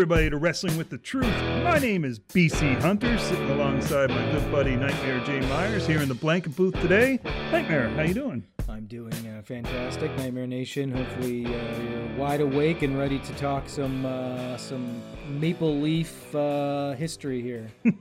Everybody, 0.00 0.30
to 0.30 0.38
Wrestling 0.38 0.78
with 0.78 0.88
the 0.88 0.96
Truth. 0.96 1.26
My 1.62 1.78
name 1.78 2.06
is 2.06 2.18
BC 2.18 2.80
Hunter, 2.80 3.18
sitting 3.18 3.50
alongside 3.50 4.08
my 4.08 4.32
good 4.32 4.50
buddy 4.50 4.74
Nightmare 4.74 5.22
Jay 5.26 5.40
Myers 5.40 5.86
here 5.86 6.00
in 6.00 6.08
the 6.08 6.14
blanket 6.14 6.56
booth 6.56 6.72
today. 6.80 7.20
Nightmare, 7.52 7.90
how 7.90 8.04
you 8.04 8.14
doing? 8.14 8.42
I'm 8.66 8.86
doing 8.86 9.12
uh, 9.12 9.42
fantastic, 9.44 10.10
Nightmare 10.16 10.46
Nation. 10.46 10.90
Hopefully, 10.90 11.44
uh, 11.44 11.50
you're 11.50 12.16
wide 12.16 12.40
awake 12.40 12.80
and 12.80 12.98
ready 12.98 13.18
to 13.18 13.34
talk 13.34 13.68
some 13.68 14.06
uh, 14.06 14.56
some 14.56 15.02
Maple 15.28 15.78
Leaf 15.78 16.34
uh, 16.34 16.92
history 16.92 17.42
here. 17.42 17.70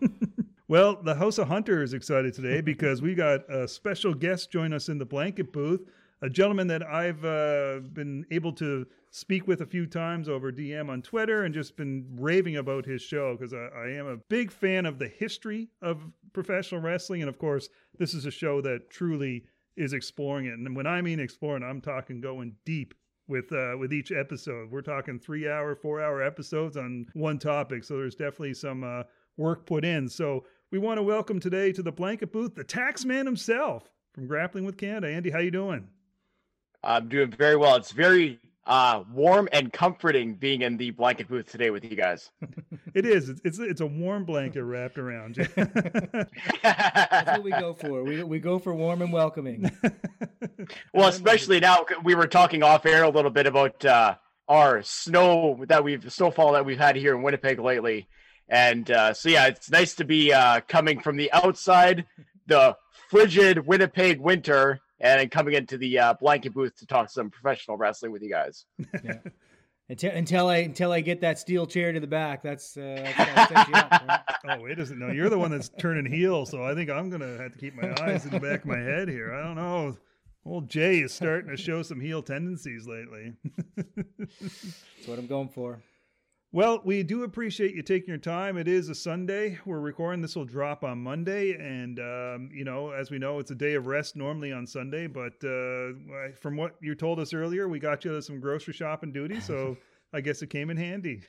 well, 0.70 0.96
the 1.04 1.16
House 1.16 1.38
of 1.38 1.50
Hunter 1.50 1.84
is 1.84 1.94
excited 1.94 2.34
today 2.34 2.62
because 2.62 3.02
we 3.02 3.14
got 3.14 3.42
a 3.50 3.68
special 3.68 4.14
guest 4.14 4.54
join 4.54 4.72
us 4.72 4.88
in 4.88 5.00
the 5.00 5.06
blanket 5.06 5.52
booth, 5.52 5.82
a 6.22 6.30
gentleman 6.30 6.68
that 6.68 6.84
I've 6.84 7.24
uh, 7.24 7.80
been 7.94 8.26
able 8.32 8.52
to 8.54 8.86
speak 9.12 9.48
with 9.48 9.62
a 9.62 9.66
few 9.66 9.86
times 9.86 10.28
over 10.28 10.52
DM 10.52 10.90
on 10.90 11.02
Twitter 11.02 11.44
and 11.44 11.54
just 11.54 11.78
been 11.78 12.06
raving 12.18 12.58
about 12.58 12.86
his 12.86 13.02
show 13.02 13.36
because 13.36 13.54
I, 13.54 13.70
I, 13.76 13.90
am 13.92 14.08
a 14.08 14.18
big 14.18 14.52
fan 14.52 14.86
of 14.86 15.00
the 15.00 15.08
history 15.08 15.70
of 15.82 16.04
professional 16.34 16.82
wrestling. 16.82 17.22
And 17.22 17.30
of 17.30 17.40
course, 17.40 17.70
this 17.98 18.14
is 18.14 18.26
a 18.26 18.32
show 18.32 18.62
that 18.62 18.90
truly 18.90 19.46
is 19.78 19.94
exploring 19.94 20.46
it. 20.46 20.54
And 20.54 20.76
when 20.76 20.86
I 20.86 21.02
mean 21.02 21.20
exploring, 21.20 21.64
I'm 21.64 21.82
talking 21.82 22.22
going 22.22 22.56
deep 22.66 22.94
with 23.28 23.52
uh, 23.52 23.78
with 23.78 23.94
each 23.94 24.12
episode. 24.12 24.70
We're 24.70 24.82
talking 24.82 25.20
three 25.20 25.48
hour, 25.48 25.76
four 25.76 26.02
hour 26.02 26.22
episodes 26.22 26.76
on 26.76 27.06
one 27.14 27.40
topic. 27.40 27.84
So 27.84 27.98
there's 27.98 28.16
definitely 28.16 28.56
some 28.56 28.84
uh, 28.84 29.04
work 29.38 29.66
put 29.66 29.86
in. 29.86 30.10
So 30.10 30.46
we 30.72 30.80
want 30.80 30.98
to 30.98 31.04
welcome 31.04 31.40
today 31.40 31.72
to 31.72 31.82
the 31.82 31.92
blanket 31.92 32.34
booth 32.34 32.56
the 32.56 32.64
tax 32.64 33.06
man 33.06 33.26
himself 33.26 33.90
from 34.14 34.28
Grappling 34.28 34.66
with 34.66 34.78
Canada. 34.78 35.08
Andy, 35.08 35.30
how 35.30 35.40
you 35.40 35.52
doing? 35.52 35.88
I'm 36.84 37.10
doing 37.10 37.32
very 37.32 37.56
well. 37.56 37.76
It's 37.76 37.92
very 37.92 38.40
uh, 38.70 39.04
warm 39.12 39.50
and 39.52 39.74
comforting 39.74 40.36
being 40.36 40.62
in 40.62 40.78
the 40.78 40.92
blanket 40.92 41.28
booth 41.28 41.52
today 41.52 41.72
with 41.72 41.84
you 41.84 41.96
guys. 41.96 42.30
it 42.94 43.06
is. 43.06 43.28
It's, 43.28 43.42
it's 43.44 43.60
it's 43.60 43.82
a 43.82 43.86
warm 43.88 44.26
blanket 44.26 44.64
wrapped 44.64 45.00
around 45.00 45.38
you. 45.38 45.48
That's 46.64 47.32
what 47.32 47.44
we 47.44 47.50
go 47.50 47.74
for. 47.74 48.04
We 48.04 48.24
we 48.24 48.40
go 48.40 48.60
for 48.60 48.74
warm 48.76 49.02
and 49.02 49.12
welcoming. 49.12 49.72
well, 50.94 51.10
especially 51.10 51.60
now 51.60 51.86
we 52.04 52.14
were 52.14 52.28
talking 52.28 52.62
off 52.62 52.86
air 52.86 53.04
a 53.04 53.10
little 53.10 53.32
bit 53.32 53.48
about 53.48 53.84
uh, 53.84 54.16
our 54.48 54.84
snow 54.84 55.66
that 55.68 55.84
we've 55.84 56.12
snowfall 56.14 56.54
that 56.54 56.66
we've 56.66 56.78
had 56.78 56.96
here 56.96 57.16
in 57.16 57.24
Winnipeg 57.24 57.60
lately, 57.60 58.08
and 58.48 58.90
uh, 58.92 59.14
so 59.14 59.30
yeah, 59.30 59.48
it's 59.48 59.72
nice 59.72 59.96
to 59.96 60.06
be 60.06 60.32
uh, 60.32 60.62
coming 60.68 61.00
from 61.00 61.18
the 61.18 61.32
outside, 61.32 62.06
the 62.46 62.78
frigid 63.10 63.66
Winnipeg 63.66 64.20
winter 64.20 64.80
and 65.00 65.32
coming 65.32 65.54
into 65.54 65.78
the 65.78 66.00
uh, 66.00 66.14
blanket 66.14 66.54
booth 66.54 66.76
to 66.78 66.86
talk 66.86 67.10
some 67.10 67.30
professional 67.30 67.78
wrestling 67.78 68.12
with 68.12 68.22
you 68.22 68.30
guys. 68.30 68.66
yeah. 69.04 69.14
Until, 69.92 70.12
until 70.12 70.48
I 70.50 70.58
until 70.58 70.92
I 70.92 71.02
get 71.02 71.22
that 71.22 71.40
steel 71.40 71.66
chair 71.66 71.92
to 71.92 72.00
the 72.00 72.06
back, 72.06 72.44
that's, 72.44 72.78
uh, 72.78 73.12
that's 73.18 73.52
up, 73.74 73.92
right? 74.08 74.22
oh 74.48 74.62
wait 74.62 74.78
doesn't 74.78 75.00
no, 75.00 75.10
you're 75.10 75.32
the 75.32 75.40
one 75.40 75.50
that's 75.50 75.70
turning 75.80 76.06
heel, 76.06 76.46
so 76.46 76.64
I 76.64 76.76
think 76.76 76.92
I'm 76.92 77.10
gonna 77.10 77.40
have 77.40 77.54
to 77.54 77.58
keep 77.58 77.74
my 77.74 77.96
eyes 78.00 78.24
in 78.24 78.30
the 78.30 78.40
back 78.40 78.60
of 78.60 78.66
my 78.68 78.78
head 78.78 79.10
here. 79.10 79.34
I 79.34 79.42
don't 79.42 79.56
know. 79.56 79.98
Old 80.46 80.70
Jay 80.70 81.00
is 81.00 81.12
starting 81.12 81.50
to 81.50 81.58
show 81.58 81.82
some 81.82 82.00
heel 82.00 82.22
tendencies 82.22 82.88
lately. 82.88 83.34
that's 83.76 85.08
what 85.08 85.18
I'm 85.18 85.26
going 85.26 85.50
for. 85.50 85.82
Well, 86.52 86.82
we 86.84 87.04
do 87.04 87.26
appreciate 87.26 87.76
you 87.76 87.84
taking 87.84 88.10
your 88.10 88.18
time. 88.18 88.58
It 88.58 88.68
is 88.68 88.90
a 88.90 88.96
Sunday. 88.96 89.60
We're 89.68 89.80
recording. 89.80 90.20
This 90.20 90.36
will 90.36 90.46
drop 90.46 90.84
on 90.84 90.98
Monday. 90.98 91.52
And, 91.54 92.00
um, 92.00 92.50
you 92.52 92.64
know, 92.64 92.90
as 92.90 93.12
we 93.12 93.20
know, 93.20 93.38
it's 93.38 93.52
a 93.52 93.56
day 93.56 93.76
of 93.76 93.86
rest 93.86 94.16
normally 94.16 94.52
on 94.52 94.66
Sunday. 94.66 95.06
But 95.06 95.34
uh, 95.44 96.34
from 96.42 96.58
what 96.58 96.74
you 96.82 96.96
told 96.96 97.20
us 97.20 97.36
earlier, 97.36 97.70
we 97.70 97.78
got 97.78 98.04
you 98.04 98.20
some 98.20 98.40
grocery 98.40 98.74
shopping 98.74 99.12
duty. 99.12 99.40
So 99.40 99.78
I 100.14 100.22
guess 100.22 100.42
it 100.42 100.50
came 100.50 100.72
in 100.72 100.78
handy. 100.78 101.22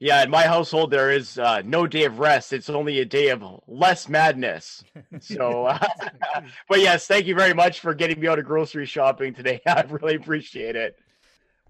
Yeah, 0.00 0.24
in 0.24 0.30
my 0.30 0.42
household, 0.42 0.90
there 0.90 1.12
is 1.12 1.38
uh, 1.38 1.62
no 1.64 1.86
day 1.86 2.04
of 2.04 2.18
rest. 2.18 2.52
It's 2.52 2.68
only 2.68 2.98
a 2.98 3.04
day 3.04 3.28
of 3.28 3.44
less 3.68 4.08
madness. 4.08 4.82
So, 5.20 5.66
uh, 5.66 5.78
but 6.68 6.80
yes, 6.80 7.06
thank 7.06 7.26
you 7.26 7.36
very 7.36 7.54
much 7.54 7.78
for 7.78 7.94
getting 7.94 8.18
me 8.18 8.26
out 8.26 8.40
of 8.40 8.46
grocery 8.46 8.86
shopping 8.86 9.32
today. 9.32 9.60
I 9.64 9.82
really 9.82 10.16
appreciate 10.16 10.74
it. 10.74 10.96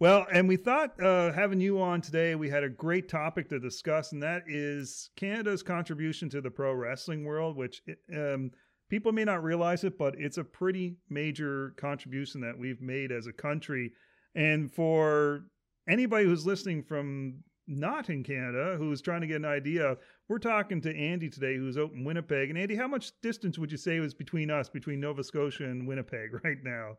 Well, 0.01 0.27
and 0.33 0.47
we 0.47 0.57
thought 0.57 1.01
uh, 1.03 1.33
having 1.33 1.61
you 1.61 1.81
on 1.81 2.01
today, 2.01 2.37
we 2.37 2.49
had 2.49 2.63
a 2.63 2.69
great 2.69 3.09
topic 3.09 3.49
to 3.49 3.59
discuss, 3.59 4.13
and 4.13 4.23
that 4.23 4.45
is 4.47 5.11
Canada's 5.17 5.63
contribution 5.63 6.29
to 6.31 6.41
the 6.41 6.51
pro 6.51 6.73
wrestling 6.73 7.25
world, 7.25 7.57
which 7.57 7.83
um, 8.15 8.53
people 8.89 9.11
may 9.11 9.25
not 9.25 9.43
realize 9.43 9.83
it, 9.83 9.99
but 9.99 10.15
it's 10.17 10.39
a 10.39 10.45
pretty 10.45 10.97
major 11.11 11.75
contribution 11.77 12.41
that 12.43 12.57
we've 12.57 12.81
made 12.81 13.11
as 13.11 13.27
a 13.27 13.33
country. 13.33 13.93
And 14.37 14.73
for 14.73 15.47
anybody 15.89 16.27
who's 16.27 16.47
listening 16.47 16.85
from 16.85 17.43
not 17.67 18.09
in 18.09 18.23
Canada, 18.23 18.77
who's 18.79 19.03
trying 19.03 19.23
to 19.23 19.27
get 19.27 19.37
an 19.37 19.45
idea, 19.45 19.97
we're 20.29 20.39
talking 20.39 20.81
to 20.83 20.97
Andy 20.97 21.29
today, 21.29 21.57
who's 21.57 21.77
out 21.77 21.91
in 21.93 22.05
Winnipeg. 22.05 22.51
And 22.51 22.59
Andy, 22.59 22.77
how 22.77 22.87
much 22.87 23.11
distance 23.21 23.59
would 23.59 23.73
you 23.73 23.79
say 23.79 23.99
was 23.99 24.15
between 24.15 24.49
us, 24.49 24.69
between 24.69 25.01
Nova 25.01 25.25
Scotia 25.25 25.65
and 25.65 25.89
Winnipeg 25.89 26.31
right 26.45 26.59
now? 26.63 26.99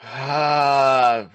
Uh, 0.00 1.26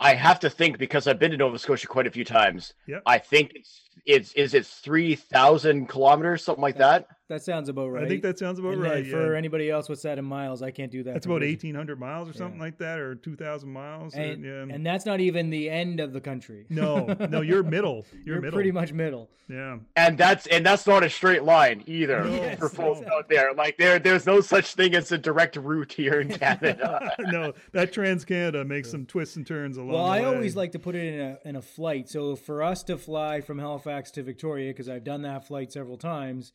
I 0.00 0.14
have 0.14 0.40
to 0.40 0.50
think 0.50 0.78
because 0.78 1.06
I've 1.06 1.18
been 1.18 1.30
to 1.32 1.36
Nova 1.36 1.58
Scotia 1.58 1.86
quite 1.86 2.06
a 2.06 2.10
few 2.10 2.24
times. 2.24 2.72
Yep. 2.88 3.02
I 3.04 3.18
think 3.18 3.52
it's 3.54 3.82
it's 4.06 4.32
is 4.32 4.54
it 4.54 4.64
three 4.66 5.14
thousand 5.14 5.88
kilometers, 5.88 6.42
something 6.42 6.62
like 6.62 6.78
that. 6.78 7.06
That 7.30 7.44
sounds 7.44 7.68
about 7.68 7.92
right. 7.92 8.02
I 8.02 8.08
think 8.08 8.22
that 8.22 8.40
sounds 8.40 8.58
about 8.58 8.72
and 8.72 8.84
uh, 8.84 8.90
right. 8.90 9.06
For 9.06 9.30
yeah. 9.30 9.38
anybody 9.38 9.70
else, 9.70 9.88
what's 9.88 10.02
that 10.02 10.18
in 10.18 10.24
miles? 10.24 10.62
I 10.62 10.72
can't 10.72 10.90
do 10.90 11.04
that. 11.04 11.14
That's 11.14 11.26
about 11.26 11.44
eighteen 11.44 11.76
hundred 11.76 12.00
miles 12.00 12.28
or 12.28 12.32
something 12.32 12.58
yeah. 12.58 12.64
like 12.64 12.78
that, 12.78 12.98
or 12.98 13.14
two 13.14 13.36
thousand 13.36 13.70
miles. 13.70 14.14
And, 14.14 14.44
or, 14.44 14.48
yeah. 14.66 14.74
and, 14.74 14.84
that's 14.84 15.06
not 15.06 15.20
even 15.20 15.48
the 15.48 15.70
end 15.70 16.00
of 16.00 16.12
the 16.12 16.20
country. 16.20 16.66
No, 16.68 17.06
no, 17.30 17.40
you're 17.42 17.62
middle. 17.62 18.04
You're, 18.12 18.34
you're 18.34 18.40
middle. 18.40 18.56
pretty 18.56 18.72
much 18.72 18.92
middle. 18.92 19.30
Yeah. 19.48 19.78
And 19.94 20.18
that's 20.18 20.48
and 20.48 20.66
that's 20.66 20.88
not 20.88 21.04
a 21.04 21.10
straight 21.10 21.44
line 21.44 21.84
either 21.86 22.26
yes, 22.28 22.58
for 22.58 22.68
folks 22.68 22.98
exactly. 22.98 23.16
out 23.16 23.28
there. 23.28 23.54
Like 23.54 23.78
there, 23.78 24.00
there's 24.00 24.26
no 24.26 24.40
such 24.40 24.74
thing 24.74 24.96
as 24.96 25.12
a 25.12 25.18
direct 25.18 25.54
route 25.54 25.92
here 25.92 26.20
in 26.20 26.30
Canada. 26.30 27.14
no, 27.20 27.52
that 27.70 27.92
Trans 27.92 28.24
Canada 28.24 28.64
makes 28.64 28.90
some 28.90 29.06
twists 29.06 29.36
and 29.36 29.46
turns 29.46 29.76
along. 29.76 29.92
Well, 29.92 30.04
I 30.04 30.22
way. 30.22 30.26
always 30.26 30.56
like 30.56 30.72
to 30.72 30.80
put 30.80 30.96
it 30.96 31.14
in 31.14 31.20
a 31.20 31.38
in 31.44 31.54
a 31.54 31.62
flight. 31.62 32.08
So 32.08 32.34
for 32.34 32.60
us 32.60 32.82
to 32.84 32.98
fly 32.98 33.40
from 33.40 33.60
Halifax 33.60 34.10
to 34.12 34.24
Victoria, 34.24 34.72
because 34.72 34.88
I've 34.88 35.04
done 35.04 35.22
that 35.22 35.46
flight 35.46 35.70
several 35.70 35.96
times 35.96 36.52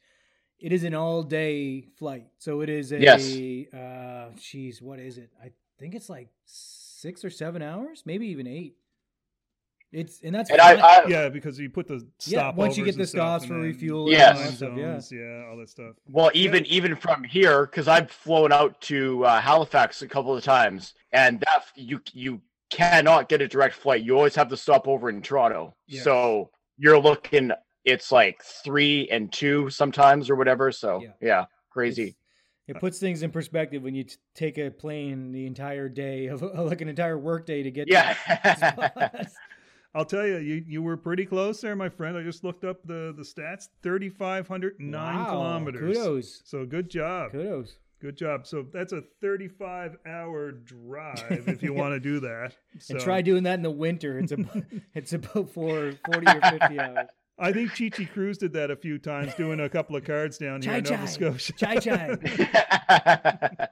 it 0.60 0.72
is 0.72 0.84
an 0.84 0.94
all 0.94 1.24
day 1.24 1.88
flight. 1.98 2.28
So 2.38 2.62
it 2.62 2.70
is 2.70 2.92
a 2.92 3.00
yes. 3.00 3.36
uh 3.74 4.32
geez, 4.40 4.82
what 4.82 5.00
is 5.00 5.18
it? 5.18 5.32
I 5.42 5.52
think 5.80 5.96
it's 5.96 6.10
like 6.10 6.30
six 6.46 7.24
or 7.24 7.30
seven 7.30 7.62
hours, 7.62 8.04
maybe 8.06 8.28
even 8.28 8.48
eight. 8.48 8.76
It's 9.92 10.20
and 10.24 10.36
that's 10.36 10.50
and 10.50 10.60
I, 10.60 10.74
I, 10.74 11.06
yeah 11.08 11.30
because 11.30 11.58
you 11.58 11.70
put 11.70 11.88
the 11.88 12.06
stop 12.20 12.34
yeah 12.34 12.52
once 12.52 12.76
you 12.76 12.84
get 12.84 12.98
the 12.98 13.08
stops 13.08 13.46
for 13.46 13.54
refuel 13.54 14.10
yes 14.12 14.58
stuff, 14.58 14.74
yeah 14.76 15.00
yeah 15.12 15.46
all 15.50 15.56
that 15.58 15.70
stuff 15.70 15.96
well 16.10 16.32
even 16.34 16.66
yeah. 16.66 16.74
even 16.74 16.96
from 16.98 17.24
here 17.24 17.66
because 17.66 17.88
I've 17.88 18.12
flown 18.12 18.52
out 18.52 18.82
to 18.82 19.24
uh, 19.24 19.40
Halifax 19.40 20.02
a 20.02 20.08
couple 20.08 20.36
of 20.36 20.44
times 20.44 20.96
and 21.14 21.40
that 21.42 21.66
you 21.76 22.02
you 22.12 22.42
cannot 22.70 23.30
get 23.30 23.42
a 23.42 23.48
direct 23.48 23.76
flight 23.76 24.04
you 24.04 24.18
always 24.18 24.36
have 24.36 24.50
to 24.50 24.58
stop 24.58 24.86
over 24.86 25.08
in 25.08 25.22
Toronto 25.22 25.74
yeah. 25.88 26.02
so 26.02 26.50
you're 26.78 27.00
looking 27.00 27.52
it's 27.86 28.12
like 28.12 28.44
three 28.44 29.08
and 29.10 29.32
two 29.32 29.70
sometimes 29.70 30.30
or 30.30 30.36
whatever. 30.36 30.72
So 30.72 31.02
yeah, 31.02 31.10
yeah 31.22 31.46
crazy. 31.70 32.16
It's, 32.68 32.78
it 32.78 32.80
puts 32.80 33.00
things 33.00 33.22
in 33.22 33.32
perspective 33.32 33.84
when 33.84 33.94
you 33.94 34.06
t- 34.06 34.16
take 34.34 34.58
a 34.58 34.72
plane 34.72 35.32
the 35.32 35.46
entire 35.46 35.88
day 35.88 36.28
of 36.28 36.42
like 36.56 36.82
an 36.82 36.90
entire 36.90 37.18
workday 37.18 37.64
to 37.64 37.72
get. 37.72 37.88
Yeah. 37.88 38.16
I'll 39.96 40.06
tell 40.06 40.28
you, 40.28 40.38
you 40.38 40.64
you 40.68 40.84
were 40.84 40.98
pretty 40.98 41.26
close 41.26 41.62
there, 41.62 41.76
my 41.76 41.88
friend. 41.88 42.18
I 42.18 42.24
just 42.24 42.44
looked 42.44 42.66
up 42.66 42.86
the 42.86 43.14
the 43.16 43.24
stats: 43.24 43.70
thirty 43.82 44.10
five 44.10 44.48
hundred 44.48 44.76
nine 44.80 45.20
wow. 45.20 45.30
kilometers. 45.30 45.98
Kudos. 45.98 46.42
So 46.44 46.66
good 46.66 46.90
job. 46.90 47.32
Kudos. 47.32 47.78
Good 48.02 48.18
job. 48.18 48.46
So 48.46 48.66
that's 48.72 48.92
a 48.92 49.02
35 49.22 49.98
hour 50.06 50.52
drive 50.52 51.46
if 51.48 51.64
you 51.64 51.74
want 51.74 51.94
to 51.94 52.00
do 52.00 52.20
that. 52.20 52.54
So. 52.78 52.94
And 52.96 53.04
try 53.04 53.22
doing 53.22 53.44
that 53.44 53.56
in 53.56 53.64
the 53.64 53.72
winter. 53.72 54.20
It's 54.20 54.32
about, 54.32 54.64
it's 54.94 55.14
about 55.14 55.50
four, 55.50 55.94
40 56.06 56.28
or 56.28 56.42
50 56.42 56.80
hours. 56.80 57.08
I 57.38 57.52
think 57.52 57.78
Chi 57.78 57.90
Chi 57.90 58.06
Cruz 58.06 58.38
did 58.38 58.54
that 58.54 58.72
a 58.72 58.78
few 58.78 58.98
times, 58.98 59.36
doing 59.36 59.60
a 59.60 59.68
couple 59.68 59.98
of 59.98 60.06
cards 60.06 60.38
down 60.38 60.62
here 60.62 60.76
in 60.76 60.84
Nova 60.86 61.06
Scotia. 61.06 61.54
Chai 61.54 61.80
Chai. 61.80 62.08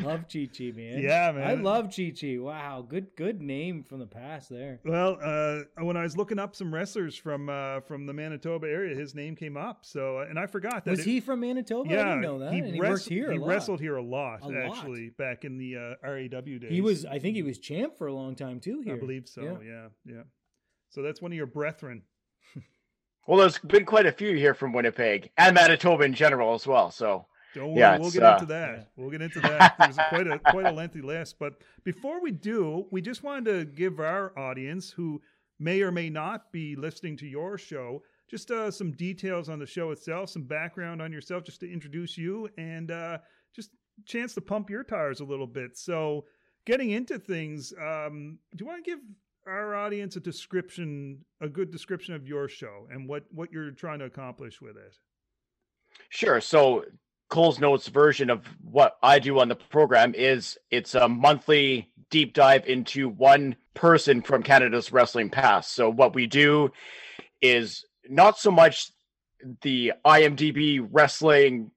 love 0.00 0.24
Chi 0.32 0.48
Chi, 0.56 0.72
man. 0.74 1.00
Yeah, 1.02 1.32
man. 1.32 1.46
I 1.46 1.54
love 1.54 1.92
Chi 1.94 2.14
Chi. 2.18 2.38
Wow, 2.38 2.82
good 2.88 3.08
good 3.14 3.42
name 3.42 3.82
from 3.82 3.98
the 3.98 4.06
past 4.06 4.48
there. 4.48 4.80
Well, 4.86 5.18
uh, 5.22 5.84
when 5.84 5.98
I 5.98 6.02
was 6.02 6.16
looking 6.16 6.38
up 6.38 6.56
some 6.56 6.72
wrestlers 6.72 7.14
from 7.14 7.50
uh, 7.50 7.80
from 7.80 8.06
the 8.06 8.14
Manitoba 8.14 8.66
area, 8.68 8.96
his 8.96 9.14
name 9.14 9.36
came 9.36 9.58
up. 9.58 9.84
So, 9.84 10.20
uh, 10.20 10.26
and 10.28 10.38
I 10.38 10.46
forgot 10.46 10.86
that. 10.86 10.92
Was 10.92 11.00
it, 11.00 11.06
he 11.06 11.20
from 11.20 11.40
Manitoba? 11.40 11.90
Yeah, 11.90 12.00
I 12.00 12.04
didn't 12.04 12.20
know 12.22 12.38
that. 12.38 12.54
He, 12.54 12.60
and 12.60 12.74
he 12.74 12.80
wrestled 12.80 13.12
here. 13.12 13.32
He 13.32 13.38
wrestled 13.38 13.80
here 13.80 13.96
a 13.96 14.02
lot, 14.02 14.50
a 14.50 14.64
actually, 14.64 15.04
lot. 15.06 15.16
back 15.18 15.44
in 15.44 15.58
the 15.58 15.76
uh, 15.76 16.08
RAW 16.08 16.40
days. 16.58 16.70
He 16.70 16.80
was, 16.80 17.04
I 17.04 17.18
think, 17.18 17.36
he 17.36 17.42
was 17.42 17.58
champ 17.58 17.98
for 17.98 18.06
a 18.06 18.14
long 18.14 18.34
time 18.34 18.60
too. 18.60 18.80
Here, 18.80 18.94
I 18.94 18.98
believe 18.98 19.28
so. 19.28 19.42
Yeah, 19.42 19.58
yeah. 19.62 19.88
yeah. 20.06 20.22
So 20.88 21.02
that's 21.02 21.20
one 21.20 21.32
of 21.32 21.36
your 21.36 21.46
brethren. 21.46 22.02
Well, 23.26 23.38
there's 23.38 23.58
been 23.58 23.86
quite 23.86 24.06
a 24.06 24.12
few 24.12 24.36
here 24.36 24.54
from 24.54 24.72
Winnipeg 24.72 25.30
and 25.38 25.54
Manitoba 25.54 26.04
in 26.04 26.14
general 26.14 26.54
as 26.54 26.66
well. 26.66 26.90
So 26.90 27.26
don't 27.54 27.68
worry, 27.68 27.78
yeah, 27.78 27.98
we'll 27.98 28.10
get 28.10 28.22
uh, 28.22 28.34
into 28.34 28.46
that. 28.46 28.88
We'll 28.96 29.10
get 29.10 29.22
into 29.22 29.40
that. 29.40 29.76
There's 29.78 29.96
quite 30.08 30.26
a 30.26 30.38
quite 30.38 30.66
a 30.66 30.72
lengthy 30.72 31.00
list. 31.00 31.38
But 31.38 31.54
before 31.84 32.20
we 32.20 32.32
do, 32.32 32.86
we 32.90 33.00
just 33.00 33.22
wanted 33.22 33.44
to 33.46 33.64
give 33.64 34.00
our 34.00 34.38
audience 34.38 34.90
who 34.90 35.22
may 35.58 35.80
or 35.82 35.90
may 35.90 36.10
not 36.10 36.52
be 36.52 36.76
listening 36.76 37.16
to 37.18 37.26
your 37.26 37.56
show, 37.56 38.02
just 38.28 38.50
uh, 38.50 38.70
some 38.70 38.92
details 38.92 39.48
on 39.48 39.58
the 39.58 39.66
show 39.66 39.90
itself, 39.90 40.30
some 40.30 40.42
background 40.42 41.00
on 41.00 41.12
yourself, 41.12 41.44
just 41.44 41.60
to 41.60 41.72
introduce 41.72 42.18
you, 42.18 42.48
and 42.58 42.90
uh, 42.90 43.18
just 43.54 43.70
chance 44.04 44.34
to 44.34 44.40
pump 44.40 44.68
your 44.68 44.84
tires 44.84 45.20
a 45.20 45.24
little 45.24 45.46
bit. 45.46 45.78
So, 45.78 46.24
getting 46.66 46.90
into 46.90 47.18
things, 47.18 47.72
um, 47.80 48.38
do 48.54 48.64
you 48.64 48.66
want 48.66 48.84
to 48.84 48.90
give 48.90 48.98
our 49.46 49.74
audience 49.74 50.16
a 50.16 50.20
description, 50.20 51.24
a 51.40 51.48
good 51.48 51.70
description 51.70 52.14
of 52.14 52.26
your 52.26 52.48
show 52.48 52.86
and 52.90 53.08
what 53.08 53.24
what 53.30 53.52
you're 53.52 53.70
trying 53.70 53.98
to 53.98 54.04
accomplish 54.06 54.60
with 54.60 54.76
it? 54.76 54.96
Sure. 56.08 56.40
So 56.40 56.84
Cole's 57.30 57.58
Notes 57.58 57.88
version 57.88 58.30
of 58.30 58.46
what 58.62 58.96
I 59.02 59.18
do 59.18 59.38
on 59.40 59.48
the 59.48 59.56
program 59.56 60.14
is 60.14 60.58
it's 60.70 60.94
a 60.94 61.08
monthly 61.08 61.90
deep 62.10 62.34
dive 62.34 62.66
into 62.66 63.08
one 63.08 63.56
person 63.74 64.22
from 64.22 64.42
Canada's 64.42 64.92
wrestling 64.92 65.30
past. 65.30 65.74
So 65.74 65.90
what 65.90 66.14
we 66.14 66.26
do 66.26 66.70
is 67.40 67.84
not 68.08 68.38
so 68.38 68.50
much 68.50 68.92
the 69.62 69.92
IMDb 70.06 70.86
wrestling, 70.90 71.70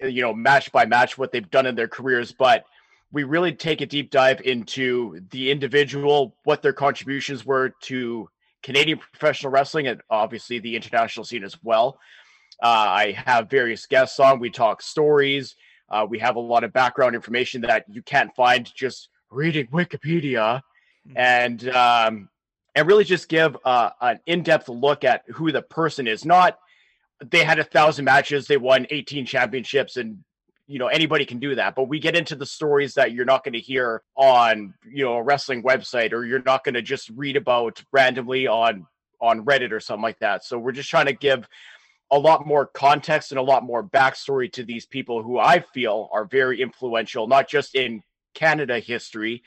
you 0.00 0.22
know, 0.22 0.34
match 0.34 0.72
by 0.72 0.86
match 0.86 1.16
what 1.16 1.32
they've 1.32 1.50
done 1.50 1.66
in 1.66 1.74
their 1.74 1.88
careers, 1.88 2.32
but 2.32 2.64
we 3.12 3.24
really 3.24 3.52
take 3.52 3.80
a 3.80 3.86
deep 3.86 4.10
dive 4.10 4.40
into 4.42 5.20
the 5.30 5.50
individual, 5.50 6.36
what 6.44 6.62
their 6.62 6.72
contributions 6.72 7.44
were 7.44 7.70
to 7.82 8.28
Canadian 8.62 8.98
professional 8.98 9.52
wrestling 9.52 9.86
and 9.86 10.02
obviously 10.10 10.58
the 10.58 10.76
international 10.76 11.24
scene 11.24 11.44
as 11.44 11.56
well. 11.62 11.98
Uh, 12.62 12.66
I 12.66 13.12
have 13.12 13.48
various 13.48 13.86
guests 13.86 14.18
on. 14.18 14.40
We 14.40 14.50
talk 14.50 14.82
stories. 14.82 15.54
Uh, 15.88 16.06
we 16.08 16.18
have 16.18 16.36
a 16.36 16.40
lot 16.40 16.64
of 16.64 16.72
background 16.72 17.14
information 17.14 17.62
that 17.62 17.84
you 17.88 18.02
can't 18.02 18.34
find 18.34 18.70
just 18.74 19.08
reading 19.30 19.68
Wikipedia, 19.68 20.60
mm-hmm. 21.08 21.16
and 21.16 21.68
um, 21.70 22.28
and 22.74 22.86
really 22.86 23.04
just 23.04 23.28
give 23.28 23.56
uh, 23.64 23.90
an 24.00 24.20
in-depth 24.26 24.68
look 24.68 25.04
at 25.04 25.22
who 25.28 25.50
the 25.52 25.62
person 25.62 26.06
is. 26.06 26.24
Not 26.24 26.58
they 27.24 27.44
had 27.44 27.58
a 27.58 27.64
thousand 27.64 28.04
matches, 28.04 28.46
they 28.46 28.56
won 28.56 28.86
18 28.90 29.24
championships, 29.26 29.96
and 29.96 30.18
you 30.68 30.78
know 30.78 30.86
anybody 30.86 31.24
can 31.24 31.40
do 31.40 31.56
that 31.56 31.74
but 31.74 31.88
we 31.88 31.98
get 31.98 32.14
into 32.14 32.36
the 32.36 32.46
stories 32.46 32.94
that 32.94 33.12
you're 33.12 33.24
not 33.24 33.42
going 33.42 33.54
to 33.54 33.60
hear 33.60 34.02
on 34.14 34.74
you 34.88 35.04
know 35.04 35.14
a 35.14 35.22
wrestling 35.22 35.62
website 35.62 36.12
or 36.12 36.24
you're 36.24 36.42
not 36.42 36.62
going 36.62 36.74
to 36.74 36.82
just 36.82 37.10
read 37.16 37.36
about 37.36 37.82
randomly 37.92 38.46
on 38.46 38.86
on 39.20 39.44
reddit 39.44 39.72
or 39.72 39.80
something 39.80 40.02
like 40.02 40.18
that. 40.20 40.44
So 40.44 40.58
we're 40.58 40.72
just 40.72 40.90
trying 40.90 41.06
to 41.06 41.12
give 41.12 41.48
a 42.10 42.18
lot 42.18 42.46
more 42.46 42.66
context 42.66 43.32
and 43.32 43.38
a 43.38 43.42
lot 43.42 43.64
more 43.64 43.82
backstory 43.82 44.50
to 44.50 44.64
these 44.64 44.86
people 44.86 45.22
who 45.22 45.38
i 45.38 45.60
feel 45.60 46.08
are 46.10 46.24
very 46.24 46.62
influential 46.62 47.26
not 47.26 47.46
just 47.46 47.74
in 47.74 48.02
canada 48.32 48.78
history 48.78 49.42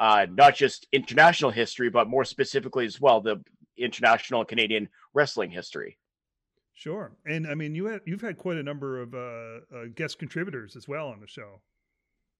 uh, 0.00 0.26
not 0.32 0.56
just 0.56 0.88
international 0.90 1.52
history 1.52 1.90
but 1.90 2.08
more 2.08 2.24
specifically 2.24 2.84
as 2.84 3.00
well 3.00 3.20
the 3.20 3.40
international 3.76 4.44
canadian 4.44 4.88
wrestling 5.14 5.48
history 5.48 5.96
Sure, 6.74 7.12
and 7.26 7.46
I 7.46 7.54
mean 7.54 7.74
you 7.74 7.86
have 7.86 8.00
you've 8.06 8.20
had 8.20 8.38
quite 8.38 8.56
a 8.56 8.62
number 8.62 9.00
of 9.00 9.14
uh, 9.14 9.76
uh, 9.76 9.84
guest 9.94 10.18
contributors 10.18 10.74
as 10.76 10.88
well 10.88 11.08
on 11.08 11.20
the 11.20 11.26
show. 11.26 11.60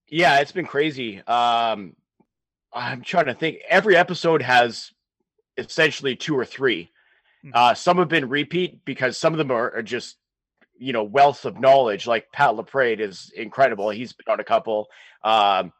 Yeah, 0.09 0.39
it's 0.39 0.51
been 0.51 0.65
crazy. 0.65 1.19
Um, 1.27 1.95
I'm 2.73 3.01
trying 3.01 3.27
to 3.27 3.33
think. 3.33 3.59
Every 3.69 3.95
episode 3.95 4.41
has 4.41 4.91
essentially 5.57 6.15
two 6.15 6.37
or 6.37 6.45
3 6.45 6.89
mm-hmm. 7.45 7.51
Uh, 7.53 7.73
some 7.73 7.97
have 7.97 8.09
been 8.09 8.27
repeat 8.27 8.83
because 8.85 9.17
some 9.17 9.33
of 9.33 9.37
them 9.37 9.51
are, 9.51 9.71
are 9.75 9.83
just 9.83 10.17
you 10.77 10.93
know 10.93 11.03
wealth 11.03 11.45
of 11.45 11.59
knowledge. 11.59 12.07
Like 12.07 12.31
Pat 12.31 12.51
Laprade 12.51 12.99
is 12.99 13.31
incredible. 13.35 13.89
He's 13.89 14.13
been 14.13 14.31
on 14.31 14.39
a 14.39 14.43
couple. 14.43 14.87
Um, 15.23 15.71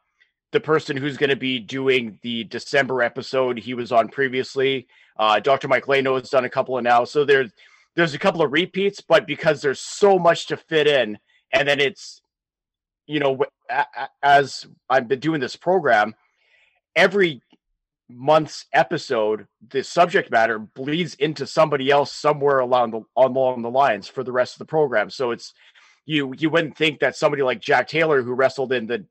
the 0.52 0.60
person 0.60 0.96
who's 0.96 1.16
going 1.16 1.30
to 1.30 1.36
be 1.36 1.58
doing 1.58 2.18
the 2.22 2.44
December 2.44 3.02
episode, 3.02 3.58
he 3.58 3.74
was 3.74 3.90
on 3.90 4.08
previously. 4.08 4.86
Uh, 5.18 5.40
Dr. 5.40 5.66
Mike 5.66 5.86
Lano 5.86 6.18
has 6.18 6.30
done 6.30 6.44
a 6.44 6.50
couple 6.50 6.78
of 6.78 6.84
now. 6.84 7.04
So 7.04 7.24
there's 7.24 7.50
there's 7.96 8.14
a 8.14 8.18
couple 8.18 8.42
of 8.42 8.52
repeats, 8.52 9.00
but 9.00 9.26
because 9.26 9.62
there's 9.62 9.80
so 9.80 10.18
much 10.18 10.46
to 10.46 10.56
fit 10.56 10.86
in, 10.86 11.18
and 11.52 11.68
then 11.68 11.80
it's, 11.80 12.20
you 13.06 13.20
know, 13.20 13.44
as 14.22 14.66
I've 14.88 15.08
been 15.08 15.20
doing 15.20 15.40
this 15.40 15.56
program, 15.56 16.14
every 16.96 17.42
month's 18.08 18.66
episode, 18.72 19.46
the 19.70 19.82
subject 19.82 20.30
matter 20.30 20.58
bleeds 20.58 21.14
into 21.14 21.46
somebody 21.46 21.90
else 21.90 22.12
somewhere 22.12 22.58
along 22.58 22.90
the 22.90 23.02
along 23.16 23.62
the 23.62 23.70
lines 23.70 24.08
for 24.08 24.22
the 24.22 24.32
rest 24.32 24.54
of 24.54 24.58
the 24.58 24.64
program. 24.64 25.10
So 25.10 25.30
it's 25.30 25.52
you 26.06 26.34
you 26.36 26.50
wouldn't 26.50 26.76
think 26.76 27.00
that 27.00 27.16
somebody 27.16 27.42
like 27.42 27.60
Jack 27.60 27.88
Taylor, 27.88 28.22
who 28.22 28.34
wrestled 28.34 28.72
in 28.72 28.86
the 28.86 29.04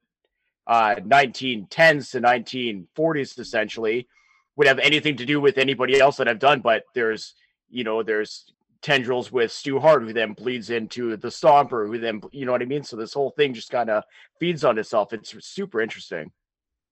uh, 0.68 0.96
1910s 0.96 2.12
to 2.12 2.22
1940s, 2.22 3.40
essentially, 3.40 4.08
would 4.56 4.68
have 4.68 4.80
anything 4.80 5.18
to 5.18 5.26
do 5.26 5.42
with 5.42 5.58
anybody 5.58 6.00
else 6.00 6.18
that 6.18 6.28
I've 6.28 6.40
done. 6.40 6.62
But 6.62 6.84
there's 6.94 7.34
you 7.70 7.84
know 7.84 8.04
there's 8.04 8.53
tendrils 8.84 9.32
with 9.32 9.52
Stu 9.52 9.80
Hart, 9.80 10.04
who 10.04 10.14
then 10.14 10.34
bleeds 10.34 10.70
into 10.70 11.16
the 11.18 11.30
Stomper, 11.30 11.88
who 11.88 11.98
then 11.98 12.22
you 12.32 12.46
know 12.46 12.52
what 12.52 12.62
I 12.62 12.66
mean. 12.66 12.84
So 12.84 12.96
this 12.96 13.14
whole 13.14 13.32
thing 13.32 13.54
just 13.54 13.72
kind 13.72 13.90
of 13.90 14.04
feeds 14.40 14.64
on 14.64 14.78
itself. 14.78 15.14
It's 15.14 15.34
super 15.44 15.82
interesting. 15.82 16.32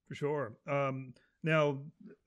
For 0.08 0.16
sure. 0.16 0.54
Um, 0.68 1.14
now, 1.44 1.80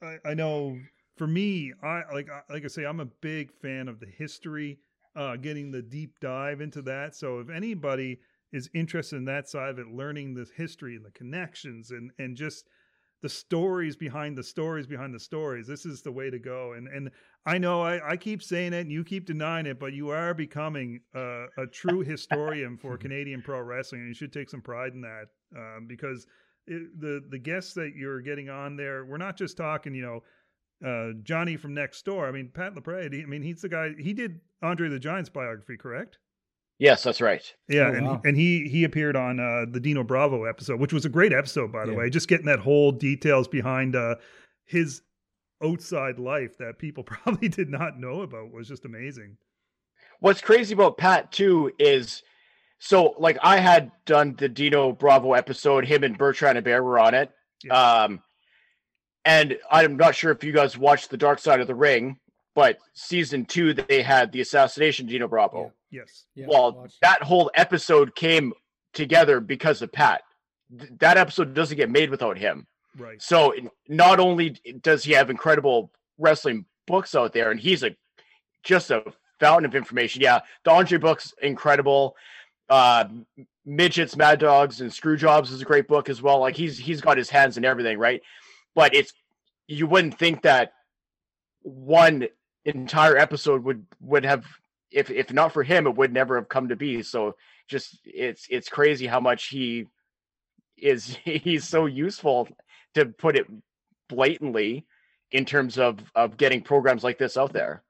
I, 0.03 0.17
I 0.25 0.35
know 0.35 0.79
for 1.17 1.27
me, 1.27 1.73
I 1.83 2.03
like 2.13 2.29
like 2.49 2.65
I 2.65 2.69
say, 2.69 2.85
I'm 2.85 3.01
a 3.01 3.07
big 3.07 3.53
fan 3.53 3.89
of 3.89 3.99
the 3.99 4.07
history, 4.07 4.79
uh, 5.17 5.37
getting 5.37 5.71
the 5.71 5.83
deep 5.83 6.21
dive 6.21 6.61
into 6.61 6.83
that. 6.83 7.17
So 7.17 7.41
if 7.41 7.51
anybody 7.51 8.21
is 8.53 8.71
interested 8.75 9.17
in 9.17 9.25
that 9.25 9.49
side 9.49 9.71
of 9.71 9.79
it, 9.79 9.89
learning 9.89 10.35
the 10.35 10.47
history 10.57 10.95
and 10.95 11.05
the 11.05 11.11
connections 11.11 11.91
and 11.91 12.11
and 12.19 12.37
just 12.37 12.69
the 13.25 13.29
stories 13.31 13.97
behind 13.97 14.37
the 14.37 14.43
stories 14.43 14.87
behind 14.87 15.15
the 15.15 15.19
stories. 15.19 15.67
This 15.67 15.87
is 15.87 16.03
the 16.03 16.13
way 16.13 16.29
to 16.29 16.39
go. 16.39 16.75
And 16.75 16.87
and 16.87 17.11
I 17.47 17.57
know 17.57 17.81
I, 17.81 18.11
I 18.11 18.17
keep 18.19 18.43
saying 18.43 18.75
it 18.75 18.81
and 18.81 18.93
you 18.93 19.03
keep 19.03 19.25
denying 19.25 19.65
it, 19.65 19.81
but 19.81 19.95
you 19.95 20.11
are 20.11 20.35
becoming 20.35 21.01
a, 21.15 21.47
a 21.57 21.67
true 21.67 22.03
historian 22.03 22.77
for 22.77 22.99
Canadian 23.05 23.41
pro 23.41 23.63
wrestling, 23.63 24.03
and 24.03 24.09
you 24.09 24.15
should 24.15 24.31
take 24.31 24.51
some 24.51 24.61
pride 24.61 24.93
in 24.93 25.01
that 25.01 25.29
um, 25.57 25.87
because 25.89 26.27
it, 26.67 27.01
the 27.01 27.25
the 27.31 27.39
guests 27.39 27.73
that 27.73 27.93
you're 27.97 28.21
getting 28.21 28.51
on 28.51 28.77
there, 28.77 29.07
we're 29.07 29.17
not 29.17 29.39
just 29.39 29.57
talking, 29.57 29.95
you 29.95 30.03
know. 30.03 30.23
Uh, 30.85 31.15
Johnny 31.23 31.57
from 31.57 31.73
next 31.73 32.05
door. 32.05 32.29
I 32.29 32.33
mean, 32.33 32.51
Pat 32.53 32.75
LaPrade. 32.75 33.15
I 33.15 33.25
mean, 33.25 33.41
he's 33.41 33.63
the 33.63 33.71
guy. 33.71 33.93
He 33.99 34.13
did 34.13 34.41
Andre 34.61 34.91
the 34.91 34.99
Giant's 34.99 35.31
biography, 35.31 35.79
correct? 35.79 36.19
Yes, 36.79 37.03
that's 37.03 37.21
right. 37.21 37.43
Yeah, 37.69 37.89
oh, 37.89 37.95
and 37.95 38.07
wow. 38.07 38.21
and 38.25 38.37
he 38.37 38.69
he 38.69 38.85
appeared 38.85 39.17
on 39.17 39.39
uh, 39.39 39.67
the 39.71 39.81
Dino 39.81 40.03
Bravo 40.03 40.45
episode, 40.45 40.81
which 40.81 40.93
was 40.93 41.05
a 41.05 41.09
great 41.09 41.33
episode, 41.33 41.71
by 41.71 41.87
the 41.87 41.93
yeah. 41.93 41.99
way. 41.99 42.11
Just 42.11 42.29
getting 42.29 42.47
that 42.47 42.59
whole 42.59 42.91
details 42.91 43.47
behind 43.47 43.95
uh, 43.95 44.17
his 44.65 45.03
outside 45.63 46.19
life 46.19 46.59
that 46.59 46.79
people 46.79 47.05
probably 47.05 47.49
did 47.49 47.69
not 47.69 47.99
know 47.99 48.23
about 48.23 48.53
was 48.53 48.69
just 48.69 48.85
amazing. 48.85 49.37
What's 50.21 50.41
crazy 50.41 50.75
about 50.75 50.99
Pat 50.99 51.31
too 51.33 51.73
is 51.79 52.23
so 52.79 53.15
like 53.19 53.39
I 53.43 53.59
had 53.59 53.93
done 54.05 54.35
the 54.37 54.49
Dino 54.49 54.93
Bravo 54.93 55.33
episode, 55.33 55.87
him 55.87 56.03
and 56.03 56.19
Bertrand 56.19 56.59
Hébert 56.59 56.83
were 56.83 56.99
on 56.99 57.15
it. 57.15 57.31
Yeah. 57.63 58.03
Um, 58.03 58.23
and 59.25 59.57
I'm 59.71 59.97
not 59.97 60.15
sure 60.15 60.33
if 60.33 60.45
you 60.45 60.53
guys 60.53 60.77
watched 60.77 61.11
The 61.11 61.17
Dark 61.17 61.39
Side 61.39 61.61
of 61.61 61.67
the 61.67 61.75
Ring, 61.75 62.19
but 62.55 62.79
season 62.93 63.47
two 63.47 63.73
they 63.73 64.03
had 64.03 64.33
the 64.33 64.41
assassination 64.41 65.07
Dino 65.07 65.29
Bravo. 65.29 65.63
Yeah. 65.63 65.71
Yes. 65.95 66.25
Yeah, 66.35 66.47
well, 66.49 66.89
that 67.03 67.23
whole 67.23 67.53
episode 67.55 68.17
came 68.17 68.53
together 68.93 69.39
because 69.39 69.81
of 69.81 69.93
Pat. 69.93 70.23
Th- 70.77 70.91
that 70.99 71.17
episode 71.17 71.55
doesn't 71.55 71.77
get 71.77 71.89
made 71.89 72.11
without 72.11 72.37
him. 72.37 72.67
Right. 72.99 73.23
So 73.23 73.55
not 73.89 74.19
only 74.19 74.57
does 74.81 75.05
he 75.05 75.13
have 75.13 75.31
incredible 75.31 75.93
wrestling 76.19 76.65
books 76.87 77.15
out 77.15 77.33
there, 77.33 77.53
and 77.53 77.61
he's 77.61 77.85
a 77.85 77.97
just 78.65 78.91
a 78.91 79.05
fountain 79.39 79.67
of 79.67 79.77
information. 79.77 80.21
Yeah, 80.21 80.41
the 80.65 80.73
Andre 80.73 80.99
book's 80.99 81.33
incredible. 81.41 82.17
Uh, 82.69 83.05
Midgets, 83.65 84.17
Mad 84.17 84.41
Dogs, 84.41 84.81
and 84.81 84.93
Screw 84.93 85.17
Jobs 85.17 85.53
is 85.53 85.63
a 85.63 85.65
great 85.65 85.87
book 85.87 86.09
as 86.09 86.21
well. 86.21 86.41
Like 86.41 86.57
he's 86.57 86.77
he's 86.77 87.01
got 87.01 87.19
his 87.19 87.31
hands 87.31 87.57
in 87.57 87.65
everything, 87.65 87.99
right? 87.99 88.21
But 88.75 88.95
it's 88.95 89.13
you 89.69 89.87
wouldn't 89.87 90.19
think 90.19 90.43
that 90.43 90.73
one 91.63 92.27
entire 92.65 93.17
episode 93.17 93.63
would 93.65 93.87
would 94.01 94.25
have 94.25 94.45
if 94.95 95.11
if 95.11 95.33
not 95.33 95.53
for 95.53 95.63
him, 95.63 95.87
it 95.87 95.97
would 95.97 96.13
never 96.13 96.37
have 96.37 96.49
come 96.49 96.69
to 96.69 96.77
be. 96.77 97.03
So 97.03 97.35
just 97.69 97.99
it's 98.05 98.47
it's 98.49 98.69
crazy 98.69 99.07
how 99.07 99.21
much 99.21 99.49
he 99.49 99.87
is 100.79 101.17
he's 101.25 101.65
so 101.69 101.87
useful 101.87 102.49
to 102.95 103.07
put 103.07 103.37
it 103.37 103.47
blatantly 104.09 104.87
in 105.33 105.45
terms 105.45 105.79
of 105.79 105.99
of 106.15 106.37
getting 106.37 106.63
programs 106.63 107.05
like 107.05 107.19
this 107.19 107.37
out 107.37 107.53
there. 107.53 107.83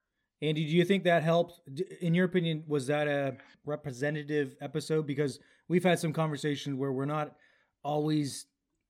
Andy, 0.43 0.65
do 0.67 0.73
you 0.73 0.85
think 0.85 1.05
that 1.05 1.23
helped? 1.23 1.61
In 2.01 2.15
your 2.15 2.27
opinion, 2.27 2.65
was 2.67 2.87
that 2.89 3.07
a 3.07 3.37
representative 3.65 4.57
episode? 4.61 5.07
Because 5.07 5.39
we've 5.69 5.85
had 5.85 5.99
some 5.99 6.13
conversations 6.13 6.77
where 6.77 6.93
we're 6.93 7.05
not 7.05 7.37
always 7.83 8.47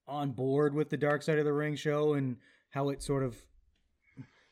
on 0.06 0.32
board 0.32 0.74
with 0.74 0.90
the 0.90 0.96
Dark 0.96 1.22
Side 1.22 1.38
of 1.38 1.44
the 1.44 1.52
Ring 1.52 1.76
show 1.76 2.14
and 2.14 2.36
how 2.70 2.88
it 2.88 3.02
sort 3.02 3.22
of 3.22 3.36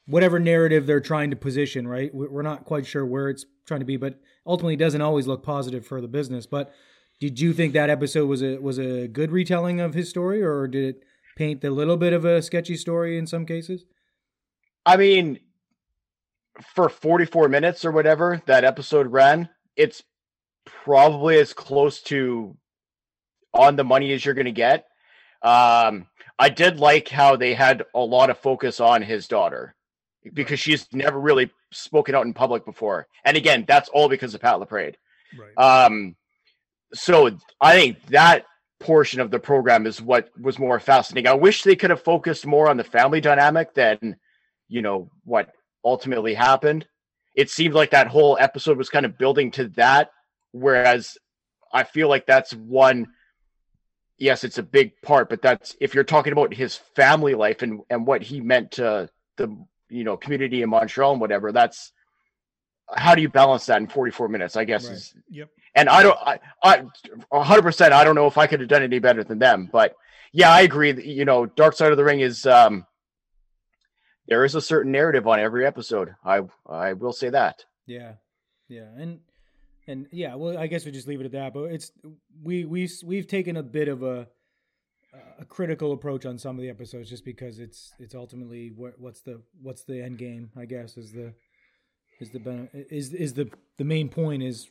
whatever 0.06 0.38
narrative 0.38 0.86
they're 0.86 1.00
trying 1.00 1.30
to 1.30 1.36
position, 1.36 1.86
right? 1.86 2.10
We're 2.14 2.42
not 2.42 2.64
quite 2.64 2.86
sure 2.86 3.06
where 3.06 3.28
it's 3.28 3.44
trying 3.66 3.80
to 3.80 3.86
be, 3.86 3.96
but 3.96 4.20
ultimately 4.46 4.76
doesn't 4.76 5.00
always 5.00 5.26
look 5.26 5.42
positive 5.42 5.86
for 5.86 6.00
the 6.00 6.08
business. 6.08 6.46
But 6.46 6.72
did 7.20 7.40
you 7.40 7.52
think 7.52 7.72
that 7.72 7.90
episode 7.90 8.26
was 8.26 8.42
a 8.42 8.58
was 8.58 8.78
a 8.78 9.06
good 9.06 9.30
retelling 9.30 9.80
of 9.80 9.94
his 9.94 10.08
story, 10.10 10.42
or 10.42 10.66
did 10.66 10.96
it 10.96 11.04
paint 11.36 11.62
a 11.64 11.70
little 11.70 11.96
bit 11.96 12.12
of 12.12 12.24
a 12.24 12.42
sketchy 12.42 12.76
story 12.76 13.16
in 13.16 13.26
some 13.26 13.46
cases? 13.46 13.84
I 14.84 14.96
mean, 14.96 15.38
for 16.74 16.88
44 16.88 17.48
minutes 17.48 17.84
or 17.84 17.92
whatever 17.92 18.42
that 18.46 18.64
episode 18.64 19.06
ran, 19.06 19.48
it's 19.76 20.02
probably 20.66 21.38
as 21.38 21.52
close 21.52 22.02
to 22.02 22.56
on 23.54 23.76
the 23.76 23.84
money 23.84 24.12
as 24.12 24.24
you're 24.24 24.34
going 24.34 24.46
to 24.46 24.52
get. 24.52 24.86
Um, 25.42 26.06
I 26.38 26.48
did 26.48 26.80
like 26.80 27.08
how 27.08 27.36
they 27.36 27.54
had 27.54 27.84
a 27.94 28.00
lot 28.00 28.30
of 28.30 28.38
focus 28.38 28.80
on 28.80 29.02
his 29.02 29.28
daughter 29.28 29.76
because 30.32 30.60
she's 30.60 30.86
never 30.92 31.18
really 31.18 31.50
spoken 31.72 32.14
out 32.14 32.26
in 32.26 32.34
public 32.34 32.64
before. 32.64 33.06
And 33.24 33.36
again, 33.36 33.64
that's 33.66 33.88
all 33.88 34.08
because 34.08 34.34
of 34.34 34.40
Pat 34.40 34.60
LaPrade. 34.60 34.96
Right. 35.36 35.86
Um, 35.86 36.16
so 36.94 37.30
I 37.60 37.74
think 37.74 38.06
that 38.06 38.44
portion 38.80 39.20
of 39.20 39.30
the 39.30 39.38
program 39.38 39.86
is 39.86 40.02
what 40.02 40.28
was 40.40 40.58
more 40.58 40.80
fascinating. 40.80 41.28
I 41.28 41.34
wish 41.34 41.62
they 41.62 41.76
could 41.76 41.90
have 41.90 42.02
focused 42.02 42.46
more 42.46 42.68
on 42.68 42.76
the 42.76 42.84
family 42.84 43.20
dynamic 43.20 43.74
than, 43.74 44.16
you 44.68 44.82
know, 44.82 45.10
what 45.24 45.50
ultimately 45.84 46.34
happened. 46.34 46.86
It 47.34 47.48
seemed 47.48 47.74
like 47.74 47.90
that 47.90 48.08
whole 48.08 48.36
episode 48.38 48.76
was 48.76 48.90
kind 48.90 49.06
of 49.06 49.16
building 49.16 49.50
to 49.52 49.68
that, 49.68 50.10
whereas 50.50 51.16
I 51.72 51.84
feel 51.84 52.08
like 52.08 52.26
that's 52.26 52.52
one. 52.52 53.08
Yes, 54.18 54.44
it's 54.44 54.58
a 54.58 54.62
big 54.62 54.92
part, 55.02 55.30
but 55.30 55.40
that's 55.40 55.74
if 55.80 55.94
you're 55.94 56.04
talking 56.04 56.32
about 56.32 56.52
his 56.52 56.76
family 56.94 57.34
life 57.34 57.62
and 57.62 57.80
and 57.88 58.06
what 58.06 58.22
he 58.22 58.40
meant 58.40 58.72
to 58.72 59.08
the 59.36 59.56
you 59.92 60.04
know 60.04 60.16
community 60.16 60.62
in 60.62 60.70
Montreal 60.70 61.12
and 61.12 61.20
whatever. 61.20 61.52
That's 61.52 61.92
how 62.94 63.14
do 63.14 63.22
you 63.22 63.28
balance 63.28 63.66
that 63.66 63.80
in 63.80 63.86
44 63.86 64.28
minutes? 64.28 64.56
I 64.56 64.64
guess 64.64 64.86
Right. 64.86 64.94
is 64.94 65.14
Yep. 65.30 65.48
and 65.74 65.88
I 65.88 66.02
don't, 66.02 66.18
I, 66.20 66.40
I, 66.62 66.84
a 67.32 67.42
hundred 67.42 67.62
percent, 67.62 67.94
I 67.94 68.04
don't 68.04 68.14
know 68.14 68.26
if 68.26 68.36
I 68.36 68.46
could 68.46 68.60
have 68.60 68.68
done 68.68 68.82
any 68.82 68.98
better 68.98 69.24
than 69.24 69.38
them, 69.38 69.68
but 69.72 69.94
yeah, 70.32 70.50
I 70.50 70.60
agree. 70.62 70.92
that, 70.92 71.04
You 71.06 71.24
know, 71.24 71.46
Dark 71.46 71.74
Side 71.74 71.90
of 71.92 71.96
the 71.96 72.04
Ring 72.04 72.20
is, 72.20 72.44
um, 72.44 72.84
there 74.28 74.44
is 74.44 74.54
a 74.54 74.60
certain 74.60 74.92
narrative 74.92 75.26
on 75.26 75.40
every 75.40 75.64
episode. 75.66 76.14
I, 76.24 76.42
I 76.68 76.92
will 76.94 77.12
say 77.12 77.30
that. 77.30 77.64
Yeah, 77.86 78.12
yeah, 78.68 78.88
and 78.96 79.20
and 79.86 80.06
yeah. 80.12 80.34
Well, 80.36 80.56
I 80.56 80.68
guess 80.68 80.84
we 80.84 80.92
just 80.92 81.08
leave 81.08 81.20
it 81.20 81.26
at 81.26 81.32
that. 81.32 81.52
But 81.54 81.64
it's 81.72 81.90
we 82.42 82.64
we 82.64 82.88
we've 83.04 83.26
taken 83.26 83.56
a 83.56 83.62
bit 83.62 83.88
of 83.88 84.02
a 84.02 84.28
a 85.38 85.44
critical 85.44 85.92
approach 85.92 86.24
on 86.26 86.38
some 86.38 86.56
of 86.56 86.62
the 86.62 86.70
episodes 86.70 87.10
just 87.10 87.24
because 87.24 87.58
it's 87.58 87.92
it's 87.98 88.14
ultimately 88.14 88.72
what 88.74 88.94
what's 88.98 89.20
the 89.22 89.42
what's 89.60 89.84
the 89.84 90.02
end 90.02 90.18
game. 90.18 90.50
I 90.56 90.64
guess 90.64 90.96
is 90.96 91.12
the 91.12 91.34
is 92.20 92.30
the 92.30 92.38
bene- 92.38 92.68
is 92.72 93.12
is 93.12 93.34
the 93.34 93.50
the 93.78 93.84
main 93.84 94.08
point 94.08 94.42
is 94.42 94.70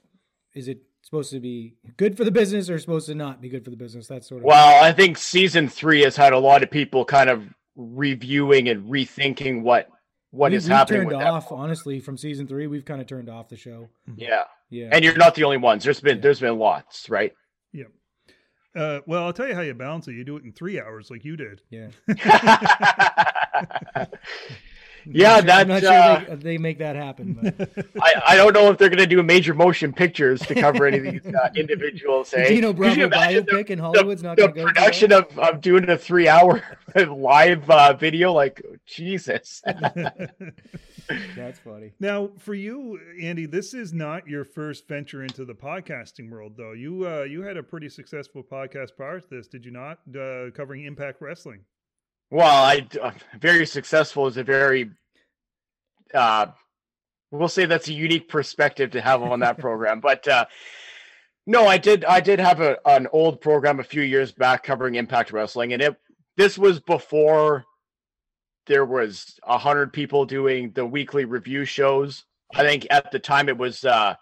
is 0.55 0.67
it 0.67 0.81
supposed 1.03 1.31
to 1.31 1.39
be 1.39 1.75
good 1.97 2.15
for 2.17 2.23
the 2.23 2.31
business 2.31 2.69
or 2.69 2.77
supposed 2.79 3.07
to 3.07 3.15
not 3.15 3.41
be 3.41 3.49
good 3.49 3.63
for 3.63 3.71
the 3.71 3.77
business? 3.77 4.07
that 4.07 4.23
sort 4.23 4.41
of 4.41 4.45
Well, 4.45 4.83
I 4.83 4.91
think 4.91 5.17
season 5.17 5.67
three 5.67 6.01
has 6.01 6.15
had 6.15 6.33
a 6.33 6.39
lot 6.39 6.63
of 6.63 6.69
people 6.71 7.05
kind 7.05 7.29
of 7.29 7.43
reviewing 7.75 8.67
and 8.69 8.89
rethinking 8.89 9.61
what, 9.63 9.89
what 10.31 10.51
we, 10.51 10.57
is 10.57 10.65
we've 10.65 10.71
happening 10.77 11.01
turned 11.01 11.07
with 11.17 11.25
off 11.25 11.49
that. 11.49 11.55
honestly 11.55 11.99
from 11.99 12.17
season 12.17 12.47
three. 12.47 12.67
We've 12.67 12.85
kind 12.85 13.01
of 13.01 13.07
turned 13.07 13.29
off 13.29 13.49
the 13.49 13.57
show. 13.57 13.89
Yeah. 14.15 14.43
Yeah, 14.69 14.89
And 14.91 15.03
you're 15.03 15.17
not 15.17 15.35
the 15.35 15.43
only 15.43 15.57
ones. 15.57 15.83
There's 15.83 15.99
been, 15.99 16.17
Yeah. 16.17 16.21
there's 16.21 16.39
been 16.39 16.57
lots, 16.57 17.09
right? 17.09 17.33
Yep. 17.73 17.87
Uh, 18.75 18.99
well, 19.05 19.25
I'll 19.25 19.33
tell 19.33 19.47
you 19.47 19.55
how 19.55 19.61
you 19.61 19.73
balance 19.73 20.07
it. 20.07 20.13
You 20.13 20.23
do 20.23 20.37
it 20.37 20.43
in 20.43 20.53
three 20.53 20.79
hours, 20.79 21.11
like 21.11 21.25
you 21.25 21.35
did. 21.35 21.61
yeah. 21.69 21.89
Yeah, 25.05 25.35
I'm 25.35 25.45
not 25.45 25.59
I'm 25.61 25.67
not 25.67 25.81
that, 25.81 26.21
sure 26.25 26.31
uh, 26.33 26.35
they, 26.35 26.43
they 26.43 26.57
make 26.57 26.77
that 26.79 26.95
happen. 26.95 27.37
I, 28.01 28.13
I 28.29 28.35
don't 28.35 28.53
know 28.53 28.69
if 28.71 28.77
they're 28.77 28.89
going 28.89 28.99
to 28.99 29.07
do 29.07 29.21
major 29.23 29.53
motion 29.53 29.93
pictures 29.93 30.39
to 30.41 30.55
cover 30.55 30.85
any 30.85 30.97
of 30.97 31.03
these 31.03 31.25
uh, 31.33 31.49
individuals. 31.55 32.31
The 32.31 32.41
eh? 32.41 32.47
Dino 32.49 32.73
Could 32.73 32.95
you 32.97 33.07
Bravo 33.07 33.15
imagine 33.17 33.45
the- 33.45 33.51
biopic 33.51 33.69
in 33.69 33.79
Hollywood's 33.79 34.23
not 34.23 34.37
going 34.37 34.53
to 34.53 34.55
go. 34.55 34.67
too 34.67 34.73
production 34.73 35.11
of, 35.11 35.39
of 35.39 35.61
doing 35.61 35.89
a 35.89 35.97
three 35.97 36.27
hour 36.27 36.61
live 37.07 37.69
uh, 37.69 37.93
video 37.93 38.31
like 38.33 38.61
jesus 38.85 39.61
That's 41.35 41.59
funny. 41.59 41.91
now, 41.99 42.29
for 42.37 42.53
you, 42.53 42.99
Andy, 43.21 43.45
this 43.45 43.73
is 43.73 43.91
not 43.93 44.27
your 44.27 44.45
first 44.45 44.87
venture 44.87 45.23
into 45.23 45.43
the 45.45 45.53
podcasting 45.53 46.29
world, 46.29 46.53
though. 46.55 46.71
You 46.71 47.05
uh, 47.07 47.23
you 47.23 47.41
had 47.41 47.57
a 47.57 47.63
pretty 47.63 47.89
successful 47.89 48.43
podcast 48.43 48.95
prior 48.95 49.19
to 49.19 49.27
this, 49.29 49.47
did 49.47 49.65
you 49.65 49.71
not? 49.71 49.99
Uh, 50.17 50.51
covering 50.51 50.85
Impact 50.85 51.21
Wrestling. 51.21 51.61
Well 52.31 52.63
i 52.63 52.85
uh, 53.01 53.11
very 53.39 53.65
successful 53.65 54.25
is 54.25 54.37
a 54.37 54.43
very 54.43 54.89
uh 56.13 56.47
we'll 57.29 57.47
say 57.47 57.65
that's 57.65 57.87
a 57.87 57.93
unique 57.93 58.27
perspective 58.27 58.91
to 58.91 59.01
have 59.01 59.21
on 59.21 59.39
that 59.41 59.59
program 59.59 59.99
but 59.99 60.27
uh 60.27 60.45
no 61.45 61.67
i 61.67 61.77
did 61.77 62.03
i 62.05 62.19
did 62.19 62.39
have 62.39 62.59
a, 62.61 62.77
an 62.87 63.07
old 63.13 63.39
program 63.39 63.79
a 63.79 63.83
few 63.83 64.01
years 64.01 64.31
back 64.31 64.63
covering 64.63 64.95
impact 64.95 65.31
wrestling 65.31 65.73
and 65.73 65.81
it 65.81 65.95
this 66.37 66.57
was 66.57 66.79
before 66.79 67.65
there 68.67 68.85
was 68.85 69.39
a 69.43 69.57
hundred 69.57 69.91
people 69.93 70.25
doing 70.25 70.71
the 70.71 70.85
weekly 70.85 71.25
review 71.25 71.65
shows. 71.65 72.25
I 72.53 72.63
think 72.63 72.87
at 72.89 73.11
the 73.11 73.19
time 73.19 73.49
it 73.49 73.57
was 73.57 73.83
uh 73.85 74.15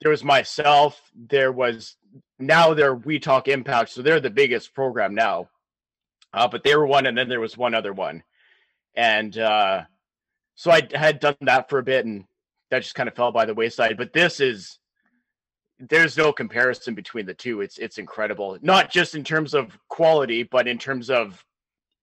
there 0.00 0.10
was 0.10 0.24
myself 0.24 1.00
there 1.14 1.52
was 1.52 1.96
now 2.38 2.74
they're 2.74 2.94
we 2.94 3.18
talk 3.18 3.48
impact 3.48 3.90
so 3.90 4.02
they're 4.02 4.20
the 4.20 4.30
biggest 4.30 4.74
program 4.74 5.14
now 5.14 5.48
uh, 6.34 6.48
but 6.48 6.64
they 6.64 6.76
were 6.76 6.86
one 6.86 7.06
and 7.06 7.16
then 7.16 7.28
there 7.28 7.40
was 7.40 7.56
one 7.56 7.74
other 7.74 7.92
one. 7.92 8.22
And 8.94 9.36
uh 9.38 9.82
so 10.56 10.70
i 10.70 10.82
had 10.94 11.18
done 11.18 11.36
that 11.40 11.68
for 11.68 11.80
a 11.80 11.82
bit 11.82 12.06
and 12.06 12.24
that 12.70 12.82
just 12.82 12.94
kind 12.94 13.08
of 13.08 13.14
fell 13.14 13.32
by 13.32 13.44
the 13.44 13.54
wayside. 13.54 13.96
But 13.96 14.12
this 14.12 14.40
is 14.40 14.78
there's 15.78 16.16
no 16.16 16.32
comparison 16.32 16.94
between 16.94 17.26
the 17.26 17.34
two. 17.34 17.60
It's 17.60 17.78
it's 17.78 17.98
incredible. 17.98 18.58
Not 18.62 18.90
just 18.90 19.14
in 19.14 19.24
terms 19.24 19.54
of 19.54 19.78
quality 19.88 20.42
but 20.42 20.68
in 20.68 20.78
terms 20.78 21.10
of 21.10 21.44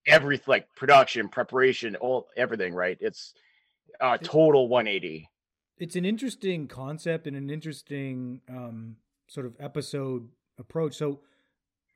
everything 0.07 0.45
like 0.47 0.75
production 0.75 1.29
preparation 1.29 1.95
all 1.97 2.27
everything 2.35 2.73
right? 2.73 2.97
It's 2.99 3.33
a 3.99 4.17
total 4.17 4.67
180 4.67 5.29
It's 5.77 5.95
an 5.95 6.05
interesting 6.05 6.67
concept 6.67 7.27
and 7.27 7.37
an 7.37 7.49
interesting 7.49 8.41
um, 8.49 8.97
sort 9.27 9.45
of 9.45 9.55
episode 9.59 10.27
approach. 10.59 10.95
So, 10.95 11.21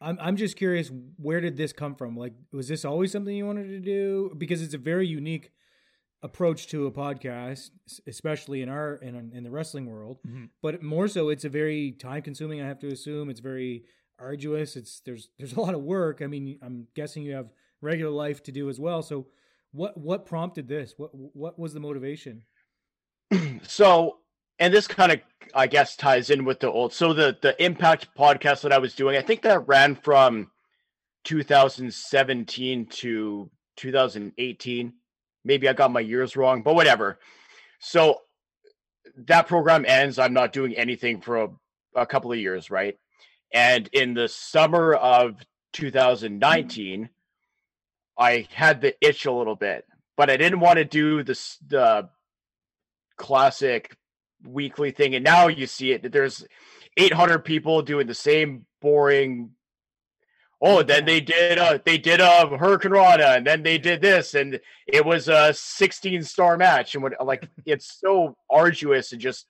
I'm 0.01 0.17
I'm 0.21 0.35
just 0.35 0.57
curious, 0.57 0.91
where 1.17 1.41
did 1.41 1.57
this 1.57 1.73
come 1.73 1.95
from? 1.95 2.17
Like, 2.17 2.33
was 2.51 2.67
this 2.67 2.85
always 2.85 3.11
something 3.11 3.35
you 3.35 3.45
wanted 3.45 3.69
to 3.69 3.79
do? 3.79 4.33
Because 4.37 4.61
it's 4.61 4.73
a 4.73 4.77
very 4.79 5.07
unique 5.07 5.51
approach 6.21 6.67
to 6.67 6.87
a 6.87 6.91
podcast, 6.91 7.69
especially 8.07 8.61
in 8.61 8.69
our 8.69 8.95
in 8.95 9.31
in 9.33 9.43
the 9.43 9.51
wrestling 9.51 9.85
world. 9.85 10.19
Mhm. 10.27 10.49
But 10.61 10.83
more 10.83 11.07
so, 11.07 11.29
it's 11.29 11.45
a 11.45 11.49
very 11.49 11.91
time 11.93 12.21
consuming. 12.21 12.61
I 12.61 12.67
have 12.67 12.79
to 12.79 12.87
assume 12.87 13.29
it's 13.29 13.39
very 13.39 13.85
arduous. 14.19 14.75
It's 14.75 15.01
there's 15.01 15.29
there's 15.37 15.53
a 15.53 15.61
lot 15.61 15.73
of 15.75 15.81
work. 15.81 16.21
I 16.21 16.27
mean, 16.27 16.59
I'm 16.61 16.87
guessing 16.95 17.23
you 17.23 17.33
have 17.33 17.49
regular 17.81 18.11
life 18.11 18.43
to 18.43 18.51
do 18.51 18.69
as 18.69 18.79
well. 18.79 19.01
So, 19.01 19.27
what 19.71 19.97
what 19.97 20.25
prompted 20.25 20.67
this? 20.67 20.93
What 20.97 21.11
what 21.13 21.57
was 21.59 21.73
the 21.73 21.79
motivation? 21.79 22.43
so 23.63 24.19
and 24.59 24.73
this 24.73 24.87
kind 24.87 25.11
of 25.11 25.19
i 25.53 25.67
guess 25.67 25.95
ties 25.95 26.29
in 26.29 26.45
with 26.45 26.59
the 26.59 26.71
old 26.71 26.93
so 26.93 27.13
the 27.13 27.37
the 27.41 27.63
impact 27.63 28.07
podcast 28.17 28.61
that 28.61 28.73
i 28.73 28.77
was 28.77 28.95
doing 28.95 29.17
i 29.17 29.21
think 29.21 29.41
that 29.41 29.67
ran 29.67 29.95
from 29.95 30.49
2017 31.25 32.85
to 32.85 33.49
2018 33.77 34.93
maybe 35.43 35.67
i 35.67 35.73
got 35.73 35.91
my 35.91 35.99
years 35.99 36.35
wrong 36.35 36.61
but 36.61 36.75
whatever. 36.75 37.19
So 37.79 38.21
that 39.27 39.47
program 39.47 39.85
ends. 39.87 40.17
I'm 40.17 40.33
not 40.33 40.53
doing 40.53 40.73
anything 40.75 41.21
for 41.21 41.43
a, 41.43 41.49
a 41.95 42.05
couple 42.05 42.31
of 42.31 42.39
years 42.39 42.71
right? 42.71 42.97
And 43.53 43.87
in 43.93 44.13
the 44.13 44.27
summer 44.27 44.93
of 44.93 45.35
2019 45.73 47.09
i 48.17 48.47
had 48.53 48.79
the 48.79 48.95
itch 49.05 49.25
a 49.25 49.31
little 49.31 49.57
bit 49.57 49.83
but 50.15 50.29
i 50.29 50.37
didn't 50.37 50.61
want 50.61 50.77
to 50.77 50.85
do 50.85 51.21
this 51.21 51.57
the 51.67 52.07
classic 53.17 53.93
weekly 54.45 54.91
thing 54.91 55.15
and 55.15 55.23
now 55.23 55.47
you 55.47 55.67
see 55.67 55.91
it 55.91 56.03
that 56.03 56.11
there's 56.11 56.45
800 56.97 57.39
people 57.39 57.81
doing 57.81 58.07
the 58.07 58.13
same 58.13 58.65
boring 58.81 59.51
oh 60.61 60.83
then 60.83 61.05
they 61.05 61.19
did 61.19 61.57
uh 61.57 61.79
they 61.85 61.97
did 61.97 62.21
a 62.21 62.57
hurricane 62.57 62.91
rana 62.91 63.33
and 63.35 63.45
then 63.45 63.63
they 63.63 63.77
did 63.77 64.01
this 64.01 64.33
and 64.33 64.59
it 64.87 65.05
was 65.05 65.27
a 65.27 65.53
16 65.53 66.23
star 66.23 66.57
match 66.57 66.95
and 66.95 67.03
what 67.03 67.13
like 67.25 67.47
it's 67.65 67.99
so 67.99 68.35
arduous 68.49 69.11
and 69.11 69.21
just 69.21 69.47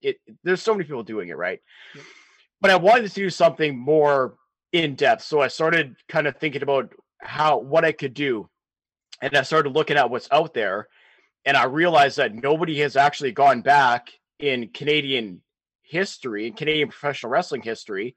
it 0.00 0.16
there's 0.42 0.62
so 0.62 0.72
many 0.72 0.84
people 0.84 1.04
doing 1.04 1.28
it 1.28 1.36
right? 1.36 1.60
But 2.60 2.70
i 2.70 2.76
wanted 2.76 3.08
to 3.08 3.14
do 3.14 3.30
something 3.30 3.78
more 3.78 4.36
in 4.72 4.94
depth 4.94 5.22
so 5.22 5.40
i 5.40 5.48
started 5.48 5.96
kind 6.08 6.26
of 6.26 6.36
thinking 6.36 6.62
about 6.62 6.92
how 7.20 7.58
what 7.58 7.84
i 7.84 7.92
could 7.92 8.14
do. 8.14 8.48
And 9.20 9.36
i 9.36 9.42
started 9.42 9.70
looking 9.70 9.96
at 9.96 10.10
what's 10.10 10.28
out 10.32 10.54
there 10.54 10.88
and 11.44 11.56
I 11.56 11.64
realized 11.64 12.18
that 12.18 12.34
nobody 12.34 12.80
has 12.80 12.96
actually 12.96 13.32
gone 13.32 13.62
back 13.62 14.10
in 14.38 14.68
Canadian 14.68 15.42
history, 15.82 16.46
in 16.46 16.54
Canadian 16.54 16.88
professional 16.88 17.30
wrestling 17.30 17.62
history, 17.62 18.16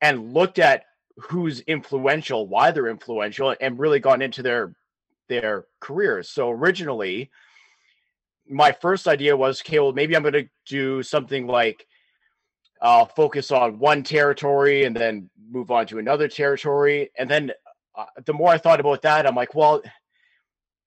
and 0.00 0.32
looked 0.32 0.58
at 0.58 0.84
who's 1.16 1.60
influential, 1.60 2.46
why 2.46 2.70
they're 2.70 2.88
influential, 2.88 3.54
and 3.60 3.78
really 3.78 4.00
gone 4.00 4.22
into 4.22 4.42
their 4.42 4.74
their 5.28 5.66
careers. 5.80 6.28
So 6.28 6.50
originally, 6.50 7.30
my 8.48 8.72
first 8.72 9.06
idea 9.06 9.36
was, 9.36 9.62
okay, 9.62 9.78
well, 9.78 9.92
maybe 9.92 10.14
I'm 10.14 10.22
going 10.22 10.34
to 10.34 10.48
do 10.66 11.02
something 11.02 11.46
like 11.46 11.86
I'll 12.82 13.06
focus 13.06 13.50
on 13.50 13.78
one 13.78 14.02
territory 14.02 14.84
and 14.84 14.94
then 14.94 15.30
move 15.50 15.70
on 15.70 15.86
to 15.86 15.98
another 15.98 16.28
territory, 16.28 17.10
and 17.18 17.30
then 17.30 17.52
uh, 17.94 18.06
the 18.26 18.32
more 18.32 18.50
I 18.50 18.58
thought 18.58 18.80
about 18.80 19.02
that, 19.02 19.26
I'm 19.26 19.36
like, 19.36 19.54
well 19.54 19.82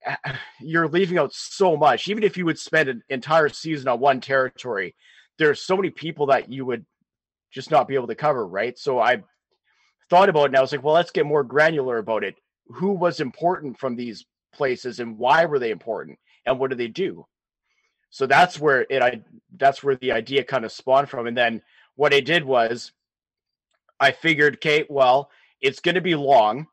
you're 0.62 0.88
leaving 0.88 1.18
out 1.18 1.34
so 1.34 1.78
much. 1.78 2.08
Even 2.08 2.24
if 2.24 2.38
you 2.38 2.46
would 2.46 2.60
spend 2.60 2.90
an 2.90 3.04
entire 3.10 3.50
season 3.50 3.88
on 3.88 4.00
one 4.00 4.22
territory, 4.22 4.96
there's 5.38 5.62
so 5.62 5.76
many 5.76 5.90
people 5.90 6.28
that 6.28 6.52
you 6.52 6.66
would 6.66 6.86
just 7.52 7.72
not 7.72 7.88
be 7.88 7.96
able 7.96 8.08
to 8.08 8.16
cover, 8.16 8.46
right? 8.48 8.78
So 8.78 9.00
I 9.00 9.24
thought 10.10 10.30
about 10.30 10.44
it 10.44 10.48
and 10.48 10.58
I 10.58 10.62
was 10.62 10.72
like, 10.72 10.84
well, 10.84 10.96
let's 10.96 11.12
get 11.12 11.26
more 11.26 11.44
granular 11.44 11.98
about 11.98 12.24
it. 12.24 12.36
Who 12.68 12.92
was 12.92 13.20
important 13.20 13.80
from 13.80 13.96
these 13.96 14.26
places 14.54 15.00
and 15.00 15.18
why 15.18 15.46
were 15.46 15.60
they 15.60 15.72
important 15.72 16.20
and 16.46 16.60
what 16.60 16.70
do 16.70 16.76
they 16.76 16.88
do? 16.88 17.26
So 18.10 18.26
that's 18.26 18.60
where 18.60 18.86
it 18.90 19.02
I 19.02 19.22
that's 19.58 19.84
where 19.84 19.96
the 19.96 20.14
idea 20.14 20.44
kind 20.44 20.66
of 20.66 20.72
spawned 20.72 21.10
from. 21.10 21.28
And 21.28 21.38
then 21.38 21.62
what 21.96 22.14
I 22.14 22.20
did 22.22 22.46
was 22.46 22.92
I 24.00 24.12
figured, 24.12 24.62
Kate, 24.62 24.88
well, 24.90 25.30
it's 25.62 25.80
going 25.80 25.96
to 25.96 26.02
be 26.02 26.16
long. 26.16 26.68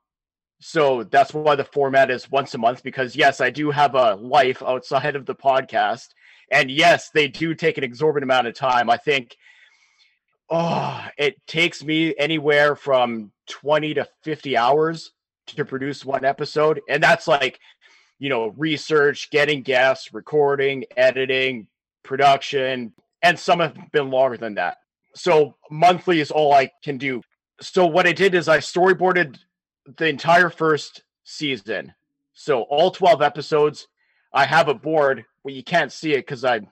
So 0.66 1.04
that's 1.04 1.34
why 1.34 1.56
the 1.56 1.64
format 1.64 2.10
is 2.10 2.30
once 2.30 2.54
a 2.54 2.58
month 2.58 2.82
because 2.82 3.14
yes, 3.14 3.42
I 3.42 3.50
do 3.50 3.70
have 3.70 3.94
a 3.94 4.14
life 4.14 4.62
outside 4.62 5.14
of 5.14 5.26
the 5.26 5.34
podcast. 5.34 6.08
And 6.50 6.70
yes, 6.70 7.10
they 7.10 7.28
do 7.28 7.54
take 7.54 7.76
an 7.76 7.84
exorbitant 7.84 8.24
amount 8.30 8.46
of 8.46 8.54
time. 8.54 8.88
I 8.88 8.96
think 8.96 9.36
oh, 10.48 11.06
it 11.18 11.36
takes 11.46 11.84
me 11.84 12.14
anywhere 12.18 12.76
from 12.76 13.30
20 13.50 13.92
to 13.92 14.08
50 14.22 14.56
hours 14.56 15.12
to 15.48 15.66
produce 15.66 16.02
one 16.02 16.24
episode. 16.24 16.80
And 16.88 17.02
that's 17.02 17.28
like, 17.28 17.60
you 18.18 18.30
know, 18.30 18.54
research, 18.56 19.30
getting 19.30 19.60
guests, 19.60 20.14
recording, 20.14 20.86
editing, 20.96 21.66
production, 22.04 22.94
and 23.22 23.38
some 23.38 23.60
have 23.60 23.76
been 23.92 24.08
longer 24.08 24.38
than 24.38 24.54
that. 24.54 24.78
So 25.14 25.56
monthly 25.70 26.20
is 26.20 26.30
all 26.30 26.54
I 26.54 26.70
can 26.82 26.96
do. 26.96 27.20
So 27.60 27.84
what 27.86 28.06
I 28.06 28.12
did 28.12 28.34
is 28.34 28.48
I 28.48 28.58
storyboarded 28.58 29.36
the 29.96 30.08
entire 30.08 30.50
first 30.50 31.02
season. 31.24 31.94
So 32.34 32.62
all 32.62 32.90
12 32.90 33.22
episodes. 33.22 33.88
I 34.32 34.46
have 34.46 34.68
a 34.68 34.74
board. 34.74 35.24
Well, 35.42 35.54
you 35.54 35.62
can't 35.62 35.92
see 35.92 36.12
it 36.12 36.26
because 36.26 36.44
I'm 36.44 36.68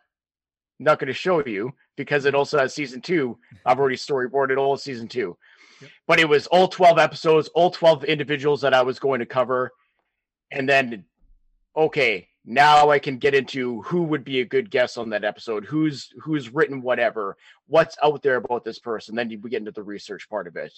not 0.78 0.98
going 0.98 1.08
to 1.08 1.14
show 1.14 1.44
you 1.46 1.72
because 1.96 2.24
it 2.24 2.34
also 2.34 2.58
has 2.58 2.74
season 2.74 3.00
two. 3.00 3.38
I've 3.66 3.78
already 3.78 3.96
storyboarded 3.96 4.58
all 4.58 4.76
season 4.76 5.08
two. 5.08 5.36
Yep. 5.80 5.90
But 6.06 6.20
it 6.20 6.28
was 6.28 6.46
all 6.48 6.68
12 6.68 6.98
episodes, 6.98 7.48
all 7.48 7.70
12 7.70 8.04
individuals 8.04 8.60
that 8.62 8.74
I 8.74 8.82
was 8.82 8.98
going 8.98 9.20
to 9.20 9.26
cover. 9.26 9.72
And 10.50 10.68
then, 10.68 11.04
okay, 11.76 12.28
now 12.44 12.90
I 12.90 12.98
can 12.98 13.18
get 13.18 13.34
into 13.34 13.82
who 13.82 14.02
would 14.04 14.24
be 14.24 14.40
a 14.40 14.44
good 14.44 14.70
guest 14.70 14.98
on 14.98 15.10
that 15.10 15.24
episode, 15.24 15.64
who's 15.64 16.12
who's 16.20 16.52
written 16.52 16.82
whatever, 16.82 17.36
what's 17.66 17.96
out 18.02 18.22
there 18.22 18.36
about 18.36 18.64
this 18.64 18.78
person. 18.78 19.14
Then 19.14 19.28
we 19.42 19.50
get 19.50 19.58
into 19.58 19.70
the 19.70 19.82
research 19.82 20.28
part 20.28 20.46
of 20.46 20.56
it. 20.56 20.72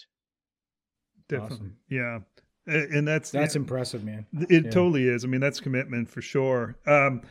Definitely, 1.29 1.57
awesome. 1.57 1.77
yeah, 1.89 2.19
and 2.67 3.07
that's 3.07 3.31
that's 3.31 3.55
yeah, 3.55 3.61
impressive, 3.61 4.05
man. 4.05 4.27
It 4.49 4.65
yeah. 4.65 4.71
totally 4.71 5.09
is. 5.09 5.25
I 5.25 5.29
mean, 5.29 5.41
that's 5.41 5.61
commitment 5.61 6.11
for 6.11 6.23
sure. 6.23 6.77
Um, 6.87 7.23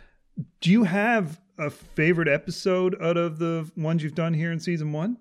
do 0.62 0.72
you 0.72 0.84
have 0.84 1.40
a 1.60 1.70
favorite 1.70 2.28
episode 2.28 3.00
out 3.02 3.18
of 3.18 3.38
the 3.38 3.70
ones 3.78 4.04
you've 4.04 4.16
done 4.16 4.34
here 4.34 4.52
in 4.52 4.60
season 4.60 4.92
one? 4.92 5.18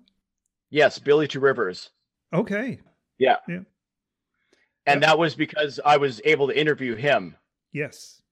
Yes, 0.69 0.97
Billy 0.99 1.27
Two 1.27 1.39
Rivers. 1.39 1.91
Okay. 2.33 2.79
Yeah. 3.19 3.37
Yeah. 3.47 3.59
And 4.85 5.03
that 5.03 5.17
was 5.17 5.35
because 5.35 5.79
I 5.85 5.97
was 5.97 6.19
able 6.25 6.47
to 6.47 6.59
interview 6.59 6.95
him. 6.95 7.37
Yes 7.71 8.23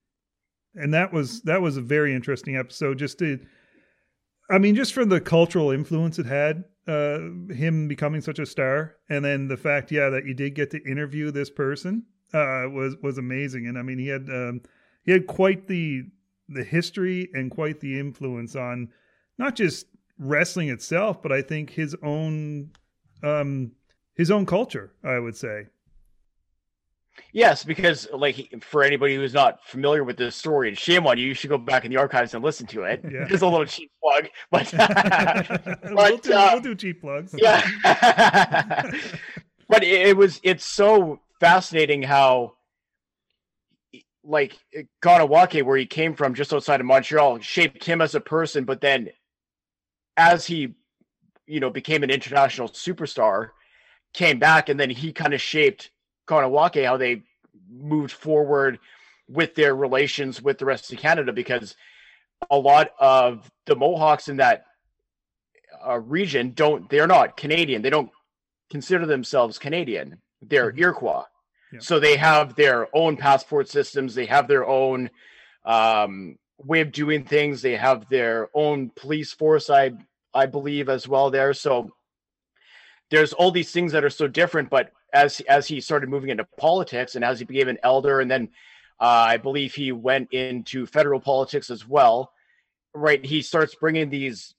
and 0.74 0.94
that 0.94 1.12
was 1.12 1.42
that 1.42 1.60
was 1.60 1.76
a 1.76 1.82
very 1.82 2.14
interesting 2.14 2.56
episode. 2.56 2.98
Just 2.98 3.18
to, 3.18 3.38
I 4.50 4.58
mean, 4.58 4.74
just 4.74 4.92
for 4.92 5.04
the 5.04 5.20
cultural 5.20 5.70
influence 5.70 6.18
it 6.18 6.26
had, 6.26 6.64
uh, 6.86 7.18
him 7.52 7.88
becoming 7.88 8.20
such 8.20 8.38
a 8.38 8.46
star, 8.46 8.96
and 9.08 9.24
then 9.24 9.48
the 9.48 9.56
fact, 9.56 9.92
yeah, 9.92 10.08
that 10.10 10.26
you 10.26 10.34
did 10.34 10.54
get 10.54 10.70
to 10.72 10.82
interview 10.84 11.30
this 11.30 11.50
person 11.50 12.04
uh, 12.34 12.64
was 12.68 12.96
was 13.02 13.18
amazing. 13.18 13.66
And 13.66 13.78
I 13.78 13.82
mean, 13.82 13.98
he 13.98 14.08
had 14.08 14.28
um, 14.28 14.62
he 15.04 15.12
had 15.12 15.26
quite 15.26 15.68
the 15.68 16.04
the 16.48 16.64
history 16.64 17.30
and 17.32 17.50
quite 17.50 17.80
the 17.80 17.98
influence 17.98 18.56
on 18.56 18.88
not 19.38 19.54
just 19.54 19.86
wrestling 20.18 20.68
itself, 20.68 21.22
but 21.22 21.32
I 21.32 21.42
think 21.42 21.70
his 21.70 21.96
own 22.02 22.70
um, 23.22 23.72
his 24.14 24.30
own 24.30 24.46
culture. 24.46 24.92
I 25.04 25.18
would 25.18 25.36
say. 25.36 25.66
Yes, 27.32 27.64
because 27.64 28.08
like 28.12 28.62
for 28.62 28.82
anybody 28.82 29.16
who's 29.16 29.34
not 29.34 29.64
familiar 29.64 30.04
with 30.04 30.16
this 30.16 30.36
story, 30.36 30.68
and 30.68 30.76
shame 30.76 31.06
on 31.06 31.18
you, 31.18 31.26
you 31.26 31.34
should 31.34 31.50
go 31.50 31.58
back 31.58 31.84
in 31.84 31.90
the 31.90 31.96
archives 31.96 32.34
and 32.34 32.44
listen 32.44 32.66
to 32.68 32.82
it. 32.84 33.02
Yeah. 33.10 33.26
Just 33.26 33.42
a 33.42 33.48
little 33.48 33.66
cheap 33.66 33.90
plug, 34.02 34.28
but, 34.50 34.70
but 34.76 35.80
we'll, 35.94 36.18
do, 36.18 36.32
uh, 36.32 36.50
we'll 36.52 36.62
do 36.62 36.74
cheap 36.74 37.00
plugs. 37.00 37.34
Yeah, 37.36 37.62
but 39.68 39.82
it, 39.82 40.08
it, 40.08 40.16
was 40.16 40.40
it's 40.42 40.64
so 40.64 41.20
fascinating 41.40 42.02
how 42.02 42.54
like 44.24 44.58
Kahnawake, 45.02 45.62
where 45.62 45.76
he 45.76 45.86
came 45.86 46.14
from, 46.14 46.34
just 46.34 46.52
outside 46.52 46.80
of 46.80 46.86
Montreal, 46.86 47.40
shaped 47.40 47.84
him 47.84 48.00
as 48.00 48.14
a 48.14 48.20
person. 48.20 48.64
But 48.64 48.80
then, 48.80 49.08
as 50.16 50.46
he, 50.46 50.74
you 51.46 51.60
know, 51.60 51.70
became 51.70 52.02
an 52.02 52.10
international 52.10 52.68
superstar, 52.68 53.50
came 54.12 54.38
back, 54.38 54.68
and 54.68 54.78
then 54.78 54.90
he 54.90 55.12
kind 55.12 55.32
of 55.32 55.40
shaped 55.40 55.90
Kahnawake 56.26 56.84
how 56.84 56.96
they 56.96 57.22
moved 57.70 58.12
forward 58.12 58.78
with 59.28 59.54
their 59.54 59.74
relations 59.74 60.42
with 60.42 60.58
the 60.58 60.64
rest 60.64 60.92
of 60.92 60.98
Canada 60.98 61.32
because 61.32 61.74
a 62.50 62.58
lot 62.58 62.90
of 62.98 63.50
the 63.66 63.76
Mohawks 63.76 64.28
in 64.28 64.38
that 64.38 64.64
uh, 65.86 65.98
region 65.98 66.52
don't 66.52 66.88
they're 66.90 67.06
not 67.06 67.36
Canadian. 67.36 67.82
They 67.82 67.90
don't 67.90 68.10
consider 68.70 69.06
themselves 69.06 69.58
Canadian. 69.58 70.18
They're 70.40 70.70
mm-hmm. 70.70 70.80
Iroquois. 70.80 71.24
Yeah. 71.72 71.78
So 71.80 72.00
they 72.00 72.16
have 72.16 72.54
their 72.54 72.88
own 72.94 73.16
passport 73.16 73.68
systems. 73.68 74.14
They 74.14 74.26
have 74.26 74.48
their 74.48 74.66
own 74.66 75.10
um, 75.64 76.36
way 76.58 76.80
of 76.80 76.92
doing 76.92 77.24
things. 77.24 77.62
They 77.62 77.76
have 77.76 78.08
their 78.08 78.48
own 78.54 78.90
police 78.94 79.32
force, 79.32 79.70
I 79.70 79.92
I 80.34 80.46
believe, 80.46 80.88
as 80.88 81.08
well 81.08 81.30
there. 81.30 81.54
So 81.54 81.90
there's 83.10 83.32
all 83.32 83.50
these 83.50 83.70
things 83.70 83.92
that 83.92 84.04
are 84.04 84.10
so 84.10 84.26
different, 84.26 84.70
but 84.70 84.92
as 85.12 85.40
as 85.40 85.66
he 85.66 85.80
started 85.80 86.08
moving 86.08 86.30
into 86.30 86.46
politics 86.58 87.14
and 87.14 87.24
as 87.24 87.38
he 87.38 87.44
became 87.44 87.68
an 87.68 87.78
elder, 87.82 88.20
and 88.20 88.30
then 88.30 88.48
uh, 89.00 89.26
I 89.28 89.36
believe 89.36 89.74
he 89.74 89.92
went 89.92 90.32
into 90.32 90.86
federal 90.86 91.20
politics 91.20 91.70
as 91.70 91.86
well. 91.86 92.32
Right, 92.94 93.24
he 93.24 93.42
starts 93.42 93.74
bringing 93.74 94.10
these 94.10 94.54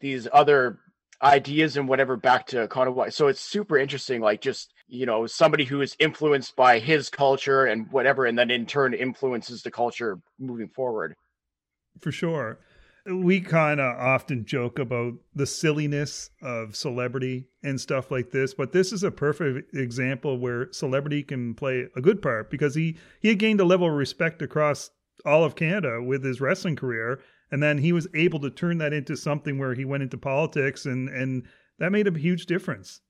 these 0.00 0.28
other 0.32 0.78
ideas 1.22 1.76
and 1.76 1.88
whatever 1.88 2.16
back 2.16 2.48
to 2.48 2.68
Conway. 2.68 3.10
So 3.10 3.28
it's 3.28 3.40
super 3.40 3.78
interesting. 3.78 4.20
Like 4.20 4.40
just 4.40 4.72
you 4.88 5.06
know 5.06 5.26
somebody 5.26 5.64
who 5.64 5.80
is 5.80 5.96
influenced 5.98 6.56
by 6.56 6.78
his 6.78 7.10
culture 7.10 7.66
and 7.66 7.90
whatever, 7.90 8.26
and 8.26 8.38
then 8.38 8.50
in 8.50 8.66
turn 8.66 8.94
influences 8.94 9.62
the 9.62 9.70
culture 9.70 10.18
moving 10.38 10.68
forward. 10.68 11.14
For 12.00 12.12
sure 12.12 12.58
we 13.08 13.40
kind 13.40 13.80
of 13.80 13.96
often 13.98 14.44
joke 14.44 14.78
about 14.78 15.14
the 15.34 15.46
silliness 15.46 16.30
of 16.42 16.74
celebrity 16.74 17.48
and 17.62 17.80
stuff 17.80 18.10
like 18.10 18.30
this, 18.30 18.54
but 18.54 18.72
this 18.72 18.92
is 18.92 19.02
a 19.02 19.10
perfect 19.10 19.74
example 19.74 20.38
where 20.38 20.72
celebrity 20.72 21.22
can 21.22 21.54
play 21.54 21.86
a 21.96 22.00
good 22.00 22.20
part 22.20 22.50
because 22.50 22.74
he 22.74 22.96
he 23.20 23.28
had 23.28 23.38
gained 23.38 23.60
a 23.60 23.64
level 23.64 23.88
of 23.88 23.94
respect 23.94 24.42
across 24.42 24.90
all 25.24 25.44
of 25.44 25.56
Canada 25.56 26.02
with 26.02 26.24
his 26.24 26.40
wrestling 26.40 26.76
career, 26.76 27.20
and 27.50 27.62
then 27.62 27.78
he 27.78 27.92
was 27.92 28.08
able 28.14 28.40
to 28.40 28.50
turn 28.50 28.78
that 28.78 28.92
into 28.92 29.16
something 29.16 29.58
where 29.58 29.74
he 29.74 29.84
went 29.84 30.02
into 30.02 30.18
politics, 30.18 30.84
and 30.84 31.08
and 31.08 31.44
that 31.78 31.92
made 31.92 32.08
a 32.08 32.18
huge 32.18 32.46
difference. 32.46 33.00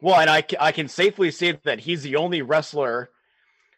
Well, 0.00 0.20
and 0.20 0.28
I 0.28 0.44
I 0.60 0.72
can 0.72 0.88
safely 0.88 1.30
say 1.30 1.52
that 1.64 1.80
he's 1.80 2.02
the 2.02 2.16
only 2.16 2.42
wrestler 2.42 3.10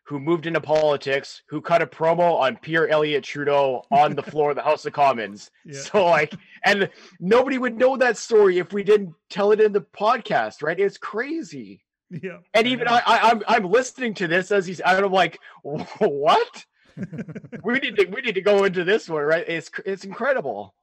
who 0.08 0.18
moved 0.18 0.46
into 0.46 0.60
politics, 0.60 1.42
who 1.48 1.60
cut 1.60 1.82
a 1.82 1.86
promo 1.86 2.40
on 2.40 2.56
Pierre 2.56 2.88
Elliott 2.88 3.24
Trudeau 3.24 3.82
on 3.90 4.14
the 4.14 4.22
floor 4.22 4.50
of 4.50 4.56
the 4.56 4.62
House 4.62 4.86
of 4.86 4.94
Commons. 4.94 5.50
Yeah. 5.66 5.80
So 5.80 6.06
like, 6.06 6.34
and 6.64 6.88
nobody 7.20 7.58
would 7.58 7.76
know 7.76 7.98
that 7.98 8.16
story 8.16 8.56
if 8.58 8.72
we 8.72 8.82
didn't 8.82 9.12
tell 9.28 9.52
it 9.52 9.60
in 9.60 9.70
the 9.70 9.82
podcast, 9.82 10.62
right? 10.62 10.80
It's 10.80 10.96
crazy. 10.96 11.84
Yeah. 12.08 12.38
And 12.54 12.66
even 12.66 12.88
I, 12.88 13.02
I 13.04 13.30
am 13.30 13.42
I'm, 13.46 13.64
I'm 13.64 13.70
listening 13.70 14.14
to 14.14 14.26
this 14.26 14.50
as 14.50 14.64
he's, 14.64 14.80
I'm 14.82 15.12
like, 15.12 15.38
what? 15.62 16.64
we 17.62 17.74
need 17.74 17.96
to 17.96 18.06
we 18.06 18.22
need 18.22 18.34
to 18.34 18.40
go 18.40 18.64
into 18.64 18.84
this 18.84 19.10
one, 19.10 19.24
right? 19.24 19.44
It's 19.46 19.70
it's 19.84 20.04
incredible. 20.04 20.74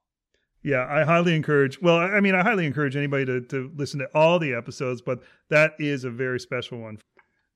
Yeah, 0.61 0.85
I 0.87 1.03
highly 1.03 1.35
encourage. 1.35 1.81
Well, 1.81 1.97
I 1.97 2.19
mean, 2.19 2.35
I 2.35 2.43
highly 2.43 2.67
encourage 2.67 2.95
anybody 2.95 3.25
to 3.25 3.41
to 3.41 3.71
listen 3.75 3.99
to 4.01 4.09
all 4.13 4.37
the 4.37 4.53
episodes, 4.53 5.01
but 5.01 5.23
that 5.49 5.73
is 5.79 6.03
a 6.03 6.11
very 6.11 6.39
special 6.39 6.77
one. 6.77 6.99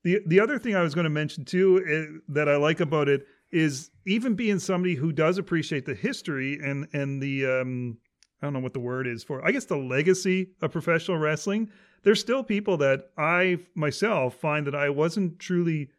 The 0.03 0.21
the 0.25 0.39
other 0.39 0.57
thing 0.59 0.75
I 0.75 0.81
was 0.81 0.95
going 0.95 1.05
to 1.05 1.09
mention 1.09 1.45
too 1.45 1.83
eh, 1.87 2.19
that 2.29 2.47
I 2.47 2.55
like 2.55 2.79
about 2.79 3.09
it 3.09 3.25
is 3.51 3.91
even 4.05 4.35
being 4.35 4.59
somebody 4.59 4.95
who 4.95 5.11
does 5.11 5.37
appreciate 5.37 5.85
the 5.85 5.95
history 5.95 6.59
and 6.63 6.87
and 6.93 7.21
the 7.21 7.45
um 7.45 7.97
I 8.41 8.45
don't 8.45 8.53
know 8.53 8.59
what 8.59 8.73
the 8.73 8.79
word 8.79 9.07
is 9.07 9.23
for 9.23 9.45
I 9.45 9.51
guess 9.51 9.65
the 9.65 9.77
legacy 9.77 10.51
of 10.61 10.71
professional 10.71 11.17
wrestling. 11.17 11.69
There's 12.03 12.21
still 12.21 12.43
people 12.43 12.77
that 12.77 13.09
I 13.17 13.59
myself 13.75 14.35
find 14.35 14.65
that 14.67 14.75
I 14.75 14.89
wasn't 14.89 15.37
truly 15.39 15.89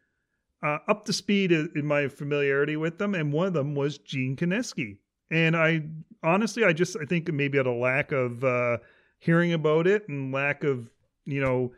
uh, 0.63 0.79
up 0.87 1.05
to 1.05 1.13
speed 1.13 1.51
in 1.51 1.85
my 1.85 2.07
familiarity 2.07 2.77
with 2.77 2.97
them, 2.97 3.15
and 3.15 3.33
one 3.33 3.47
of 3.47 3.53
them 3.53 3.73
was 3.75 3.97
Gene 3.97 4.35
Kiniski. 4.35 4.97
And 5.31 5.55
I 5.55 5.83
honestly, 6.23 6.63
I 6.63 6.73
just 6.73 6.97
I 7.01 7.05
think 7.05 7.31
maybe 7.31 7.57
out 7.59 7.67
of 7.67 7.77
lack 7.77 8.11
of 8.11 8.43
uh, 8.43 8.77
hearing 9.19 9.53
about 9.53 9.87
it 9.87 10.07
and 10.07 10.33
lack 10.33 10.63
of 10.63 10.89
you 11.25 11.41
know 11.41 11.71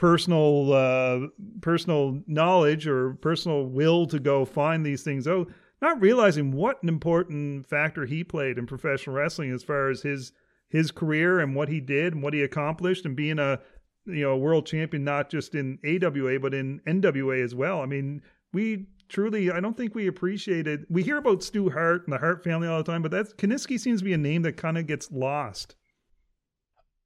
personal 0.00 0.72
uh, 0.72 1.26
personal 1.60 2.22
knowledge 2.26 2.86
or 2.86 3.12
personal 3.16 3.66
will 3.66 4.06
to 4.06 4.18
go 4.18 4.46
find 4.46 4.84
these 4.84 5.02
things 5.02 5.28
out, 5.28 5.46
not 5.82 6.00
realizing 6.00 6.52
what 6.52 6.82
an 6.82 6.88
important 6.88 7.66
factor 7.66 8.06
he 8.06 8.24
played 8.24 8.56
in 8.56 8.66
professional 8.66 9.14
wrestling 9.14 9.52
as 9.52 9.62
far 9.62 9.90
as 9.90 10.00
his 10.00 10.32
his 10.70 10.90
career 10.90 11.38
and 11.38 11.54
what 11.54 11.68
he 11.68 11.80
did 11.80 12.14
and 12.14 12.22
what 12.22 12.32
he 12.32 12.42
accomplished 12.42 13.04
and 13.04 13.14
being 13.14 13.38
a 13.38 13.60
you 14.06 14.22
know 14.22 14.30
a 14.30 14.38
world 14.38 14.64
champion 14.64 15.04
not 15.04 15.28
just 15.28 15.54
in 15.54 15.78
AWA 15.84 16.40
but 16.40 16.54
in 16.54 16.80
NWA 16.86 17.44
as 17.44 17.54
well. 17.54 17.82
I 17.82 17.86
mean, 17.86 18.22
we 18.54 18.86
truly 19.10 19.50
I 19.50 19.60
don't 19.60 19.76
think 19.76 19.94
we 19.94 20.06
appreciated 20.06 20.86
we 20.88 21.02
hear 21.02 21.18
about 21.18 21.42
Stu 21.42 21.68
Hart 21.68 22.04
and 22.06 22.14
the 22.14 22.18
Hart 22.18 22.42
family 22.42 22.68
all 22.68 22.82
the 22.82 22.90
time, 22.90 23.02
but 23.02 23.10
that's 23.10 23.34
Kiniski 23.34 23.78
seems 23.78 24.00
to 24.00 24.04
be 24.06 24.14
a 24.14 24.18
name 24.18 24.40
that 24.42 24.56
kind 24.56 24.78
of 24.78 24.86
gets 24.86 25.12
lost. 25.12 25.76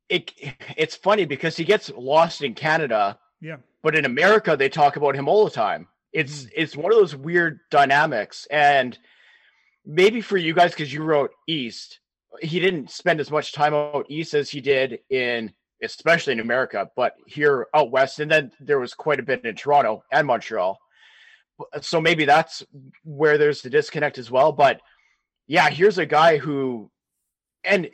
It 0.08 0.32
it's 0.76 0.96
funny 0.96 1.24
because 1.24 1.56
he 1.56 1.64
gets 1.64 1.90
lost 1.96 2.42
in 2.42 2.54
Canada. 2.54 3.18
Yeah. 3.40 3.56
But 3.82 3.96
in 3.96 4.04
America 4.04 4.56
they 4.56 4.68
talk 4.68 4.96
about 4.96 5.14
him 5.14 5.28
all 5.28 5.44
the 5.44 5.50
time. 5.50 5.88
It's 6.12 6.44
mm. 6.44 6.50
it's 6.54 6.76
one 6.76 6.92
of 6.92 6.98
those 6.98 7.16
weird 7.16 7.60
dynamics 7.70 8.46
and 8.50 8.98
maybe 9.84 10.20
for 10.20 10.36
you 10.36 10.54
guys 10.54 10.74
cuz 10.74 10.92
you 10.92 11.02
wrote 11.02 11.32
East, 11.46 12.00
he 12.40 12.60
didn't 12.60 12.90
spend 12.90 13.20
as 13.20 13.30
much 13.30 13.52
time 13.52 13.74
out 13.74 14.06
east 14.08 14.34
as 14.34 14.50
he 14.50 14.60
did 14.60 15.00
in 15.10 15.52
especially 15.82 16.32
in 16.32 16.40
America, 16.40 16.88
but 16.96 17.14
here 17.26 17.66
out 17.74 17.90
west 17.90 18.20
and 18.20 18.30
then 18.30 18.50
there 18.60 18.78
was 18.78 18.94
quite 18.94 19.20
a 19.20 19.22
bit 19.22 19.44
in 19.44 19.54
Toronto 19.54 20.04
and 20.10 20.26
Montreal 20.26 20.78
so 21.80 22.00
maybe 22.00 22.24
that's 22.24 22.64
where 23.04 23.38
there's 23.38 23.62
the 23.62 23.70
disconnect 23.70 24.18
as 24.18 24.30
well. 24.30 24.52
But 24.52 24.80
yeah, 25.46 25.68
here's 25.70 25.98
a 25.98 26.06
guy 26.06 26.38
who, 26.38 26.90
and 27.62 27.88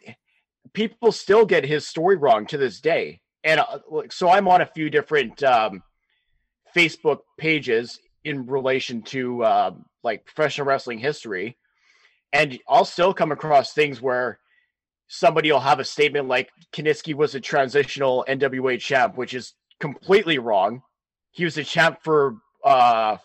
people 0.72 1.12
still 1.12 1.44
get 1.44 1.64
his 1.64 1.86
story 1.86 2.16
wrong 2.16 2.46
to 2.46 2.58
this 2.58 2.80
day. 2.80 3.20
And 3.44 3.60
uh, 3.60 3.78
so 4.10 4.28
I'm 4.28 4.48
on 4.48 4.60
a 4.60 4.66
few 4.66 4.90
different 4.90 5.42
um, 5.42 5.82
Facebook 6.76 7.20
pages 7.38 7.98
in 8.24 8.46
relation 8.46 9.02
to 9.02 9.42
uh, 9.42 9.70
like 10.02 10.24
professional 10.26 10.66
wrestling 10.66 10.98
history, 10.98 11.56
and 12.32 12.58
I'll 12.68 12.84
still 12.84 13.14
come 13.14 13.32
across 13.32 13.72
things 13.72 14.00
where 14.00 14.38
somebody 15.08 15.50
will 15.50 15.60
have 15.60 15.80
a 15.80 15.84
statement 15.84 16.28
like 16.28 16.50
Kiniski 16.72 17.14
was 17.14 17.34
a 17.34 17.40
transitional 17.40 18.24
NWA 18.28 18.78
champ, 18.78 19.16
which 19.16 19.34
is 19.34 19.54
completely 19.80 20.38
wrong. 20.38 20.82
He 21.32 21.44
was 21.44 21.58
a 21.58 21.64
champ 21.64 21.98
for 22.02 22.36
uh, 22.64 23.16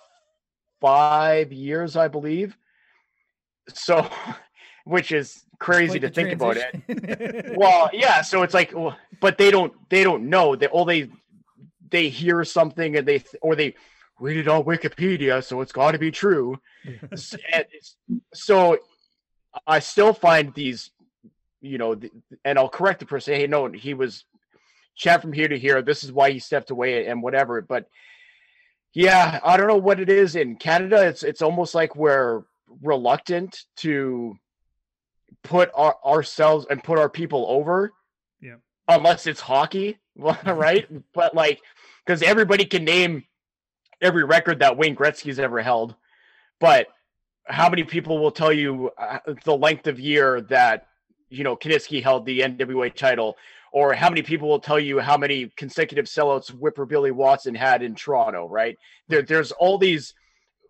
five 0.82 1.52
years, 1.52 1.95
I 1.95 2.08
believe. 2.08 2.58
So, 3.74 4.10
which 4.86 5.12
is 5.12 5.43
crazy 5.60 6.00
to 6.00 6.10
think 6.10 6.38
transition. 6.39 6.84
about 6.88 7.06
it. 7.06 7.58
well, 7.58 7.89
yeah. 7.91 8.21
So 8.21 8.43
it's 8.43 8.54
like, 8.54 8.74
well, 8.74 8.98
but 9.19 9.38
they 9.38 9.52
don't, 9.52 9.74
they 9.89 10.04
don't 10.04 10.30
know. 10.30 10.56
They 10.56 10.67
all 10.67 10.86
they 10.86 11.10
they 11.89 12.10
hear 12.10 12.43
something 12.43 12.95
and 12.95 13.08
they 13.08 13.24
or 13.41 13.56
they 13.56 13.76
read 14.19 14.38
it 14.38 14.48
on 14.48 14.63
Wikipedia, 14.63 15.43
so 15.43 15.62
it's 15.62 15.71
got 15.71 15.91
to 15.91 16.00
be 16.00 16.12
true. 16.12 16.60
so 18.34 18.78
I 19.67 19.80
still 19.80 20.13
find 20.13 20.54
these, 20.54 20.91
you 21.62 21.78
know, 21.78 22.00
and 22.43 22.58
I'll 22.58 22.69
correct 22.69 23.00
the 23.00 23.06
person. 23.06 23.36
Hey, 23.36 23.48
no, 23.48 23.71
he 23.71 23.93
was 23.93 24.26
chat 24.95 25.21
from 25.21 25.34
here 25.34 25.48
to 25.48 25.58
here. 25.58 25.82
This 25.82 26.04
is 26.04 26.12
why 26.12 26.32
he 26.32 26.39
stepped 26.39 26.71
away 26.71 27.08
and 27.08 27.21
whatever. 27.21 27.62
But 27.62 27.88
yeah, 28.93 29.39
I 29.43 29.58
don't 29.58 29.67
know 29.67 29.78
what 29.78 30.00
it 30.00 30.10
is 30.10 30.36
in 30.36 30.56
Canada. 30.56 31.06
It's 31.06 31.24
it's 31.24 31.41
almost 31.41 31.76
like 31.76 31.95
we're 31.95 32.43
reluctant 32.82 33.63
to 33.78 34.38
put 35.43 35.71
our, 35.76 35.95
ourselves 36.06 36.65
and 36.69 36.84
put 36.84 37.00
our 37.00 37.10
people 37.10 37.45
over. 37.48 37.93
Yeah. 38.41 38.56
Unless 38.88 39.28
it's 39.28 39.39
hockey, 39.41 39.98
right? 40.17 40.88
but 41.13 41.36
like, 41.36 41.62
because 42.06 42.21
everybody 42.21 42.65
can 42.65 42.84
name 42.84 43.24
every 44.02 44.24
record 44.24 44.60
that 44.60 44.78
Wayne 44.78 44.95
Gretzky's 44.95 45.39
ever 45.39 45.62
held, 45.62 45.95
but 46.60 46.88
how 47.45 47.69
many 47.69 47.84
people 47.84 48.19
will 48.19 48.32
tell 48.32 48.52
you 48.52 48.91
uh, 48.98 49.19
the 49.43 49.56
length 49.56 49.88
of 49.88 50.00
year 50.00 50.41
that 50.41 50.88
you 51.30 51.43
know 51.43 51.56
Kiniski 51.56 52.02
held 52.02 52.26
the 52.26 52.39
NWA 52.39 52.93
title, 52.93 53.38
or 53.71 53.93
how 53.93 54.10
many 54.10 54.21
people 54.21 54.48
will 54.48 54.60
tell 54.60 54.80
you 54.80 55.00
how 55.00 55.17
many 55.17 55.52
consecutive 55.56 56.06
sellouts 56.06 56.50
Whipper 56.50 56.86
Billy 56.86 57.12
Watson 57.12 57.56
had 57.56 57.82
in 57.82 57.95
Toronto, 57.95 58.48
right? 58.48 58.78
There, 59.08 59.21
there's 59.21 59.52
all 59.52 59.78
these 59.78 60.13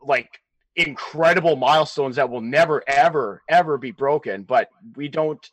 like 0.02 0.42
incredible 0.76 1.56
milestones 1.56 2.16
that 2.18 2.30
will 2.30 2.42
never, 2.42 2.84
ever, 2.88 3.42
ever 3.50 3.78
be 3.78 3.92
broken, 3.92 4.44
but 4.44 4.70
we 4.96 5.08
don't, 5.08 5.50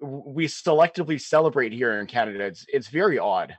we 0.00 0.46
selectively 0.46 1.20
celebrate 1.20 1.72
here 1.72 2.00
in 2.00 2.06
Canada. 2.06 2.44
It's, 2.44 2.64
it's 2.68 2.88
very 2.88 3.18
odd. 3.18 3.56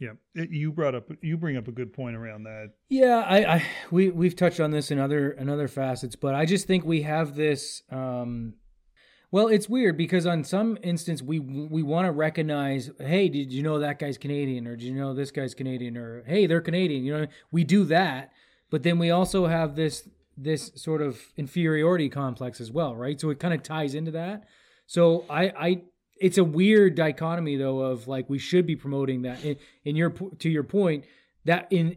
Yeah, 0.00 0.10
you 0.34 0.72
brought 0.72 0.96
up 0.96 1.08
you 1.22 1.36
bring 1.36 1.56
up 1.56 1.68
a 1.68 1.72
good 1.72 1.92
point 1.92 2.16
around 2.16 2.42
that. 2.42 2.72
Yeah, 2.88 3.24
I, 3.26 3.54
I 3.54 3.64
we 3.92 4.10
we've 4.10 4.34
touched 4.34 4.58
on 4.58 4.72
this 4.72 4.90
in 4.90 4.98
other 4.98 5.30
in 5.30 5.48
other 5.48 5.68
facets, 5.68 6.16
but 6.16 6.34
I 6.34 6.46
just 6.46 6.66
think 6.66 6.84
we 6.84 7.02
have 7.02 7.36
this 7.36 7.82
um 7.90 8.54
well, 9.34 9.48
it's 9.48 9.68
weird 9.68 9.96
because 9.96 10.26
on 10.26 10.44
some 10.44 10.78
instance 10.84 11.20
we 11.20 11.40
we 11.40 11.82
want 11.82 12.06
to 12.06 12.12
recognize, 12.12 12.90
hey, 13.00 13.28
did 13.28 13.52
you 13.52 13.64
know 13.64 13.80
that 13.80 13.98
guy's 13.98 14.16
Canadian, 14.16 14.68
or 14.68 14.76
did 14.76 14.84
you 14.84 14.94
know 14.94 15.12
this 15.12 15.32
guy's 15.32 15.54
Canadian, 15.54 15.96
or 15.96 16.22
hey, 16.24 16.46
they're 16.46 16.60
Canadian. 16.60 17.04
You 17.04 17.18
know, 17.18 17.26
we 17.50 17.64
do 17.64 17.84
that, 17.86 18.30
but 18.70 18.82
then 18.82 18.98
we 18.98 19.10
also 19.10 19.46
have 19.46 19.76
this 19.76 20.08
this 20.36 20.72
sort 20.74 21.00
of 21.00 21.20
inferiority 21.36 22.08
complex 22.08 22.60
as 22.60 22.72
well, 22.72 22.96
right? 22.96 23.20
So 23.20 23.30
it 23.30 23.38
kind 23.38 23.54
of 23.54 23.62
ties 23.62 23.94
into 23.94 24.10
that. 24.12 24.44
So 24.86 25.24
I 25.30 25.42
I 25.56 25.82
it's 26.20 26.38
a 26.38 26.44
weird 26.44 26.94
dichotomy 26.94 27.56
though 27.56 27.80
of 27.80 28.08
like 28.08 28.28
we 28.28 28.38
should 28.38 28.66
be 28.66 28.76
promoting 28.76 29.22
that 29.22 29.44
in, 29.44 29.56
in 29.84 29.96
your 29.96 30.10
to 30.10 30.48
your 30.48 30.64
point 30.64 31.04
that 31.44 31.68
in 31.70 31.96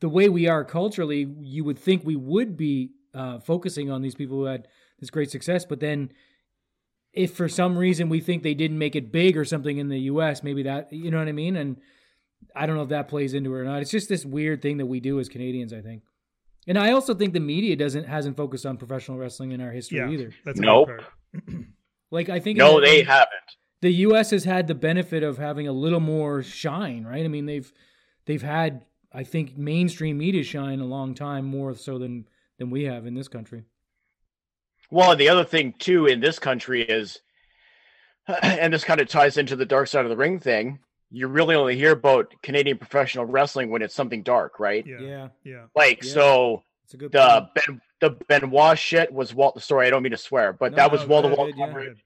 the 0.00 0.08
way 0.08 0.28
we 0.28 0.48
are 0.48 0.64
culturally, 0.64 1.28
you 1.40 1.64
would 1.64 1.78
think 1.78 2.04
we 2.04 2.16
would 2.16 2.56
be 2.56 2.90
uh, 3.14 3.38
focusing 3.38 3.90
on 3.90 4.02
these 4.02 4.14
people 4.14 4.36
who 4.36 4.44
had 4.44 4.68
this 4.98 5.10
great 5.10 5.30
success, 5.30 5.64
but 5.64 5.80
then 5.80 6.10
if 7.12 7.34
for 7.34 7.48
some 7.48 7.78
reason 7.78 8.08
we 8.08 8.20
think 8.20 8.42
they 8.42 8.54
didn't 8.54 8.78
make 8.78 8.94
it 8.94 9.10
big 9.10 9.36
or 9.36 9.44
something 9.44 9.78
in 9.78 9.88
the 9.88 10.00
US, 10.00 10.42
maybe 10.42 10.62
that, 10.64 10.92
you 10.92 11.10
know 11.10 11.18
what 11.18 11.28
I 11.28 11.32
mean? 11.32 11.56
And 11.56 11.78
I 12.54 12.66
don't 12.66 12.76
know 12.76 12.82
if 12.82 12.88
that 12.90 13.08
plays 13.08 13.34
into 13.34 13.54
it 13.54 13.58
or 13.58 13.64
not. 13.64 13.82
It's 13.82 13.90
just 13.90 14.08
this 14.08 14.24
weird 14.24 14.62
thing 14.62 14.78
that 14.78 14.86
we 14.86 15.00
do 15.00 15.20
as 15.20 15.28
Canadians, 15.28 15.72
I 15.72 15.80
think. 15.80 16.02
And 16.66 16.78
I 16.78 16.92
also 16.92 17.14
think 17.14 17.32
the 17.32 17.40
media 17.40 17.76
doesn't 17.76 18.04
hasn't 18.04 18.36
focused 18.36 18.66
on 18.66 18.76
professional 18.76 19.18
wrestling 19.18 19.52
in 19.52 19.60
our 19.60 19.70
history 19.70 19.98
yeah, 19.98 20.08
either. 20.10 20.32
That's 20.44 20.58
nope. 20.58 20.88
like 22.10 22.28
I 22.28 22.40
think 22.40 22.58
No, 22.58 22.80
the, 22.80 22.86
they 22.86 23.02
haven't. 23.02 23.30
The 23.82 23.90
US 23.90 24.30
has 24.30 24.44
had 24.44 24.66
the 24.66 24.74
benefit 24.74 25.22
of 25.22 25.38
having 25.38 25.68
a 25.68 25.72
little 25.72 26.00
more 26.00 26.42
shine, 26.42 27.04
right? 27.04 27.24
I 27.24 27.28
mean, 27.28 27.46
they've 27.46 27.70
they've 28.24 28.42
had 28.42 28.82
I 29.12 29.22
think 29.22 29.56
mainstream 29.56 30.18
media 30.18 30.42
shine 30.42 30.80
a 30.80 30.86
long 30.86 31.14
time 31.14 31.44
more 31.44 31.74
so 31.74 31.98
than 31.98 32.26
than 32.58 32.70
we 32.70 32.84
have 32.84 33.06
in 33.06 33.14
this 33.14 33.28
country. 33.28 33.64
Well, 34.90 35.14
the 35.14 35.28
other 35.28 35.44
thing 35.44 35.74
too 35.78 36.06
in 36.06 36.20
this 36.20 36.38
country 36.38 36.82
is, 36.82 37.20
and 38.42 38.72
this 38.72 38.84
kind 38.84 39.00
of 39.00 39.08
ties 39.08 39.36
into 39.36 39.56
the 39.56 39.66
dark 39.66 39.88
side 39.88 40.04
of 40.04 40.10
the 40.10 40.16
ring 40.16 40.38
thing. 40.38 40.80
You 41.10 41.28
really 41.28 41.54
only 41.54 41.76
hear 41.76 41.92
about 41.92 42.34
Canadian 42.42 42.78
professional 42.78 43.24
wrestling 43.24 43.70
when 43.70 43.82
it's 43.82 43.94
something 43.94 44.22
dark, 44.22 44.58
right? 44.58 44.84
Yeah, 44.86 45.00
yeah. 45.00 45.28
yeah. 45.44 45.64
Like 45.74 46.02
yeah. 46.04 46.12
so, 46.12 46.62
the 46.90 47.08
point. 47.08 47.54
Ben 47.54 47.80
the 48.00 48.10
Benoit 48.10 48.78
shit 48.78 49.12
was 49.12 49.34
Walt. 49.34 49.62
Sorry, 49.62 49.86
I 49.86 49.90
don't 49.90 50.02
mean 50.02 50.12
to 50.12 50.18
swear, 50.18 50.52
but 50.52 50.72
no, 50.72 50.76
that 50.76 50.92
was 50.92 51.06
wall 51.06 51.22
to 51.22 51.28
wall 51.28 51.50
coverage. 51.52 52.02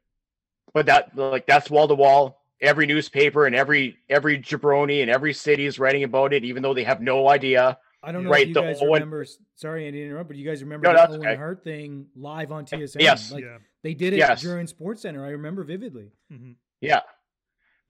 But 0.72 0.86
that 0.86 1.16
like 1.16 1.46
that's 1.46 1.70
wall 1.70 1.88
to 1.88 1.94
wall. 1.94 2.36
Every 2.60 2.86
newspaper 2.86 3.46
and 3.46 3.56
every 3.56 3.96
every 4.08 4.38
jabroni 4.38 5.00
and 5.02 5.10
every 5.10 5.32
city 5.32 5.66
is 5.66 5.78
writing 5.78 6.04
about 6.04 6.32
it, 6.32 6.44
even 6.44 6.62
though 6.62 6.74
they 6.74 6.84
have 6.84 7.00
no 7.00 7.28
idea. 7.28 7.78
I 8.02 8.12
don't 8.12 8.24
know 8.24 8.30
right, 8.30 8.42
if 8.42 8.48
you 8.48 8.54
guys 8.54 8.78
Owen, 8.80 8.92
remember. 8.94 9.26
Sorry, 9.56 9.86
Andy, 9.86 10.00
to 10.00 10.06
interrupt, 10.06 10.28
but 10.28 10.36
you 10.36 10.48
guys 10.48 10.62
remember 10.62 10.88
no, 10.88 10.94
the 10.94 11.08
Owen 11.08 11.20
okay. 11.20 11.36
Hart 11.36 11.64
thing 11.64 12.06
live 12.14 12.52
on 12.52 12.64
TSN? 12.64 13.00
Yes, 13.00 13.32
like 13.32 13.44
yeah. 13.44 13.58
they 13.82 13.94
did 13.94 14.14
it 14.14 14.18
yes. 14.18 14.40
during 14.40 14.66
Sports 14.66 15.02
Center. 15.02 15.24
I 15.24 15.30
remember 15.30 15.64
vividly. 15.64 16.12
Mm-hmm. 16.32 16.52
Yeah, 16.80 17.00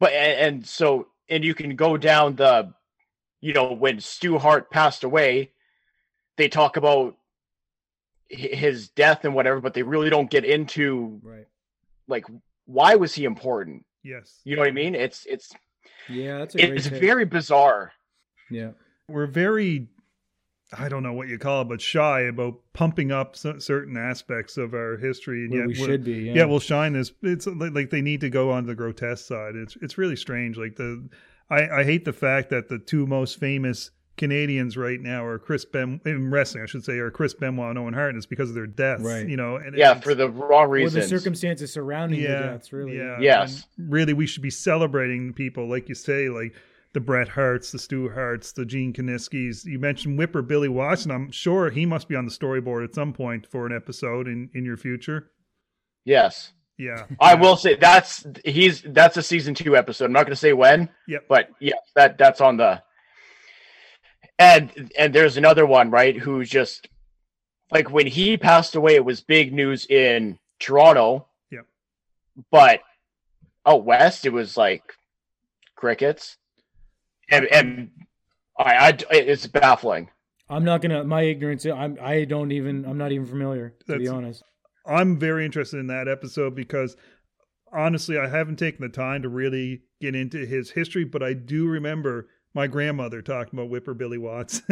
but 0.00 0.12
and, 0.12 0.40
and, 0.40 0.66
so 0.66 1.06
and 1.28 1.44
you 1.44 1.54
can 1.54 1.76
go 1.76 1.96
down 1.96 2.34
the, 2.34 2.72
you 3.40 3.52
know, 3.52 3.72
when 3.72 4.00
Stu 4.00 4.38
Hart 4.38 4.70
passed 4.70 5.04
away, 5.04 5.52
they 6.36 6.48
talk 6.48 6.76
about 6.76 7.16
his 8.28 8.88
death 8.88 9.24
and 9.24 9.34
whatever, 9.34 9.60
but 9.60 9.74
they 9.74 9.82
really 9.82 10.10
don't 10.10 10.30
get 10.30 10.44
into 10.44 11.20
right, 11.22 11.46
like 12.08 12.24
why 12.66 12.94
was 12.94 13.14
he 13.14 13.24
important? 13.24 13.84
Yes, 14.02 14.40
you 14.44 14.56
know 14.56 14.62
what 14.62 14.68
I 14.68 14.72
mean. 14.72 14.94
It's 14.94 15.26
it's 15.26 15.52
yeah, 16.08 16.38
that's 16.38 16.54
it's 16.54 16.86
very 16.86 17.24
bizarre. 17.24 17.92
Yeah, 18.50 18.70
we're 19.08 19.26
very 19.26 19.88
I 20.76 20.88
don't 20.88 21.02
know 21.02 21.12
what 21.12 21.28
you 21.28 21.38
call 21.38 21.62
it, 21.62 21.68
but 21.68 21.80
shy 21.80 22.20
about 22.20 22.54
pumping 22.72 23.10
up 23.10 23.34
certain 23.36 23.96
aspects 23.96 24.56
of 24.56 24.72
our 24.72 24.96
history. 24.96 25.44
And 25.44 25.54
yet 25.54 25.66
we 25.66 25.74
should 25.74 26.04
be. 26.04 26.12
Yeah. 26.12 26.32
yeah, 26.34 26.44
we'll 26.44 26.60
shine 26.60 26.92
this. 26.92 27.12
It's 27.22 27.46
like 27.46 27.90
they 27.90 28.02
need 28.02 28.20
to 28.20 28.30
go 28.30 28.50
on 28.50 28.66
the 28.66 28.74
grotesque 28.74 29.26
side. 29.26 29.56
It's 29.56 29.76
it's 29.82 29.98
really 29.98 30.16
strange. 30.16 30.56
Like 30.56 30.76
the, 30.76 31.08
I, 31.50 31.80
I 31.80 31.84
hate 31.84 32.04
the 32.04 32.12
fact 32.12 32.50
that 32.50 32.68
the 32.68 32.78
two 32.78 33.06
most 33.06 33.40
famous 33.40 33.90
Canadians 34.16 34.76
right 34.76 35.00
now 35.00 35.24
are 35.24 35.38
Chris 35.38 35.64
Ben 35.64 36.00
in 36.04 36.30
wrestling, 36.30 36.62
I 36.62 36.66
should 36.66 36.84
say, 36.84 36.98
are 36.98 37.10
Chris 37.10 37.34
Benoit 37.34 37.70
and 37.70 37.78
Owen 37.78 37.94
Hart. 37.94 38.10
And 38.10 38.18
it's 38.18 38.26
because 38.26 38.50
of 38.50 38.54
their 38.54 38.66
deaths, 38.66 39.02
right? 39.02 39.26
You 39.26 39.36
know, 39.36 39.56
and 39.56 39.76
yeah, 39.76 39.94
for 39.94 40.14
the 40.14 40.28
wrong 40.30 40.68
reasons. 40.68 40.96
Or 40.96 41.00
the 41.00 41.08
circumstances 41.08 41.72
surrounding 41.72 42.20
yeah, 42.20 42.28
their 42.28 42.42
deaths, 42.52 42.72
really. 42.72 42.96
Yeah. 42.96 43.18
Yes. 43.18 43.66
And 43.76 43.90
really, 43.90 44.12
we 44.12 44.26
should 44.26 44.42
be 44.42 44.50
celebrating 44.50 45.32
people, 45.32 45.68
like 45.68 45.88
you 45.88 45.94
say, 45.96 46.28
like 46.28 46.54
the 46.92 47.00
Bret 47.00 47.28
Harts, 47.28 47.70
the 47.70 47.78
Stu 47.78 48.10
Harts, 48.10 48.52
the 48.52 48.64
Gene 48.64 48.92
Kiniskis. 48.92 49.64
You 49.64 49.78
mentioned 49.78 50.18
Whipper 50.18 50.42
Billy 50.42 50.68
Watson. 50.68 51.10
I'm 51.10 51.30
sure 51.30 51.70
he 51.70 51.86
must 51.86 52.08
be 52.08 52.16
on 52.16 52.24
the 52.24 52.32
storyboard 52.32 52.84
at 52.84 52.94
some 52.94 53.12
point 53.12 53.46
for 53.46 53.66
an 53.66 53.74
episode 53.74 54.26
in 54.26 54.50
in 54.54 54.64
your 54.64 54.76
future. 54.76 55.30
Yes. 56.04 56.52
Yeah. 56.78 57.06
I 57.20 57.34
will 57.34 57.56
say 57.56 57.76
that's 57.76 58.26
he's 58.44 58.82
that's 58.82 59.16
a 59.16 59.22
season 59.22 59.54
two 59.54 59.76
episode. 59.76 60.06
I'm 60.06 60.12
not 60.12 60.24
going 60.24 60.32
to 60.32 60.36
say 60.36 60.52
when. 60.52 60.88
Yep. 61.06 61.26
But 61.28 61.50
yeah, 61.60 61.74
that 61.94 62.18
that's 62.18 62.40
on 62.40 62.56
the. 62.56 62.82
And 64.38 64.90
and 64.98 65.14
there's 65.14 65.36
another 65.36 65.66
one 65.66 65.90
right 65.90 66.16
who's 66.16 66.48
just 66.48 66.88
like 67.70 67.90
when 67.90 68.06
he 68.06 68.36
passed 68.36 68.74
away, 68.74 68.94
it 68.94 69.04
was 69.04 69.20
big 69.20 69.52
news 69.52 69.86
in 69.86 70.38
Toronto. 70.58 71.26
Yep. 71.52 71.66
But 72.50 72.80
out 73.66 73.84
west, 73.84 74.24
it 74.24 74.32
was 74.32 74.56
like 74.56 74.82
crickets, 75.76 76.36
and 77.30 77.46
and 77.46 77.90
I, 78.58 78.88
I 78.88 78.98
it's 79.10 79.46
baffling. 79.46 80.10
I'm 80.48 80.64
not 80.64 80.82
gonna. 80.82 81.04
My 81.04 81.22
ignorance. 81.22 81.64
I'm. 81.64 81.98
I 82.00 82.24
don't 82.24 82.52
even. 82.52 82.84
I'm 82.84 82.98
not 82.98 83.12
even 83.12 83.26
familiar. 83.26 83.74
To 83.86 83.98
be 83.98 84.08
honest. 84.08 84.42
I'm 84.86 85.18
very 85.18 85.44
interested 85.44 85.78
in 85.78 85.86
that 85.88 86.08
episode 86.08 86.54
because 86.54 86.96
honestly, 87.72 88.18
I 88.18 88.28
haven't 88.28 88.58
taken 88.58 88.82
the 88.82 88.88
time 88.88 89.22
to 89.22 89.28
really 89.28 89.82
get 90.00 90.14
into 90.16 90.44
his 90.46 90.70
history, 90.70 91.04
but 91.04 91.22
I 91.22 91.34
do 91.34 91.66
remember 91.66 92.28
my 92.54 92.66
grandmother 92.66 93.22
talking 93.22 93.58
about 93.58 93.70
Whipper 93.70 93.94
Billy 93.94 94.18
Watts. 94.18 94.62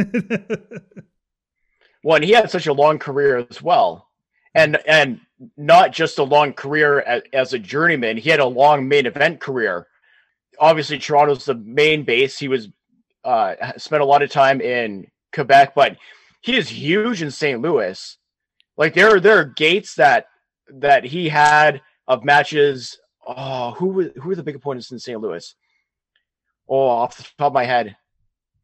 Well, 2.03 2.17
and 2.17 2.25
he 2.25 2.33
had 2.33 2.51
such 2.51 2.67
a 2.67 2.73
long 2.73 2.99
career 2.99 3.47
as 3.51 3.61
well, 3.61 4.09
and 4.55 4.79
and 4.87 5.21
not 5.57 5.93
just 5.93 6.19
a 6.19 6.23
long 6.23 6.53
career 6.53 7.01
as, 7.01 7.23
as 7.33 7.53
a 7.53 7.59
journeyman. 7.59 8.17
He 8.17 8.31
had 8.31 8.41
a 8.41 8.47
long 8.47 8.89
main 8.89 9.07
event 9.07 9.41
career. 9.41 9.87
Obviously, 10.61 10.99
Toronto's 10.99 11.45
the 11.45 11.55
main 11.55 12.05
base. 12.05 12.39
He 12.39 12.49
was 12.49 12.69
uh, 13.25 13.55
spent 13.77 14.03
a 14.03 14.07
lot 14.07 14.23
of 14.23 14.31
time 14.31 14.61
in 14.61 15.07
Quebec, 15.33 15.75
but 15.75 15.97
he 16.41 16.57
is 16.57 16.69
huge 16.69 17.23
in 17.23 17.31
St. 17.31 17.61
Louis. 17.61 18.17
Like 18.77 18.95
there, 18.95 19.17
are 19.17 19.21
there 19.21 19.39
are 19.39 19.45
gates 19.45 19.95
that 19.97 20.27
that 20.73 21.05
he 21.05 21.29
had 21.29 21.83
of 22.07 22.25
matches. 22.25 22.99
Oh, 23.27 23.73
who 23.73 23.89
were 23.89 24.13
who 24.17 24.29
were 24.29 24.35
the 24.35 24.43
big 24.43 24.57
opponents 24.57 24.91
in 24.91 24.99
St. 24.99 25.21
Louis? 25.21 25.55
Oh, 26.69 26.87
off 26.89 27.17
the 27.17 27.23
top 27.23 27.49
of 27.49 27.53
my 27.53 27.65
head, 27.65 27.97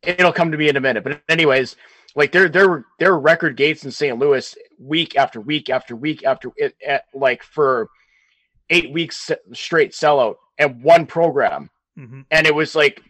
it'll 0.03 0.33
come 0.33 0.53
to 0.53 0.59
me 0.59 0.69
in 0.69 0.77
a 0.77 0.81
minute. 0.81 1.05
But 1.05 1.23
anyways, 1.29 1.77
like 2.15 2.33
there 2.33 2.49
there 2.49 2.69
were 2.69 2.87
there 2.99 3.13
were 3.13 3.21
record 3.21 3.57
gates 3.57 3.85
in 3.85 3.91
St. 3.91 4.19
Louis 4.19 4.57
week 4.79 5.17
after 5.17 5.41
week 5.41 5.69
after 5.69 5.97
week 5.97 6.25
after 6.25 6.51
it 6.57 6.75
at, 6.87 7.05
like 7.13 7.43
for 7.43 7.89
eight 8.71 8.93
weeks 8.93 9.31
straight 9.53 9.93
sellout 9.93 10.37
and 10.59 10.83
one 10.83 11.07
program 11.07 11.71
hmm 11.97 12.23
and 12.31 12.47
it 12.47 12.55
was 12.55 12.75
like 12.75 13.03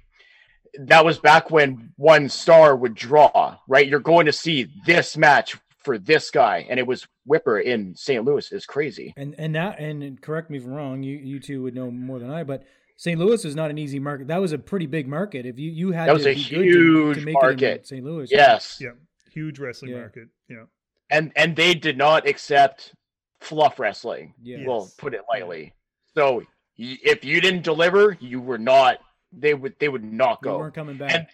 that 0.79 1.05
was 1.05 1.19
back 1.19 1.51
when 1.51 1.93
one 1.97 2.29
star 2.29 2.75
would 2.77 2.95
draw 2.95 3.57
right 3.69 3.87
you're 3.89 4.01
going 4.01 4.27
to 4.27 4.33
see 4.33 4.69
this 4.87 5.17
match 5.17 5.57
for 5.79 5.99
this 5.99 6.31
guy 6.31 6.67
and 6.69 6.79
it 6.81 6.87
was 6.87 7.07
whipper 7.27 7.59
in 7.59 7.95
st 7.95 8.25
louis 8.25 8.51
is 8.53 8.67
crazy 8.67 9.13
And 9.17 9.35
and 9.39 9.55
that 9.55 9.79
and 9.79 10.21
correct 10.21 10.51
me 10.51 10.59
if 10.59 10.65
I'm 10.65 10.73
wrong. 10.73 11.03
You 11.03 11.17
you 11.17 11.41
two 11.41 11.63
would 11.63 11.75
know 11.75 11.91
more 11.91 12.19
than 12.19 12.31
I. 12.31 12.43
But 12.45 12.65
St. 12.97 13.19
Louis 13.19 13.45
is 13.45 13.57
not 13.57 13.71
an 13.71 13.77
easy 13.79 13.99
market. 13.99 14.29
That 14.29 14.41
was 14.41 14.53
a 14.53 14.59
pretty 14.59 14.87
big 14.87 15.09
market. 15.09 15.47
If 15.47 15.59
you 15.59 15.71
you 15.71 15.91
had 15.93 16.09
That 16.09 16.15
was 16.15 16.23
to 16.25 16.31
a 16.31 16.35
be 16.35 16.43
good 16.45 16.51
to- 16.51 16.63
huge 16.63 17.17
to, 17.19 17.25
make 17.25 17.35
it 17.35 17.39
in 17.39 17.43
market. 17.49 17.87
St. 17.89 18.05
Louis. 18.05 18.29
yes 18.31 18.79
Yeah. 18.81 18.91
Huge 19.33 19.59
wrestling 19.59 19.93
Yeah. 19.93 19.99
market. 20.01 20.29
Yeah. 20.49 20.65
and 21.11 21.33
and 21.37 21.55
they 21.57 21.75
did 21.75 21.99
not 21.99 22.27
accept 22.27 22.95
fluff 23.41 23.79
wrestling 23.79 24.35
Yeah. 24.43 24.65
we'll 24.67 24.89
put 24.97 25.13
it 25.13 25.23
lightly 25.29 25.75
so 26.15 26.37
y- 26.39 26.47
if 26.77 27.25
you 27.25 27.41
didn't 27.41 27.63
deliver 27.63 28.17
you 28.21 28.41
were 28.41 28.59
not 28.59 28.99
they 29.33 29.55
would 29.55 29.75
they 29.79 29.89
would 29.89 30.05
not 30.05 30.43
They 30.43 30.49
go 30.49 30.59
weren't 30.59 30.75
coming 30.75 30.97
back. 30.97 31.13
And- 31.15 31.27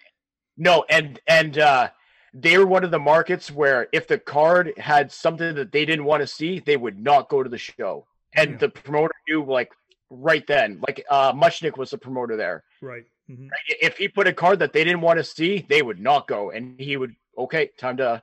No, 0.56 0.84
and 0.90 1.18
and 1.26 1.58
uh 1.58 1.88
they 2.34 2.56
were 2.58 2.66
one 2.66 2.84
of 2.84 2.90
the 2.90 2.98
markets 2.98 3.50
where 3.50 3.88
if 3.92 4.06
the 4.06 4.18
card 4.18 4.72
had 4.78 5.10
something 5.10 5.54
that 5.56 5.72
they 5.72 5.84
didn't 5.84 6.04
want 6.04 6.20
to 6.22 6.26
see, 6.26 6.60
they 6.60 6.76
would 6.76 6.98
not 6.98 7.28
go 7.28 7.42
to 7.42 7.48
the 7.50 7.58
show. 7.58 8.06
And 8.34 8.52
Yeah. 8.52 8.56
the 8.58 8.68
promoter 8.68 9.14
knew 9.28 9.44
like 9.44 9.72
right 10.10 10.46
then, 10.46 10.80
like 10.86 11.04
uh 11.10 11.32
Muchnick 11.32 11.76
was 11.76 11.90
the 11.90 11.98
promoter 11.98 12.36
there. 12.36 12.62
Right. 12.82 13.04
hmm 13.26 13.48
If 13.80 13.96
he 13.96 14.08
put 14.08 14.26
a 14.28 14.32
card 14.32 14.58
that 14.60 14.72
they 14.72 14.84
didn't 14.84 15.00
want 15.00 15.18
to 15.18 15.24
see, 15.24 15.64
they 15.68 15.82
would 15.82 16.00
not 16.00 16.28
go. 16.28 16.50
And 16.50 16.78
he 16.78 16.96
would 16.96 17.14
okay, 17.38 17.70
time 17.78 17.96
to 17.98 18.22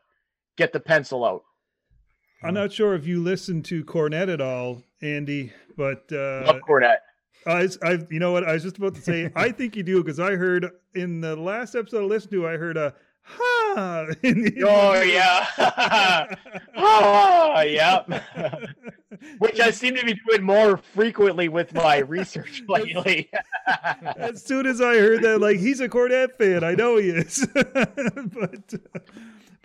get 0.57 0.73
the 0.73 0.79
pencil 0.79 1.25
out. 1.25 1.43
I'm 2.43 2.53
not 2.53 2.71
sure 2.71 2.93
if 2.93 3.07
you 3.07 3.21
listened 3.23 3.65
to 3.65 3.83
Cornette 3.83 4.31
at 4.31 4.41
all, 4.41 4.83
Andy, 5.01 5.51
but 5.77 6.03
uh, 6.11 6.43
Love 6.45 6.61
Cornette. 6.67 6.97
I, 7.45 7.69
I, 7.81 7.99
you 8.09 8.19
know 8.19 8.33
what? 8.33 8.43
I 8.43 8.53
was 8.53 8.63
just 8.63 8.77
about 8.77 8.95
to 8.95 9.01
say, 9.01 9.31
I 9.35 9.51
think 9.51 9.75
you 9.77 9.83
do 9.83 10.03
because 10.03 10.19
I 10.19 10.35
heard 10.35 10.69
in 10.95 11.21
the 11.21 11.35
last 11.35 11.75
episode 11.75 12.01
I 12.01 12.05
listened 12.05 12.31
to, 12.33 12.47
I 12.47 12.57
heard 12.57 12.75
a 12.75 12.93
ha. 13.21 14.07
in 14.23 14.41
the- 14.43 14.63
Oh 14.65 15.01
yeah. 15.01 16.35
oh 16.75 17.61
yeah. 17.61 18.03
Which 19.39 19.59
I 19.59 19.71
seem 19.71 19.95
to 19.95 20.05
be 20.05 20.15
doing 20.27 20.43
more 20.43 20.77
frequently 20.77 21.47
with 21.47 21.73
my 21.73 21.97
research 21.99 22.63
lately. 22.67 23.29
as 24.17 24.43
soon 24.43 24.65
as 24.65 24.81
I 24.81 24.95
heard 24.95 25.21
that, 25.23 25.39
like 25.39 25.57
he's 25.57 25.79
a 25.79 25.87
Cornette 25.87 26.35
fan, 26.37 26.63
I 26.63 26.73
know 26.75 26.97
he 26.97 27.09
is. 27.09 27.47
but 27.53 28.73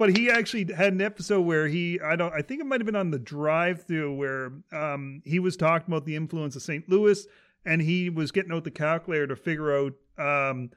but 0.02 0.18
he 0.18 0.28
actually 0.28 0.66
had 0.74 0.92
an 0.92 1.00
episode 1.00 1.42
where 1.42 1.68
he, 1.68 2.00
I 2.00 2.16
don't, 2.16 2.34
I 2.34 2.42
think 2.42 2.60
it 2.60 2.66
might 2.66 2.80
have 2.80 2.86
been 2.86 2.96
on 2.96 3.12
the 3.12 3.20
drive-through 3.20 4.12
where 4.16 4.52
um, 4.72 5.22
he 5.24 5.38
was 5.38 5.56
talking 5.56 5.94
about 5.94 6.06
the 6.06 6.16
influence 6.16 6.56
of 6.56 6.62
St. 6.62 6.88
Louis, 6.88 7.24
and 7.64 7.80
he 7.80 8.10
was 8.10 8.32
getting 8.32 8.50
out 8.50 8.64
the 8.64 8.72
calculator 8.72 9.28
to 9.28 9.36
figure 9.36 9.72
out 9.72 9.92
um, 10.18 10.70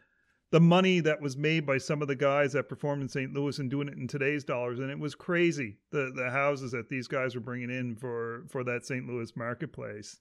the 0.51 0.59
money 0.59 0.99
that 0.99 1.21
was 1.21 1.35
made 1.35 1.65
by 1.65 1.79
some 1.79 2.03
of 2.03 2.07
the 2.07 2.15
guys 2.15 2.53
that 2.53 2.69
performed 2.69 3.01
in 3.01 3.09
St. 3.09 3.33
Louis 3.33 3.57
and 3.57 3.67
doing 3.67 3.87
it 3.87 3.97
in 3.97 4.07
today's 4.07 4.43
dollars, 4.43 4.77
and 4.77 4.91
it 4.91 4.99
was 4.99 5.15
crazy 5.15 5.77
the 5.89 6.11
the 6.15 6.29
houses 6.29 6.71
that 6.73 6.89
these 6.89 7.07
guys 7.07 7.33
were 7.33 7.41
bringing 7.41 7.71
in 7.71 7.95
for 7.95 8.43
for 8.47 8.63
that 8.63 8.85
St. 8.85 9.07
Louis 9.07 9.35
marketplace. 9.35 10.19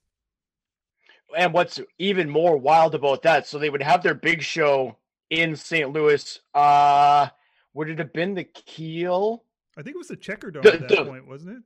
and 1.36 1.52
what's 1.52 1.78
even 1.98 2.30
more 2.30 2.56
wild 2.56 2.94
about 2.94 3.20
that, 3.24 3.46
so 3.46 3.58
they 3.58 3.68
would 3.68 3.82
have 3.82 4.02
their 4.02 4.14
big 4.14 4.40
show 4.40 4.96
in 5.28 5.56
St. 5.56 5.92
Louis. 5.92 6.40
Uh 6.54 7.28
would 7.74 7.90
it 7.90 7.98
have 7.98 8.12
been 8.12 8.34
the 8.34 8.44
Kiel? 8.44 9.44
I 9.76 9.82
think 9.82 9.94
it 9.94 9.98
was 9.98 10.08
the 10.08 10.16
Checker 10.16 10.50
Dome 10.50 10.62
The- 10.62 10.74
at 10.74 10.80
that 10.80 10.88
the- 10.88 11.04
point, 11.04 11.26
wasn't 11.26 11.58
it? 11.58 11.62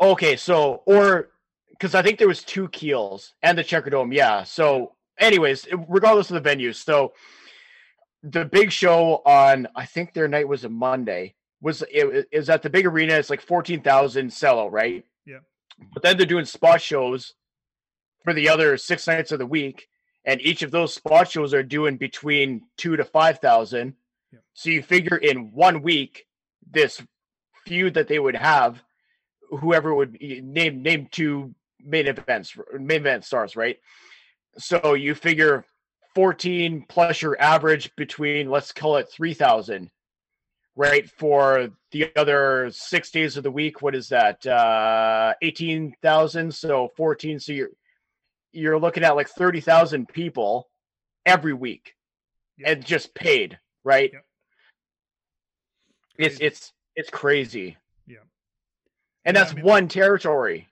Okay, 0.00 0.36
so 0.36 0.82
or 0.86 1.30
because 1.70 1.94
I 1.94 2.02
think 2.02 2.18
there 2.18 2.28
was 2.28 2.42
two 2.44 2.68
Kiels 2.68 3.32
and 3.42 3.56
the 3.56 3.64
Checker 3.64 3.90
Dome, 3.90 4.12
yeah. 4.12 4.42
So, 4.44 4.94
anyways, 5.18 5.66
regardless 5.88 6.30
of 6.30 6.34
the 6.34 6.40
venue, 6.40 6.72
so 6.72 7.14
the 8.22 8.44
big 8.44 8.70
show 8.72 9.22
on 9.24 9.68
I 9.74 9.86
think 9.86 10.12
their 10.12 10.28
night 10.28 10.48
was 10.48 10.64
a 10.64 10.68
Monday 10.68 11.34
was 11.62 11.82
it 11.90 12.28
is 12.30 12.50
at 12.50 12.62
the 12.62 12.68
big 12.70 12.86
arena. 12.86 13.14
It's 13.14 13.30
like 13.30 13.40
fourteen 13.40 13.80
thousand 13.82 14.28
sellout, 14.30 14.70
right? 14.72 15.04
Yeah. 15.24 15.38
But 15.94 16.02
then 16.02 16.16
they're 16.18 16.26
doing 16.26 16.44
spot 16.44 16.82
shows 16.82 17.34
for 18.24 18.32
the 18.34 18.48
other 18.50 18.76
six 18.76 19.06
nights 19.06 19.32
of 19.32 19.38
the 19.38 19.46
week, 19.46 19.88
and 20.26 20.40
each 20.42 20.62
of 20.62 20.70
those 20.70 20.92
spot 20.92 21.30
shows 21.30 21.54
are 21.54 21.62
doing 21.62 21.96
between 21.96 22.62
two 22.76 22.96
to 22.96 23.04
five 23.04 23.38
thousand. 23.38 23.94
Yeah. 24.36 24.40
So 24.54 24.70
you 24.70 24.82
figure 24.82 25.16
in 25.16 25.52
one 25.52 25.82
week, 25.82 26.26
this 26.70 27.02
feud 27.66 27.94
that 27.94 28.08
they 28.08 28.18
would 28.18 28.36
have, 28.36 28.82
whoever 29.50 29.94
would 29.94 30.20
name 30.20 30.82
name 30.82 31.08
two 31.10 31.54
main 31.82 32.06
events, 32.06 32.56
main 32.72 33.00
event 33.00 33.24
stars, 33.24 33.56
right? 33.56 33.78
So 34.58 34.94
you 34.94 35.14
figure 35.14 35.64
fourteen 36.14 36.84
plus 36.88 37.22
your 37.22 37.40
average 37.40 37.94
between 37.96 38.50
let's 38.50 38.72
call 38.72 38.96
it 38.96 39.08
three 39.10 39.34
thousand, 39.34 39.90
right? 40.74 41.08
For 41.10 41.68
the 41.92 42.10
other 42.16 42.70
six 42.72 43.10
days 43.10 43.36
of 43.36 43.42
the 43.42 43.50
week, 43.50 43.82
what 43.82 43.94
is 43.94 44.08
that? 44.08 44.44
Uh, 44.46 45.34
eighteen 45.42 45.94
thousand. 46.02 46.54
So 46.54 46.88
fourteen. 46.96 47.38
So 47.38 47.52
you're 47.52 47.70
you're 48.52 48.78
looking 48.80 49.04
at 49.04 49.16
like 49.16 49.28
thirty 49.28 49.60
thousand 49.60 50.08
people 50.08 50.68
every 51.26 51.52
week, 51.52 51.94
Yeah. 52.56 52.70
and 52.70 52.84
just 52.84 53.14
paid, 53.14 53.58
right? 53.84 54.10
Yeah. 54.12 54.20
It's 56.18 56.36
Crazy. 56.38 56.44
it's 56.46 56.72
it's 56.94 57.10
crazy. 57.10 57.76
Yeah. 58.06 58.16
And 59.24 59.34
Yeah, 59.34 59.40
I 59.40 59.44
that's 59.44 59.54
mean- 59.56 59.64
one 59.64 59.88
territory. 59.88 60.68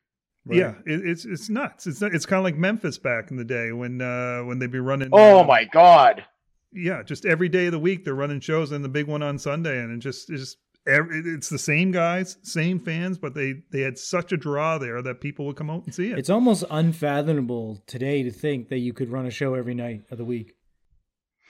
Right. 0.47 0.59
Yeah, 0.59 0.75
it, 0.85 1.07
it's 1.07 1.25
it's 1.25 1.49
nuts. 1.49 1.87
It's 1.87 2.03
it's 2.03 2.27
kind 2.27 2.39
of 2.39 2.45
like 2.45 2.57
Memphis 2.57 2.99
back 2.99 3.31
in 3.31 3.39
the 3.39 3.45
day 3.45 3.73
when 3.73 4.03
uh 4.03 4.41
when 4.43 4.59
they'd 4.59 4.71
be 4.71 4.79
running. 4.79 5.09
Oh 5.13 5.41
uh, 5.41 5.45
my 5.45 5.65
god. 5.65 6.25
Yeah, 6.71 7.03
just 7.03 7.25
every 7.25 7.49
day 7.49 7.67
of 7.67 7.73
the 7.73 7.79
week 7.79 8.05
they're 8.05 8.15
running 8.15 8.41
shows, 8.41 8.71
and 8.73 8.85
the 8.85 8.89
big 8.91 9.07
one 9.07 9.23
on 9.23 9.39
Sunday, 9.39 9.79
and 9.81 9.91
it 9.93 10.01
just 10.01 10.29
it's 10.29 10.41
just 10.41 10.59
every, 10.87 11.21
it's 11.21 11.49
the 11.49 11.59
same 11.59 11.93
guys, 11.93 12.37
same 12.43 12.79
fans, 12.79 13.17
but 13.17 13.33
they 13.35 13.63
they 13.71 13.81
had 13.81 13.97
such 13.97 14.33
a 14.33 14.37
draw 14.37 14.77
there 14.77 15.01
that 15.01 15.23
people 15.23 15.47
would 15.47 15.57
come 15.57 15.71
out 15.71 15.85
and 15.87 15.95
see 15.95 16.11
it. 16.11 16.19
It's 16.19 16.29
almost 16.29 16.65
unfathomable 16.71 17.83
today 17.87 18.23
to 18.25 18.31
think 18.31 18.69
that 18.69 18.81
you 18.81 18.93
could 18.93 19.09
run 19.11 19.25
a 19.25 19.31
show 19.31 19.55
every 19.55 19.75
night 19.75 20.03
of 20.11 20.19
the 20.19 20.25
week. 20.27 20.57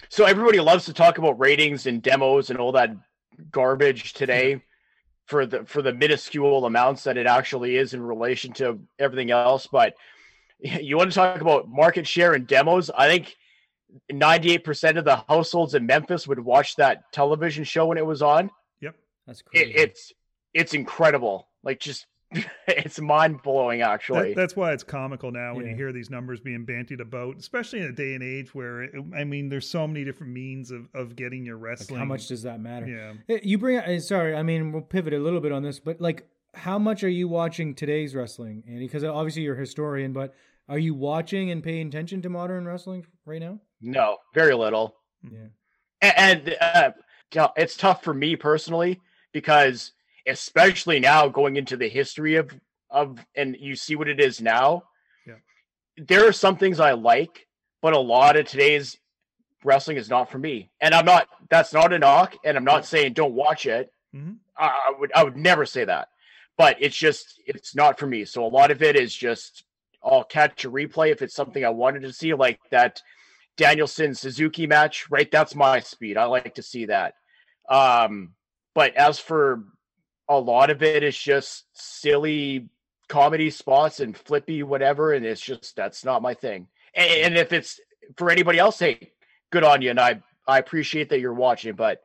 So 0.09 0.24
everybody 0.24 0.61
loves 0.61 0.85
to 0.85 0.92
talk 0.92 1.18
about 1.18 1.40
ratings 1.40 1.87
and 1.87 2.00
demos 2.02 2.50
and 2.50 2.61
all 2.61 2.72
that 2.72 2.90
garbage 3.51 4.12
today 4.12 4.62
for 5.27 5.47
the 5.47 5.64
for 5.64 5.81
the 5.83 5.92
minuscule 5.92 6.66
amounts 6.66 7.05
that 7.05 7.16
it 7.16 7.27
actually 7.27 7.77
is 7.77 7.94
in 7.94 8.03
relation 8.03 8.53
to 8.55 8.81
everything 8.99 9.31
else. 9.31 9.66
But 9.66 9.94
you 10.61 10.97
want 10.97 11.11
to 11.11 11.14
talk 11.14 11.40
about 11.40 11.68
market 11.68 12.07
share 12.07 12.35
and 12.35 12.47
demos? 12.47 12.90
I 12.90 13.09
think 13.09 13.35
98% 14.12 14.99
of 14.99 15.05
the 15.05 15.16
households 15.29 15.75
in 15.75 15.87
Memphis 15.87 16.27
would 16.27 16.40
watch 16.40 16.77
that 16.77 17.12
television 17.12 17.64
show 17.64 17.87
when 17.87 17.99
it 17.99 18.05
was 18.07 18.23
on. 18.23 18.51
Yep. 18.81 18.97
That's 19.27 19.40
It, 19.40 19.44
crazy. 19.44 19.73
it's 19.73 20.12
it's 20.53 20.75
incredible. 20.75 21.49
Like 21.62 21.81
just 21.81 22.07
it's 22.68 23.01
mind 23.01 23.42
blowing 23.42 23.83
actually. 23.83 24.29
That, 24.31 24.37
that's 24.37 24.57
why 24.57 24.73
it's 24.73 24.83
comical 24.83 25.31
now 25.31 25.55
when 25.55 25.66
you 25.66 25.75
hear 25.75 25.92
these 25.92 26.11
numbers 26.11 26.40
being 26.40 26.66
bantied 26.66 27.01
about, 27.01 27.37
especially 27.37 27.81
in 27.81 27.87
a 27.87 27.92
day 27.92 28.14
and 28.14 28.23
age 28.23 28.55
where, 28.55 28.83
it, 28.83 28.92
I 29.16 29.25
mean, 29.25 29.49
there's 29.49 29.68
so 29.68 29.87
many 29.87 30.05
different 30.05 30.33
means 30.33 30.70
of, 30.70 30.88
of 30.94 31.16
getting 31.16 31.44
your 31.44 31.57
Like, 31.57 31.64
wrestling. 31.64 31.99
how 31.99 32.05
much 32.05 32.29
does 32.29 32.42
that 32.42 32.61
matter? 32.61 32.87
Yeah. 32.87 33.35
Eh, 33.37 33.40
You 33.42 33.59
bring 33.59 33.79
uh, 33.79 34.01
sorry, 34.01 34.35
I 34.35 34.42
mean 34.42 34.73
we'll 34.73 34.83
pivot 34.83 35.12
a 35.12 35.18
little 35.18 35.40
bit 35.40 35.53
on 35.53 35.62
this, 35.62 35.79
but 35.81 36.01
like 36.01 36.27
how 36.55 36.79
much 36.79 37.03
are 37.03 37.09
you 37.09 37.27
watching 37.29 37.75
today's 37.75 38.14
wrestling, 38.14 38.62
Andy? 38.68 38.87
Because 38.87 39.03
obviously 39.05 39.42
you're 39.42 39.57
a 39.57 39.59
historian, 39.59 40.12
but 40.12 40.35
are 40.68 40.79
you 40.79 40.94
watching 40.94 41.51
and 41.51 41.62
paying 41.62 41.88
attention 41.88 42.23
to 42.23 42.29
modern 42.29 42.66
wrestling 42.66 43.05
right 43.27 43.40
now? 43.40 43.61
no, 43.81 44.16
very 44.35 44.55
little. 44.55 44.94
Yeah. 45.31 45.49
A- 46.03 46.20
And, 46.20 46.57
uh, 46.61 46.92
it's 47.57 47.77
tough 47.77 48.03
for 48.05 48.14
me 48.14 48.37
personally 48.37 49.01
because 49.33 49.92
especially 50.26 51.00
now 51.00 51.28
going 51.28 51.56
into 51.56 51.76
the 51.76 51.88
history 51.88 52.37
of 52.37 52.50
of 52.90 53.18
and 53.34 53.56
you 53.58 53.74
see 53.74 53.96
what 53.96 54.08
it 54.08 54.20
is 54.20 54.40
now. 54.40 54.84
Yeah. 55.26 55.34
There 55.96 56.28
are 56.28 56.32
some 56.32 56.56
things 56.56 56.80
I 56.80 56.92
like, 56.92 57.46
but 57.82 57.92
a 57.92 57.98
lot 57.98 58.37
of 58.37 58.46
today's 58.46 58.98
wrestling 59.64 59.96
is 59.96 60.08
not 60.08 60.30
for 60.30 60.38
me. 60.38 60.70
And 60.80 60.94
I'm 60.94 61.04
not 61.04 61.28
that's 61.50 61.72
not 61.72 61.92
a 61.92 61.98
knock 61.98 62.37
and 62.44 62.56
I'm 62.56 62.64
not 62.64 62.87
saying 62.87 63.14
don't 63.14 63.34
watch 63.34 63.66
it. 63.66 63.90
Mhm. 64.14 64.37
I, 64.56 64.66
I 64.66 64.94
would 64.98 65.12
I 65.14 65.24
would 65.24 65.37
never 65.37 65.66
say 65.66 65.84
that. 65.84 66.08
But 66.56 66.76
it's 66.80 66.96
just 66.96 67.40
it's 67.46 67.74
not 67.74 67.98
for 67.98 68.06
me. 68.06 68.24
So 68.24 68.44
a 68.44 68.48
lot 68.48 68.70
of 68.70 68.82
it 68.82 68.96
is 68.96 69.14
just 69.14 69.64
I'll 70.02 70.24
catch 70.24 70.64
a 70.64 70.70
replay 70.70 71.10
if 71.10 71.22
it's 71.22 71.34
something 71.34 71.64
I 71.64 71.70
wanted 71.70 72.02
to 72.02 72.12
see, 72.12 72.34
like 72.34 72.60
that 72.70 73.00
Danielson 73.56 74.14
Suzuki 74.14 74.66
match, 74.66 75.10
right? 75.10 75.30
That's 75.30 75.54
my 75.54 75.80
speed. 75.80 76.16
I 76.16 76.24
like 76.24 76.54
to 76.56 76.62
see 76.62 76.87
that. 76.87 77.14
Um, 77.68 78.34
but 78.74 78.94
as 78.96 79.18
for 79.18 79.64
a 80.28 80.38
lot 80.38 80.70
of 80.70 80.82
it 80.82 81.02
is 81.02 81.16
just 81.16 81.64
silly 81.72 82.68
comedy 83.08 83.50
spots 83.50 84.00
and 84.00 84.16
flippy 84.16 84.62
whatever, 84.62 85.12
and 85.12 85.24
it's 85.24 85.40
just 85.40 85.76
that's 85.76 86.04
not 86.04 86.22
my 86.22 86.34
thing. 86.34 86.66
And, 86.94 87.10
and 87.10 87.37
if 87.37 87.52
it's 87.52 87.80
for 88.16 88.30
anybody 88.30 88.58
else, 88.58 88.78
hey, 88.78 89.12
good 89.50 89.64
on 89.64 89.82
you, 89.82 89.90
and 89.90 90.00
I 90.00 90.22
I 90.46 90.58
appreciate 90.58 91.08
that 91.10 91.20
you're 91.20 91.34
watching, 91.34 91.74
but 91.74 92.02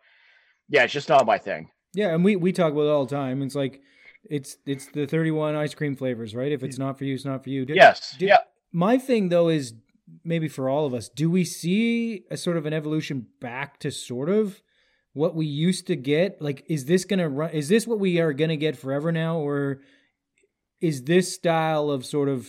yeah, 0.70 0.84
it's 0.84 0.94
just 0.94 1.10
not 1.10 1.26
my 1.26 1.38
thing. 1.38 1.70
Yeah, 1.94 2.14
and 2.14 2.24
we 2.24 2.36
we 2.36 2.52
talk 2.52 2.72
about 2.74 2.84
it 2.84 2.90
all 2.90 3.06
the 3.06 3.16
time. 3.16 3.42
It's 3.42 3.56
like 3.56 3.82
it's 4.30 4.58
it's 4.66 4.88
the 4.88 5.06
31 5.08 5.56
ice 5.56 5.74
cream 5.74 5.96
flavors, 5.96 6.36
right? 6.36 6.52
If 6.52 6.64
it's 6.64 6.78
not 6.78 6.98
for 6.98 7.06
you, 7.06 7.16
it's 7.16 7.26
not 7.26 7.44
for 7.44 7.50
you. 7.50 7.66
Did- 7.66 7.78
Yes, 7.78 8.16
did- 8.18 8.30
yeah. 8.30 8.38
My 8.72 8.98
thing 8.98 9.30
though 9.30 9.50
is 9.50 9.74
maybe 10.24 10.48
for 10.48 10.70
all 10.70 10.86
of 10.86 10.94
us, 10.94 11.08
do 11.10 11.30
we 11.30 11.44
see 11.46 12.24
a 12.30 12.38
sort 12.38 12.58
of 12.58 12.66
an 12.66 12.74
evolution 12.74 13.28
back 13.40 13.80
to 13.80 13.92
sort 13.92 14.30
of 14.30 14.62
what 15.14 15.36
we 15.36 15.46
used 15.46 15.88
to 15.88 15.96
get? 15.96 16.42
Like 16.42 16.64
is 16.68 16.86
this 16.86 17.06
going 17.06 17.20
to 17.20 17.30
run 17.30 17.52
is 17.52 17.68
this 17.70 17.88
what 17.88 18.00
we 18.00 18.20
are 18.20 18.34
going 18.34 18.50
to 18.50 18.58
get 18.58 18.78
forever 18.78 19.12
now 19.12 19.38
or 19.40 19.82
is 20.82 21.04
this 21.04 21.34
style 21.34 21.90
of 21.90 22.06
sort 22.06 22.30
of 22.30 22.48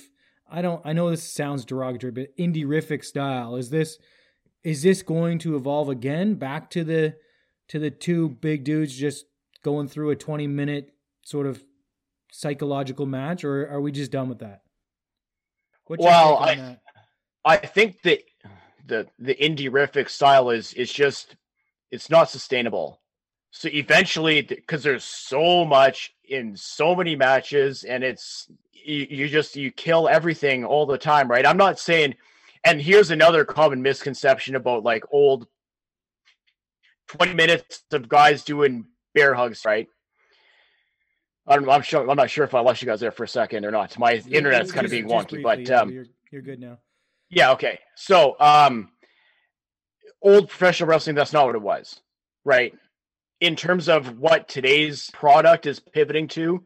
I 0.50 0.62
don't 0.62 0.80
I 0.84 0.92
know 0.92 1.10
this 1.10 1.32
sounds 1.32 1.64
derogatory, 1.64 2.12
but 2.12 2.36
indie 2.38 2.64
riffic 2.66 3.04
style 3.04 3.56
is 3.56 3.70
this 3.70 3.98
is 4.62 4.82
this 4.82 5.02
going 5.02 5.38
to 5.40 5.56
evolve 5.56 5.88
again 5.88 6.34
back 6.34 6.70
to 6.70 6.84
the 6.84 7.14
to 7.68 7.78
the 7.78 7.90
two 7.90 8.28
big 8.28 8.64
dudes 8.64 8.94
just 8.96 9.24
going 9.62 9.88
through 9.88 10.10
a 10.10 10.16
20 10.16 10.46
minute 10.46 10.92
sort 11.22 11.46
of 11.46 11.62
psychological 12.32 13.06
match 13.06 13.44
or 13.44 13.68
are 13.68 13.80
we 13.80 13.92
just 13.92 14.10
done 14.10 14.28
with 14.28 14.38
that? 14.40 14.62
What's 15.86 16.02
Well, 16.04 16.36
I- 16.38 16.54
that? 16.56 16.80
I 17.44 17.56
think 17.56 18.02
that 18.02 18.20
the 18.86 19.08
the 19.18 19.34
indie 19.34 19.70
riffic 19.70 20.10
style 20.10 20.50
is 20.50 20.74
is 20.74 20.92
just 20.92 21.36
it's 21.90 22.10
not 22.10 22.30
sustainable. 22.30 23.00
So 23.50 23.68
eventually, 23.68 24.42
because 24.42 24.82
there's 24.82 25.04
so 25.04 25.64
much 25.64 26.14
in 26.28 26.56
so 26.56 26.94
many 26.94 27.16
matches, 27.16 27.82
and 27.84 28.04
it's 28.04 28.48
you, 28.72 29.06
you 29.10 29.28
just 29.28 29.56
you 29.56 29.70
kill 29.72 30.08
everything 30.08 30.64
all 30.64 30.86
the 30.86 30.98
time, 30.98 31.28
right? 31.28 31.44
I'm 31.46 31.56
not 31.56 31.78
saying. 31.78 32.14
And 32.62 32.80
here's 32.80 33.10
another 33.10 33.44
common 33.44 33.80
misconception 33.82 34.54
about 34.54 34.84
like 34.84 35.04
old 35.10 35.48
20 37.08 37.34
minutes 37.34 37.82
of 37.90 38.08
guys 38.08 38.44
doing 38.44 38.84
bear 39.14 39.34
hugs, 39.34 39.64
right? 39.64 39.88
I'm, 41.46 41.68
I'm 41.68 41.82
sure 41.82 42.08
I'm 42.08 42.16
not 42.16 42.30
sure 42.30 42.44
if 42.44 42.54
I 42.54 42.60
lost 42.60 42.82
you 42.82 42.86
guys 42.86 43.00
there 43.00 43.10
for 43.10 43.24
a 43.24 43.28
second 43.28 43.64
or 43.64 43.70
not. 43.70 43.98
My 43.98 44.12
Yeah, 44.12 44.38
internet's 44.38 44.70
kind 44.72 44.84
of 44.84 44.90
being 44.90 45.06
wonky, 45.06 45.30
briefly, 45.30 45.64
but 45.64 45.70
um, 45.70 45.90
you're, 45.90 46.06
you're 46.30 46.42
good 46.42 46.60
now. 46.60 46.78
yeah, 47.30 47.52
okay. 47.52 47.80
So, 47.96 48.36
um 48.38 48.90
old 50.22 50.48
professional 50.48 50.88
wrestling 50.88 51.16
that's 51.16 51.32
not 51.32 51.46
what 51.46 51.54
it 51.54 51.62
was, 51.62 52.00
right? 52.44 52.74
In 53.40 53.56
terms 53.56 53.88
of 53.88 54.18
what 54.18 54.48
today's 54.48 55.10
product 55.12 55.66
is 55.66 55.80
pivoting 55.80 56.28
to, 56.28 56.62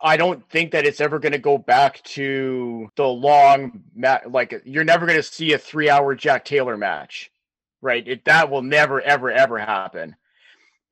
I 0.00 0.16
don't 0.16 0.48
think 0.50 0.72
that 0.72 0.84
it's 0.84 1.00
ever 1.00 1.18
going 1.18 1.32
to 1.32 1.38
go 1.38 1.58
back 1.58 2.02
to 2.04 2.88
the 2.96 3.06
long 3.06 3.84
ma- 3.94 4.18
like 4.28 4.60
you're 4.64 4.84
never 4.84 5.06
going 5.06 5.18
to 5.18 5.22
see 5.22 5.52
a 5.52 5.58
3-hour 5.58 6.16
Jack 6.16 6.44
Taylor 6.44 6.76
match, 6.76 7.30
right? 7.80 8.06
It 8.06 8.24
that 8.24 8.50
will 8.50 8.62
never 8.62 9.00
ever 9.00 9.30
ever 9.30 9.58
happen. 9.58 10.16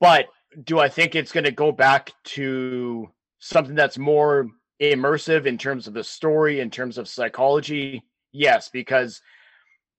But 0.01 0.27
do 0.63 0.79
I 0.79 0.89
think 0.89 1.15
it's 1.15 1.33
going 1.33 1.45
to 1.45 1.51
go 1.51 1.73
back 1.73 2.13
to 2.25 3.11
something 3.41 3.75
that's 3.75 3.99
more 3.99 4.49
immersive 4.81 5.47
in 5.47 5.59
terms 5.59 5.87
of 5.87 5.95
the 5.95 6.05
story, 6.05 6.61
in 6.61 6.71
terms 6.71 6.97
of 6.97 7.09
psychology? 7.09 8.05
Yes, 8.33 8.69
because 8.69 9.21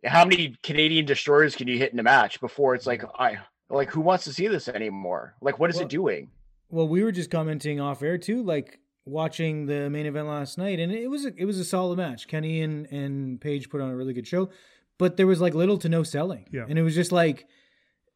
how 0.03 0.25
many 0.25 0.55
Canadian 0.63 1.05
destroyers 1.05 1.55
can 1.55 1.67
you 1.67 1.77
hit 1.77 1.93
in 1.93 1.99
a 1.99 2.03
match 2.03 2.39
before 2.41 2.73
it's 2.75 2.87
like 2.87 3.03
I 3.19 3.37
like 3.69 3.91
who 3.91 4.01
wants 4.01 4.23
to 4.25 4.33
see 4.33 4.47
this 4.47 4.67
anymore? 4.67 5.35
Like 5.41 5.59
what 5.59 5.69
is 5.69 5.77
Well- 5.77 5.85
it 5.85 5.89
doing? 5.89 6.31
Well, 6.69 6.87
we 6.87 7.03
were 7.03 7.11
just 7.11 7.29
commenting 7.29 7.81
off 7.81 8.01
air 8.01 8.17
too, 8.17 8.41
like 8.43 8.79
watching 9.05 9.65
the 9.65 9.89
main 9.89 10.05
event 10.05 10.27
last 10.27 10.57
night, 10.57 10.79
and 10.79 10.89
it 10.91 11.09
was 11.09 11.25
a, 11.25 11.33
it 11.35 11.43
was 11.43 11.59
a 11.59 11.65
solid 11.65 11.97
match. 11.97 12.27
Kenny 12.29 12.61
and 12.61 12.85
and 12.91 13.41
Paige 13.41 13.69
put 13.69 13.81
on 13.81 13.89
a 13.89 13.95
really 13.95 14.13
good 14.13 14.25
show, 14.27 14.49
but 14.97 15.17
there 15.17 15.27
was 15.27 15.41
like 15.41 15.53
little 15.53 15.77
to 15.79 15.89
no 15.89 16.03
selling, 16.03 16.47
Yeah. 16.51 16.65
and 16.69 16.79
it 16.79 16.81
was 16.83 16.95
just 16.95 17.11
like, 17.11 17.45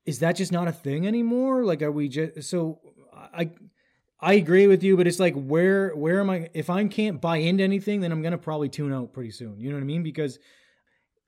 is 0.06 0.20
that 0.20 0.38
just 0.38 0.54
not 0.54 0.68
a 0.70 0.72
thing 0.72 1.06
anymore? 1.06 1.66
Like, 1.66 1.82
are 1.82 1.92
we 1.92 2.08
just 2.08 2.44
so? 2.50 2.80
I 3.14 3.52
I 4.22 4.36
agree 4.36 4.68
with 4.68 4.84
you, 4.84 4.96
but 4.96 5.06
it's 5.06 5.20
like 5.20 5.34
where 5.36 5.90
where 5.94 6.22
am 6.22 6.30
I? 6.30 6.50
If 6.54 6.70
I 6.70 6.86
can't 6.88 7.20
buy 7.20 7.38
into 7.38 7.64
anything, 7.64 8.00
then 8.00 8.14
I'm 8.14 8.22
gonna 8.22 8.38
probably 8.38 8.70
tune 8.70 8.94
out 8.94 9.12
pretty 9.12 9.32
soon. 9.32 9.60
You 9.60 9.70
know 9.70 9.76
what 9.76 9.82
I 9.84 9.86
mean? 9.86 10.04
Because 10.04 10.40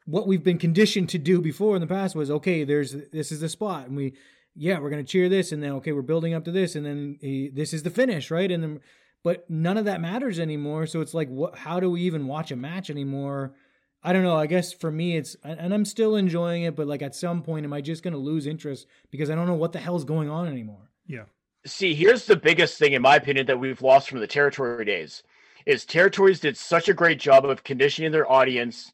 what 0.08 0.26
we've 0.26 0.44
been 0.44 0.58
conditioned 0.58 1.10
to 1.10 1.18
do 1.18 1.42
before 1.42 1.76
in 1.76 1.82
the 1.82 1.88
past 1.88 2.16
was 2.16 2.32
okay 2.32 2.64
there's 2.64 2.96
this 3.12 3.32
is 3.32 3.42
the 3.42 3.50
spot. 3.50 3.88
And 3.88 3.96
we 3.96 4.14
yeah 4.56 4.80
we're 4.80 4.90
going 4.90 5.06
to 5.06 5.12
cheer 5.12 5.30
this 5.30 5.52
and 5.52 5.62
then 5.62 5.74
okay 5.74 5.92
we're 5.92 6.02
building 6.02 6.34
up 6.34 6.46
to 6.46 6.52
this 6.52 6.76
and 6.76 6.86
then 6.86 7.20
eh, 7.22 7.50
this 7.54 7.74
is 7.74 7.84
the 7.84 7.90
finish 7.92 8.32
right? 8.32 8.52
And 8.52 8.64
then 8.64 8.80
but 9.24 9.48
none 9.50 9.78
of 9.78 9.86
that 9.86 10.00
matters 10.00 10.40
anymore. 10.40 10.88
So 10.88 11.02
it's 11.02 11.14
like 11.14 11.28
what 11.28 11.58
how 11.60 11.80
do 11.80 11.92
we 11.92 12.02
even 12.02 12.26
watch 12.26 12.52
a 12.52 12.56
match 12.56 12.90
anymore? 12.90 13.54
I 14.02 14.14
don't 14.14 14.24
know. 14.24 14.38
I 14.38 14.48
guess 14.48 14.72
for 14.72 14.92
me 14.92 15.18
it's 15.18 15.36
and 15.44 15.74
i'm 15.74 15.86
still 15.86 16.16
enjoying 16.16 16.64
it 16.64 16.76
but 16.76 16.88
like 16.88 17.02
at 17.02 17.16
some 17.16 17.44
point 17.44 17.66
am 17.66 17.74
i 17.74 17.82
just 17.82 18.04
going 18.04 18.14
to 18.14 18.20
lose 18.20 18.48
interest 18.48 18.88
because 19.12 19.30
i 19.30 19.36
don't 19.36 19.48
know 19.48 19.56
what 19.56 19.74
the 19.74 19.80
hell's 19.80 20.06
going 20.06 20.30
on 20.30 20.48
anymore? 20.48 20.90
Yeah. 21.06 21.26
See, 21.66 21.94
here's 21.94 22.26
the 22.26 22.38
biggest 22.38 22.78
thing 22.80 22.94
in 22.94 23.02
my 23.02 23.18
opinion 23.18 23.48
that 23.48 23.60
we've 23.60 23.82
lost 23.82 24.10
from 24.10 24.20
the 24.20 24.28
territory 24.28 24.86
days 24.86 25.24
is 25.66 25.86
territories 25.86 26.40
did 26.40 26.56
such 26.56 26.88
a 26.88 26.94
great 26.94 27.20
job 27.20 27.44
of 27.44 27.66
conditioning 27.66 28.14
their 28.14 28.32
audience 28.32 28.94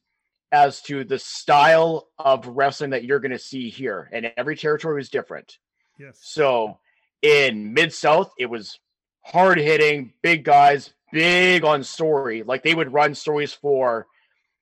as 0.54 0.82
to 0.84 1.04
the 1.04 1.18
style 1.18 2.08
of 2.20 2.46
wrestling 2.48 2.92
that 2.92 3.04
you're 3.04 3.20
going 3.20 3.32
to 3.32 3.40
see 3.40 3.70
here 3.70 4.08
and 4.14 4.32
every 4.38 4.56
territory 4.56 4.96
was 4.96 5.10
different. 5.10 5.58
Yes. 6.00 6.20
So 6.22 6.78
in 7.24 7.74
Mid 7.74 7.92
South, 7.92 8.32
it 8.38 8.46
was 8.46 8.80
hard 9.22 9.58
hitting, 9.58 10.14
big 10.22 10.46
guys, 10.46 10.94
big 11.12 11.66
on 11.66 11.84
story. 11.84 12.44
Like 12.44 12.62
they 12.62 12.76
would 12.76 12.94
run 12.94 13.16
stories 13.16 13.52
for 13.52 14.06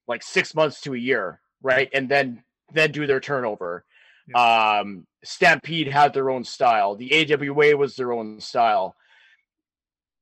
like 0.07 0.24
six 0.24 0.55
months 0.55 0.80
to 0.82 0.93
a 0.93 0.97
year, 0.97 1.41
right? 1.61 1.89
And 1.93 2.07
then 2.07 2.43
then 2.74 2.91
do 2.91 3.05
their 3.05 3.20
turnover. 3.20 3.84
Um, 4.34 5.05
Stampede 5.26 5.89
had 5.89 6.13
their 6.13 6.30
own 6.30 6.45
style. 6.45 6.95
The 6.95 7.34
AWA 7.34 7.76
was 7.76 7.97
their 7.97 8.13
own 8.13 8.39
style. 8.39 8.95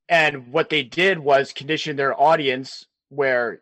And 0.08 0.52
what 0.52 0.70
they 0.70 0.82
did 0.82 1.20
was 1.20 1.54
condition 1.54 1.96
their 1.96 2.20
audience 2.20 2.88
where 3.10 3.60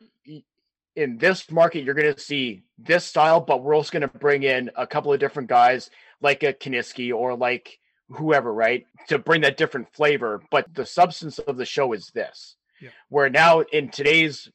in 0.97 1.19
this 1.19 1.49
market 1.51 1.83
you're 1.83 1.93
going 1.93 2.13
to 2.13 2.19
see 2.19 2.63
this 2.79 3.05
style, 3.05 3.39
but 3.39 3.63
we're 3.63 3.75
also 3.75 3.91
going 3.91 4.01
to 4.09 4.19
bring 4.19 4.43
in 4.43 4.71
a 4.75 4.87
couple 4.87 5.13
of 5.13 5.19
different 5.19 5.47
guys 5.47 5.89
like 6.21 6.41
a 6.41 6.53
Kiniski 6.53 7.13
or 7.13 7.37
like 7.37 7.79
whoever, 8.09 8.51
right? 8.51 8.85
To 9.09 9.19
bring 9.19 9.41
that 9.41 9.57
different 9.57 9.93
flavor. 9.93 10.41
But 10.49 10.73
the 10.73 10.85
substance 10.85 11.37
of 11.37 11.55
the 11.55 11.65
show 11.65 11.93
is 11.93 12.07
this. 12.07 12.55
Yeah. 12.81 12.89
Where 13.09 13.29
now 13.29 13.61
in 13.61 13.89
today's 13.89 14.49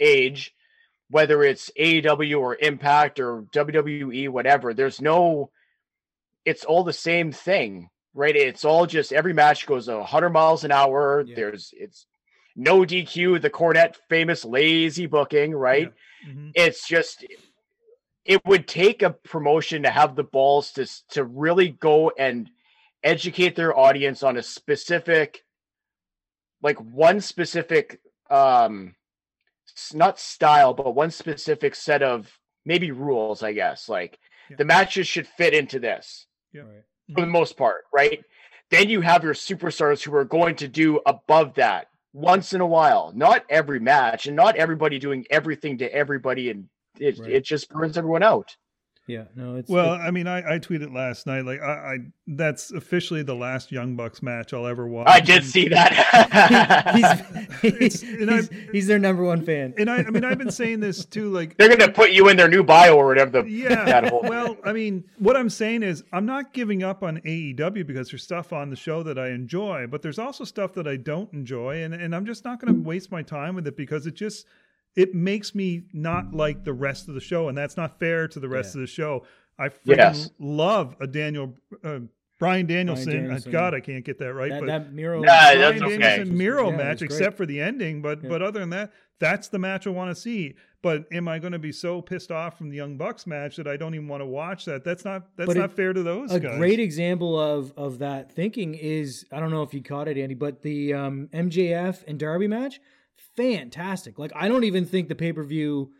age, 0.00 0.52
whether 1.08 1.42
it's 1.44 1.70
AEW 1.78 2.40
or 2.40 2.56
Impact 2.56 3.20
or 3.20 3.42
WWE, 3.54 4.28
whatever, 4.28 4.74
there's 4.74 5.00
no, 5.00 5.50
it's 6.44 6.64
all 6.64 6.82
the 6.82 6.92
same 6.92 7.30
thing, 7.30 7.90
right? 8.12 8.34
It's 8.34 8.64
all 8.64 8.86
just 8.86 9.12
every 9.12 9.32
match 9.32 9.66
goes 9.66 9.86
a 9.86 10.02
hundred 10.02 10.30
miles 10.30 10.64
an 10.64 10.72
hour. 10.72 11.24
Yeah. 11.24 11.36
There's 11.36 11.72
it's 11.76 12.06
no 12.56 12.80
DQ, 12.80 13.40
the 13.42 13.50
Cornette 13.50 13.96
famous 14.08 14.44
lazy 14.44 15.06
booking, 15.06 15.52
right? 15.52 15.92
Mhm. 16.26 16.52
It's 16.54 16.88
just 16.88 17.24
it 18.26 18.44
would 18.44 18.66
take 18.66 19.02
a 19.02 19.10
promotion 19.10 19.84
to 19.84 19.90
have 19.90 20.16
the 20.16 20.24
balls 20.24 20.72
to 20.72 20.86
to 21.10 21.24
really 21.24 21.68
go 21.68 22.10
and 22.18 22.50
educate 23.02 23.54
their 23.54 23.76
audience 23.76 24.22
on 24.22 24.36
a 24.36 24.42
specific 24.42 25.44
like 26.62 26.78
one 26.78 27.20
specific 27.20 28.00
um 28.30 28.94
not 29.94 30.18
style 30.18 30.74
but 30.74 30.94
one 30.94 31.10
specific 31.10 31.74
set 31.74 32.02
of 32.02 32.38
maybe 32.64 32.90
rules 32.90 33.42
i 33.42 33.52
guess 33.52 33.88
like 33.88 34.18
yeah. 34.50 34.56
the 34.56 34.64
matches 34.64 35.06
should 35.06 35.26
fit 35.26 35.54
into 35.54 35.78
this 35.78 36.26
yeah. 36.52 36.62
for 37.14 37.20
the 37.20 37.26
most 37.26 37.56
part 37.56 37.84
right 37.94 38.24
then 38.70 38.88
you 38.88 39.00
have 39.00 39.22
your 39.22 39.34
superstars 39.34 40.02
who 40.02 40.14
are 40.16 40.24
going 40.24 40.56
to 40.56 40.66
do 40.66 41.00
above 41.06 41.54
that 41.54 41.86
once 42.16 42.54
in 42.54 42.62
a 42.62 42.66
while 42.66 43.12
not 43.14 43.44
every 43.50 43.78
match 43.78 44.26
and 44.26 44.34
not 44.34 44.56
everybody 44.56 44.98
doing 44.98 45.26
everything 45.30 45.76
to 45.76 45.94
everybody 45.94 46.48
and 46.48 46.64
it, 46.98 47.18
right. 47.18 47.30
it 47.30 47.44
just 47.44 47.68
burns 47.68 47.98
everyone 47.98 48.22
out 48.22 48.56
yeah, 49.06 49.24
no, 49.36 49.54
it's 49.54 49.70
well. 49.70 49.94
It, 49.94 49.98
I 49.98 50.10
mean, 50.10 50.26
I, 50.26 50.56
I 50.56 50.58
tweeted 50.58 50.92
last 50.92 51.26
night 51.28 51.44
like 51.44 51.60
I, 51.60 51.72
I 51.72 51.98
that's 52.26 52.72
officially 52.72 53.22
the 53.22 53.36
last 53.36 53.70
Young 53.70 53.94
Bucks 53.94 54.20
match 54.20 54.52
I'll 54.52 54.66
ever 54.66 54.88
watch. 54.88 55.06
I 55.08 55.20
did 55.20 55.36
and, 55.36 55.46
see 55.46 55.68
that. 55.68 57.60
he's, 57.62 57.78
he's, 57.78 58.00
he's, 58.00 58.50
he's, 58.72 58.86
their 58.88 58.98
number 58.98 59.22
one 59.22 59.44
fan. 59.44 59.74
And 59.78 59.88
I, 59.88 59.98
I 59.98 60.10
mean, 60.10 60.24
I've 60.24 60.38
been 60.38 60.50
saying 60.50 60.80
this 60.80 61.04
too. 61.04 61.30
Like 61.30 61.56
they're 61.56 61.68
gonna 61.68 61.92
put 61.92 62.10
you 62.10 62.28
in 62.30 62.36
their 62.36 62.48
new 62.48 62.64
bio 62.64 62.96
or 62.96 63.06
whatever. 63.06 63.42
The, 63.42 63.48
yeah. 63.48 64.10
well, 64.24 64.56
I 64.64 64.72
mean, 64.72 65.04
what 65.18 65.36
I'm 65.36 65.50
saying 65.50 65.84
is 65.84 66.02
I'm 66.12 66.26
not 66.26 66.52
giving 66.52 66.82
up 66.82 67.04
on 67.04 67.18
AEW 67.18 67.86
because 67.86 68.10
there's 68.10 68.24
stuff 68.24 68.52
on 68.52 68.70
the 68.70 68.76
show 68.76 69.04
that 69.04 69.20
I 69.20 69.28
enjoy, 69.28 69.86
but 69.86 70.02
there's 70.02 70.18
also 70.18 70.42
stuff 70.42 70.72
that 70.74 70.88
I 70.88 70.96
don't 70.96 71.32
enjoy, 71.32 71.84
and 71.84 71.94
and 71.94 72.12
I'm 72.12 72.26
just 72.26 72.44
not 72.44 72.60
going 72.60 72.74
to 72.74 72.80
waste 72.80 73.12
my 73.12 73.22
time 73.22 73.54
with 73.54 73.68
it 73.68 73.76
because 73.76 74.08
it 74.08 74.14
just 74.14 74.46
it 74.96 75.14
makes 75.14 75.54
me 75.54 75.84
not 75.92 76.32
like 76.32 76.64
the 76.64 76.72
rest 76.72 77.08
of 77.08 77.14
the 77.14 77.20
show, 77.20 77.48
and 77.48 77.56
that's 77.56 77.76
not 77.76 77.98
fair 78.00 78.26
to 78.28 78.40
the 78.40 78.48
rest 78.48 78.74
yeah. 78.74 78.80
of 78.80 78.86
the 78.86 78.92
show. 78.92 79.26
I 79.58 79.68
freaking 79.68 79.96
yes. 79.96 80.30
love 80.38 80.96
a 81.00 81.06
Daniel 81.06 81.54
uh, 81.84 82.00
Bryan 82.38 82.66
Danielson. 82.66 83.04
Bryan 83.04 83.24
Danielson. 83.24 83.52
God, 83.52 83.74
I 83.74 83.80
can't 83.80 84.04
get 84.04 84.18
that 84.18 84.34
right. 84.34 84.50
That, 84.50 84.60
but 84.60 84.66
that 84.66 84.92
Miro, 84.92 85.20
nah, 85.20 85.26
Bryan 85.26 85.82
okay. 85.82 85.98
Danielson 85.98 86.36
Miro 86.36 86.70
yeah, 86.70 86.76
match, 86.76 87.02
except 87.02 87.36
for 87.36 87.46
the 87.46 87.60
ending. 87.60 88.02
But 88.02 88.22
yeah. 88.22 88.28
but 88.28 88.42
other 88.42 88.60
than 88.60 88.70
that, 88.70 88.92
that's 89.18 89.48
the 89.48 89.58
match 89.58 89.86
I 89.86 89.90
want 89.90 90.14
to 90.14 90.20
see. 90.20 90.54
But 90.82 91.06
am 91.12 91.26
I 91.26 91.38
going 91.38 91.52
to 91.52 91.58
be 91.58 91.72
so 91.72 92.02
pissed 92.02 92.30
off 92.30 92.58
from 92.58 92.68
the 92.68 92.76
Young 92.76 92.96
Bucks 92.96 93.26
match 93.26 93.56
that 93.56 93.66
I 93.66 93.76
don't 93.76 93.94
even 93.94 94.06
want 94.06 94.20
to 94.20 94.26
watch 94.26 94.66
that? 94.66 94.84
That's 94.84 95.04
not 95.04 95.28
that's 95.36 95.46
but 95.46 95.56
not 95.56 95.70
it, 95.70 95.76
fair 95.76 95.92
to 95.92 96.02
those. 96.02 96.30
A 96.30 96.38
guys. 96.38 96.58
great 96.58 96.78
example 96.78 97.40
of 97.40 97.72
of 97.76 97.98
that 98.00 98.32
thinking 98.32 98.74
is 98.74 99.24
I 99.32 99.40
don't 99.40 99.50
know 99.50 99.62
if 99.62 99.72
you 99.72 99.82
caught 99.82 100.06
it, 100.06 100.18
Andy, 100.18 100.34
but 100.34 100.62
the 100.62 100.92
um, 100.92 101.28
MJF 101.32 102.04
and 102.06 102.18
Darby 102.18 102.48
match 102.48 102.80
fantastic. 103.36 104.18
Like 104.18 104.32
I 104.34 104.48
don't 104.48 104.64
even 104.64 104.84
think 104.84 105.08
the 105.08 105.14
pay 105.14 105.32
per 105.32 105.44
view 105.44 105.92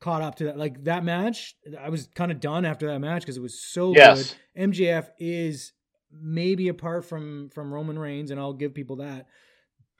caught 0.00 0.22
up 0.22 0.36
to 0.36 0.44
that. 0.44 0.58
Like 0.58 0.84
that 0.84 1.04
match, 1.04 1.56
I 1.80 1.88
was 1.88 2.08
kind 2.14 2.30
of 2.30 2.40
done 2.40 2.64
after 2.64 2.86
that 2.88 2.98
match 3.00 3.22
because 3.22 3.36
it 3.36 3.42
was 3.42 3.60
so 3.60 3.94
yes. 3.94 4.34
good. 4.54 4.70
MJF 4.70 5.08
is 5.18 5.72
maybe 6.12 6.68
apart 6.68 7.04
from 7.04 7.48
from 7.50 7.72
Roman 7.72 7.98
Reigns, 7.98 8.30
and 8.30 8.38
I'll 8.38 8.52
give 8.52 8.74
people 8.74 8.96
that. 8.96 9.26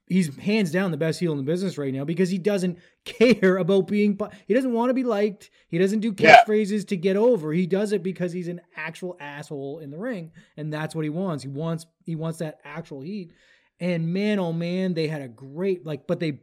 He's 0.07 0.37
hands 0.37 0.71
down 0.71 0.91
the 0.91 0.99
best 0.99 1.19
heel 1.19 1.33
in 1.33 1.39
the 1.39 1.45
business 1.45 1.79
right 1.79 1.93
now 1.93 2.05
because 2.05 2.29
he 2.29 2.37
doesn't 2.37 2.79
care 3.07 3.57
about 3.57 3.87
being. 3.87 4.19
He 4.47 4.53
doesn't 4.53 4.73
want 4.73 4.91
to 4.91 4.95
be 4.95 5.03
liked. 5.03 5.51
He 5.69 5.79
doesn't 5.79 6.01
do 6.01 6.13
catchphrases 6.13 6.81
yeah. 6.81 6.89
to 6.89 6.97
get 6.99 7.17
over. 7.17 7.53
He 7.53 7.67
does 7.67 7.93
it 7.93 8.03
because 8.03 8.33
he's 8.33 8.49
an 8.49 8.61
actual 8.77 9.17
asshole 9.19 9.79
in 9.79 9.91
the 9.91 9.99
ring, 9.99 10.33
and 10.57 10.73
that's 10.73 10.95
what 10.95 11.05
he 11.05 11.11
wants. 11.11 11.43
He 11.43 11.49
wants 11.49 11.87
he 12.05 12.17
wants 12.17 12.39
that 12.39 12.61
actual 12.65 13.01
heat. 13.01 13.33
And 13.81 14.13
man, 14.13 14.39
oh 14.39 14.53
man, 14.53 14.95
they 14.95 15.09
had 15.09 15.23
a 15.23 15.29
great 15.29 15.85
like, 15.87 16.07
but 16.07 16.21
they 16.21 16.41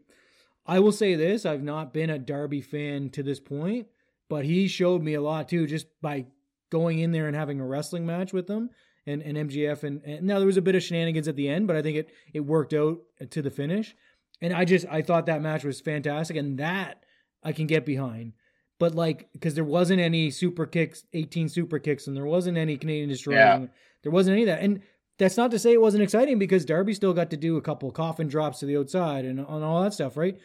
I 0.66 0.80
will 0.80 0.91
say 0.91 1.16
this 1.16 1.45
I've 1.45 1.64
not 1.64 1.93
been 1.93 2.09
a 2.09 2.20
Darby 2.20 2.62
fan 2.62 3.09
to 3.12 3.24
this 3.24 3.39
point, 3.39 3.88
but 4.30 4.45
he 4.45 4.68
showed 4.68 5.01
me 5.01 5.14
a 5.14 5.22
lot 5.22 5.49
too 5.49 5.68
just 5.68 5.88
by 6.01 6.26
going 6.70 6.99
in 6.99 7.12
there 7.12 7.28
and 7.28 7.36
having 7.36 7.59
a 7.59 7.66
wrestling 7.66 8.05
match 8.05 8.34
with 8.34 8.47
them 8.47 8.70
and, 9.05 9.22
and 9.22 9.49
MJF. 9.49 9.84
And, 9.84 10.01
and 10.03 10.26
now 10.26 10.38
there 10.38 10.47
was 10.47 10.57
a 10.57 10.62
bit 10.62 10.76
of 10.76 10.84
shenanigans 10.84 11.28
at 11.28 11.36
the 11.36 11.49
end, 11.49 11.68
but 11.68 11.76
I 11.76 11.82
think 11.82 11.97
it, 11.97 12.09
it 12.34 12.39
worked 12.41 12.74
out 12.74 12.99
to 13.30 13.41
the 13.41 13.51
finish. 13.51 13.95
And 14.41 14.53
I 14.53 14.66
just, 14.66 14.86
I 14.89 15.01
thought 15.01 15.28
that 15.28 15.41
match 15.41 15.64
was 15.64 15.82
fantastic. 15.82 16.38
And 16.38 16.57
that 16.59 17.03
I 17.43 17.51
can 17.51 17.68
get 17.68 17.86
behind. 17.86 18.34
But 18.80 18.95
like, 18.95 19.30
because 19.34 19.53
there 19.53 19.64
wasn't 19.64 19.99
any 20.01 20.32
super 20.32 20.66
kicks, 20.66 21.03
18 21.14 21.49
super 21.49 21.78
kicks, 21.78 22.07
and 22.07 22.18
there 22.18 22.26
wasn't 22.26 22.57
any 22.57 22.78
Canadian 22.78 23.09
destroying. 23.09 23.38
Yeah. 23.38 23.66
There 24.01 24.12
wasn't 24.12 24.34
any 24.34 24.43
of 24.43 24.47
that. 24.47 24.64
And 24.64 24.82
that's 25.22 25.38
not 25.38 25.52
to 25.52 25.60
say 25.60 25.72
it 25.72 25.80
wasn't 25.80 26.02
exciting 26.02 26.40
because 26.40 26.66
Darby 26.66 26.96
still 26.96 27.14
got 27.14 27.30
to 27.30 27.38
do 27.38 27.56
a 27.56 27.62
couple 27.62 27.88
of 27.88 27.94
coffin 27.94 28.28
drops 28.28 28.58
to 28.60 28.66
the 28.66 28.76
outside 28.76 29.24
and 29.24 29.40
on 29.40 29.62
all 29.62 29.84
that 29.84 29.94
stuff, 29.94 30.18
right? 30.18 30.36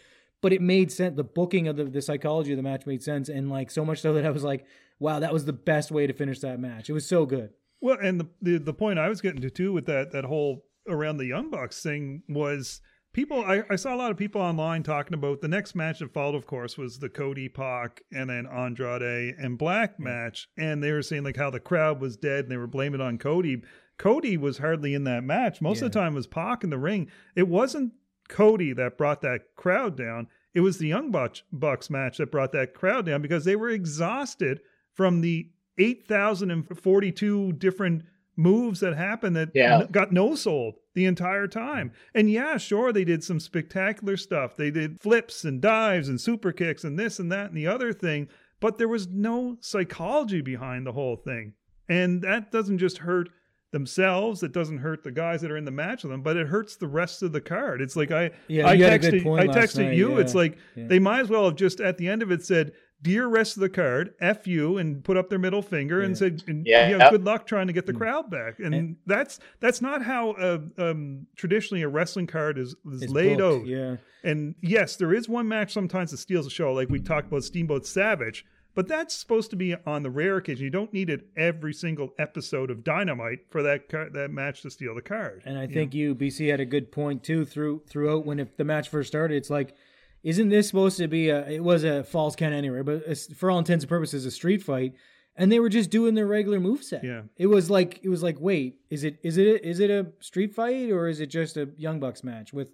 But 0.43 0.53
it 0.53 0.61
made 0.61 0.93
sense. 0.93 1.17
The 1.17 1.25
booking 1.25 1.67
of 1.67 1.77
the, 1.77 1.85
the 1.85 2.03
psychology 2.03 2.53
of 2.53 2.59
the 2.59 2.63
match 2.63 2.85
made 2.85 3.03
sense, 3.03 3.31
and 3.31 3.49
like 3.49 3.71
so 3.71 3.87
much 3.87 4.03
so 4.03 4.13
that 4.13 4.27
I 4.27 4.31
was 4.31 4.45
like, 4.45 4.67
wow, 4.99 5.19
that 5.19 5.33
was 5.33 5.47
the 5.47 5.55
best 5.55 5.91
way 5.91 6.07
to 6.07 6.13
finish 6.13 6.41
that 6.41 6.61
match. 6.61 6.91
It 6.91 6.93
was 6.93 7.09
so 7.09 7.25
good. 7.25 7.55
Well, 7.81 7.97
and 8.03 8.21
the 8.21 8.29
the, 8.43 8.59
the 8.59 8.75
point 8.75 8.99
I 8.99 9.09
was 9.09 9.23
getting 9.23 9.41
to 9.41 9.51
too 9.51 9.73
with 9.73 9.87
that 9.87 10.13
that 10.13 10.27
whole 10.27 10.67
around 10.87 11.17
the 11.17 11.25
Young 11.25 11.51
Bucks 11.51 11.83
thing 11.83 12.23
was 12.29 12.83
people 13.15 13.43
I, 13.47 13.63
I, 13.71 13.77
saw 13.77 13.95
a 13.95 13.97
lot 13.97 14.11
of 14.11 14.19
people 14.19 14.43
online 14.43 14.83
talking 14.83 15.15
about 15.15 15.41
the 15.41 15.49
next 15.49 15.75
match 15.75 16.01
that 16.01 16.13
followed 16.13 16.37
of 16.37 16.47
course 16.47 16.77
was 16.77 16.99
the 16.99 17.09
cody 17.09 17.49
Pac 17.49 18.03
and 18.13 18.29
then 18.29 18.47
andrade 18.47 19.35
and 19.39 19.59
black 19.59 19.99
match 19.99 20.49
and 20.59 20.83
they 20.83 20.93
were 20.93 21.03
saying 21.03 21.25
like 21.25 21.37
how 21.37 21.51
the 21.51 21.59
crowd 21.59 22.01
was 22.01 22.17
dead 22.17 22.45
and 22.45 22.53
they 22.53 22.59
were 22.59 22.67
blaming 22.67 23.01
it 23.01 23.05
on 23.05 23.19
cody 23.19 23.63
Cody 23.99 24.37
was 24.37 24.59
hardly 24.59 24.95
in 24.95 25.05
that 25.05 25.25
match. 25.25 25.61
Most 25.61 25.81
yeah. 25.81 25.87
of 25.87 25.93
the 25.93 25.99
time 25.99 26.15
was 26.15 26.27
Pac 26.27 26.65
in 26.65 26.71
the 26.71 26.79
ring. 26.79 27.11
It 27.35 27.49
wasn't 27.49 27.93
Cody 28.29 28.73
that 28.75 28.99
brought 28.99 29.23
that 29.23 29.55
crowd 29.57 29.97
down. 29.97 30.29
It 30.55 30.61
was 30.61 30.79
the 30.79 30.89
Young 30.89 31.11
Bucks 31.11 31.91
match 31.91 32.19
that 32.19 32.31
brought 32.31 32.53
that 32.53 32.75
crowd 32.75 33.07
down 33.07 33.23
because 33.23 33.45
they 33.45 33.57
were 33.57 33.69
exhausted 33.69 34.61
from 34.93 35.21
the 35.21 35.51
8,042 35.79 37.53
different 37.53 38.05
moves 38.37 38.81
that 38.81 38.97
happened 38.97 39.37
that 39.37 39.51
yeah. 39.55 39.85
got 39.91 40.13
no 40.13 40.35
sold 40.35 40.77
the 40.95 41.07
entire 41.07 41.47
time. 41.47 41.93
And 42.15 42.31
yeah, 42.31 42.57
sure, 42.59 42.93
they 42.93 43.05
did 43.05 43.25
some 43.25 43.41
spectacular 43.41 44.17
stuff. 44.17 44.57
They 44.57 44.71
did 44.71 45.01
flips 45.01 45.45
and 45.45 45.61
dives 45.61 46.09
and 46.09 46.21
super 46.21 46.53
kicks 46.53 46.85
and 46.85 46.99
this 46.99 47.19
and 47.19 47.31
that 47.33 47.49
and 47.49 47.57
the 47.57 47.67
other 47.67 47.93
thing, 47.93 48.29
but 48.61 48.79
there 48.79 48.89
was 48.89 49.09
no 49.09 49.57
psychology 49.61 50.41
behind 50.41 50.87
the 50.87 50.93
whole 50.93 51.17
thing. 51.17 51.55
And 51.89 52.23
that 52.23 52.51
doesn't 52.51 52.79
just 52.79 52.99
hurt 52.99 53.29
themselves. 53.73 54.43
It 54.43 54.53
doesn't 54.53 54.79
hurt 54.79 55.05
the 55.05 55.11
guys 55.11 55.41
that 55.43 55.51
are 55.51 55.57
in 55.57 55.65
the 55.65 55.71
match 55.71 56.03
with 56.03 56.13
them, 56.13 56.23
but 56.23 56.37
it 56.37 56.47
hurts 56.47 56.77
the 56.77 56.89
rest 56.89 57.23
of 57.23 57.33
the 57.33 57.41
card. 57.41 57.81
It's 57.81 57.97
like 57.97 58.11
I 58.11 58.31
yeah, 58.49 58.69
I 58.69 58.77
texted 58.77 59.39
I 59.39 59.47
texted 59.47 59.87
night, 59.87 59.97
you. 59.97 60.15
Yeah. 60.15 60.21
It's 60.21 60.35
like 60.35 60.59
yeah. 60.75 60.87
they 60.87 60.99
might 60.99 61.21
as 61.21 61.29
well 61.29 61.45
have 61.45 61.57
just 61.57 61.81
at 61.81 61.99
the 61.99 62.09
end 62.09 62.23
of 62.23 62.31
it 62.31 62.45
said, 62.45 62.73
"Dear 63.03 63.27
rest 63.27 63.57
of 63.57 63.61
the 63.61 63.69
card, 63.69 64.15
f 64.21 64.47
you," 64.47 64.79
and 64.79 65.03
put 65.05 65.17
up 65.17 65.29
their 65.29 65.39
middle 65.39 65.63
finger 65.63 66.01
and 66.01 66.17
said, 66.17 66.43
and, 66.47 66.67
"Yeah, 66.67 66.89
you 66.89 66.99
know, 66.99 67.11
good 67.11 67.25
luck 67.25 67.47
trying 67.47 67.67
to 67.67 67.73
get 67.73 67.87
the 67.87 67.93
mm. 67.93 67.99
crowd 67.99 68.31
back." 68.31 68.59
And, 68.59 68.75
and, 68.75 68.97
that's 69.07 69.41
that's 69.61 69.83
not 69.83 70.03
how 70.03 70.31
uh, 70.33 70.59
um, 70.79 71.27
traditionally 71.37 71.83
a 71.83 71.89
wrestling 71.89 72.27
card 72.27 72.59
is, 72.59 72.75
is 72.93 73.09
laid 73.11 73.39
booked, 73.39 73.63
out. 73.63 73.67
Yeah. 73.67 73.97
And 74.25 74.55
yes, 74.61 74.97
there 74.97 75.15
is 75.15 75.29
one 75.29 75.47
match 75.47 75.73
sometimes 75.73 76.11
that 76.11 76.17
steals 76.17 76.47
the 76.47 76.51
show, 76.51 76.73
like 76.73 76.89
we 76.89 77.01
talked 77.01 77.29
about 77.29 77.45
Steamboat 77.45 77.87
Savage 77.87 78.45
but 78.77 78.87
that's 78.87 79.17
supposed 79.17 79.49
to 79.51 79.57
be 79.57 79.75
on 79.87 80.03
the 80.03 80.11
rare 80.11 80.37
occasion. 80.37 80.63
You 80.63 80.71
don't 80.71 80.93
need 80.93 81.09
it 81.09 81.27
every 81.35 81.73
single 81.73 82.13
episode 82.19 82.71
of 82.71 82.85
Dynamite 82.85 83.41
for 83.49 83.63
that 83.63 83.89
car- 83.89 84.11
that 84.11 84.31
match 84.31 84.61
to 84.63 84.71
steal 84.71 84.95
the 84.95 85.01
card. 85.01 85.43
And 85.47 85.59
I 85.59 85.63
you 85.63 85.73
think 85.73 85.95
know? 85.95 85.99
you 85.99 86.15
BC 86.15 86.51
had 86.51 86.61
a 86.61 86.67
good 86.67 86.93
point 86.93 87.25
too 87.25 87.47
through 87.47 87.83
throughout 87.89 88.27
when 88.27 88.39
if 88.39 88.55
the 88.59 88.65
match 88.65 88.91
first 88.91 89.09
started. 89.09 89.35
It's 89.35 89.49
like, 89.49 89.75
isn't 90.23 90.51
this 90.51 90.69
supposed 90.69 90.99
to 90.99 91.09
be 91.09 91.31
a? 91.31 91.49
It 91.49 91.65
was 91.65 91.85
a 91.85 92.05
false 92.05 92.37
count 92.37 92.53
anyway, 92.55 92.83
but 92.83 93.17
for 93.35 93.51
all 93.51 93.59
intents 93.59 93.85
and 93.85 93.89
purposes, 93.89 94.27
a 94.27 94.31
street 94.31 94.63
fight. 94.63 94.93
And 95.39 95.51
they 95.51 95.61
were 95.61 95.69
just 95.69 95.91
doing 95.91 96.15
their 96.15 96.27
regular 96.27 96.61
move 96.61 96.85
set. 96.85 97.03
Yeah, 97.03 97.23
it 97.37 97.47
was 97.47 97.71
like 97.71 98.01
it 98.03 98.11
was 98.11 98.23
like, 98.23 98.37
wait, 98.39 98.77
is 98.91 99.05
it 99.05 99.19
is 99.23 99.39
it 99.39 99.65
is 99.65 99.81
it 99.81 99.91
a 99.91 100.07
street 100.21 100.55
fight 100.55 100.91
or 100.91 101.09
is 101.09 101.21
it 101.21 101.27
just 101.27 101.57
a 101.57 101.71
Young 101.79 101.99
Bucks 101.99 102.23
match 102.23 102.53
with? 102.53 102.73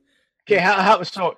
Okay, 0.49 0.61
how 0.61 0.75
how 0.81 1.03
so 1.05 1.37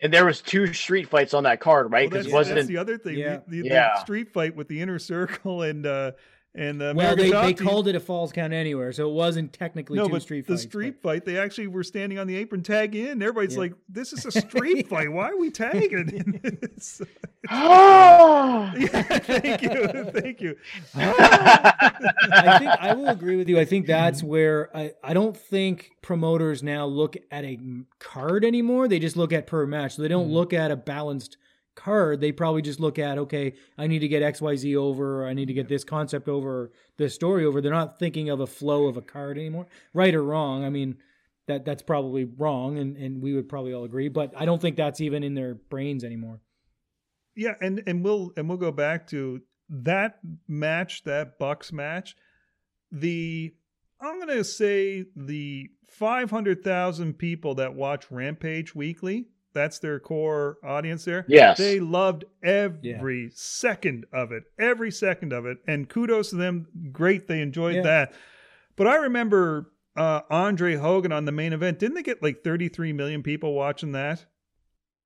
and 0.00 0.12
there 0.12 0.24
was 0.24 0.40
two 0.40 0.72
street 0.72 1.08
fights 1.08 1.34
on 1.34 1.44
that 1.44 1.60
card, 1.60 1.90
right? 1.90 2.08
Because 2.08 2.26
well, 2.26 2.36
wasn't 2.36 2.56
that's 2.56 2.68
the 2.68 2.76
other 2.76 2.98
thing. 2.98 3.16
Yeah. 3.16 3.40
The, 3.46 3.62
the, 3.62 3.68
yeah. 3.68 3.94
the, 3.94 4.00
street 4.00 4.32
fight 4.32 4.54
with 4.54 4.68
the 4.68 4.80
inner 4.80 4.98
circle 4.98 5.62
and 5.62 5.86
uh 5.86 6.12
and 6.58 6.82
uh, 6.82 6.92
well, 6.96 7.14
they, 7.14 7.30
they 7.30 7.54
called 7.54 7.86
it 7.86 7.94
a 7.94 8.00
falls 8.00 8.32
count 8.32 8.52
anywhere, 8.52 8.92
so 8.92 9.08
it 9.08 9.12
wasn't 9.12 9.52
technically 9.52 9.96
no, 9.96 10.06
two 10.06 10.14
but 10.14 10.22
street 10.22 10.44
the 10.44 10.54
fights. 10.54 10.64
The 10.64 10.68
street 10.68 11.00
but... 11.00 11.08
fight, 11.08 11.24
they 11.24 11.38
actually 11.38 11.68
were 11.68 11.84
standing 11.84 12.18
on 12.18 12.26
the 12.26 12.34
apron, 12.34 12.64
tag 12.64 12.96
in. 12.96 13.22
Everybody's 13.22 13.54
yeah. 13.54 13.60
like, 13.60 13.74
"This 13.88 14.12
is 14.12 14.26
a 14.26 14.32
street 14.40 14.88
fight. 14.88 15.12
Why 15.12 15.30
are 15.30 15.36
we 15.36 15.50
tagging?" 15.50 16.40
oh, 17.50 18.72
yeah, 18.76 19.02
thank 19.02 19.62
you, 19.62 20.04
thank 20.12 20.40
you. 20.40 20.56
I 20.96 22.56
think 22.58 22.70
I 22.80 22.92
will 22.92 23.08
agree 23.08 23.36
with 23.36 23.48
you. 23.48 23.60
I 23.60 23.64
think 23.64 23.86
that's 23.86 24.24
where 24.24 24.76
I, 24.76 24.94
I 25.04 25.14
don't 25.14 25.36
think 25.36 25.92
promoters 26.02 26.64
now 26.64 26.86
look 26.86 27.16
at 27.30 27.44
a 27.44 27.56
card 28.00 28.44
anymore. 28.44 28.88
They 28.88 28.98
just 28.98 29.16
look 29.16 29.32
at 29.32 29.46
per 29.46 29.64
match. 29.64 29.94
So 29.94 30.02
they 30.02 30.08
don't 30.08 30.28
mm. 30.28 30.32
look 30.32 30.52
at 30.52 30.72
a 30.72 30.76
balanced 30.76 31.36
card, 31.78 32.20
they 32.20 32.32
probably 32.32 32.60
just 32.60 32.80
look 32.80 32.98
at, 32.98 33.18
okay, 33.18 33.54
I 33.78 33.86
need 33.86 34.00
to 34.00 34.08
get 34.08 34.22
XYZ 34.22 34.76
over, 34.76 35.22
or 35.22 35.28
I 35.28 35.32
need 35.32 35.46
to 35.46 35.54
get 35.54 35.68
this 35.68 35.84
concept 35.84 36.28
over, 36.28 36.62
or 36.64 36.70
this 36.96 37.14
story 37.14 37.44
over. 37.44 37.60
They're 37.60 37.72
not 37.72 37.98
thinking 37.98 38.28
of 38.28 38.40
a 38.40 38.46
flow 38.46 38.88
of 38.88 38.96
a 38.96 39.00
card 39.00 39.38
anymore. 39.38 39.68
Right 39.94 40.14
or 40.14 40.22
wrong. 40.22 40.64
I 40.64 40.70
mean, 40.70 40.96
that 41.46 41.64
that's 41.64 41.82
probably 41.82 42.24
wrong, 42.24 42.78
and, 42.78 42.96
and 42.96 43.22
we 43.22 43.32
would 43.34 43.48
probably 43.48 43.72
all 43.72 43.84
agree, 43.84 44.08
but 44.08 44.34
I 44.36 44.44
don't 44.44 44.60
think 44.60 44.76
that's 44.76 45.00
even 45.00 45.22
in 45.22 45.34
their 45.34 45.54
brains 45.54 46.04
anymore. 46.04 46.40
Yeah, 47.34 47.54
and, 47.60 47.82
and 47.86 48.04
we'll 48.04 48.32
and 48.36 48.48
we'll 48.48 48.58
go 48.58 48.72
back 48.72 49.06
to 49.08 49.40
that 49.70 50.18
match, 50.46 51.04
that 51.04 51.38
Bucks 51.38 51.72
match, 51.72 52.16
the 52.90 53.54
I'm 54.00 54.26
to 54.28 54.44
say 54.44 55.06
the 55.16 55.70
500,000 55.88 57.14
people 57.14 57.56
that 57.56 57.74
watch 57.74 58.10
Rampage 58.10 58.74
weekly, 58.74 59.28
that's 59.54 59.78
their 59.78 59.98
core 59.98 60.58
audience 60.62 61.04
there. 61.04 61.24
Yes. 61.28 61.58
They 61.58 61.80
loved 61.80 62.24
every 62.42 63.24
yeah. 63.24 63.28
second 63.34 64.06
of 64.12 64.32
it, 64.32 64.44
every 64.58 64.90
second 64.90 65.32
of 65.32 65.46
it. 65.46 65.58
And 65.66 65.88
kudos 65.88 66.30
to 66.30 66.36
them. 66.36 66.66
Great. 66.92 67.28
They 67.28 67.40
enjoyed 67.40 67.76
yeah. 67.76 67.82
that. 67.82 68.12
But 68.76 68.86
I 68.86 68.96
remember 68.96 69.72
uh, 69.96 70.20
Andre 70.30 70.76
Hogan 70.76 71.12
on 71.12 71.24
the 71.24 71.32
main 71.32 71.52
event. 71.52 71.78
Didn't 71.78 71.94
they 71.94 72.02
get 72.02 72.22
like 72.22 72.44
33 72.44 72.92
million 72.92 73.22
people 73.22 73.54
watching 73.54 73.92
that? 73.92 74.24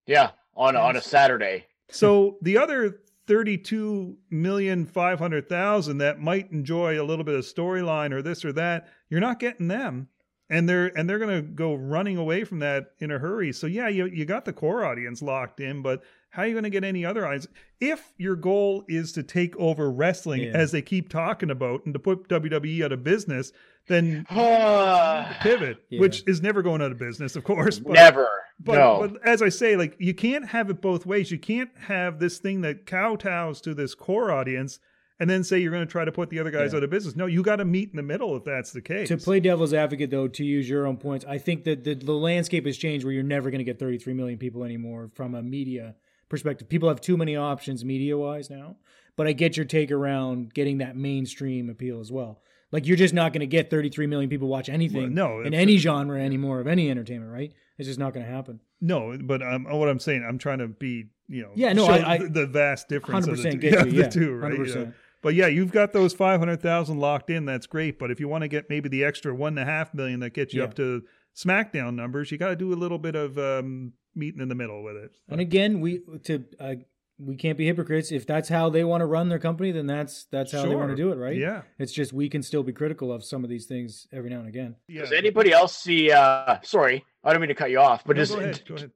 Yeah, 0.07 0.31
on, 0.55 0.75
yes. 0.75 0.83
on 0.83 0.97
a 0.97 1.01
Saturday. 1.01 1.67
So 1.91 2.39
the 2.43 2.59
other 2.59 3.01
32 3.27 4.17
million 4.31 4.85
500,000 4.85 5.99
that 5.99 6.21
might 6.21 6.51
enjoy 6.51 7.01
a 7.01 7.05
little 7.05 7.25
bit 7.25 7.35
of 7.35 7.45
storyline 7.45 8.13
or 8.13 8.21
this 8.21 8.45
or 8.45 8.53
that, 8.55 8.89
you're 9.09 9.21
not 9.21 9.39
getting 9.39 9.69
them. 9.69 10.09
And 10.53 10.69
they're 10.69 10.97
and 10.99 11.09
they're 11.09 11.19
going 11.19 11.43
to 11.43 11.43
go 11.43 11.75
running 11.75 12.19
away 12.19 12.45
from 12.45 12.59
that 12.59 12.93
in 12.99 13.11
a 13.11 13.19
hurry. 13.19 13.53
So 13.53 13.67
yeah, 13.67 13.89
you 13.89 14.05
you 14.05 14.27
got 14.27 14.45
the 14.45 14.53
core 14.53 14.85
audience 14.85 15.23
locked 15.23 15.61
in, 15.61 15.81
but 15.81 16.03
how 16.29 16.43
are 16.43 16.47
you 16.47 16.53
going 16.53 16.65
to 16.65 16.71
get 16.71 16.85
any 16.85 17.05
other 17.05 17.27
eyes? 17.27 17.49
If 17.81 18.13
your 18.19 18.37
goal 18.37 18.85
is 18.87 19.13
to 19.13 19.23
take 19.23 19.57
over 19.57 19.91
wrestling, 19.91 20.43
yeah. 20.43 20.53
as 20.53 20.71
they 20.71 20.83
keep 20.83 21.09
talking 21.09 21.51
about, 21.51 21.85
and 21.85 21.95
to 21.95 21.99
put 21.99 22.29
WWE 22.29 22.85
out 22.85 22.93
of 22.93 23.03
business, 23.03 23.53
then 23.87 24.25
pivot, 24.31 25.79
yeah. 25.91 26.01
which 26.01 26.23
is 26.27 26.43
never 26.43 26.63
going 26.63 26.83
out 26.83 26.93
of 26.93 26.99
business, 26.99 27.35
of 27.35 27.45
course. 27.45 27.79
But, 27.79 27.95
never. 27.95 28.29
But, 28.61 28.75
no. 28.75 29.09
but 29.09 29.27
as 29.27 29.43
I 29.43 29.49
say, 29.49 29.77
like 29.77 29.97
you 29.99 30.15
can't 30.15 30.49
have 30.49 30.71
it 30.71 30.81
both 30.81 31.07
ways. 31.07 31.31
You 31.31 31.39
can't 31.39 31.71
have 31.79 32.19
this 32.19 32.39
thing 32.39 32.61
that 32.61 32.87
kowtows 32.87 33.61
to 33.63 33.75
this 33.75 33.95
core 33.95 34.31
audience 34.31 34.79
and 35.23 35.31
then 35.31 35.45
say 35.45 35.61
you're 35.61 35.71
going 35.71 35.87
to 35.87 35.91
try 35.91 36.05
to 36.05 36.11
put 36.11 36.31
the 36.31 36.41
other 36.41 36.51
guys 36.51 36.73
yeah. 36.73 36.79
out 36.79 36.83
of 36.83 36.91
business. 36.91 37.15
No, 37.15 37.27
you 37.27 37.45
got 37.45 37.57
to 37.57 37.65
meet 37.65 37.91
in 37.91 37.97
the 37.97 38.03
middle 38.03 38.37
if 38.37 38.43
that's 38.43 38.73
the 38.73 38.81
case. 38.81 39.07
To 39.07 39.17
play 39.17 39.39
devil's 39.39 39.73
advocate, 39.73 40.11
though, 40.11 40.27
to 40.27 40.45
use 40.45 40.69
your 40.69 40.85
own 40.85 40.97
points, 40.97 41.25
I 41.29 41.39
think 41.39 41.63
that 41.63 41.85
the, 41.85 41.95
the 41.95 42.13
landscape 42.13 42.67
has 42.67 42.77
changed 42.77 43.05
where 43.05 43.15
you're 43.15 43.23
never 43.23 43.49
going 43.49 43.61
to 43.61 43.65
get 43.65 43.79
33 43.79 44.15
million 44.15 44.37
people 44.37 44.65
anymore 44.65 45.13
from 45.15 45.37
a 45.37 45.41
media 45.41 45.95
perspective. 46.29 46.69
People 46.69 46.89
have 46.89 47.01
too 47.01 47.17
many 47.17 47.37
options 47.37 47.85
media 47.85 48.19
wise 48.19 48.51
now. 48.51 48.75
But 49.15 49.29
I 49.29 49.33
get 49.33 49.57
your 49.57 49.65
take 49.65 49.93
around 49.93 50.53
getting 50.55 50.79
that 50.79 50.97
mainstream 50.97 51.71
appeal 51.71 52.01
as 52.01 52.11
well. 52.11 52.43
Like 52.73 52.87
you're 52.87 52.97
just 52.97 53.15
not 53.15 53.33
going 53.33 53.43
to 53.43 53.47
get 53.47 53.71
33 53.71 54.09
million 54.09 54.29
people 54.29 54.49
watch 54.49 54.69
anything 54.69 55.15
well, 55.15 55.39
no, 55.39 55.41
in 55.43 55.55
any 55.55 55.77
genre 55.77 56.21
anymore 56.21 56.59
of 56.59 56.67
any 56.67 56.91
entertainment, 56.91 57.31
right? 57.31 57.53
It's 57.79 57.87
just 57.87 57.99
not 58.01 58.15
going 58.15 58.27
to 58.27 58.33
happen. 58.33 58.61
No, 58.81 59.17
but 59.23 59.43
um, 59.43 59.65
what 59.65 59.89
I'm 59.89 60.01
saying, 60.01 60.25
I'm 60.27 60.39
trying 60.39 60.59
to 60.59 60.69
be, 60.69 61.11
you 61.29 61.43
know, 61.43 61.51
yeah, 61.55 61.73
no, 61.75 61.87
I, 61.87 62.15
I 62.15 62.19
the, 62.19 62.47
vast 62.47 62.89
difference 62.89 63.27
100% 63.27 63.31
of 63.31 63.43
the, 63.43 63.51
two, 63.51 63.57
get 63.59 63.87
you, 63.87 63.93
yeah, 63.93 64.09
the 64.09 64.11
two, 64.11 64.35
right? 64.35 64.53
100%. 64.53 64.95
But 65.23 65.35
yeah, 65.35 65.47
you've 65.47 65.73
got 65.73 65.93
those 65.93 66.13
500,000 66.13 66.99
locked 66.99 67.31
in. 67.31 67.45
That's 67.45 67.67
great. 67.67 67.99
But 67.99 68.11
if 68.11 68.19
you 68.21 68.29
want 68.29 68.43
to 68.43 68.49
get 68.49 68.69
maybe 68.69 68.89
the 68.89 69.05
extra 69.05 69.35
one 69.35 69.57
and 69.57 69.69
a 69.69 69.71
half 69.71 69.95
million 69.95 70.21
that 70.21 70.35
gets 70.35 70.53
you 70.53 70.61
yeah. 70.61 70.67
up 70.67 70.75
to 70.75 71.05
SmackDown 71.35 71.95
numbers, 71.95 72.31
you 72.31 72.39
got 72.39 72.49
to 72.49 72.57
do 72.57 72.73
a 72.73 72.75
little 72.75 72.99
bit 72.99 73.15
of 73.15 73.39
um, 73.39 73.93
meeting 74.15 74.41
in 74.41 74.49
the 74.49 74.55
middle 74.55 74.83
with 74.83 74.97
it. 74.97 75.13
And 75.29 75.41
again, 75.41 75.81
we 75.81 76.01
to 76.25 76.45
uh, 76.59 76.75
we 77.19 77.37
can't 77.37 77.57
be 77.57 77.67
hypocrites. 77.67 78.11
If 78.11 78.27
that's 78.27 78.49
how 78.49 78.69
they 78.69 78.85
want 78.85 79.01
to 79.03 79.07
run 79.07 79.29
their 79.29 79.39
company, 79.39 79.71
then 79.71 79.87
that's 79.87 80.25
that's 80.25 80.53
how 80.53 80.63
sure. 80.63 80.71
they 80.71 80.77
want 80.77 80.91
to 80.91 80.97
do 80.97 81.13
it, 81.13 81.17
right? 81.17 81.37
Yeah. 81.37 81.63
It's 81.79 81.93
just 81.93 82.13
we 82.13 82.29
can 82.29 82.43
still 82.43 82.63
be 82.63 82.73
critical 82.73 83.13
of 83.13 83.25
some 83.25 83.45
of 83.45 83.51
these 83.51 83.67
things 83.67 84.07
every 84.13 84.31
now 84.31 84.41
and 84.41 84.49
again. 84.49 84.77
Yeah. 84.89 85.03
Does 85.03 85.13
anybody 85.13 85.53
else 85.53 85.77
see? 85.77 86.11
uh 86.11 86.59
Sorry, 86.63 87.05
I 87.23 87.33
don't 87.33 87.41
mean 87.41 87.49
to 87.49 87.55
cut 87.55 87.71
you 87.71 87.79
off, 87.79 88.05
but 88.05 88.17
no, 88.17 88.27
go 88.27 88.39
ahead. 88.39 88.63
Go 88.69 88.75
ahead. 88.75 88.91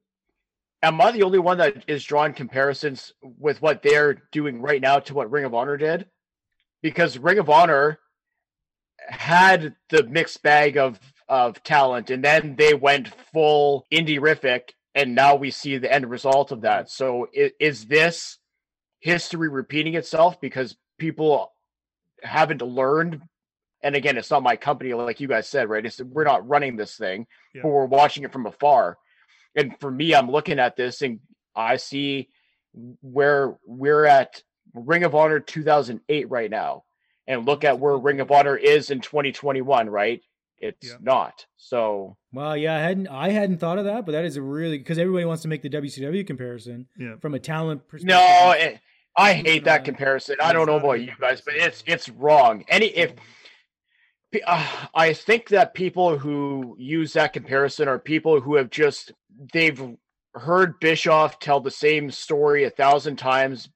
Am 0.83 1.01
I 1.01 1.11
the 1.11 1.23
only 1.23 1.39
one 1.39 1.57
that 1.57 1.85
is 1.87 2.03
drawing 2.03 2.33
comparisons 2.33 3.11
with 3.23 3.61
what 3.63 3.81
they're 3.81 4.21
doing 4.31 4.61
right 4.61 4.79
now 4.79 4.99
to 4.99 5.13
what 5.15 5.31
Ring 5.31 5.43
of 5.43 5.55
Honor 5.55 5.75
did? 5.75 6.05
Because 6.81 7.17
Ring 7.17 7.39
of 7.39 7.49
Honor 7.49 7.99
had 9.07 9.75
the 9.89 10.03
mixed 10.03 10.43
bag 10.43 10.77
of 10.77 10.99
of 11.29 11.61
talent, 11.63 12.09
and 12.09 12.23
then 12.23 12.55
they 12.57 12.73
went 12.73 13.13
full 13.33 13.85
indie 13.91 14.19
rific 14.19 14.69
and 14.97 15.13
now 15.13 15.35
we 15.35 15.51
see 15.51 15.77
the 15.77 15.93
end 15.93 16.09
result 16.09 16.51
of 16.51 16.61
that. 16.61 16.89
So 16.89 17.27
is, 17.31 17.51
is 17.59 17.85
this 17.85 18.39
history 18.99 19.47
repeating 19.47 19.93
itself 19.93 20.41
because 20.41 20.75
people 20.97 21.53
haven't 22.23 22.63
learned? 22.63 23.21
And 23.83 23.95
again, 23.95 24.17
it's 24.17 24.31
not 24.31 24.41
my 24.41 24.55
company, 24.55 24.95
like 24.95 25.19
you 25.19 25.27
guys 25.27 25.47
said, 25.47 25.69
right? 25.69 25.85
It's, 25.85 26.01
we're 26.01 26.23
not 26.23 26.49
running 26.49 26.77
this 26.77 26.95
thing, 26.95 27.27
yeah. 27.53 27.61
but 27.61 27.69
we're 27.69 27.85
watching 27.85 28.23
it 28.23 28.33
from 28.33 28.47
afar. 28.47 28.97
And 29.55 29.79
for 29.79 29.91
me, 29.91 30.15
I'm 30.15 30.31
looking 30.31 30.57
at 30.57 30.75
this 30.75 31.03
and 31.03 31.19
I 31.55 31.75
see 31.75 32.29
where 33.01 33.55
we're 33.67 34.05
at 34.05 34.41
Ring 34.73 35.03
of 35.03 35.15
Honor 35.15 35.39
2008 35.39 36.29
right 36.29 36.49
now, 36.49 36.83
and 37.27 37.45
look 37.45 37.63
at 37.63 37.79
where 37.79 37.97
Ring 37.97 38.19
of 38.19 38.31
Honor 38.31 38.55
is 38.55 38.89
in 38.89 39.01
2021, 39.01 39.89
right? 39.89 40.21
it's 40.59 40.89
yeah. 40.89 40.95
not. 41.01 41.45
So 41.57 42.17
well, 42.33 42.55
yeah, 42.57 42.75
I 42.75 42.79
hadn't 42.79 43.07
I 43.07 43.29
hadn't 43.29 43.57
thought 43.57 43.77
of 43.77 43.85
that, 43.85 44.05
but 44.05 44.13
that 44.13 44.25
is 44.25 44.37
a 44.37 44.41
really 44.41 44.77
because 44.77 44.97
everybody 44.97 45.25
wants 45.25 45.41
to 45.43 45.47
make 45.47 45.61
the 45.61 45.69
WCW 45.69 46.25
comparison 46.25 46.87
yeah. 46.97 47.15
from 47.17 47.33
a 47.33 47.39
talent 47.39 47.87
perspective. 47.87 48.17
No, 48.17 48.53
it, 48.57 48.79
I 49.15 49.33
hate 49.33 49.65
that 49.65 49.83
comparison. 49.83 50.37
I 50.41 50.53
don't 50.53 50.67
know 50.67 50.77
about 50.77 51.01
you 51.01 51.11
guys, 51.19 51.41
but 51.41 51.55
it's 51.55 51.83
it's 51.85 52.09
wrong. 52.09 52.63
Any 52.67 52.87
if 52.87 53.13
uh, 54.45 54.67
I 54.93 55.13
think 55.13 55.49
that 55.49 55.73
people 55.73 56.17
who 56.17 56.75
use 56.77 57.13
that 57.13 57.33
comparison 57.33 57.87
are 57.87 57.99
people 57.99 58.39
who 58.39 58.55
have 58.55 58.69
just 58.69 59.11
they've 59.53 59.81
heard 60.33 60.79
Bischoff 60.79 61.39
tell 61.39 61.59
the 61.59 61.71
same 61.71 62.11
story 62.11 62.63
a 62.63 62.69
thousand 62.69 63.17
times 63.17 63.69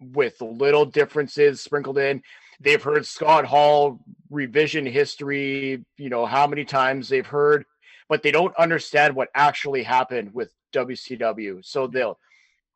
with 0.00 0.40
little 0.40 0.84
differences 0.84 1.60
sprinkled 1.60 1.98
in. 1.98 2.22
They've 2.60 2.82
heard 2.82 3.06
Scott 3.06 3.44
Hall 3.44 4.00
revision 4.30 4.86
history, 4.86 5.84
you 5.96 6.10
know, 6.10 6.26
how 6.26 6.46
many 6.46 6.64
times 6.64 7.08
they've 7.08 7.26
heard, 7.26 7.64
but 8.08 8.22
they 8.22 8.30
don't 8.30 8.54
understand 8.56 9.14
what 9.14 9.28
actually 9.34 9.82
happened 9.82 10.34
with 10.34 10.52
WCW. 10.72 11.64
So 11.64 11.86
they'll, 11.86 12.18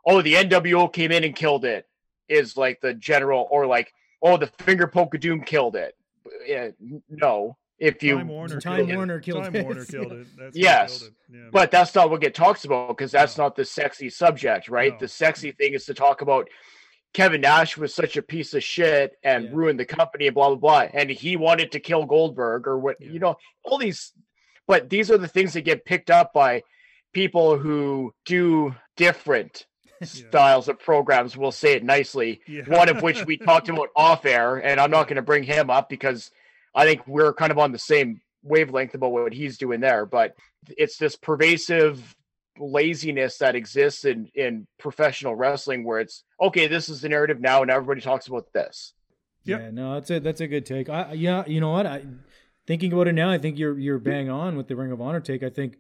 oh, 0.07 0.23
the 0.23 0.35
NWO 0.35 0.93
came 0.93 1.13
in 1.13 1.25
and 1.25 1.37
killed 1.37 1.65
it, 1.65 1.87
is 2.29 2.57
like 2.57 2.81
the 2.81 2.95
general, 2.95 3.47
or 3.51 3.67
like, 3.67 3.93
oh, 4.23 4.37
the 4.37 4.47
finger 4.47 4.87
poke 4.87 5.15
of 5.15 5.21
doom 5.21 5.43
killed 5.43 5.77
it. 5.77 5.95
Yeah, 6.47 6.71
no, 7.11 7.59
if 7.79 8.03
you 8.03 8.17
Time 8.17 8.29
Warner, 8.29 8.61
Time 8.61 8.87
killed 8.87 8.97
Warner 8.97 9.17
it. 9.19 9.25
killed 9.25 9.45
Time 9.45 9.57
it. 9.57 9.65
Warner 9.65 9.85
killed 9.85 10.13
it. 10.13 10.27
That's 10.39 10.57
yes, 10.57 11.03
it. 11.03 11.13
Yeah. 11.31 11.49
but 11.53 11.71
that's 11.71 11.95
not 11.95 12.11
what 12.11 12.21
get 12.21 12.35
talks 12.35 12.65
about 12.65 12.89
because 12.89 13.11
that's 13.11 13.37
no. 13.37 13.45
not 13.45 13.57
the 13.57 13.65
sexy 13.65 14.09
subject, 14.09 14.69
right? 14.69 14.93
No. 14.93 14.99
The 15.01 15.09
sexy 15.09 15.53
thing 15.53 15.75
is 15.75 15.85
to 15.87 15.95
talk 15.95 16.21
about 16.21 16.49
Kevin 17.15 17.41
Nash 17.41 17.77
was 17.77 17.95
such 17.95 18.17
a 18.17 18.23
piece 18.23 18.55
of 18.55 18.63
shit 18.63 19.17
and 19.23 19.45
yeah. 19.45 19.51
ruined 19.53 19.81
the 19.81 19.85
company 19.85 20.27
and 20.27 20.35
blah 20.35 20.49
blah 20.49 20.57
blah, 20.57 20.89
and 20.93 21.09
he 21.09 21.37
wanted 21.37 21.73
to 21.73 21.81
kill 21.81 22.05
Goldberg 22.05 22.67
or 22.67 22.79
what 22.79 22.97
yeah. 23.01 23.11
you 23.11 23.21
know 23.21 23.37
all 23.65 23.79
these, 23.79 24.13
but 24.67 24.91
these 24.91 25.11
are 25.11 25.17
the 25.19 25.29
things 25.29 25.55
that 25.55 25.63
get 25.63 25.85
picked 25.85 26.11
up 26.11 26.33
by 26.35 26.63
people 27.13 27.57
who 27.57 28.13
do 28.27 28.75
different 28.97 29.65
yeah. 30.01 30.07
styles 30.07 30.69
of 30.69 30.81
programs. 30.81 31.37
We'll 31.37 31.53
say 31.53 31.75
it 31.75 31.85
nicely. 31.85 32.41
One 32.67 32.89
of 32.89 33.01
which 33.01 33.25
we 33.25 33.37
talked 33.37 33.69
about 33.69 33.91
off 33.97 34.27
air, 34.27 34.57
and 34.57 34.81
I'm 34.81 34.91
not 34.91 35.07
going 35.07 35.17
to 35.17 35.23
bring 35.23 35.45
him 35.45 35.71
up 35.71 35.89
because 35.89 36.33
I 36.75 36.85
think 36.85 37.07
we're 37.07 37.33
kind 37.33 37.53
of 37.53 37.59
on 37.59 37.71
the 37.71 37.79
same 37.79 38.21
wavelength 38.43 38.95
about 38.95 39.13
what 39.13 39.33
he's 39.33 39.57
doing 39.57 39.81
there. 39.81 40.05
But 40.05 40.35
it's 40.77 40.97
this 40.97 41.15
pervasive 41.15 42.17
laziness 42.59 43.39
that 43.39 43.55
exists 43.55 44.05
in 44.05 44.29
in 44.35 44.67
professional 44.79 45.35
wrestling 45.35 45.85
where 45.85 46.01
it's 46.01 46.25
okay 46.41 46.67
this 46.67 46.89
is 46.89 47.01
the 47.01 47.09
narrative 47.09 47.41
now 47.41 47.63
and 47.63 47.71
everybody 47.71 48.01
talks 48.01 48.27
about 48.27 48.53
this. 48.53 48.93
Yep. 49.45 49.61
yeah 49.61 49.71
no 49.71 49.95
that's 49.95 50.11
a 50.11 50.21
that's 50.21 50.41
a 50.41 50.47
good 50.47 50.65
take. 50.65 50.89
I 50.89 51.13
yeah 51.13 51.45
you 51.47 51.61
know 51.61 51.71
what? 51.71 51.87
I 51.87 52.05
thinking 52.67 52.93
about 52.93 53.09
it 53.09 53.13
now 53.13 53.31
i 53.31 53.39
think 53.39 53.59
you're 53.59 53.79
you're 53.79 53.99
bang 53.99 54.31
on 54.31 54.57
with 54.57 54.69
the 54.69 54.77
ring 54.77 54.93
of 54.93 55.01
honor 55.01 55.21
take. 55.21 55.43
I 55.43 55.51
think 55.51 55.77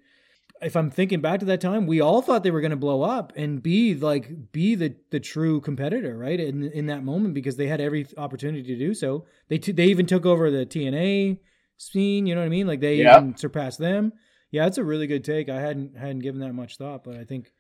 if 0.63 0.77
i'm 0.77 0.91
thinking 0.91 1.21
back 1.21 1.41
to 1.41 1.47
that 1.47 1.61
time 1.61 1.87
we 1.87 2.01
all 2.01 2.23
thought 2.23 2.43
they 2.43 2.51
were 2.51 2.61
going 2.61 2.71
to 2.71 2.77
blow 2.77 3.03
up 3.03 3.33
and 3.37 3.63
be 3.63 3.95
like 3.95 4.53
be 4.53 4.75
the 4.75 4.95
the 5.11 5.21
true 5.21 5.61
competitor 5.61 6.17
right 6.17 6.39
in 6.39 6.71
in 6.71 6.87
that 6.87 7.03
moment 7.03 7.35
because 7.35 7.57
they 7.57 7.67
had 7.67 7.81
every 7.81 8.07
opportunity 8.17 8.63
to 8.63 8.79
do 8.79 8.95
so. 8.95 9.25
They 9.49 9.59
t- 9.59 9.73
they 9.73 9.87
even 9.87 10.07
took 10.07 10.27
over 10.27 10.51
the 10.51 10.67
tna 10.67 11.39
scene 11.77 12.27
you 12.27 12.35
know 12.35 12.41
what 12.41 12.47
i 12.47 12.51
mean? 12.51 12.67
Like 12.67 12.81
they 12.81 12.97
yeah. 12.97 13.19
even 13.19 13.37
surpassed 13.37 13.79
them 13.79 14.13
yeah, 14.55 14.67
it's 14.67 14.79
a 14.79 14.85
really 14.85 15.09
good 15.09 15.25
take. 15.25 15.49
I 15.49 15.61
hadn't 15.61 15.97
hadn't 15.97 16.21
given 16.21 16.41
that 16.41 16.53
much 16.53 16.77
thought, 16.77 17.03
but 17.03 17.17
I 17.17 17.25
think 17.25 17.53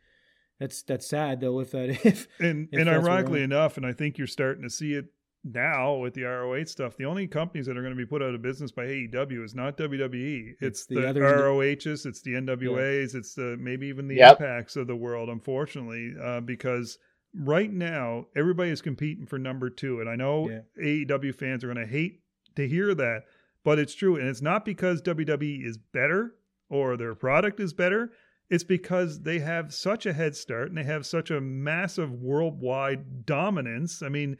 that's 0.60 0.84
that's 0.84 1.08
sad 1.08 1.40
though. 1.40 1.58
If 1.58 1.72
that 1.72 1.88
if 2.06 2.28
and 2.38 2.68
if 2.70 2.78
and 2.78 2.88
ironically 2.88 3.42
enough, 3.42 3.76
and 3.76 3.84
I 3.84 3.92
think 3.92 4.16
you're 4.16 4.28
starting 4.28 4.62
to 4.62 4.70
see 4.70 4.94
it 4.94 5.06
now 5.42 5.96
with 5.96 6.14
the 6.14 6.22
ROH 6.22 6.66
stuff. 6.66 6.96
The 6.96 7.06
only 7.06 7.26
companies 7.26 7.66
that 7.66 7.76
are 7.76 7.82
going 7.82 7.92
to 7.92 7.96
be 7.96 8.06
put 8.06 8.22
out 8.22 8.32
of 8.32 8.42
business 8.42 8.70
by 8.70 8.84
AEW 8.84 9.44
is 9.44 9.56
not 9.56 9.76
WWE. 9.76 10.52
It's, 10.60 10.82
it's 10.82 10.86
the, 10.86 11.12
the 11.12 11.20
ROHs, 11.20 12.06
it's 12.06 12.22
the 12.22 12.34
NWAs, 12.34 13.12
yeah. 13.12 13.18
it's 13.18 13.34
the 13.34 13.56
maybe 13.58 13.88
even 13.88 14.06
the 14.06 14.14
yep. 14.14 14.40
Impacts 14.40 14.76
of 14.76 14.86
the 14.86 14.94
world. 14.94 15.28
Unfortunately, 15.28 16.12
uh, 16.22 16.42
because 16.42 16.96
right 17.36 17.72
now 17.72 18.26
everybody 18.36 18.70
is 18.70 18.80
competing 18.80 19.26
for 19.26 19.40
number 19.40 19.68
two, 19.68 20.00
and 20.00 20.08
I 20.08 20.14
know 20.14 20.48
yeah. 20.48 20.60
AEW 20.80 21.34
fans 21.34 21.64
are 21.64 21.74
going 21.74 21.84
to 21.84 21.92
hate 21.92 22.20
to 22.54 22.68
hear 22.68 22.94
that, 22.94 23.24
but 23.64 23.80
it's 23.80 23.96
true, 23.96 24.14
and 24.14 24.28
it's 24.28 24.42
not 24.42 24.64
because 24.64 25.02
WWE 25.02 25.66
is 25.66 25.76
better 25.76 26.34
or 26.70 26.96
their 26.96 27.14
product 27.14 27.60
is 27.60 27.72
better, 27.72 28.10
it's 28.50 28.64
because 28.64 29.20
they 29.22 29.38
have 29.40 29.72
such 29.72 30.06
a 30.06 30.12
head 30.12 30.36
start 30.36 30.68
and 30.68 30.76
they 30.78 30.84
have 30.84 31.06
such 31.06 31.30
a 31.30 31.40
massive 31.40 32.12
worldwide 32.12 33.24
dominance. 33.26 34.02
I 34.02 34.08
mean, 34.08 34.36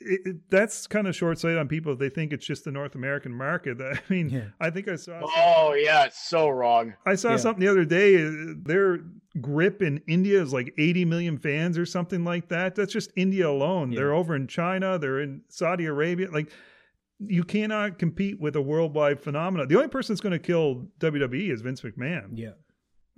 it, 0.00 0.20
it, 0.24 0.36
that's 0.50 0.86
kind 0.86 1.08
of 1.08 1.16
short 1.16 1.38
sighted 1.40 1.58
on 1.58 1.66
people. 1.66 1.96
They 1.96 2.08
think 2.08 2.32
it's 2.32 2.46
just 2.46 2.64
the 2.64 2.70
North 2.70 2.94
American 2.94 3.32
market. 3.32 3.78
I 3.82 4.00
mean, 4.08 4.28
Yeah. 4.30 4.48
I 4.60 4.70
think 4.70 4.86
I 4.88 4.96
saw. 4.96 5.20
Oh 5.24 5.74
yeah, 5.74 6.04
it's 6.04 6.28
so 6.28 6.48
wrong. 6.48 6.94
I 7.04 7.14
saw 7.16 7.30
Yeah. 7.30 7.36
something 7.38 7.60
the 7.64 7.70
other 7.70 7.84
day. 7.84 8.24
uh, 8.24 8.30
Their 8.62 9.00
grip 9.40 9.82
in 9.82 10.00
India 10.06 10.40
is 10.40 10.52
like 10.52 10.72
80 10.78 11.04
million 11.04 11.38
fans 11.38 11.76
or 11.78 11.84
something 11.86 12.24
like 12.24 12.48
that. 12.48 12.74
That's 12.76 12.92
just 12.92 13.10
India 13.16 13.48
alone. 13.48 13.90
Yeah. 13.92 13.98
They're 14.00 14.14
over 14.14 14.36
in 14.36 14.46
China. 14.46 14.98
They're 14.98 15.20
in 15.20 15.42
Saudi 15.48 15.86
Arabia. 15.86 16.30
Like, 16.30 16.50
you 17.20 17.42
cannot 17.44 17.98
compete 17.98 18.40
with 18.40 18.54
a 18.56 18.60
worldwide 18.62 19.20
phenomenon. 19.20 19.68
The 19.68 19.76
only 19.76 19.88
person 19.88 20.14
that's 20.14 20.20
going 20.20 20.32
to 20.32 20.38
kill 20.38 20.86
WWE 21.00 21.52
is 21.52 21.60
Vince 21.62 21.80
McMahon. 21.82 22.30
Yeah. 22.34 22.50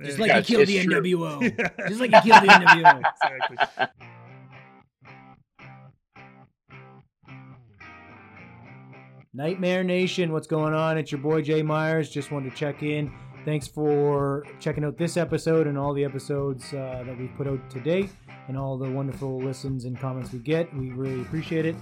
Just 0.03 0.19
like 0.19 0.29
Yeah, 0.29 0.41
he 0.41 0.45
killed 0.55 0.63
it's 0.63 0.73
the 0.73 0.85
true. 0.85 1.03
NWO. 1.03 1.59
Yeah. 1.59 1.69
Just 1.89 2.01
like 2.01 2.15
he 2.15 2.31
killed 2.31 2.43
the 2.43 2.49
NWO. 2.49 3.03
exactly. 3.23 3.87
Nightmare 9.33 9.85
Nation, 9.85 10.33
what's 10.33 10.47
going 10.49 10.75
on? 10.75 10.99
It's 10.99 11.13
your 11.13 11.21
boy 11.21 11.43
Jay 11.43 11.63
Myers. 11.63 12.11
Just 12.11 12.31
wanted 12.33 12.51
to 12.51 12.57
check 12.57 12.83
in. 12.83 13.13
Thanks 13.45 13.69
for 13.69 14.45
checking 14.59 14.85
out 14.85 14.99
this 14.99 15.17
episode 15.17 15.67
and 15.67 15.79
all 15.79 15.95
the 15.95 16.05
episodes 16.05 16.73
uh, 16.75 17.03
that 17.07 17.17
we've 17.19 17.35
put 17.37 17.47
out 17.47 17.71
today 17.71 18.09
and 18.49 18.59
all 18.59 18.77
the 18.77 18.91
wonderful 18.91 19.39
listens 19.39 19.85
and 19.85 19.99
comments 19.99 20.33
we 20.33 20.41
get. 20.41 20.75
We 20.75 20.91
really 20.91 21.23
appreciate 21.23 21.65
it. 21.65 21.77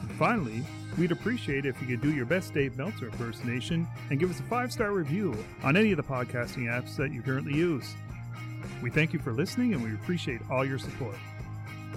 And 0.00 0.10
finally, 0.12 0.64
we'd 0.98 1.12
appreciate 1.12 1.66
if 1.66 1.80
you 1.80 1.86
could 1.86 2.00
do 2.00 2.12
your 2.12 2.26
best 2.26 2.54
Dave 2.54 2.76
Meltzer 2.76 3.06
impersonation 3.06 3.86
and 4.10 4.18
give 4.18 4.30
us 4.30 4.40
a 4.40 4.44
five 4.44 4.72
star 4.72 4.92
review 4.92 5.36
on 5.62 5.76
any 5.76 5.90
of 5.92 5.96
the 5.96 6.02
podcasting 6.02 6.64
apps 6.64 6.96
that 6.96 7.12
you 7.12 7.22
currently 7.22 7.54
use. 7.54 7.94
We 8.82 8.90
thank 8.90 9.12
you 9.12 9.18
for 9.18 9.32
listening 9.32 9.74
and 9.74 9.82
we 9.82 9.94
appreciate 9.94 10.40
all 10.50 10.64
your 10.64 10.78
support. 10.78 11.16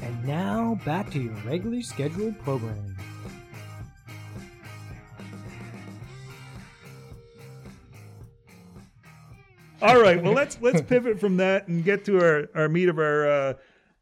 And 0.02 0.26
now 0.26 0.80
back 0.86 1.10
to 1.12 1.20
your 1.20 1.34
regularly 1.46 1.82
scheduled 1.82 2.40
programming. 2.40 2.96
All 9.82 10.02
right, 10.02 10.22
well 10.22 10.34
let's 10.34 10.58
let's 10.62 10.82
pivot 10.82 11.22
from 11.22 11.38
that 11.38 11.70
and 11.70 11.86
get 11.86 12.04
to 12.06 12.20
our, 12.20 12.50
our 12.54 12.68
meat 12.68 12.90
of 12.90 12.98
our 12.98 13.30
uh, 13.30 13.54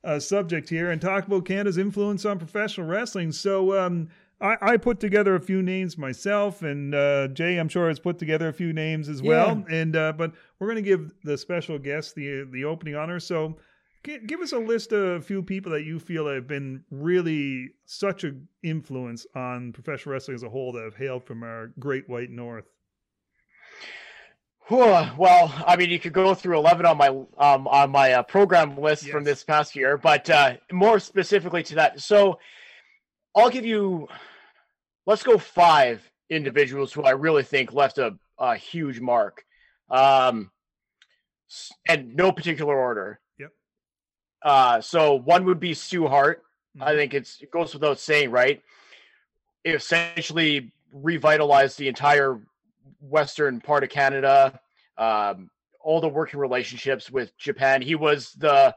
uh, 0.04 0.20
subject 0.20 0.70
here 0.70 0.89
and 0.89 1.00
talk 1.00 1.28
about 1.28 1.45
Canada's 1.45 1.78
influence 1.78 2.26
on 2.26 2.39
professional 2.39 2.88
wrestling. 2.88 3.32
So 3.32 3.78
um, 3.80 4.10
I, 4.40 4.58
I 4.62 4.78
put 4.78 5.00
together 5.00 5.36
a 5.36 5.40
few 5.40 5.64
names 5.64 5.98
myself, 5.98 6.62
and 6.62 6.94
uh, 6.94 7.28
Jay, 7.30 7.58
I'm 7.58 7.70
sure 7.70 7.88
has 7.88 8.00
put 8.00 8.20
together 8.20 8.48
a 8.48 8.54
few 8.54 8.72
names 8.72 9.10
as 9.10 9.22
well. 9.22 9.64
And 9.70 9.96
uh, 9.96 10.14
but 10.14 10.34
we're 10.60 10.68
going 10.68 10.84
to 10.84 10.88
give 10.90 11.12
the 11.24 11.38
special 11.38 11.80
guest 11.80 12.14
the 12.16 12.48
the 12.52 12.64
opening 12.66 12.96
honor. 12.96 13.20
So 13.20 13.58
gi- 14.04 14.20
give 14.28 14.42
us 14.42 14.52
a 14.52 14.60
list 14.60 14.92
of 14.92 15.04
a 15.04 15.22
few 15.22 15.42
people 15.42 15.72
that 15.72 15.86
you 15.86 16.00
feel 16.00 16.28
have 16.28 16.48
been 16.48 16.84
really 16.92 17.70
such 17.86 18.24
an 18.24 18.48
influence 18.62 19.26
on 19.36 19.74
professional 19.74 20.14
wrestling 20.14 20.36
as 20.36 20.44
a 20.44 20.50
whole 20.50 20.72
that 20.74 20.84
have 20.84 20.96
hailed 20.96 21.26
from 21.26 21.42
our 21.42 21.72
great 21.80 22.08
white 22.08 22.30
north. 22.30 22.66
Well, 25.18 25.52
I 25.66 25.78
mean, 25.78 25.90
you 25.90 25.98
could 25.98 26.14
go 26.14 26.36
through 26.36 26.58
eleven 26.58 26.86
on 26.86 26.98
my 26.98 27.08
um 27.08 27.68
on 27.68 27.90
my 27.90 28.12
uh, 28.14 28.24
program 28.24 28.78
list 28.78 29.10
from 29.10 29.24
this 29.24 29.44
past 29.44 29.76
year, 29.76 29.98
but 29.98 30.30
uh, 30.30 30.58
more 30.72 31.00
specifically 31.00 31.64
to 31.64 31.76
that, 31.76 32.02
so 32.02 32.38
I'll 33.38 33.52
give 33.52 33.66
you. 33.66 34.08
Let's 35.06 35.24
go 35.24 35.38
five 35.38 36.02
individuals 36.30 36.92
who 36.92 37.04
I 37.04 37.12
really 37.12 37.44
think 37.44 37.72
left 37.72 37.98
a, 38.00 38.18
a 38.38 38.56
huge 38.56 39.00
mark, 39.00 39.46
um, 39.90 40.52
and 41.88 42.16
no 42.16 42.32
particular 42.32 42.76
order. 42.76 43.20
Yep. 43.40 43.52
Uh, 44.42 44.82
so 44.82 45.14
one 45.14 45.46
would 45.46 45.60
be 45.60 45.74
Stu 45.74 46.08
Hart. 46.08 46.44
I 46.82 46.92
Mhm. 46.92 46.96
think 46.98 47.14
it's 47.14 47.42
it 47.42 47.52
goes 47.52 47.74
without 47.74 48.00
saying, 48.00 48.32
right? 48.32 48.62
It 49.64 49.76
essentially 49.76 50.72
revitalized 50.92 51.78
the 51.78 51.88
entire 51.88 52.42
western 53.00 53.62
part 53.62 53.84
of 53.84 53.90
Canada. 53.90 54.60
Um, 54.98 55.52
all 55.80 56.02
the 56.02 56.10
working 56.10 56.40
relationships 56.40 57.10
with 57.12 57.38
Japan. 57.38 57.82
He 57.82 57.96
was 57.96 58.34
the 58.34 58.76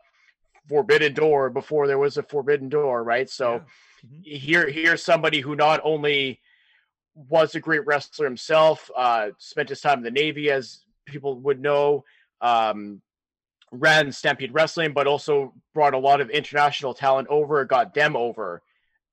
forbidden 0.69 1.15
door 1.15 1.51
before 1.51 1.87
there 1.87 1.99
was 1.99 2.19
a 2.19 2.23
forbidden 2.23 2.69
door, 2.69 3.03
right? 3.03 3.29
So 3.29 3.65
Mhm. 4.07 4.25
here 4.25 4.69
here's 4.69 5.03
somebody 5.03 5.41
who 5.41 5.57
not 5.57 5.81
only 5.85 6.41
was 7.15 7.55
a 7.55 7.61
great 7.61 7.85
wrestler 7.87 8.25
himself, 8.25 8.91
uh, 8.97 9.31
spent 9.39 9.69
his 9.69 9.81
time 9.81 9.99
in 9.99 10.05
the 10.05 10.11
Navy, 10.11 10.51
as 10.51 10.85
people 11.05 11.39
would 11.41 11.61
know, 11.61 12.05
um, 12.41 13.03
ran 13.73 14.11
Stampede 14.13 14.55
Wrestling, 14.55 14.93
but 14.93 15.07
also 15.07 15.53
brought 15.75 15.95
a 15.95 15.99
lot 15.99 16.21
of 16.21 16.31
international 16.31 16.95
talent 16.95 17.29
over, 17.29 17.65
got 17.65 17.95
them 17.95 18.17
over. 18.17 18.63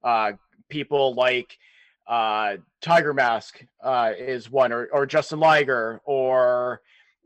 Uh, 0.04 0.34
people 0.70 1.14
like 1.16 1.58
uh, 2.08 2.58
Tiger 2.82 3.14
Mask 3.14 3.64
uh, 3.84 4.14
is 4.18 4.50
one, 4.50 4.72
or, 4.72 4.88
or 4.94 5.06
Jushin 5.06 5.40
Liger, 5.40 6.02
or 6.06 6.82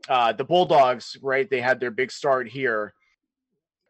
uh, 0.08 0.32
the 0.32 0.44
Bulldogs, 0.44 1.16
right? 1.22 1.48
They 1.48 1.60
had 1.60 1.78
their 1.80 1.90
big 1.90 2.10
start 2.10 2.48
here. 2.48 2.94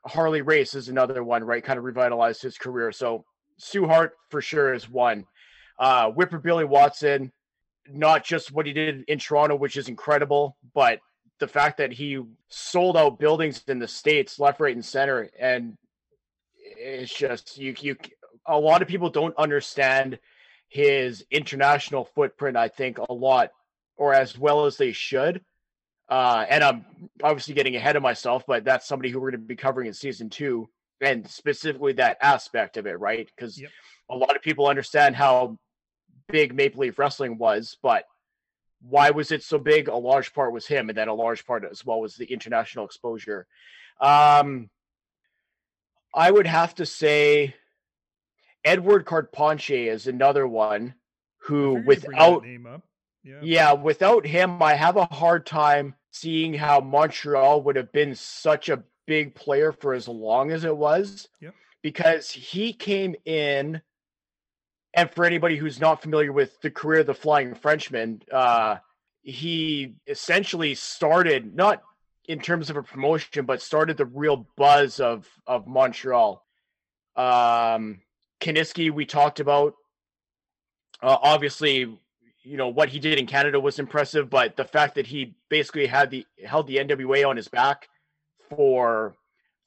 Harley 0.05 0.43
Race 0.43 0.75
is 0.75 0.89
another 0.89 1.25
one, 1.25 1.45
right? 1.45 1.65
Kind 1.65 1.79
of 1.79 1.85
revitalized 1.85 2.43
his 2.43 2.59
career. 2.59 2.93
So 2.93 3.25
Stu 3.57 3.87
Hart 3.87 4.17
for 4.31 4.41
sure 4.41 4.75
is 4.75 4.89
one. 4.89 5.27
Uh, 5.79 6.11
Whipper 6.11 6.39
Billy 6.39 6.65
Watson, 6.65 7.33
not 7.91 8.25
just 8.25 8.53
what 8.53 8.67
he 8.67 8.73
did 8.73 9.05
in 9.09 9.19
Toronto, 9.19 9.57
which 9.57 9.77
is 9.77 9.89
incredible, 9.89 10.57
but 10.75 11.01
the 11.39 11.49
fact 11.49 11.79
that 11.79 11.93
he 11.93 12.23
sold 12.49 12.97
out 12.97 13.19
buildings 13.19 13.65
in 13.67 13.79
the 13.79 13.89
states, 13.89 14.39
left, 14.39 14.61
right, 14.61 14.75
and 14.75 14.85
center, 14.85 15.29
and 15.39 15.77
it's 16.57 17.13
just 17.13 17.59
you. 17.59 17.75
You 17.81 17.97
a 18.47 18.59
lot 18.59 18.83
of 18.83 18.89
people 18.89 19.11
don't 19.11 19.37
understand 19.37 20.19
his 20.69 21.25
international 21.31 22.05
footprint. 22.05 22.57
I 22.57 22.69
think 22.69 22.99
a 22.99 23.13
lot, 23.13 23.51
or 23.97 24.15
as 24.15 24.39
well 24.39 24.67
as 24.67 24.77
they 24.77 24.93
should. 24.93 25.41
Uh, 26.09 26.45
and 26.49 26.63
I'm 26.63 26.85
obviously 27.23 27.55
getting 27.55 27.75
ahead 27.75 27.97
of 27.97 28.03
myself, 28.03 28.45
but 28.47 28.65
that's 28.65 28.87
somebody 28.87 29.11
who 29.11 29.21
we're 29.21 29.31
going 29.31 29.43
to 29.43 29.47
be 29.47 29.57
covering 29.57 29.87
in 29.87 29.95
season 29.95 30.31
two, 30.31 30.69
and 31.03 31.29
specifically 31.29 31.93
that 31.95 32.19
aspect 32.21 32.77
of 32.77 32.87
it, 32.87 32.99
right? 32.99 33.29
Because 33.35 33.61
Yep. 33.61 33.71
a 34.11 34.17
lot 34.17 34.37
of 34.37 34.43
people 34.43 34.69
understand 34.69 35.17
how 35.17 35.59
big 36.29 36.55
Maple 36.55 36.81
Leaf 36.81 36.99
Wrestling 36.99 37.39
was, 37.39 37.77
but 37.83 38.05
why 38.81 39.11
was 39.11 39.31
it 39.31 39.43
so 39.43 39.59
big? 39.59 39.89
A 39.89 39.97
large 39.97 40.33
part 40.33 40.53
was 40.53 40.67
him, 40.67 40.89
and 40.89 40.97
then 40.97 41.09
a 41.09 41.15
large 41.15 41.47
part 41.47 41.65
as 41.65 41.85
well 41.85 42.01
was 42.01 42.17
the 42.17 42.25
international 42.33 42.85
exposure. 42.85 43.47
Um, 44.01 44.71
I 46.15 46.31
would 46.31 46.47
have 46.47 46.75
to 46.77 46.87
say 46.87 47.55
Edward 48.65 49.05
Carpentier 49.05 49.93
is 49.93 50.07
another 50.07 50.47
one 50.47 50.95
who, 51.39 51.77
I 51.77 51.81
figured 51.81 51.87
you'd 51.87 52.05
bring 52.07 52.19
that 52.19 52.31
without 52.31 52.43
name 52.45 52.67
up. 52.67 52.83
Yeah. 53.25 53.39
yeah, 53.43 53.73
without 53.73 54.27
him, 54.27 54.61
I 54.63 54.75
have 54.75 54.97
a 54.97 55.05
hard 55.05 55.47
time 55.47 55.95
seeing 56.11 56.55
how 56.55 56.81
Montreal 56.81 57.63
would 57.63 57.77
have 57.77 57.93
been 57.93 58.17
such 58.17 58.69
a 58.69 58.83
big 59.07 59.35
player 59.35 59.73
for 59.73 59.95
as 59.95 60.09
long 60.09 60.51
as 60.51 60.65
it 60.65 60.77
was. 60.77 61.29
Yep. 61.41 61.55
Because 61.83 62.31
he 62.31 62.73
came 62.73 63.17
in, 63.25 63.83
and 64.95 65.11
for 65.11 65.25
anybody 65.25 65.57
who's 65.57 65.81
not 65.81 66.03
familiar 66.03 66.33
with 66.33 66.61
the 66.61 66.71
career 66.71 67.01
of 67.01 67.07
the 67.07 67.15
Flying 67.15 67.55
Frenchman, 67.55 68.23
uh, 68.33 68.77
he 69.23 69.95
essentially 70.07 70.75
started 70.75 71.55
not 71.57 71.83
in 72.29 72.41
terms 72.41 72.71
of 72.71 72.77
a 72.77 72.83
promotion, 72.83 73.47
but 73.47 73.61
started 73.61 73.97
the 73.97 74.07
real 74.07 74.47
buzz 74.57 75.01
of 75.01 75.29
of 75.47 75.67
Montreal. 75.67 76.45
Um, 77.17 78.01
Kiniski, 78.41 78.91
we 78.91 79.07
talked 79.07 79.41
about. 79.41 79.75
Uh, 81.03 81.19
obviously, 81.21 81.99
you 82.43 82.57
know 82.57 82.69
what 82.69 82.89
he 82.89 83.01
did 83.01 83.19
in 83.19 83.27
Canada 83.27 83.59
was 83.59 83.79
impressive, 83.79 84.31
but 84.31 84.57
the 84.57 84.65
fact 84.65 84.95
that 84.95 85.07
he 85.07 85.35
basically 85.49 85.87
had 85.87 86.11
the 86.11 86.27
held 86.45 86.67
the 86.67 86.77
NWA 86.77 87.29
on 87.29 87.37
his 87.37 87.49
back 87.49 87.89
for 88.57 89.15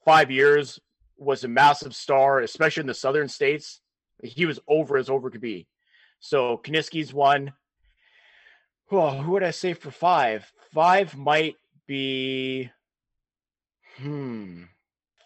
five 0.04 0.30
years 0.30 0.80
was 1.18 1.44
a 1.44 1.48
massive 1.48 1.94
star, 1.94 2.40
especially 2.40 2.82
in 2.82 2.86
the 2.86 2.94
southern 2.94 3.28
states. 3.28 3.80
He 4.22 4.46
was 4.46 4.60
over 4.68 4.96
as 4.96 5.08
over 5.08 5.30
could 5.30 5.40
be. 5.40 5.66
So 6.20 6.58
Kiniski's 6.58 7.12
one. 7.12 7.52
Oh, 8.90 9.10
who 9.10 9.32
would 9.32 9.42
I 9.42 9.50
say 9.50 9.74
for 9.74 9.90
five? 9.90 10.50
Five 10.72 11.16
might 11.16 11.56
be. 11.86 12.70
Hmm. 13.98 14.64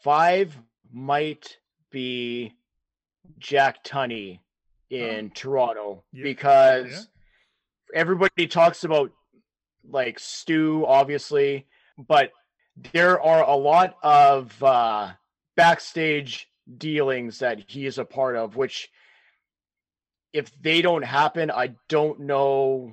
Five 0.02 0.56
might 0.92 1.58
be 1.90 2.54
Jack 3.38 3.84
Tunney 3.84 4.40
in 4.88 5.26
oh. 5.26 5.32
Toronto 5.34 6.04
yeah. 6.12 6.22
because 6.22 6.90
yeah. 6.90 8.00
everybody 8.00 8.46
talks 8.46 8.84
about 8.84 9.12
like 9.88 10.18
Stu, 10.18 10.84
obviously, 10.86 11.66
but 11.98 12.32
there 12.92 13.20
are 13.20 13.44
a 13.44 13.56
lot 13.56 13.96
of 14.02 14.62
uh, 14.62 15.12
backstage 15.56 16.48
dealings 16.78 17.38
that 17.40 17.64
he 17.66 17.86
is 17.86 17.98
a 17.98 18.04
part 18.04 18.36
of, 18.36 18.56
which 18.56 18.88
if 20.32 20.50
they 20.62 20.82
don't 20.82 21.04
happen, 21.04 21.50
I 21.50 21.74
don't 21.88 22.20
know. 22.20 22.92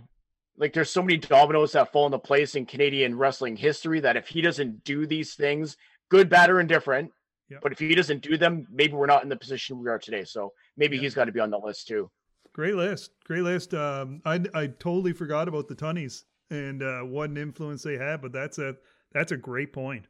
Like, 0.58 0.74
there's 0.74 0.90
so 0.90 1.04
many 1.04 1.18
dominoes 1.18 1.74
that 1.74 1.92
fall 1.92 2.08
into 2.08 2.18
place 2.18 2.56
in 2.56 2.66
Canadian 2.66 3.16
wrestling 3.16 3.56
history 3.56 4.00
that 4.00 4.18
if 4.18 4.28
he 4.28 4.42
doesn't 4.42 4.84
do 4.84 5.06
these 5.06 5.36
things, 5.36 5.78
good, 6.10 6.30
bad, 6.30 6.50
or 6.50 6.60
indifferent, 6.60 7.12
yep. 7.50 7.60
but 7.62 7.72
if 7.72 7.80
he 7.80 7.94
doesn't 7.94 8.24
do 8.24 8.38
them, 8.38 8.66
maybe 8.72 8.94
we're 8.94 9.06
not 9.06 9.22
in 9.22 9.30
the 9.30 9.36
position 9.36 9.80
we 9.80 9.90
are 9.90 10.00
today. 10.00 10.24
So 10.24 10.52
maybe 10.76 10.96
yep. 10.96 11.04
he's 11.04 11.14
got 11.14 11.26
to 11.26 11.32
be 11.32 11.40
on 11.40 11.52
the 11.52 11.60
list 11.60 11.88
too. 11.88 12.10
Great 12.54 12.74
list. 12.74 13.12
Great 13.24 13.44
list. 13.44 13.76
Um, 13.76 14.20
I, 14.26 14.42
I 14.56 14.68
totally 14.68 15.14
forgot 15.14 15.48
about 15.48 15.68
the 15.68 15.76
Tunneys 15.76 16.24
and 16.50 16.82
uh, 16.82 17.02
what 17.02 17.30
an 17.30 17.38
influence 17.38 17.84
they 17.84 17.98
had, 17.98 18.22
but 18.22 18.32
that's 18.32 18.58
a 18.58 18.76
that's 19.14 19.32
a 19.32 19.38
great 19.38 19.74
point. 19.74 20.08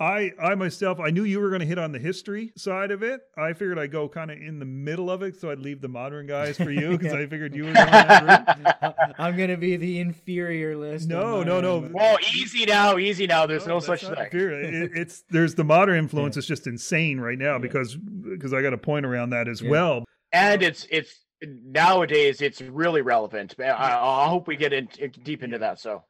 I 0.00 0.32
I 0.42 0.56
myself 0.56 0.98
I 0.98 1.10
knew 1.10 1.22
you 1.22 1.40
were 1.40 1.50
going 1.50 1.60
to 1.60 1.66
hit 1.66 1.78
on 1.78 1.92
the 1.92 2.00
history 2.00 2.52
side 2.56 2.90
of 2.90 3.04
it. 3.04 3.20
I 3.36 3.52
figured 3.52 3.78
I'd 3.78 3.92
go 3.92 4.08
kind 4.08 4.30
of 4.30 4.38
in 4.38 4.58
the 4.58 4.64
middle 4.64 5.08
of 5.08 5.22
it, 5.22 5.40
so 5.40 5.50
I'd 5.50 5.60
leave 5.60 5.80
the 5.80 5.88
modern 5.88 6.26
guys 6.26 6.56
for 6.56 6.72
you 6.72 6.90
because 6.98 7.12
yeah. 7.12 7.20
I 7.20 7.26
figured 7.26 7.54
you 7.54 7.66
were 7.66 7.72
going 7.72 7.86
that 7.86 9.14
I'm 9.18 9.36
going 9.36 9.50
to 9.50 9.56
be 9.56 9.76
the 9.76 10.00
inferior 10.00 10.76
list. 10.76 11.08
No, 11.08 11.44
no, 11.44 11.60
no. 11.60 11.88
Well, 11.92 12.18
easy 12.34 12.66
now, 12.66 12.98
easy 12.98 13.28
now. 13.28 13.46
There's 13.46 13.68
no, 13.68 13.74
no 13.74 13.80
such 13.80 14.00
thing. 14.02 14.16
It, 14.32 14.90
it's 14.94 15.22
there's 15.30 15.54
the 15.54 15.64
modern 15.64 15.96
influence. 15.96 16.34
Yeah. 16.34 16.40
It's 16.40 16.48
just 16.48 16.66
insane 16.66 17.20
right 17.20 17.38
now 17.38 17.52
yeah. 17.52 17.58
because 17.58 17.96
because 17.96 18.52
I 18.52 18.62
got 18.62 18.72
a 18.72 18.78
point 18.78 19.06
around 19.06 19.30
that 19.30 19.46
as 19.46 19.62
well. 19.62 20.04
And 20.32 20.60
it's 20.60 20.88
it's 20.90 21.20
nowadays 21.40 22.40
it's 22.40 22.60
really 22.60 23.02
relevant. 23.02 23.54
I, 23.60 23.70
I 23.70 24.26
hope 24.26 24.48
we 24.48 24.56
get 24.56 24.72
in, 24.72 24.88
deep 25.22 25.44
into 25.44 25.58
that. 25.58 25.78
So 25.78 26.02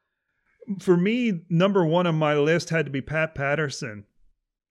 for 0.81 0.97
me, 0.97 1.43
number 1.49 1.85
one 1.85 2.07
on 2.07 2.17
my 2.17 2.35
list 2.37 2.71
had 2.71 2.87
to 2.87 2.91
be 2.91 3.01
Pat 3.01 3.35
Patterson. 3.35 4.05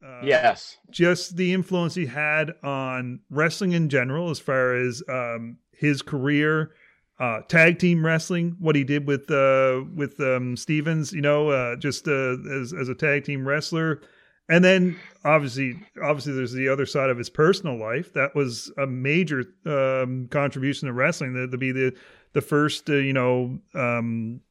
Uh, 0.06 0.22
yes. 0.24 0.78
Just 0.90 1.38
the 1.38 1.54
influence 1.54 1.96
he 1.96 2.06
had 2.06 2.52
on 2.64 3.22
wrestling 3.30 3.72
in 3.72 3.90
general, 3.90 4.30
as 4.30 4.40
far 4.40 4.76
as 4.76 5.02
um, 5.08 5.58
his 5.72 6.02
career, 6.02 6.72
uh, 7.20 7.42
tag 7.48 7.80
team 7.80 8.06
wrestling, 8.06 8.58
what 8.60 8.76
he 8.76 8.84
did 8.84 9.08
with 9.08 9.32
uh, 9.32 9.82
with 9.96 10.20
um, 10.20 10.58
Stevens, 10.58 11.14
you 11.14 11.22
know, 11.22 11.50
uh, 11.50 11.76
just 11.78 12.08
uh, 12.08 12.36
as 12.52 12.74
as 12.74 12.90
a 12.90 12.96
tag 12.96 13.24
team 13.24 13.48
wrestler, 13.48 14.02
and 14.50 14.64
then 14.64 15.00
obviously, 15.24 15.80
obviously, 16.04 16.34
there's 16.34 16.52
the 16.52 16.68
other 16.68 16.86
side 16.86 17.10
of 17.10 17.18
his 17.18 17.30
personal 17.30 17.80
life. 17.80 18.14
That 18.14 18.36
was 18.36 18.72
a 18.78 18.86
major 18.86 19.46
um, 19.66 20.28
contribution 20.30 20.88
to 20.88 20.94
wrestling. 20.94 21.34
To, 21.36 21.48
to 21.48 21.58
be 21.58 21.72
the 21.72 21.96
the 22.34 22.42
first, 22.42 22.90
uh, 22.90 22.96
you 22.96 23.14
know, 23.14 23.60
um, 23.74 24.42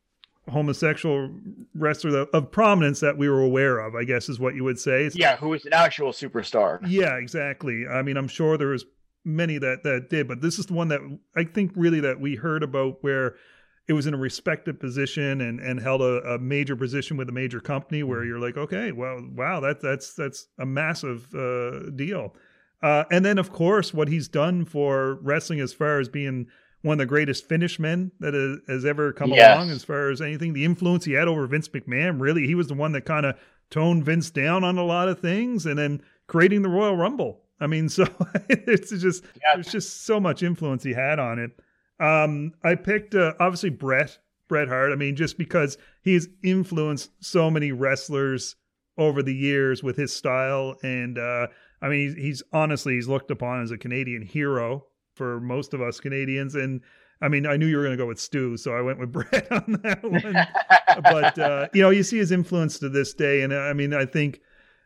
homosexual 0.53 1.31
wrestler 1.75 2.27
of 2.33 2.51
prominence 2.51 3.01
that 3.01 3.19
we 3.19 3.29
were 3.29 3.41
aware 3.43 3.79
of, 3.79 3.95
I 3.95 4.05
guess 4.05 4.29
is 4.29 4.39
what 4.39 4.55
you 4.55 4.65
would 4.65 4.79
say. 4.79 5.11
Yeah, 5.15 5.37
who 5.37 5.49
was 5.49 5.65
an 5.65 5.73
actual 5.73 6.13
superstar. 6.13 6.79
Yeah, 6.87 7.17
exactly. 7.17 7.87
I 7.87 8.03
mean, 8.03 8.17
I'm 8.17 8.29
sure 8.29 8.57
there 8.57 8.69
was 8.69 8.85
many 9.25 9.59
that 9.59 9.83
that 9.83 10.11
did, 10.11 10.29
but 10.29 10.41
this 10.41 10.59
is 10.59 10.67
the 10.67 10.75
one 10.75 10.89
that 10.89 11.01
I 11.37 11.45
think 11.45 11.73
really 11.75 12.01
that 12.01 12.21
we 12.21 12.37
heard 12.37 12.63
about 12.63 12.99
where 13.03 13.35
it 13.89 13.95
was 13.95 14.07
in 14.07 14.15
a 14.15 14.19
respected 14.19 14.79
position 14.79 15.41
and 15.41 15.59
and 15.61 15.81
held 15.81 16.01
a, 16.01 16.35
a 16.35 16.39
major 16.39 16.77
position 16.77 17.17
with 17.17 17.29
a 17.29 17.33
major 17.33 17.61
company 17.61 18.03
where 18.03 18.25
you're 18.25 18.39
like, 18.39 18.57
okay, 18.57 18.93
well, 18.93 19.21
wow, 19.35 19.61
that 19.61 19.81
that's 19.81 20.15
that's 20.15 20.47
a 20.59 20.67
massive 20.67 21.35
uh, 21.35 21.91
deal. 21.91 22.35
Uh, 22.83 23.05
and 23.11 23.25
then, 23.25 23.39
of 23.39 23.53
course, 23.53 23.95
what 23.95 24.09
he's 24.09 24.29
done 24.29 24.65
for 24.65 25.19
wrestling 25.23 25.61
as 25.61 25.73
far 25.73 26.01
as 26.01 26.09
being 26.09 26.49
one 26.83 26.95
of 26.95 26.99
the 26.99 27.07
greatest 27.07 27.49
finish 27.49 27.79
men 27.79 28.11
that 28.21 28.35
has 28.69 28.85
ever 28.85 29.13
come 29.13 29.31
yes. 29.31 29.57
along 29.57 29.71
as 29.71 29.85
far 29.85 30.11
as 30.11 30.21
anything. 30.21 30.53
The 30.53 30.65
influence 30.65 31.05
he 31.05 31.13
had 31.13 31.29
over 31.29 31.47
Vince 31.47 31.69
McMahon, 31.69 32.21
really, 32.21 32.47
he 32.47 32.55
was 32.55 32.67
the 32.67 32.75
one 32.75 32.93
that 32.93 33.05
kind 33.05 33.25
of 33.25 33.37
toned 33.71 34.05
Vince 34.05 34.31
down 34.31 34.65
on 34.65 34.77
a 34.79 34.85
lot 34.85 35.09
of 35.09 35.21
things 35.21 35.65
and 35.65 35.79
then 35.79 36.03
creating 36.27 36.63
the 36.63 36.69
Royal 36.69 36.97
Rumble. 36.97 37.41
I 37.61 37.69
mean, 37.69 37.89
so 37.89 38.05
it's 38.49 38.91
just 38.91 39.25
yeah. 39.37 39.55
there's 39.55 39.71
just 39.71 40.05
so 40.05 40.21
much 40.21 40.43
influence 40.43 40.83
he 40.83 40.93
had 40.93 41.19
on 41.19 41.39
it. 41.39 41.53
Um, 42.01 42.53
I 42.65 42.75
picked 42.75 43.15
uh, 43.15 43.35
obviously 43.39 43.71
Bret 43.71 44.19
Bret 44.49 44.69
Hart. 44.69 44.93
I 44.93 44.97
mean, 44.97 45.15
just 45.15 45.39
because 45.39 45.79
he's 46.03 46.29
influenced 46.43 47.11
so 47.21 47.51
many 47.51 47.71
wrestlers 47.71 48.57
over 48.99 49.23
the 49.23 49.35
years 49.35 49.83
with 49.83 49.97
his 49.97 50.13
style, 50.13 50.77
and 50.83 51.17
uh, 51.17 51.47
I 51.81 51.89
mean, 51.89 52.09
he's, 52.09 52.15
he's 52.15 52.43
honestly 52.53 52.95
he's 52.95 53.09
looked 53.09 53.31
upon 53.31 53.63
as 53.63 53.71
a 53.71 53.79
Canadian 53.79 54.23
hero 54.23 54.87
for 55.15 55.41
most 55.41 55.75
of 55.75 55.81
us 55.81 56.01
Canadians. 56.01 56.55
And 56.55 56.81
I 57.21 57.29
mean, 57.29 57.47
I 57.47 57.57
knew 57.57 57.67
you 57.67 57.77
were 57.77 57.85
going 57.85 57.97
to 57.97 58.03
go 58.03 58.09
with 58.09 58.21
Stu, 58.21 58.57
so 58.57 58.77
I 58.77 58.81
went 58.81 58.99
with 58.99 59.13
Brett 59.13 59.51
on 59.51 59.81
that 59.83 60.03
one. 60.03 61.03
but 61.03 61.39
uh, 61.39 61.69
you 61.73 61.83
know, 61.83 61.91
you 61.91 62.03
see 62.03 62.19
his 62.19 62.33
influence 62.33 62.79
to 62.81 62.89
this 62.89 63.15
day, 63.15 63.43
and 63.43 63.53
uh, 63.53 63.59
I 63.59 63.73
mean, 63.73 63.95
I 63.95 64.05
think 64.05 64.41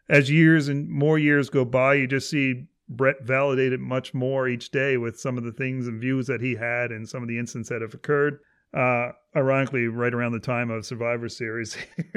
as 0.08 0.30
years 0.30 0.68
and 0.68 0.88
more 0.88 1.18
years 1.18 1.50
go 1.50 1.64
by, 1.64 1.94
you 1.94 2.06
just 2.06 2.30
see 2.30 2.66
Bret 2.88 3.16
validated 3.22 3.80
much 3.80 4.14
more 4.14 4.48
each 4.48 4.70
day 4.70 4.96
with 4.96 5.18
some 5.18 5.38
of 5.38 5.44
the 5.44 5.52
things 5.52 5.88
and 5.88 6.00
views 6.00 6.26
that 6.26 6.40
he 6.40 6.54
had, 6.54 6.90
and 6.90 7.08
some 7.08 7.22
of 7.22 7.28
the 7.28 7.38
incidents 7.38 7.70
that 7.70 7.82
have 7.82 7.94
occurred. 7.94 8.38
Uh, 8.74 9.12
ironically, 9.34 9.86
right 9.86 10.12
around 10.12 10.32
the 10.32 10.40
time 10.40 10.70
of 10.70 10.84
Survivor 10.84 11.28
Series. 11.28 11.76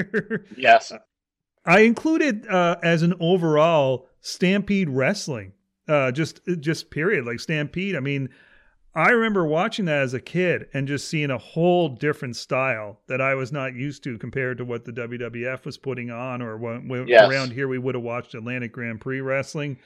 yes. 0.57 0.91
I 1.65 1.81
included 1.81 2.47
uh, 2.47 2.77
as 2.83 3.03
an 3.03 3.13
overall 3.19 4.07
Stampede 4.21 4.89
Wrestling 4.89 5.53
uh, 5.89 6.11
just 6.11 6.39
just 6.59 6.91
period 6.91 7.25
like 7.25 7.39
Stampede. 7.39 7.95
I 7.95 7.99
mean, 7.99 8.29
I 8.95 9.09
remember 9.09 9.45
watching 9.45 9.85
that 9.85 10.01
as 10.01 10.13
a 10.13 10.19
kid 10.19 10.67
and 10.73 10.87
just 10.87 11.07
seeing 11.07 11.31
a 11.31 11.37
whole 11.37 11.89
different 11.89 12.35
style 12.35 12.99
that 13.07 13.21
I 13.21 13.35
was 13.35 13.51
not 13.51 13.73
used 13.73 14.03
to 14.03 14.17
compared 14.17 14.57
to 14.59 14.65
what 14.65 14.85
the 14.85 14.91
WWF 14.91 15.65
was 15.65 15.77
putting 15.77 16.09
on, 16.11 16.41
or 16.41 16.57
when, 16.57 17.07
yes. 17.07 17.29
around 17.29 17.51
here 17.51 17.67
we 17.67 17.77
would 17.77 17.95
have 17.95 18.03
watched 18.03 18.35
Atlantic 18.35 18.71
Grand 18.71 19.01
Prix 19.01 19.21
wrestling, 19.21 19.77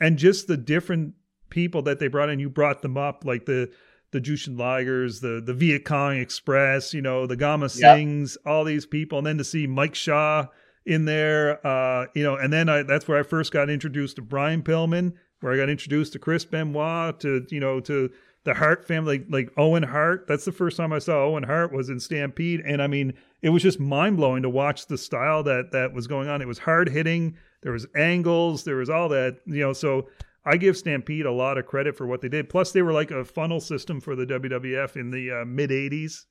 and 0.00 0.18
just 0.18 0.46
the 0.46 0.56
different 0.56 1.14
people 1.50 1.82
that 1.82 1.98
they 1.98 2.08
brought 2.08 2.30
in. 2.30 2.38
You 2.38 2.50
brought 2.50 2.82
them 2.82 2.96
up 2.96 3.24
like 3.24 3.46
the 3.46 3.70
the 4.10 4.20
Jushin 4.20 4.56
Ligers, 4.56 5.20
the 5.20 5.42
the 5.44 5.54
Viet 5.54 5.84
Cong 5.84 6.16
Express, 6.16 6.92
you 6.94 7.02
know, 7.02 7.26
the 7.26 7.36
Gama 7.36 7.66
Singhs, 7.66 8.36
yep. 8.36 8.52
all 8.52 8.64
these 8.64 8.86
people, 8.86 9.18
and 9.18 9.26
then 9.26 9.38
to 9.38 9.44
see 9.44 9.66
Mike 9.66 9.94
Shaw 9.94 10.46
in 10.84 11.04
there, 11.04 11.64
uh, 11.66 12.06
you 12.14 12.22
know, 12.22 12.36
and 12.36 12.52
then 12.52 12.68
I, 12.68 12.82
that's 12.82 13.06
where 13.06 13.18
I 13.18 13.22
first 13.22 13.52
got 13.52 13.70
introduced 13.70 14.16
to 14.16 14.22
Brian 14.22 14.62
Pillman 14.62 15.14
where 15.42 15.52
I 15.52 15.56
got 15.56 15.68
introduced 15.68 16.12
to 16.14 16.18
Chris 16.18 16.44
Benoit, 16.44 17.18
to 17.20 17.46
you 17.50 17.60
know, 17.60 17.80
to 17.80 18.10
the 18.44 18.54
Hart 18.54 18.84
family, 18.86 19.24
like, 19.28 19.52
Owen 19.56 19.84
Hart. 19.84 20.26
That's 20.26 20.44
the 20.44 20.52
first 20.52 20.76
time 20.76 20.92
I 20.92 20.98
saw 20.98 21.24
Owen 21.24 21.44
Hart 21.44 21.72
was 21.72 21.88
in 21.88 22.00
Stampede, 22.00 22.60
and 22.60 22.82
I 22.82 22.86
mean, 22.86 23.14
it 23.40 23.50
was 23.50 23.62
just 23.62 23.78
mind 23.78 24.16
blowing 24.16 24.42
to 24.42 24.50
watch 24.50 24.86
the 24.86 24.98
style 24.98 25.42
that 25.44 25.70
that 25.72 25.92
was 25.92 26.06
going 26.06 26.28
on. 26.28 26.42
It 26.42 26.48
was 26.48 26.58
hard 26.58 26.88
hitting. 26.88 27.36
There 27.62 27.72
was 27.72 27.86
angles. 27.96 28.64
There 28.64 28.76
was 28.76 28.90
all 28.90 29.08
that, 29.10 29.38
you 29.46 29.60
know. 29.60 29.72
So 29.72 30.08
I 30.44 30.56
give 30.56 30.76
Stampede 30.76 31.26
a 31.26 31.32
lot 31.32 31.58
of 31.58 31.66
credit 31.66 31.96
for 31.96 32.06
what 32.06 32.20
they 32.20 32.28
did. 32.28 32.48
Plus, 32.48 32.72
they 32.72 32.82
were 32.82 32.92
like 32.92 33.10
a 33.10 33.24
funnel 33.24 33.60
system 33.60 34.00
for 34.00 34.16
the 34.16 34.26
WWF 34.26 34.96
in 34.96 35.10
the 35.10 35.42
uh, 35.42 35.44
mid 35.44 35.70
'80s. 35.70 36.24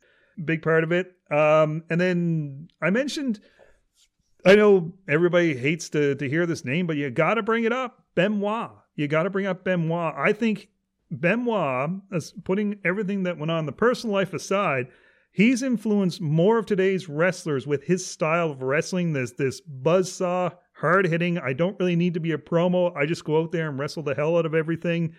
Big 0.43 0.62
part 0.62 0.84
of 0.84 0.91
it. 0.91 1.14
Um, 1.30 1.84
and 1.89 1.99
then 1.99 2.70
I 2.82 2.89
mentioned. 2.89 3.39
I 4.43 4.55
know 4.55 4.91
everybody 5.07 5.55
hates 5.55 5.89
to 5.89 6.16
to 6.16 6.28
hear 6.28 6.45
this 6.45 6.66
name, 6.66 6.88
but 6.88 6.97
you 6.97 7.09
got 7.12 7.36
to 7.36 7.43
bring 7.43 7.64
it 7.64 7.72
up. 7.72 8.03
Benoit 8.16 8.72
you 9.02 9.08
got 9.08 9.24
to 9.24 9.30
bring 9.30 9.47
up 9.47 9.64
Benoit. 9.64 10.14
I 10.16 10.32
think 10.32 10.70
Benoit, 11.10 11.89
as 12.14 12.34
putting 12.43 12.80
everything 12.86 13.24
that 13.24 13.38
went 13.38 13.52
on 13.52 13.66
the 13.66 13.72
personal 13.72 14.16
life 14.16 14.34
aside, 14.34 14.88
he's 15.32 15.64
influenced 15.64 16.22
more 16.22 16.58
of 16.58 16.66
today's 16.66 17.10
wrestlers 17.10 17.66
with 17.66 17.84
his 17.84 18.06
style 18.06 18.52
of 18.52 18.62
wrestling. 18.62 19.14
This 19.14 19.32
this 19.32 19.60
buzzsaw, 19.62 20.56
hard 20.74 21.08
hitting. 21.08 21.39
I 21.39 21.54
don't 21.54 21.80
really 21.80 21.95
need 21.95 22.14
to 22.14 22.20
be 22.20 22.32
a 22.32 22.38
promo. 22.38 22.95
I 22.95 23.06
just 23.06 23.26
go 23.26 23.41
out 23.41 23.52
there 23.52 23.68
and 23.68 23.80
wrestle 23.80 24.04
the 24.04 24.16
hell 24.16 24.38
out 24.38 24.45
of 24.45 24.54
everything. 24.54 25.16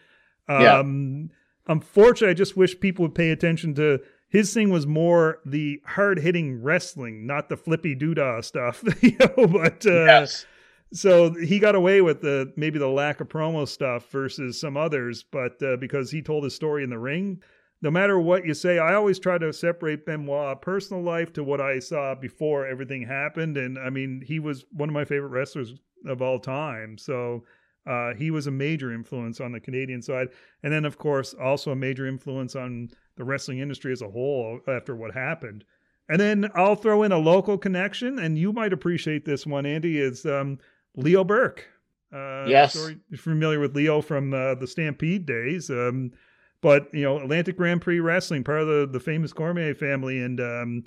Yeah. 0.48 0.78
Um, 0.78 1.30
unfortunately, 1.66 2.30
I 2.30 2.34
just 2.34 2.56
wish 2.56 2.78
people 2.78 3.04
would 3.04 3.14
pay 3.14 3.30
attention 3.30 3.74
to 3.74 4.00
his 4.28 4.54
thing 4.54 4.70
was 4.70 4.86
more 4.86 5.40
the 5.44 5.80
hard 5.84 6.20
hitting 6.20 6.62
wrestling, 6.62 7.26
not 7.26 7.48
the 7.48 7.56
flippy 7.56 7.94
doodah 7.94 8.44
stuff. 8.44 8.82
you 9.02 9.16
know, 9.18 9.46
but 9.46 9.84
uh, 9.84 10.04
yes 10.04 10.46
so 10.92 11.32
he 11.34 11.58
got 11.58 11.74
away 11.74 12.00
with 12.02 12.20
the 12.20 12.52
maybe 12.56 12.78
the 12.78 12.88
lack 12.88 13.20
of 13.20 13.28
promo 13.28 13.66
stuff 13.66 14.10
versus 14.10 14.60
some 14.60 14.76
others, 14.76 15.22
but 15.22 15.62
uh, 15.62 15.76
because 15.76 16.10
he 16.10 16.22
told 16.22 16.44
his 16.44 16.54
story 16.54 16.84
in 16.84 16.90
the 16.90 16.98
ring. 16.98 17.42
no 17.82 17.90
matter 17.90 18.18
what 18.18 18.46
you 18.46 18.54
say, 18.54 18.78
I 18.78 18.94
always 18.94 19.18
try 19.18 19.38
to 19.38 19.52
separate 19.52 20.06
Benoit 20.06 20.62
personal 20.62 21.02
life 21.02 21.32
to 21.32 21.44
what 21.44 21.60
I 21.60 21.80
saw 21.80 22.14
before 22.14 22.66
everything 22.66 23.02
happened. 23.02 23.56
And 23.56 23.76
I 23.76 23.90
mean, 23.90 24.22
he 24.24 24.38
was 24.38 24.64
one 24.70 24.88
of 24.88 24.94
my 24.94 25.04
favorite 25.04 25.30
wrestlers 25.30 25.74
of 26.06 26.22
all 26.22 26.38
time. 26.38 26.96
So 26.96 27.44
uh, 27.84 28.14
he 28.14 28.30
was 28.30 28.46
a 28.46 28.52
major 28.52 28.92
influence 28.92 29.40
on 29.40 29.50
the 29.50 29.58
Canadian 29.58 30.00
side. 30.00 30.28
And 30.62 30.72
then, 30.72 30.84
of 30.84 30.96
course, 30.96 31.34
also 31.34 31.72
a 31.72 31.76
major 31.76 32.06
influence 32.06 32.54
on 32.54 32.88
the 33.16 33.24
wrestling 33.24 33.58
industry 33.58 33.92
as 33.92 34.02
a 34.02 34.08
whole 34.08 34.60
after 34.68 34.94
what 34.94 35.12
happened. 35.12 35.64
And 36.08 36.20
then 36.20 36.50
I'll 36.54 36.76
throw 36.76 37.02
in 37.02 37.12
a 37.12 37.18
local 37.18 37.56
connection, 37.56 38.18
and 38.18 38.36
you 38.36 38.52
might 38.52 38.72
appreciate 38.72 39.24
this 39.24 39.46
one, 39.46 39.64
Andy, 39.64 39.98
is 39.98 40.26
um, 40.26 40.58
Leo 40.96 41.24
Burke. 41.24 41.66
Uh, 42.12 42.44
yes. 42.46 42.74
Sorry, 42.74 42.98
familiar 43.16 43.58
with 43.58 43.74
Leo 43.74 44.02
from 44.02 44.34
uh, 44.34 44.54
the 44.54 44.66
Stampede 44.66 45.24
days. 45.24 45.70
Um, 45.70 46.12
but 46.60 46.92
you 46.92 47.02
know, 47.02 47.18
Atlantic 47.18 47.56
Grand 47.56 47.80
Prix 47.80 48.00
Wrestling, 48.00 48.44
part 48.44 48.60
of 48.60 48.68
the 48.68 48.88
the 48.90 49.00
famous 49.00 49.32
Cormier 49.32 49.74
family, 49.74 50.20
and 50.20 50.40
um, 50.40 50.84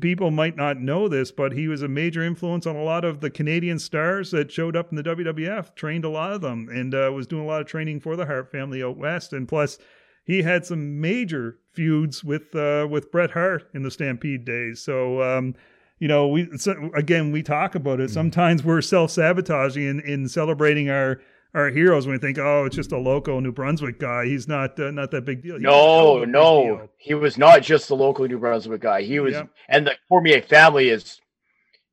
people 0.00 0.30
might 0.30 0.56
not 0.56 0.80
know 0.80 1.08
this, 1.08 1.30
but 1.30 1.52
he 1.52 1.68
was 1.68 1.82
a 1.82 1.88
major 1.88 2.22
influence 2.22 2.66
on 2.66 2.76
a 2.76 2.82
lot 2.82 3.04
of 3.04 3.20
the 3.20 3.30
Canadian 3.30 3.78
stars 3.78 4.32
that 4.32 4.50
showed 4.50 4.76
up 4.76 4.90
in 4.90 4.96
the 4.96 5.02
WWF. 5.02 5.74
Trained 5.76 6.04
a 6.04 6.10
lot 6.10 6.32
of 6.32 6.40
them, 6.40 6.68
and 6.68 6.94
uh, 6.94 7.10
was 7.14 7.28
doing 7.28 7.44
a 7.44 7.46
lot 7.46 7.60
of 7.60 7.68
training 7.68 8.00
for 8.00 8.16
the 8.16 8.26
Hart 8.26 8.50
family 8.50 8.82
out 8.82 8.96
west. 8.96 9.32
And 9.32 9.46
plus, 9.46 9.78
he 10.24 10.42
had 10.42 10.66
some 10.66 11.00
major 11.00 11.58
feuds 11.72 12.24
with 12.24 12.54
uh, 12.56 12.88
with 12.90 13.12
Bret 13.12 13.30
Hart 13.30 13.68
in 13.74 13.82
the 13.82 13.90
Stampede 13.92 14.44
days. 14.44 14.80
So. 14.80 15.22
Um, 15.22 15.54
you 16.02 16.08
know, 16.08 16.26
we 16.26 16.48
so, 16.58 16.90
again 16.96 17.30
we 17.30 17.44
talk 17.44 17.76
about 17.76 18.00
it. 18.00 18.06
Mm-hmm. 18.06 18.14
Sometimes 18.14 18.64
we're 18.64 18.80
self 18.80 19.12
sabotaging 19.12 19.86
in, 19.86 20.00
in 20.00 20.28
celebrating 20.28 20.90
our 20.90 21.20
our 21.54 21.70
heroes 21.70 22.08
when 22.08 22.14
we 22.14 22.18
think, 22.18 22.38
oh, 22.38 22.64
it's 22.64 22.74
just 22.74 22.90
a 22.90 22.98
local 22.98 23.40
New 23.40 23.52
Brunswick 23.52 24.00
guy. 24.00 24.24
He's 24.24 24.48
not 24.48 24.80
uh, 24.80 24.90
not 24.90 25.12
that 25.12 25.24
big 25.24 25.44
deal. 25.44 25.58
He 25.58 25.62
no, 25.62 26.24
no, 26.24 26.64
deal. 26.64 26.88
he 26.98 27.14
was 27.14 27.38
not 27.38 27.62
just 27.62 27.86
the 27.86 27.94
local 27.94 28.26
New 28.26 28.40
Brunswick 28.40 28.80
guy. 28.80 29.02
He 29.02 29.20
was, 29.20 29.36
and 29.68 29.86
the 29.86 29.92
Cormier 30.08 30.42
family 30.42 30.88
is, 30.88 31.20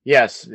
yes, 0.06 0.50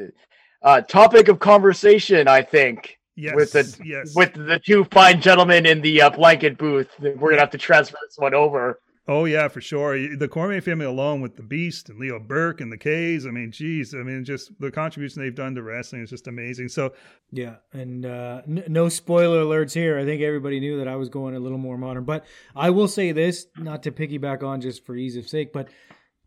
uh, 0.62 0.80
topic 0.80 1.28
of 1.28 1.38
conversation. 1.38 2.26
I 2.26 2.42
think. 2.42 2.98
Yes, 3.14 3.36
with 3.36 3.52
the 3.52 3.80
yes. 3.84 4.16
with 4.16 4.32
the 4.34 4.58
two 4.66 4.82
fine 4.90 5.20
gentlemen 5.20 5.64
in 5.64 5.80
the 5.80 6.02
uh, 6.02 6.10
blanket 6.10 6.58
booth, 6.58 6.88
we're 6.98 7.30
gonna 7.30 7.38
have 7.38 7.50
to 7.50 7.58
transfer 7.58 7.98
this 8.04 8.18
one 8.18 8.34
over. 8.34 8.80
Oh 9.06 9.26
yeah, 9.26 9.48
for 9.48 9.60
sure. 9.60 10.16
The 10.16 10.28
Cormier 10.28 10.62
family 10.62 10.86
alone 10.86 11.20
with 11.20 11.36
the 11.36 11.42
Beast 11.42 11.90
and 11.90 11.98
Leo 11.98 12.18
Burke 12.18 12.62
and 12.62 12.72
the 12.72 12.78
K's. 12.78 13.26
I 13.26 13.30
mean, 13.30 13.52
geez, 13.52 13.94
I 13.94 13.98
mean, 13.98 14.24
just 14.24 14.58
the 14.58 14.70
contribution 14.70 15.20
they've 15.20 15.34
done 15.34 15.54
to 15.56 15.62
wrestling 15.62 16.02
is 16.02 16.10
just 16.10 16.26
amazing. 16.26 16.68
So 16.68 16.94
yeah, 17.30 17.56
and 17.74 18.06
uh, 18.06 18.40
n- 18.48 18.64
no 18.68 18.88
spoiler 18.88 19.42
alerts 19.44 19.74
here. 19.74 19.98
I 19.98 20.06
think 20.06 20.22
everybody 20.22 20.58
knew 20.58 20.78
that 20.78 20.88
I 20.88 20.96
was 20.96 21.10
going 21.10 21.34
a 21.34 21.40
little 21.40 21.58
more 21.58 21.76
modern, 21.76 22.04
but 22.04 22.24
I 22.56 22.70
will 22.70 22.88
say 22.88 23.12
this, 23.12 23.46
not 23.58 23.82
to 23.82 23.92
piggyback 23.92 24.42
on 24.42 24.62
just 24.62 24.86
for 24.86 24.96
ease 24.96 25.16
of 25.16 25.28
sake, 25.28 25.52
but 25.52 25.68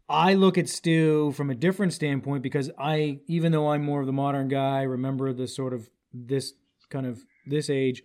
I 0.08 0.36
look 0.36 0.60
at 0.60 0.70
Stu 0.70 1.32
from 1.32 1.50
a 1.50 1.56
different 1.56 1.94
standpoint 1.94 2.44
because 2.44 2.70
I, 2.78 3.22
even 3.28 3.52
though 3.52 3.72
I'm 3.72 3.84
more 3.84 4.02
of 4.02 4.06
the 4.06 4.14
modern 4.14 4.50
guy, 4.50 4.84
remember 4.84 5.34
the 5.34 5.48
sort 5.48 5.74
of 5.74 5.90
this 6.14 6.54
kind 6.90 7.08
of 7.08 7.26
this 7.48 7.70
age 7.72 8.04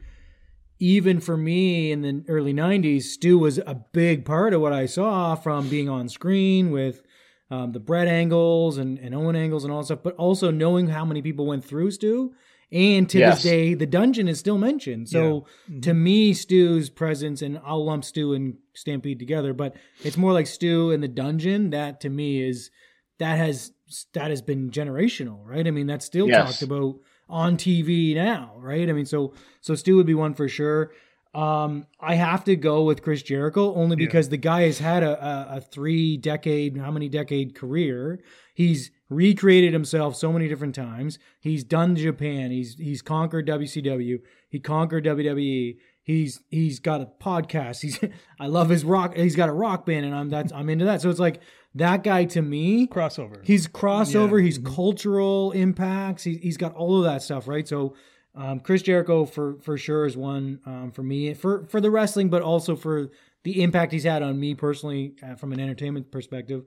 even 0.82 1.20
for 1.20 1.36
me 1.36 1.92
in 1.92 2.02
the 2.02 2.24
early 2.26 2.52
90s, 2.52 3.04
Stu 3.04 3.38
was 3.38 3.58
a 3.58 3.80
big 3.92 4.24
part 4.24 4.52
of 4.52 4.60
what 4.60 4.72
I 4.72 4.86
saw 4.86 5.36
from 5.36 5.68
being 5.68 5.88
on 5.88 6.08
screen 6.08 6.72
with 6.72 7.04
um, 7.52 7.70
the 7.70 7.78
Bret 7.78 8.08
Angles 8.08 8.78
and, 8.78 8.98
and 8.98 9.14
Owen 9.14 9.36
Angles 9.36 9.62
and 9.62 9.72
all 9.72 9.78
that 9.78 9.84
stuff, 9.84 10.00
but 10.02 10.16
also 10.16 10.50
knowing 10.50 10.88
how 10.88 11.04
many 11.04 11.22
people 11.22 11.46
went 11.46 11.64
through 11.64 11.92
Stu. 11.92 12.34
And 12.72 13.08
to 13.10 13.18
yes. 13.20 13.36
this 13.36 13.42
day, 13.44 13.74
the 13.74 13.86
dungeon 13.86 14.26
is 14.26 14.40
still 14.40 14.58
mentioned. 14.58 15.08
So 15.08 15.46
yeah. 15.68 15.74
mm-hmm. 15.74 15.80
to 15.82 15.94
me, 15.94 16.34
Stu's 16.34 16.90
presence, 16.90 17.42
and 17.42 17.60
I'll 17.64 17.84
lump 17.84 18.04
Stu 18.04 18.32
and 18.32 18.56
Stampede 18.74 19.20
together, 19.20 19.52
but 19.52 19.76
it's 20.02 20.16
more 20.16 20.32
like 20.32 20.48
Stu 20.48 20.90
and 20.90 21.00
the 21.00 21.06
dungeon. 21.06 21.70
That 21.70 22.00
to 22.00 22.10
me 22.10 22.42
is 22.42 22.72
that 23.20 23.38
has 23.38 23.70
that 24.14 24.30
has 24.30 24.42
been 24.42 24.70
generational, 24.70 25.46
right? 25.46 25.64
I 25.64 25.70
mean, 25.70 25.86
that's 25.86 26.06
still 26.06 26.26
yes. 26.26 26.44
talked 26.44 26.62
about 26.62 26.96
on 27.28 27.56
TV 27.56 28.14
now, 28.14 28.52
right? 28.58 28.88
I 28.88 28.92
mean, 28.92 29.06
so 29.06 29.34
so 29.60 29.74
Stu 29.74 29.96
would 29.96 30.06
be 30.06 30.14
one 30.14 30.34
for 30.34 30.48
sure. 30.48 30.92
Um, 31.34 31.86
I 31.98 32.14
have 32.14 32.44
to 32.44 32.56
go 32.56 32.84
with 32.84 33.02
Chris 33.02 33.22
Jericho 33.22 33.74
only 33.74 33.96
because 33.96 34.26
yeah. 34.26 34.32
the 34.32 34.36
guy 34.36 34.62
has 34.62 34.78
had 34.78 35.02
a, 35.02 35.24
a, 35.24 35.56
a, 35.56 35.60
three 35.62 36.18
decade, 36.18 36.76
how 36.76 36.90
many 36.90 37.08
decade 37.08 37.54
career. 37.54 38.22
He's 38.52 38.90
recreated 39.08 39.72
himself 39.72 40.14
so 40.14 40.30
many 40.30 40.46
different 40.46 40.74
times. 40.74 41.18
He's 41.40 41.64
done 41.64 41.96
Japan. 41.96 42.50
He's 42.50 42.74
he's 42.74 43.00
conquered 43.00 43.46
WCW. 43.46 44.20
He 44.50 44.60
conquered 44.60 45.06
WWE. 45.06 45.78
He's 46.02 46.40
he's 46.50 46.80
got 46.80 47.00
a 47.00 47.06
podcast. 47.06 47.80
He's 47.80 47.98
I 48.38 48.46
love 48.48 48.68
his 48.68 48.84
rock. 48.84 49.16
He's 49.16 49.36
got 49.36 49.48
a 49.48 49.54
rock 49.54 49.86
band, 49.86 50.04
and 50.04 50.14
I'm 50.14 50.28
that's 50.28 50.52
I'm 50.52 50.68
into 50.68 50.84
that. 50.84 51.00
So 51.00 51.08
it's 51.08 51.20
like 51.20 51.40
that 51.74 52.02
guy 52.02 52.24
to 52.26 52.42
me 52.42 52.86
crossover. 52.86 53.44
He's 53.44 53.66
crossover. 53.66 54.38
Yeah. 54.38 54.44
He's 54.44 54.58
mm-hmm. 54.58 54.74
cultural 54.74 55.52
impacts. 55.52 56.24
He, 56.24 56.36
he's 56.36 56.56
got 56.56 56.74
all 56.74 56.98
of 56.98 57.04
that 57.04 57.22
stuff, 57.22 57.48
right? 57.48 57.66
So 57.66 57.94
um, 58.34 58.60
Chris 58.60 58.82
Jericho 58.82 59.24
for 59.24 59.58
for 59.60 59.76
sure 59.76 60.06
is 60.06 60.16
one 60.16 60.60
um, 60.64 60.90
for 60.90 61.02
me 61.02 61.34
for 61.34 61.66
for 61.66 61.80
the 61.80 61.90
wrestling, 61.90 62.30
but 62.30 62.42
also 62.42 62.76
for 62.76 63.10
the 63.44 63.62
impact 63.62 63.92
he's 63.92 64.04
had 64.04 64.22
on 64.22 64.38
me 64.38 64.54
personally 64.54 65.14
uh, 65.22 65.34
from 65.34 65.52
an 65.52 65.60
entertainment 65.60 66.10
perspective. 66.10 66.64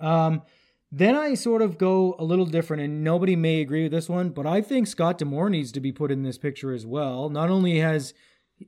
Um, 0.00 0.42
then 0.90 1.14
I 1.14 1.34
sort 1.34 1.62
of 1.62 1.78
go 1.78 2.16
a 2.18 2.24
little 2.24 2.44
different, 2.44 2.82
and 2.82 3.02
nobody 3.02 3.34
may 3.34 3.62
agree 3.62 3.84
with 3.84 3.92
this 3.92 4.10
one, 4.10 4.28
but 4.30 4.46
I 4.46 4.60
think 4.60 4.86
Scott 4.86 5.16
D'Amore 5.16 5.48
needs 5.48 5.72
to 5.72 5.80
be 5.80 5.92
put 5.92 6.10
in 6.10 6.22
this 6.22 6.36
picture 6.36 6.72
as 6.72 6.84
well. 6.84 7.30
Not 7.30 7.48
only 7.48 7.78
has 7.78 8.12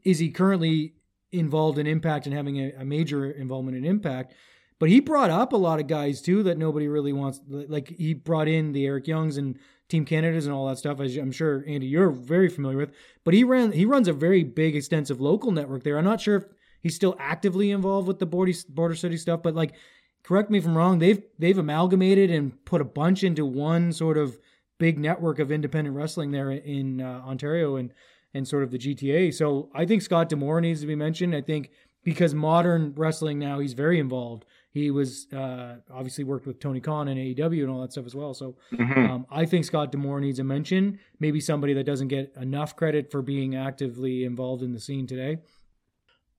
is 0.03 0.19
he 0.19 0.31
currently 0.31 0.95
involved 1.33 1.79
in 1.79 1.87
Impact 1.87 2.27
and 2.27 2.35
having 2.35 2.59
a, 2.59 2.73
a 2.79 2.85
major 2.85 3.31
involvement 3.31 3.77
in 3.77 3.85
Impact, 3.85 4.33
but 4.79 4.89
he 4.89 5.01
brought 5.01 5.31
up 5.31 5.53
a 5.53 5.57
lot 5.57 5.81
of 5.81 5.87
guys 5.87 6.21
too 6.21 6.43
that 6.43 6.59
nobody 6.59 6.89
really 6.89 7.13
wants. 7.13 7.41
Like 7.49 7.89
he 7.89 8.15
brought 8.15 8.49
in 8.49 8.73
the 8.73 8.87
Eric 8.87 9.07
Youngs 9.07 9.37
and 9.37 9.59
Team 9.89 10.05
Canadas 10.05 10.47
and 10.47 10.55
all 10.55 10.67
that 10.69 10.79
stuff. 10.79 11.01
As 11.01 11.17
I'm 11.17 11.33
sure 11.33 11.65
Andy, 11.67 11.87
you're 11.87 12.11
very 12.11 12.49
familiar 12.49 12.79
with. 12.79 12.93
But 13.25 13.35
he 13.35 13.45
ran, 13.45 13.73
he 13.73 13.85
runs 13.85 14.09
a 14.09 14.13
very 14.13 14.43
big, 14.43 14.75
extensive 14.75 15.21
local 15.21 15.53
network 15.53 15.85
there. 15.85 15.99
I'm 15.99 16.05
not 16.05 16.21
sure 16.21 16.37
if 16.37 16.45
he's 16.81 16.95
still 16.95 17.17
actively 17.19 17.71
involved 17.71 18.09
with 18.09 18.19
the 18.19 18.27
border 18.27 18.53
border 18.69 18.95
city 18.95 19.17
stuff, 19.17 19.43
but 19.43 19.55
like, 19.55 19.75
correct 20.23 20.51
me 20.51 20.59
if 20.59 20.67
I'm 20.67 20.77
wrong. 20.77 20.99
They've 20.99 21.23
they've 21.39 21.59
amalgamated 21.59 22.31
and 22.31 22.65
put 22.65 22.81
a 22.81 22.85
bunch 22.85 23.23
into 23.23 23.45
one 23.47 23.93
sort 23.93 24.19
of 24.19 24.39
big 24.79 24.99
network 24.99 25.39
of 25.39 25.53
independent 25.53 25.97
wrestling 25.97 26.31
there 26.31 26.51
in 26.51 27.01
uh, 27.01 27.23
Ontario 27.27 27.77
and 27.77 27.93
and 28.33 28.49
sort 28.49 28.65
of 28.65 28.71
the 28.71 28.79
GTA. 28.79 29.33
So 29.33 29.71
I 29.75 29.87
think 29.87 30.03
Scott 30.03 30.29
D'Amore 30.29 30.61
needs 30.61 30.81
to 30.81 30.87
be 30.87 30.97
mentioned. 30.97 31.35
I 31.35 31.41
think 31.41 31.71
because 32.03 32.35
modern 32.35 32.93
wrestling 32.97 33.39
now 33.39 33.61
he's 33.61 33.73
very 33.73 33.99
involved 33.99 34.45
he 34.75 34.91
was 34.91 35.33
uh, 35.33 35.77
obviously 35.89 36.25
worked 36.25 36.49
with 36.49 36.59
Tony 36.59 36.81
Khan 36.81 37.07
and 37.07 37.17
AEW 37.17 37.63
and 37.63 37.71
all 37.71 37.81
that 37.83 37.93
stuff 37.93 38.07
as 38.07 38.15
well. 38.15 38.35
So 38.35 38.57
mm-hmm. 38.73 39.11
um, 39.11 39.27
I 39.31 39.47
think 39.47 39.65
Scott 39.65 39.93
D'Amore 39.93 40.21
needs 40.21 40.41
a 40.41 40.45
mention. 40.45 40.99
Maybe 41.21 41.41
somebody 41.41 41.75
that 41.75 41.85
doesn't 41.85 42.09
get 42.09 42.35
enough 42.41 42.75
credit 42.75 43.13
for 43.13 43.23
being 43.23 43.55
actively 43.55 44.25
involved 44.25 44.65
in 44.65 44.73
the 44.73 44.81
scene 44.81 45.07
today. 45.07 45.39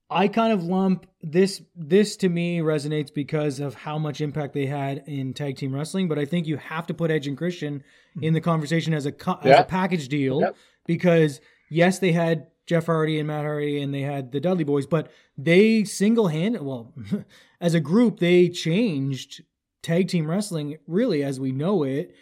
I 0.09 0.27
kind 0.27 0.51
of 0.51 0.65
lump 0.65 1.07
this. 1.23 1.61
This 1.75 2.17
to 2.17 2.29
me 2.29 2.59
resonates 2.59 3.11
because 3.11 3.61
of 3.61 3.73
how 3.73 3.97
much 3.97 4.19
impact 4.19 4.53
they 4.53 4.65
had 4.65 5.03
in 5.07 5.33
tag 5.33 5.55
team 5.55 5.73
wrestling. 5.73 6.09
But 6.09 6.19
I 6.19 6.25
think 6.25 6.45
you 6.45 6.57
have 6.57 6.85
to 6.87 6.93
put 6.93 7.09
Edge 7.09 7.27
and 7.27 7.37
Christian 7.37 7.83
in 8.21 8.33
the 8.33 8.41
conversation 8.41 8.93
as 8.93 9.07
a 9.07 9.13
as 9.43 9.61
a 9.61 9.63
package 9.63 10.09
deal 10.09 10.53
because 10.85 11.39
yes, 11.69 11.99
they 11.99 12.11
had 12.11 12.47
Jeff 12.65 12.87
Hardy 12.87 13.19
and 13.19 13.27
Matt 13.27 13.45
Hardy, 13.45 13.81
and 13.81 13.93
they 13.93 14.01
had 14.01 14.31
the 14.31 14.39
Dudley 14.39 14.63
Boys, 14.63 14.85
but 14.87 15.11
they 15.37 15.83
single 15.83 16.29
handed, 16.29 16.61
well, 16.61 16.93
as 17.61 17.73
a 17.73 17.79
group, 17.79 18.19
they 18.19 18.49
changed 18.49 19.43
tag 19.81 20.07
team 20.07 20.29
wrestling 20.29 20.77
really 20.87 21.23
as 21.23 21.39
we 21.39 21.51
know 21.51 21.83
it. 21.83 22.15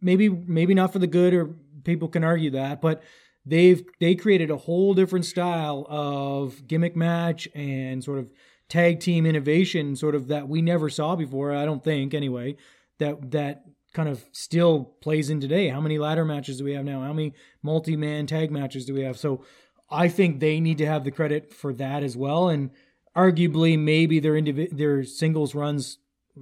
Maybe, 0.00 0.28
maybe 0.28 0.74
not 0.74 0.92
for 0.92 0.98
the 0.98 1.06
good, 1.06 1.34
or 1.34 1.46
people 1.84 2.08
can 2.08 2.24
argue 2.24 2.50
that, 2.50 2.80
but 2.80 3.02
they've 3.44 3.82
they 3.98 4.14
created 4.14 4.50
a 4.50 4.56
whole 4.56 4.94
different 4.94 5.24
style 5.24 5.86
of 5.88 6.66
gimmick 6.66 6.96
match 6.96 7.48
and 7.54 8.02
sort 8.02 8.18
of 8.18 8.30
tag 8.68 9.00
team 9.00 9.26
innovation, 9.26 9.96
sort 9.96 10.14
of 10.14 10.28
that 10.28 10.48
we 10.48 10.62
never 10.62 10.88
saw 10.88 11.16
before. 11.16 11.54
I 11.54 11.64
don't 11.64 11.84
think 11.84 12.14
anyway. 12.14 12.56
That 12.98 13.30
that 13.32 13.64
kind 13.92 14.08
of 14.08 14.24
still 14.32 14.84
plays 15.00 15.30
in 15.30 15.40
today. 15.40 15.68
How 15.68 15.80
many 15.80 15.98
ladder 15.98 16.24
matches 16.24 16.58
do 16.58 16.64
we 16.64 16.74
have 16.74 16.84
now? 16.84 17.02
How 17.02 17.12
many 17.12 17.34
multi 17.62 17.96
man 17.96 18.26
tag 18.26 18.50
matches 18.50 18.86
do 18.86 18.94
we 18.94 19.02
have? 19.02 19.18
So 19.18 19.44
I 19.90 20.08
think 20.08 20.40
they 20.40 20.60
need 20.60 20.78
to 20.78 20.86
have 20.86 21.04
the 21.04 21.10
credit 21.10 21.52
for 21.52 21.72
that 21.74 22.02
as 22.02 22.16
well. 22.16 22.48
And 22.48 22.70
arguably, 23.16 23.78
maybe 23.78 24.20
their 24.20 24.34
indiv- 24.34 24.76
their 24.76 25.02
singles 25.04 25.54
runs. 25.54 25.98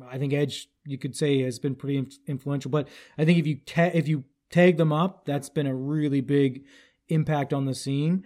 I 0.09 0.19
think 0.19 0.33
Edge, 0.33 0.69
you 0.85 0.99
could 0.99 1.17
say, 1.17 1.43
has 1.43 1.59
been 1.59 1.75
pretty 1.75 2.07
influential. 2.27 2.71
But 2.71 2.89
I 3.17 3.25
think 3.25 3.39
if 3.39 3.47
you 3.47 3.57
ta- 3.65 3.91
if 3.95 4.07
you 4.07 4.25
tag 4.51 4.77
them 4.77 4.93
up, 4.93 5.25
that's 5.25 5.49
been 5.49 5.67
a 5.67 5.75
really 5.75 6.21
big 6.21 6.65
impact 7.09 7.53
on 7.53 7.65
the 7.65 7.75
scene. 7.75 8.25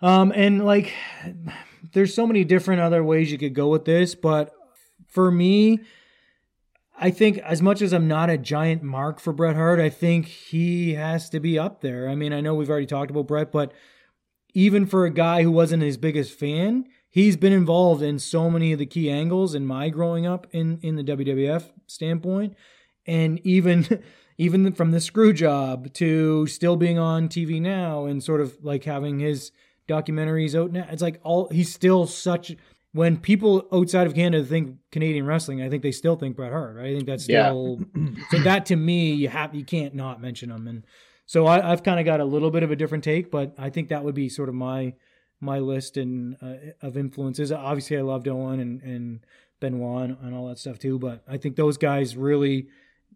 Um, 0.00 0.32
and 0.34 0.64
like, 0.64 0.92
there's 1.92 2.14
so 2.14 2.26
many 2.26 2.42
different 2.42 2.80
other 2.80 3.04
ways 3.04 3.30
you 3.30 3.38
could 3.38 3.54
go 3.54 3.68
with 3.68 3.84
this, 3.84 4.14
but 4.14 4.52
for 5.06 5.30
me, 5.30 5.80
I 6.98 7.10
think 7.10 7.38
as 7.38 7.62
much 7.62 7.82
as 7.82 7.92
I'm 7.92 8.08
not 8.08 8.30
a 8.30 8.38
giant 8.38 8.82
mark 8.82 9.20
for 9.20 9.32
Bret 9.32 9.54
Hart, 9.54 9.78
I 9.78 9.90
think 9.90 10.26
he 10.26 10.94
has 10.94 11.28
to 11.30 11.40
be 11.40 11.58
up 11.58 11.80
there. 11.82 12.08
I 12.08 12.14
mean, 12.14 12.32
I 12.32 12.40
know 12.40 12.54
we've 12.54 12.70
already 12.70 12.86
talked 12.86 13.10
about 13.10 13.28
Bret, 13.28 13.52
but 13.52 13.72
even 14.54 14.86
for 14.86 15.04
a 15.04 15.10
guy 15.10 15.42
who 15.42 15.50
wasn't 15.50 15.82
his 15.82 15.96
biggest 15.96 16.38
fan, 16.38 16.86
he's 17.10 17.36
been 17.36 17.52
involved 17.52 18.02
in 18.02 18.18
so 18.18 18.50
many 18.50 18.72
of 18.72 18.78
the 18.78 18.86
key 18.86 19.10
angles 19.10 19.54
in 19.54 19.66
my 19.66 19.88
growing 19.88 20.26
up 20.26 20.46
in 20.52 20.78
in 20.82 20.96
the 20.96 21.04
WWF 21.04 21.70
standpoint, 21.86 22.54
and 23.06 23.40
even 23.44 24.02
even 24.38 24.72
from 24.72 24.90
the 24.90 25.00
screw 25.00 25.32
job 25.32 25.92
to 25.94 26.46
still 26.46 26.76
being 26.76 26.98
on 26.98 27.28
TV 27.28 27.60
now 27.60 28.06
and 28.06 28.22
sort 28.22 28.40
of 28.40 28.56
like 28.62 28.84
having 28.84 29.20
his 29.20 29.52
documentaries 29.88 30.58
out 30.58 30.72
now. 30.72 30.86
It's 30.90 31.02
like 31.02 31.20
all 31.22 31.48
he's 31.48 31.72
still 31.72 32.06
such. 32.06 32.56
When 32.94 33.16
people 33.16 33.66
outside 33.72 34.06
of 34.06 34.14
Canada 34.14 34.44
think 34.44 34.76
Canadian 34.90 35.24
wrestling, 35.24 35.62
I 35.62 35.70
think 35.70 35.82
they 35.82 35.92
still 35.92 36.16
think 36.16 36.36
Bret 36.36 36.52
Hart. 36.52 36.76
Right? 36.76 36.88
I 36.88 36.94
think 36.94 37.06
that's 37.06 37.24
still 37.24 37.80
so. 38.30 38.38
That 38.40 38.66
to 38.66 38.76
me, 38.76 39.14
you 39.14 39.28
have 39.28 39.54
you 39.54 39.64
can't 39.64 39.94
not 39.94 40.20
mention 40.20 40.50
him, 40.50 40.68
and 40.68 40.84
so 41.32 41.46
I, 41.46 41.66
have 41.66 41.82
kind 41.82 41.98
of 41.98 42.04
got 42.04 42.20
a 42.20 42.26
little 42.26 42.50
bit 42.50 42.62
of 42.62 42.70
a 42.70 42.76
different 42.76 43.04
take, 43.04 43.30
but 43.30 43.54
I 43.56 43.70
think 43.70 43.88
that 43.88 44.04
would 44.04 44.14
be 44.14 44.28
sort 44.28 44.50
of 44.50 44.54
my 44.54 44.92
my 45.40 45.60
list 45.60 45.96
and 45.96 46.36
uh, 46.42 46.86
of 46.86 46.98
influences. 46.98 47.50
Obviously, 47.50 47.96
I 47.96 48.02
loved 48.02 48.28
Owen 48.28 48.60
and 48.60 48.82
and 48.82 49.26
Benoit 49.58 50.10
and, 50.10 50.18
and 50.20 50.34
all 50.34 50.48
that 50.48 50.58
stuff 50.58 50.78
too, 50.78 50.98
but 50.98 51.22
I 51.26 51.38
think 51.38 51.56
those 51.56 51.78
guys 51.78 52.18
really, 52.18 52.68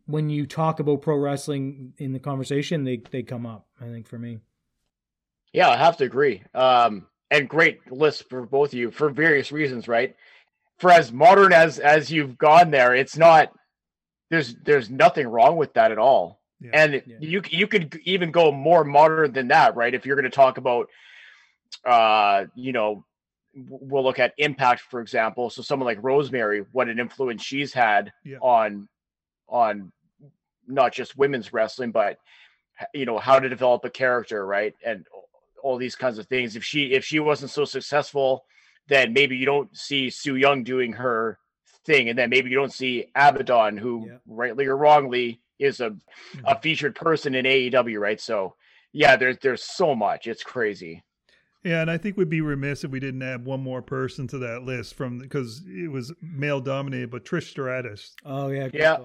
when 0.07 0.31
you 0.31 0.47
talk 0.47 0.81
about 0.81 1.03
pro 1.03 1.19
wrestling 1.19 1.93
in 1.99 2.15
the 2.15 2.19
conversation, 2.19 2.85
they 2.85 3.03
they 3.11 3.23
come 3.23 3.45
up. 3.45 3.67
I 3.83 3.85
think 3.85 4.09
for 4.09 4.19
me. 4.19 4.39
Yeah, 5.53 5.69
I 5.69 5.77
have 5.77 5.99
to 5.99 6.05
agree. 6.05 6.43
Um, 6.55 7.09
and 7.31 7.47
great 7.47 7.93
list 7.93 8.31
for 8.31 8.47
both 8.47 8.71
of 8.71 8.79
you 8.79 8.91
for 8.93 9.11
various 9.11 9.53
reasons, 9.53 9.89
right? 9.89 10.17
For 10.79 10.91
as 10.91 11.13
modern 11.13 11.53
as 11.53 11.79
as 11.79 12.11
you've 12.11 12.39
gone 12.39 12.71
there, 12.71 12.95
it's 12.95 13.19
not 13.19 13.53
there's 14.31 14.55
there's 14.65 14.89
nothing 14.89 15.29
wrong 15.29 15.59
with 15.59 15.75
that 15.75 15.93
at 15.93 15.99
all. 15.99 16.41
Yeah. 16.61 16.71
And 16.73 17.03
yeah. 17.07 17.17
you 17.21 17.43
you 17.51 17.67
could 17.67 18.01
even 18.05 18.31
go 18.31 18.51
more 18.51 18.85
modern 18.85 19.33
than 19.33 19.49
that, 19.49 19.77
right? 19.77 19.95
If 19.95 20.07
you're 20.07 20.17
going 20.17 20.25
to 20.25 20.31
talk 20.31 20.59
about 20.59 20.89
uh, 21.85 22.47
you 22.55 22.73
know, 22.73 23.05
we'll 23.55 24.05
look 24.05 24.19
at 24.19 24.35
impact 24.37 24.83
for 24.83 25.01
example 25.01 25.49
so 25.49 25.63
someone 25.63 25.87
like 25.87 25.99
rosemary 26.03 26.67
what 26.73 26.91
an 26.91 26.99
influence 26.99 27.43
she's 27.43 27.73
had 27.73 28.13
yeah. 28.23 28.37
on 28.43 28.87
on 29.49 29.91
not 30.69 30.93
just 30.93 31.17
women's 31.17 31.55
wrestling 31.55 31.91
but 31.91 32.19
you 32.93 33.07
know 33.07 33.17
how 33.17 33.39
to 33.39 33.49
develop 33.49 33.83
a 33.87 33.89
character 33.89 34.45
right 34.45 34.75
and 34.85 35.07
all 35.67 35.77
these 35.77 35.97
kinds 35.97 36.19
of 36.19 36.27
things. 36.29 36.55
If 36.55 36.65
she 36.65 36.93
if 36.93 37.05
she 37.05 37.19
wasn't 37.19 37.51
so 37.51 37.65
successful, 37.65 38.45
then 38.89 39.13
maybe 39.13 39.37
you 39.37 39.47
don't 39.47 39.77
see 39.77 40.11
Su 40.11 40.37
Yung 40.37 40.63
doing 40.63 40.93
her 40.93 41.39
thing, 41.85 42.09
and 42.09 42.17
then 42.17 42.31
maybe 42.31 42.51
you 42.51 42.57
don't 42.57 42.73
see 42.73 43.07
Abaddon, 43.17 43.77
who 43.77 44.07
yeah. 44.07 44.19
rightly 44.27 44.67
or 44.67 44.77
wrongly 44.77 45.41
is 45.59 45.81
a 45.81 45.91
mm-hmm. 45.91 46.47
a 46.47 46.61
featured 46.61 46.95
person 46.95 47.35
in 47.35 47.45
AEW, 47.45 47.99
right? 47.99 48.21
So 48.21 48.55
yeah, 48.93 49.17
there's 49.17 49.39
there's 49.43 49.63
so 49.63 49.95
much. 49.95 50.27
It's 50.27 50.43
crazy. 50.43 51.03
Yeah, 51.65 51.81
and 51.81 51.91
I 51.91 51.99
think 51.99 52.17
we'd 52.17 52.31
be 52.31 52.43
remiss 52.43 52.85
if 52.85 52.93
we 52.93 53.01
didn't 53.01 53.23
add 53.23 53.45
one 53.45 53.61
more 53.61 53.83
person 53.83 54.29
to 54.29 54.39
that 54.39 54.63
list 54.63 54.95
from 54.95 55.19
because 55.19 55.63
it 55.67 55.91
was 55.91 56.13
male 56.23 56.61
dominated, 56.61 57.11
but 57.11 57.25
Trish 57.25 57.49
Stratus. 57.49 58.15
Oh 58.25 58.49
yeah, 58.49 58.69
yeah, 58.73 58.99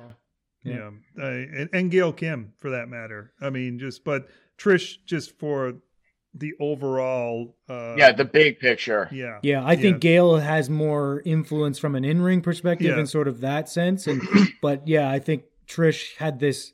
yeah, 0.64 0.74
yeah. 0.74 1.24
Uh, 1.24 1.26
and, 1.26 1.70
and 1.74 1.92
Gail 1.92 2.14
Kim 2.14 2.54
for 2.60 2.70
that 2.70 2.88
matter. 2.88 3.34
I 3.42 3.50
mean, 3.50 3.80
just 3.80 4.04
but 4.04 4.28
Trish 4.60 4.98
just 5.06 5.40
for 5.40 5.74
the 6.34 6.54
overall 6.60 7.58
uh, 7.68 7.96
yeah 7.98 8.12
the 8.12 8.24
big 8.24 8.58
picture 8.58 9.10
yeah 9.12 9.40
yeah 9.42 9.66
i 9.66 9.76
think 9.76 9.96
yeah. 9.96 10.12
gail 10.12 10.38
has 10.38 10.70
more 10.70 11.22
influence 11.26 11.78
from 11.78 11.94
an 11.94 12.06
in-ring 12.06 12.42
perspective 12.42 12.88
yeah. 12.88 13.00
in 13.00 13.06
sort 13.06 13.28
of 13.28 13.42
that 13.42 13.68
sense 13.68 14.08
and 14.08 14.22
but 14.62 14.88
yeah 14.88 15.12
i 15.12 15.20
think 15.20 15.44
trish 15.72 16.16
had 16.18 16.40
this 16.40 16.74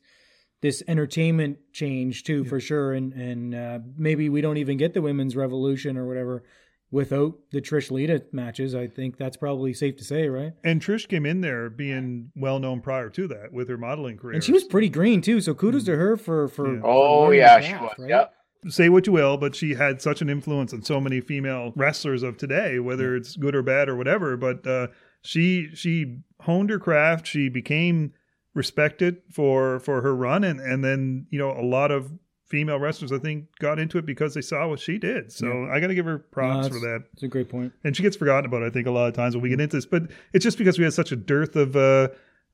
this 0.62 0.82
entertainment 0.88 1.60
change 1.72 2.24
too 2.24 2.44
yeah. 2.44 2.50
for 2.50 2.60
sure 2.60 2.94
and 2.94 3.14
and 3.14 3.54
uh, 3.54 3.80
maybe 3.96 4.30
we 4.30 4.42
don't 4.42 4.58
even 4.58 4.78
get 4.78 4.94
the 4.94 5.02
women's 5.02 5.36
revolution 5.36 5.98
or 5.98 6.08
whatever 6.08 6.44
without 6.90 7.36
the 7.52 7.62
trish 7.62 7.92
lita 7.92 8.24
matches 8.32 8.74
i 8.74 8.88
think 8.88 9.18
that's 9.18 9.38
probably 9.38 9.74
safe 9.74 9.98
to 9.98 10.04
say 10.04 10.28
right 10.28 10.54
and 10.64 10.82
trish 10.82 11.08
came 11.08 11.26
in 11.26 11.42
there 11.42 11.70
being 11.70 12.32
well 12.36 12.60
known 12.60 12.82
prior 12.82 13.10
to 13.10 13.28
that 13.28 13.52
with 13.52 13.70
her 13.70 13.78
modeling 13.78 14.18
career 14.18 14.34
and 14.34 14.44
she 14.44 14.54
was 14.54 14.64
pretty 14.64 14.90
green 14.90 15.22
too 15.22 15.42
so 15.42 15.54
kudos 15.54 15.84
mm-hmm. 15.84 15.92
to 15.92 15.98
her 15.98 16.18
for 16.18 16.48
for 16.48 16.82
oh 16.84 17.32
yeah 17.32 17.60
she 17.60 17.74
was 17.74 17.94
right? 18.00 18.10
yeah 18.10 18.26
say 18.70 18.90
what 18.90 19.08
you 19.08 19.14
will, 19.14 19.38
but 19.38 19.56
she 19.56 19.76
had 19.76 20.02
such 20.02 20.22
an 20.22 20.30
influence 20.30 20.74
on 20.74 20.82
so 20.82 21.00
many 21.00 21.22
female 21.22 21.74
wrestlers 21.76 22.24
of 22.24 22.38
today, 22.38 22.80
whether 22.80 23.16
it's 23.16 23.36
good 23.36 23.56
or 23.56 23.62
bad 23.62 23.90
or 23.90 23.96
whatever. 23.96 24.36
But 24.38 24.66
uh, 24.66 24.88
she 25.22 25.70
she 25.74 26.20
honed 26.42 26.70
her 26.70 26.80
craft. 26.80 27.28
She 27.28 27.50
became 27.50 28.14
respected 28.58 29.22
for 29.32 29.80
for 29.80 30.02
her 30.02 30.14
run, 30.14 30.44
and 30.44 30.60
and 30.60 30.84
then 30.84 31.28
you 31.30 31.40
know 31.40 31.52
a 31.52 31.64
lot 31.64 31.92
of 31.92 32.12
female 32.48 32.80
wrestlers 32.80 33.12
I 33.12 33.20
think 33.20 33.46
got 33.60 33.78
into 33.78 33.98
it 33.98 34.06
because 34.06 34.34
they 34.34 34.42
saw 34.42 34.68
what 34.68 34.80
she 34.80 34.98
did. 34.98 35.32
So 35.32 35.48
yeah. 35.48 35.72
I 35.72 35.80
got 35.80 35.88
to 35.88 35.96
give 35.96 36.06
her 36.06 36.18
props 36.18 36.68
no, 36.68 36.74
for 36.74 36.80
that. 36.80 37.04
It's 37.14 37.24
a 37.24 37.28
great 37.28 37.50
point. 37.50 37.74
And 37.84 37.96
she 37.96 38.04
gets 38.04 38.16
forgotten 38.16 38.46
about 38.46 38.64
I 38.64 38.70
think 38.70 38.88
a 38.88 38.92
lot 38.92 39.08
of 39.08 39.14
times 39.14 39.36
when 39.36 39.44
we 39.44 39.50
get 39.50 39.62
into 39.62 39.78
this, 39.78 39.86
but 39.86 40.04
it's 40.34 40.44
just 40.44 40.58
because 40.58 40.78
we 40.78 40.84
had 40.84 40.94
such 40.94 41.12
a 41.12 41.16
dearth 41.16 41.56
of 41.56 41.76
uh 41.76 42.10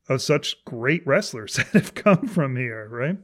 of 0.10 0.22
such 0.22 0.64
great 0.66 1.06
wrestlers 1.08 1.56
that 1.58 1.68
have 1.68 1.96
come 1.96 2.28
from 2.28 2.56
here, 2.56 2.88
right? 2.90 3.18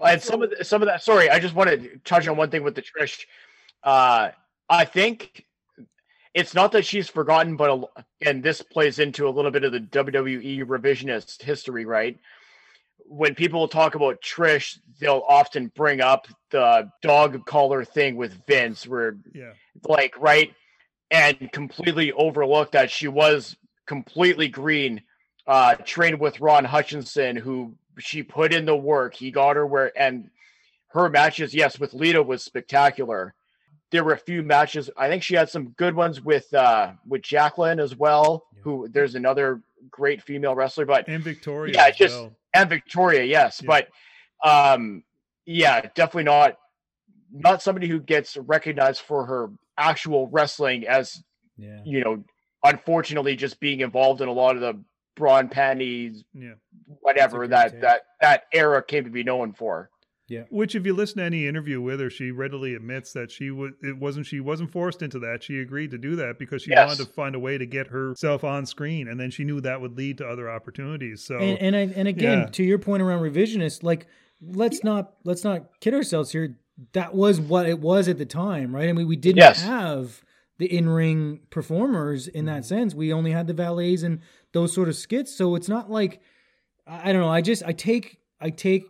And 0.00 0.22
some 0.22 0.42
of 0.42 0.50
the, 0.50 0.64
some 0.64 0.82
of 0.82 0.86
that. 0.86 1.02
Sorry, 1.02 1.30
I 1.30 1.38
just 1.38 1.54
want 1.54 1.70
to 1.70 1.98
touch 2.04 2.28
on 2.28 2.36
one 2.36 2.50
thing 2.50 2.62
with 2.62 2.74
the 2.74 2.82
Trish. 2.82 3.24
Uh, 3.82 4.30
I 4.68 4.84
think 4.84 5.46
it's 6.34 6.54
not 6.54 6.72
that 6.72 6.84
she's 6.84 7.08
forgotten, 7.08 7.56
but 7.56 7.70
a, 7.70 8.04
and 8.26 8.42
this 8.42 8.60
plays 8.60 8.98
into 8.98 9.28
a 9.28 9.30
little 9.30 9.52
bit 9.52 9.64
of 9.64 9.72
the 9.72 9.80
WWE 9.80 10.64
revisionist 10.64 11.40
history, 11.40 11.86
right? 11.86 12.18
When 13.06 13.34
people 13.34 13.68
talk 13.68 13.94
about 13.94 14.20
Trish, 14.20 14.78
they'll 14.98 15.24
often 15.28 15.70
bring 15.76 16.00
up 16.00 16.26
the 16.50 16.90
dog 17.02 17.46
collar 17.46 17.84
thing 17.84 18.16
with 18.16 18.40
Vince, 18.46 18.86
where, 18.86 19.16
yeah, 19.32 19.52
like, 19.86 20.14
right, 20.18 20.52
and 21.10 21.50
completely 21.52 22.10
overlook 22.12 22.72
that 22.72 22.90
she 22.90 23.06
was 23.06 23.56
completely 23.86 24.48
green, 24.48 25.02
uh, 25.46 25.76
trained 25.76 26.18
with 26.18 26.40
Ron 26.40 26.64
Hutchison, 26.64 27.36
who 27.36 27.74
she 27.98 28.22
put 28.22 28.52
in 28.52 28.64
the 28.64 28.76
work. 28.76 29.14
He 29.14 29.30
got 29.30 29.56
her 29.56 29.66
where, 29.66 29.92
and 29.96 30.30
her 30.88 31.08
matches, 31.08 31.54
yes, 31.54 31.78
with 31.78 31.94
Lita 31.94 32.22
was 32.22 32.42
spectacular. 32.42 33.34
There 33.94 34.02
were 34.02 34.14
a 34.14 34.18
few 34.18 34.42
matches. 34.42 34.90
I 34.96 35.06
think 35.06 35.22
she 35.22 35.36
had 35.36 35.48
some 35.48 35.68
good 35.76 35.94
ones 35.94 36.20
with 36.20 36.52
uh 36.52 36.94
with 37.06 37.22
Jacqueline 37.22 37.78
as 37.78 37.94
well. 37.94 38.46
Yeah. 38.52 38.62
Who 38.64 38.88
there's 38.88 39.14
another 39.14 39.60
great 39.88 40.20
female 40.20 40.56
wrestler, 40.56 40.84
but 40.84 41.06
and 41.06 41.22
Victoria, 41.22 41.74
yeah, 41.76 41.90
just 41.90 42.16
well. 42.16 42.32
and 42.52 42.68
Victoria, 42.68 43.22
yes, 43.22 43.62
yeah. 43.62 43.66
but 43.68 43.88
um, 44.44 45.04
yeah, 45.46 45.80
definitely 45.94 46.24
not 46.24 46.58
not 47.30 47.62
somebody 47.62 47.86
who 47.86 48.00
gets 48.00 48.36
recognized 48.36 49.02
for 49.02 49.26
her 49.26 49.50
actual 49.78 50.26
wrestling 50.26 50.88
as 50.88 51.22
yeah. 51.56 51.78
you 51.84 52.02
know 52.02 52.24
unfortunately 52.64 53.36
just 53.36 53.60
being 53.60 53.80
involved 53.80 54.20
in 54.20 54.28
a 54.28 54.32
lot 54.32 54.56
of 54.56 54.60
the 54.60 54.76
brawn 55.14 55.48
panties, 55.48 56.24
yeah, 56.34 56.54
whatever 57.00 57.46
that 57.46 57.70
take. 57.70 57.80
that 57.82 58.02
that 58.20 58.42
era 58.52 58.82
came 58.82 59.04
to 59.04 59.10
be 59.10 59.22
known 59.22 59.52
for. 59.52 59.88
Yeah. 60.26 60.44
Which, 60.50 60.74
if 60.74 60.86
you 60.86 60.94
listen 60.94 61.18
to 61.18 61.24
any 61.24 61.46
interview 61.46 61.82
with 61.82 62.00
her, 62.00 62.08
she 62.08 62.30
readily 62.30 62.74
admits 62.74 63.12
that 63.12 63.30
she 63.30 63.50
was. 63.50 63.72
It 63.82 63.98
wasn't. 63.98 64.24
She 64.24 64.40
wasn't 64.40 64.72
forced 64.72 65.02
into 65.02 65.18
that. 65.18 65.42
She 65.42 65.60
agreed 65.60 65.90
to 65.90 65.98
do 65.98 66.16
that 66.16 66.38
because 66.38 66.62
she 66.62 66.70
yes. 66.70 66.88
wanted 66.88 67.04
to 67.04 67.12
find 67.12 67.34
a 67.34 67.38
way 67.38 67.58
to 67.58 67.66
get 67.66 67.88
herself 67.88 68.42
on 68.42 68.64
screen, 68.64 69.06
and 69.08 69.20
then 69.20 69.30
she 69.30 69.44
knew 69.44 69.60
that 69.60 69.82
would 69.82 69.98
lead 69.98 70.18
to 70.18 70.26
other 70.26 70.50
opportunities. 70.50 71.22
So, 71.22 71.38
and 71.38 71.58
and, 71.58 71.76
I, 71.76 71.80
and 71.94 72.08
again, 72.08 72.38
yeah. 72.38 72.46
to 72.46 72.62
your 72.62 72.78
point 72.78 73.02
around 73.02 73.20
revisionist, 73.20 73.82
like 73.82 74.06
let's 74.40 74.82
not 74.82 75.12
let's 75.24 75.44
not 75.44 75.80
kid 75.80 75.92
ourselves 75.92 76.32
here. 76.32 76.56
That 76.92 77.14
was 77.14 77.38
what 77.38 77.68
it 77.68 77.78
was 77.80 78.08
at 78.08 78.16
the 78.16 78.26
time, 78.26 78.74
right? 78.74 78.88
I 78.88 78.92
mean, 78.92 79.06
we 79.06 79.16
didn't 79.16 79.36
yes. 79.36 79.62
have 79.62 80.22
the 80.58 80.66
in-ring 80.74 81.40
performers 81.50 82.28
in 82.28 82.46
that 82.46 82.62
mm-hmm. 82.62 82.74
sense. 82.74 82.94
We 82.94 83.12
only 83.12 83.32
had 83.32 83.46
the 83.46 83.52
valets 83.52 84.02
and 84.02 84.20
those 84.52 84.72
sort 84.72 84.88
of 84.88 84.96
skits. 84.96 85.36
So 85.36 85.54
it's 85.54 85.68
not 85.68 85.90
like 85.90 86.20
I 86.86 87.12
don't 87.12 87.20
know. 87.20 87.28
I 87.28 87.42
just 87.42 87.62
I 87.64 87.72
take 87.72 88.18
I 88.40 88.50
take 88.50 88.86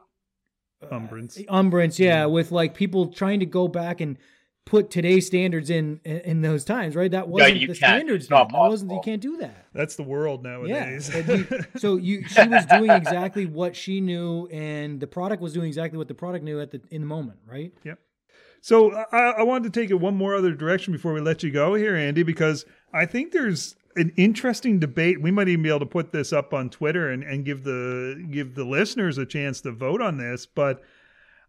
uh, 0.93 0.97
umbrance, 0.97 1.39
umbrance, 1.49 1.99
yeah, 1.99 2.27
with 2.27 2.53
like 2.53 2.75
people 2.75 3.09
trying 3.09 3.41
to 3.41 3.47
go 3.47 3.69
back 3.69 4.01
and 4.01 4.19
put 4.65 4.91
today's 4.91 5.27
standards 5.27 5.71
in 5.71 6.01
in, 6.05 6.43
those 6.43 6.65
times, 6.65 6.97
right? 6.97 7.11
That 7.11 7.29
wasn't 7.29 7.67
the 7.69 7.75
standards. 7.75 8.29
That 8.29 8.51
wasn't 8.53 8.93
you 8.93 9.01
can't 9.05 9.21
do 9.21 9.37
that. 9.39 9.67
That's 9.73 9.97
the 9.97 10.03
world 10.03 10.43
nowadays. 10.43 11.11
Yeah. 11.13 11.35
you, 11.35 11.47
so 11.77 11.97
you 11.99 12.27
she 12.27 12.49
was 12.49 12.67
doing 12.67 12.91
exactly 12.91 13.47
what 13.47 13.77
she 13.77 14.01
knew, 14.01 14.47
and 14.49 15.01
the 15.01 15.07
product 15.07 15.43
was 15.43 15.53
doing 15.53 15.69
exactly 15.69 15.99
what 15.99 16.09
the 16.09 16.15
product 16.15 16.45
knew 16.45 16.61
at 16.61 16.71
the 16.71 16.81
in 16.91 17.03
the 17.03 17.07
moment, 17.07 17.39
right? 17.47 17.73
Yep. 17.85 17.99
So 18.61 18.93
I, 19.13 19.35
I 19.39 19.43
wanted 19.43 19.75
to 19.75 19.81
take 19.81 19.91
it 19.91 20.01
one 20.01 20.17
more 20.17 20.35
other 20.35 20.53
direction 20.53 20.95
before 20.95 21.13
we 21.13 21.21
let 21.21 21.43
you 21.43 21.51
go 21.51 21.75
here, 21.75 21.95
Andy, 21.95 22.23
because 22.23 22.65
I 22.95 23.05
think 23.05 23.33
there's 23.33 23.77
an 23.97 24.13
interesting 24.17 24.79
debate. 24.79 25.21
We 25.21 25.31
might 25.31 25.49
even 25.49 25.63
be 25.63 25.69
able 25.69 25.81
to 25.81 25.87
put 25.87 26.13
this 26.13 26.33
up 26.33 26.53
on 26.53 26.71
Twitter 26.71 27.11
and, 27.11 27.23
and 27.23 27.45
give 27.45 27.65
the 27.65 28.27
give 28.31 28.55
the 28.55 28.65
listeners 28.65 29.19
a 29.19 29.27
chance 29.27 29.61
to 29.63 29.73
vote 29.73 30.01
on 30.01 30.17
this. 30.17 30.47
But 30.47 30.83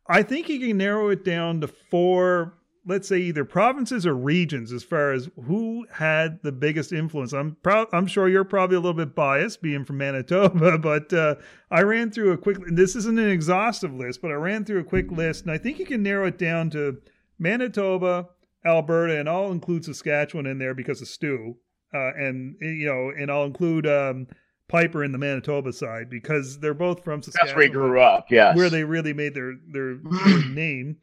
I 0.07 0.23
think 0.23 0.49
you 0.49 0.59
can 0.59 0.77
narrow 0.77 1.09
it 1.09 1.25
down 1.25 1.61
to 1.61 1.67
four, 1.67 2.53
let's 2.85 3.07
say 3.07 3.17
either 3.17 3.43
provinces 3.45 4.05
or 4.05 4.13
regions 4.13 4.71
as 4.71 4.83
far 4.83 5.11
as 5.11 5.29
who 5.45 5.87
had 5.91 6.39
the 6.43 6.51
biggest 6.51 6.91
influence. 6.91 7.33
I'm 7.33 7.57
proud 7.63 7.87
I'm 7.91 8.07
sure 8.07 8.29
you're 8.29 8.43
probably 8.43 8.77
a 8.77 8.79
little 8.79 8.93
bit 8.93 9.15
biased 9.15 9.61
being 9.61 9.83
from 9.83 9.97
Manitoba, 9.97 10.77
but 10.79 11.11
uh, 11.11 11.35
I 11.71 11.81
ran 11.81 12.11
through 12.11 12.31
a 12.31 12.37
quick 12.37 12.57
this 12.67 12.95
isn't 12.95 13.19
an 13.19 13.29
exhaustive 13.29 13.93
list, 13.93 14.21
but 14.21 14.31
I 14.31 14.35
ran 14.35 14.65
through 14.65 14.79
a 14.79 14.85
quick 14.85 15.11
list 15.11 15.43
and 15.43 15.51
I 15.51 15.57
think 15.57 15.79
you 15.79 15.85
can 15.85 16.03
narrow 16.03 16.27
it 16.27 16.37
down 16.37 16.69
to 16.71 17.01
Manitoba, 17.39 18.29
Alberta, 18.65 19.19
and 19.19 19.27
I'll 19.27 19.51
include 19.51 19.85
Saskatchewan 19.85 20.45
in 20.45 20.59
there 20.59 20.73
because 20.73 21.01
of 21.01 21.07
Stu, 21.07 21.57
uh, 21.93 22.11
and 22.17 22.55
you 22.61 22.85
know, 22.85 23.11
and 23.17 23.31
I'll 23.31 23.45
include 23.45 23.85
um, 23.87 24.27
Piper 24.67 25.03
in 25.03 25.11
the 25.11 25.17
Manitoba 25.17 25.71
side 25.73 26.09
because 26.09 26.59
they're 26.59 26.73
both 26.73 27.03
from 27.03 27.21
Saskatchewan. 27.21 27.47
That's 27.47 27.55
where 27.55 27.65
he 27.65 27.71
grew 27.71 28.01
up. 28.01 28.27
Yes. 28.31 28.55
where 28.57 28.69
they 28.69 28.83
really 28.83 29.13
made 29.13 29.33
their 29.33 29.53
their, 29.71 29.95
their 30.25 30.45
name. 30.49 30.97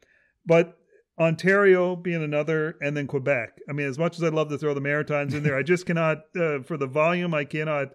But 0.45 0.77
Ontario 1.19 1.95
being 1.95 2.23
another, 2.23 2.75
and 2.81 2.97
then 2.97 3.07
Quebec. 3.07 3.59
I 3.69 3.73
mean, 3.73 3.87
as 3.87 3.97
much 3.99 4.17
as 4.17 4.23
I'd 4.23 4.33
love 4.33 4.49
to 4.49 4.57
throw 4.57 4.73
the 4.73 4.81
Maritimes 4.81 5.33
in 5.33 5.43
there, 5.43 5.55
I 5.57 5.63
just 5.63 5.85
cannot 5.85 6.23
uh, 6.35 6.61
for 6.63 6.75
the 6.77 6.87
volume. 6.87 7.33
I 7.33 7.45
cannot 7.45 7.89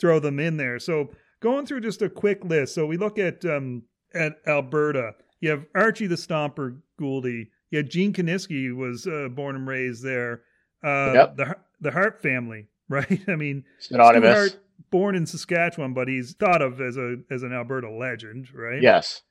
throw 0.00 0.18
them 0.20 0.38
in 0.40 0.56
there. 0.56 0.78
So 0.78 1.10
going 1.40 1.66
through 1.66 1.80
just 1.80 2.02
a 2.02 2.08
quick 2.08 2.44
list. 2.44 2.74
So 2.74 2.86
we 2.86 2.96
look 2.96 3.18
at 3.18 3.44
um, 3.44 3.82
at 4.14 4.36
Alberta. 4.46 5.14
You 5.40 5.50
have 5.50 5.64
Archie 5.74 6.06
the 6.06 6.14
Stomper 6.14 6.78
Gouldie. 7.00 7.48
You 7.70 7.78
had 7.78 7.90
Gene 7.90 8.12
Kiniski 8.12 8.74
was 8.74 9.06
uh, 9.06 9.28
born 9.30 9.56
and 9.56 9.66
raised 9.66 10.04
there. 10.04 10.42
Uh, 10.84 11.12
Yep. 11.14 11.36
The 11.36 11.56
the 11.82 11.90
Hart 11.90 12.22
family, 12.22 12.68
right? 12.88 13.20
I 13.28 13.36
mean, 13.36 13.64
Synonymous. 13.78 14.34
Hart, 14.34 14.58
born 14.90 15.14
in 15.14 15.26
Saskatchewan, 15.26 15.92
but 15.92 16.08
he's 16.08 16.32
thought 16.34 16.62
of 16.62 16.80
as 16.80 16.96
a 16.96 17.16
as 17.30 17.42
an 17.42 17.52
Alberta 17.52 17.90
legend, 17.90 18.48
right? 18.54 18.80
Yes. 18.80 19.22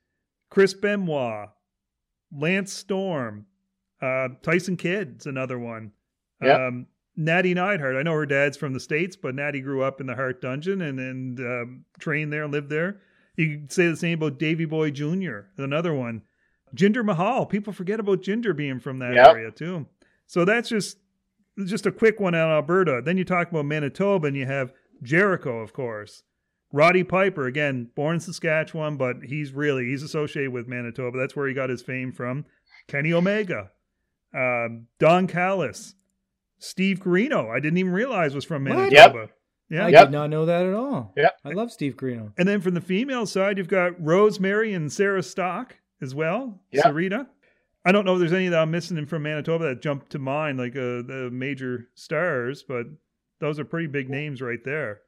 Chris 0.49 0.73
Benoit, 0.75 1.49
Lance 2.31 2.73
Storm, 2.73 3.45
uh, 4.01 4.29
Tyson 4.43 4.77
Kidd's 4.77 5.25
another 5.25 5.57
one. 5.57 5.91
Yep. 6.41 6.59
Um, 6.59 6.87
Natty 7.17 7.53
Neidhart. 7.53 7.95
I 7.95 8.03
know 8.03 8.13
her 8.13 8.25
dad's 8.25 8.57
from 8.57 8.73
the 8.73 8.79
States, 8.79 9.15
but 9.15 9.35
Natty 9.35 9.61
grew 9.61 9.83
up 9.83 10.01
in 10.01 10.07
the 10.07 10.15
Hart 10.15 10.41
Dungeon 10.41 10.81
and, 10.81 10.99
and 10.99 11.39
um, 11.39 11.85
trained 11.99 12.31
there, 12.33 12.47
lived 12.47 12.69
there. 12.69 13.01
You 13.35 13.59
could 13.59 13.71
say 13.71 13.87
the 13.87 13.97
same 13.97 14.17
about 14.19 14.39
Davy 14.39 14.65
Boy 14.65 14.91
Jr., 14.91 15.39
another 15.57 15.93
one. 15.93 16.23
Jinder 16.75 17.03
Mahal. 17.03 17.45
People 17.45 17.73
forget 17.73 17.99
about 17.99 18.21
Jinder 18.21 18.55
being 18.55 18.79
from 18.79 18.99
that 18.99 19.13
Yep. 19.13 19.27
area 19.27 19.51
too. 19.51 19.87
So 20.27 20.45
that's 20.45 20.69
just 20.69 20.97
just 21.65 21.85
a 21.85 21.91
quick 21.91 22.19
one 22.19 22.35
out 22.35 22.49
of 22.49 22.55
Alberta. 22.63 23.01
Then 23.03 23.17
you 23.17 23.25
talk 23.25 23.49
about 23.49 23.65
Manitoba 23.65 24.27
and 24.27 24.37
you 24.37 24.45
have 24.45 24.73
Jericho, 25.03 25.59
of 25.59 25.73
course. 25.73 26.23
Roddy 26.73 27.03
Piper, 27.03 27.47
again, 27.47 27.89
born 27.95 28.15
in 28.15 28.19
Saskatchewan, 28.21 28.95
but 28.95 29.17
he's 29.23 29.51
really 29.51 29.85
he's 29.87 30.03
associated 30.03 30.51
with 30.53 30.67
Manitoba. 30.67 31.17
That's 31.17 31.35
where 31.35 31.47
he 31.47 31.53
got 31.53 31.69
his 31.69 31.81
fame 31.81 32.11
from. 32.13 32.45
Kenny 32.87 33.11
Omega, 33.11 33.71
um, 34.33 34.87
Don 34.97 35.27
Callis, 35.27 35.95
Steve 36.59 36.99
Corino. 36.99 37.49
I 37.49 37.59
didn't 37.59 37.77
even 37.77 37.91
realize 37.91 38.33
was 38.33 38.45
from 38.45 38.63
What? 38.65 38.75
Manitoba. 38.77 39.29
Yeah. 39.69 39.85
I 39.85 39.89
Yep. 39.89 40.05
did 40.07 40.11
not 40.11 40.29
know 40.29 40.45
that 40.45 40.65
at 40.65 40.73
all. 40.73 41.13
Yeah, 41.17 41.29
I 41.45 41.49
love 41.51 41.71
Steve 41.71 41.95
Corino. 41.95 42.31
And 42.37 42.47
then 42.47 42.59
from 42.61 42.73
the 42.73 42.81
female 42.81 43.25
side, 43.25 43.57
you've 43.57 43.67
got 43.69 44.01
Rosemary 44.01 44.73
and 44.73 44.91
Sarah 44.91 45.23
Stock 45.23 45.77
as 46.01 46.13
well. 46.15 46.59
Yeah. 46.71 46.83
Sarita. 46.83 47.27
I 47.83 47.91
don't 47.91 48.05
know 48.05 48.13
if 48.13 48.19
there's 48.19 48.33
any 48.33 48.47
that 48.49 48.59
I'm 48.59 48.71
missing 48.71 49.03
from 49.05 49.23
Manitoba 49.23 49.65
that 49.65 49.81
jumped 49.81 50.11
to 50.11 50.19
mind, 50.19 50.57
like 50.59 50.75
uh, 50.75 51.01
the 51.01 51.29
major 51.31 51.87
stars, 51.95 52.63
but 52.67 52.85
those 53.39 53.59
are 53.59 53.65
pretty 53.65 53.87
big 53.87 54.09
names 54.09 54.41
right 54.41 54.63
there. 54.63 55.01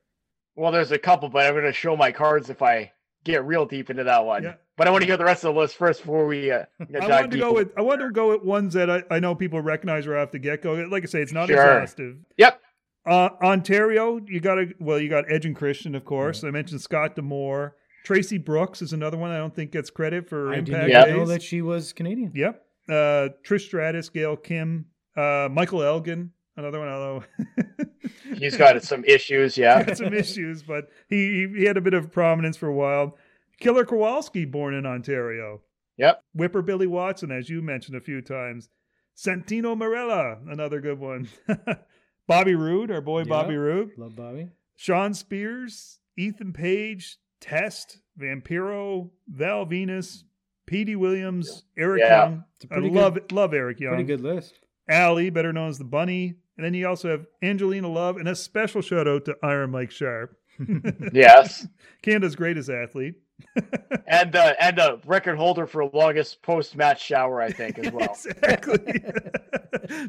Well, 0.56 0.72
there's 0.72 0.92
a 0.92 0.98
couple, 0.98 1.30
but 1.30 1.46
I'm 1.46 1.54
going 1.54 1.66
to 1.66 1.74
show 1.74 1.96
my 1.96 2.12
cards 2.12 2.50
if 2.50 2.62
I 2.62 2.92
get 3.24 3.46
real 3.46 3.66
deep 3.66 3.90
into 3.90 4.04
that 4.06 4.26
one. 4.26 4.44
Yeah. 4.44 4.56
But 4.76 4.88
I 4.88 4.92
want 4.92 5.04
to 5.04 5.08
hear 5.08 5.18
the 5.18 5.24
rest 5.24 5.44
of 5.44 5.54
the 5.54 5.60
list 5.60 5.76
first 5.76 6.02
before 6.02 6.26
we 6.26 6.50
uh, 6.52 6.64
I 6.80 7.08
dive 7.08 7.30
to 7.30 7.38
go 7.38 7.54
with 7.54 7.72
I 7.78 7.82
want 7.82 8.02
to 8.02 8.10
go 8.10 8.30
with 8.30 8.42
ones 8.42 8.74
that 8.74 8.90
I, 8.90 9.04
I 9.12 9.20
know 9.20 9.36
people 9.36 9.62
recognize 9.62 10.08
right 10.08 10.22
off 10.22 10.32
the 10.32 10.40
get 10.40 10.64
go. 10.64 10.74
Like 10.74 11.04
I 11.04 11.06
say, 11.06 11.22
it's 11.22 11.32
not 11.32 11.48
Sure. 11.48 11.58
exhaustive. 11.82 12.18
Yep. 12.38 12.60
Uh, 13.06 13.30
Ontario, 13.44 14.20
you 14.28 14.40
got 14.40 14.56
to 14.56 14.74
well, 14.80 15.00
you 15.00 15.10
got 15.10 15.32
Edge 15.32 15.46
and 15.46 15.56
Christian, 15.56 15.94
of 15.94 16.06
course. 16.06 16.44
I 16.44 16.50
mentioned 16.50 16.82
Scott 16.82 17.16
D'Amore. 17.16 17.76
Traci 18.06 18.44
Brooks 18.44 18.82
is 18.82 18.94
another 18.94 19.18
one 19.18 19.32
I 19.32 19.38
don't 19.38 19.56
think 19.56 19.72
gets 19.72 19.90
credit 19.90 20.28
for 20.28 20.52
I 20.52 20.56
didn't 20.62 20.76
impact 20.76 21.08
Yeah. 21.10 21.16
know 21.16 21.26
that 21.26 21.42
she 21.42 21.62
was 21.62 21.94
Canadian. 21.94 22.32
Yep. 22.36 22.66
Uh, 22.90 23.30
Trish 23.46 23.62
Stratus, 23.62 24.10
Gail 24.10 24.36
Kim, 24.36 24.86
uh, 25.16 25.48
Michael 25.52 25.82
Elgin, 25.84 26.32
another 26.58 26.80
one. 26.80 26.90
Although 26.90 27.24
He's 28.38 28.58
got 28.58 28.82
some 28.84 29.06
issues. 29.06 29.58
Yeah. 29.58 29.84
got 29.84 29.98
some 29.98 30.14
issues, 30.14 30.64
but 30.64 30.90
he 31.08 31.48
he 31.56 31.64
had 31.66 31.78
a 31.78 31.82
bit 31.82 31.94
of 31.94 32.12
prominence 32.12 32.58
for 32.58 32.68
a 32.68 32.74
while. 32.74 33.18
Killer 33.60 33.86
Kowalski, 33.86 34.44
born 34.46 34.74
in 34.74 34.86
Ontario. 34.86 35.62
Yep. 35.98 36.24
Whipper 36.34 36.62
Billy 36.62 36.88
Watson, 36.88 37.32
as 37.32 37.50
you 37.50 37.62
mentioned 37.62 37.96
a 37.96 38.02
few 38.02 38.22
times. 38.22 38.70
Santino 39.16 39.78
Marella, 39.78 40.40
another 40.52 40.82
good 40.82 40.98
one. 41.00 41.30
Bobby 42.28 42.56
Roode, 42.56 42.90
our 42.92 43.00
boy 43.02 43.20
Yeah. 43.20 43.26
Bobby 43.30 43.56
Roode. 43.56 43.92
Love 43.98 44.16
Bobby. 44.16 44.50
Shawn 44.76 45.14
Spears, 45.14 46.00
Ethan 46.18 46.52
Page, 46.52 47.18
Test, 47.44 48.00
Vampiro, 48.20 49.10
Val 49.28 49.66
Venis, 49.66 50.24
Petey 50.66 50.96
Williams, 50.96 51.66
Eric 51.78 52.02
Yeah. 52.06 52.24
Young. 52.24 52.44
It's 52.56 52.66
a 52.66 52.74
I 52.74 52.80
pretty 52.80 52.90
love 52.90 53.14
good, 53.16 53.32
love 53.34 53.54
Eric 53.54 53.80
Young. 53.82 53.90
pretty 53.96 54.06
good 54.06 54.22
list. 54.22 54.54
Allie, 54.90 55.30
better 55.30 55.52
known 55.52 55.68
as 55.70 55.78
the 55.78 55.84
Bunny. 55.84 56.36
And 56.56 56.66
then 56.66 56.74
you 56.74 56.88
also 56.88 57.10
have 57.10 57.26
Angelina 57.42 57.88
Love, 57.90 58.18
and 58.18 58.28
a 58.30 58.36
special 58.36 58.82
shout 58.82 59.08
out 59.08 59.26
to 59.26 59.36
Iron 59.44 59.72
Mike 59.72 59.92
Sharp, 59.92 60.38
yes. 61.14 61.68
Canada's 62.02 62.36
greatest 62.36 62.70
athlete. 62.70 63.16
And 64.08 64.36
uh, 64.36 64.54
and 64.60 64.78
a 64.80 65.00
record 65.06 65.38
holder 65.38 65.66
for 65.66 65.86
longest 65.86 66.42
post 66.44 66.76
match 66.76 67.04
shower, 67.04 67.42
I 67.42 67.52
think, 67.52 67.80
as 67.80 67.92
well. 67.92 68.10
exactly. 68.26 69.02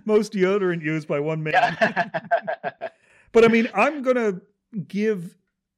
Most 0.05 0.33
deodorant 0.33 0.83
used 0.83 1.09
by 1.09 1.21
one 1.21 1.43
man. 1.43 1.77
But 3.33 3.45
I 3.45 3.49
mean, 3.49 3.69
I'm 3.75 4.03
gonna 4.03 4.41
give 4.87 5.37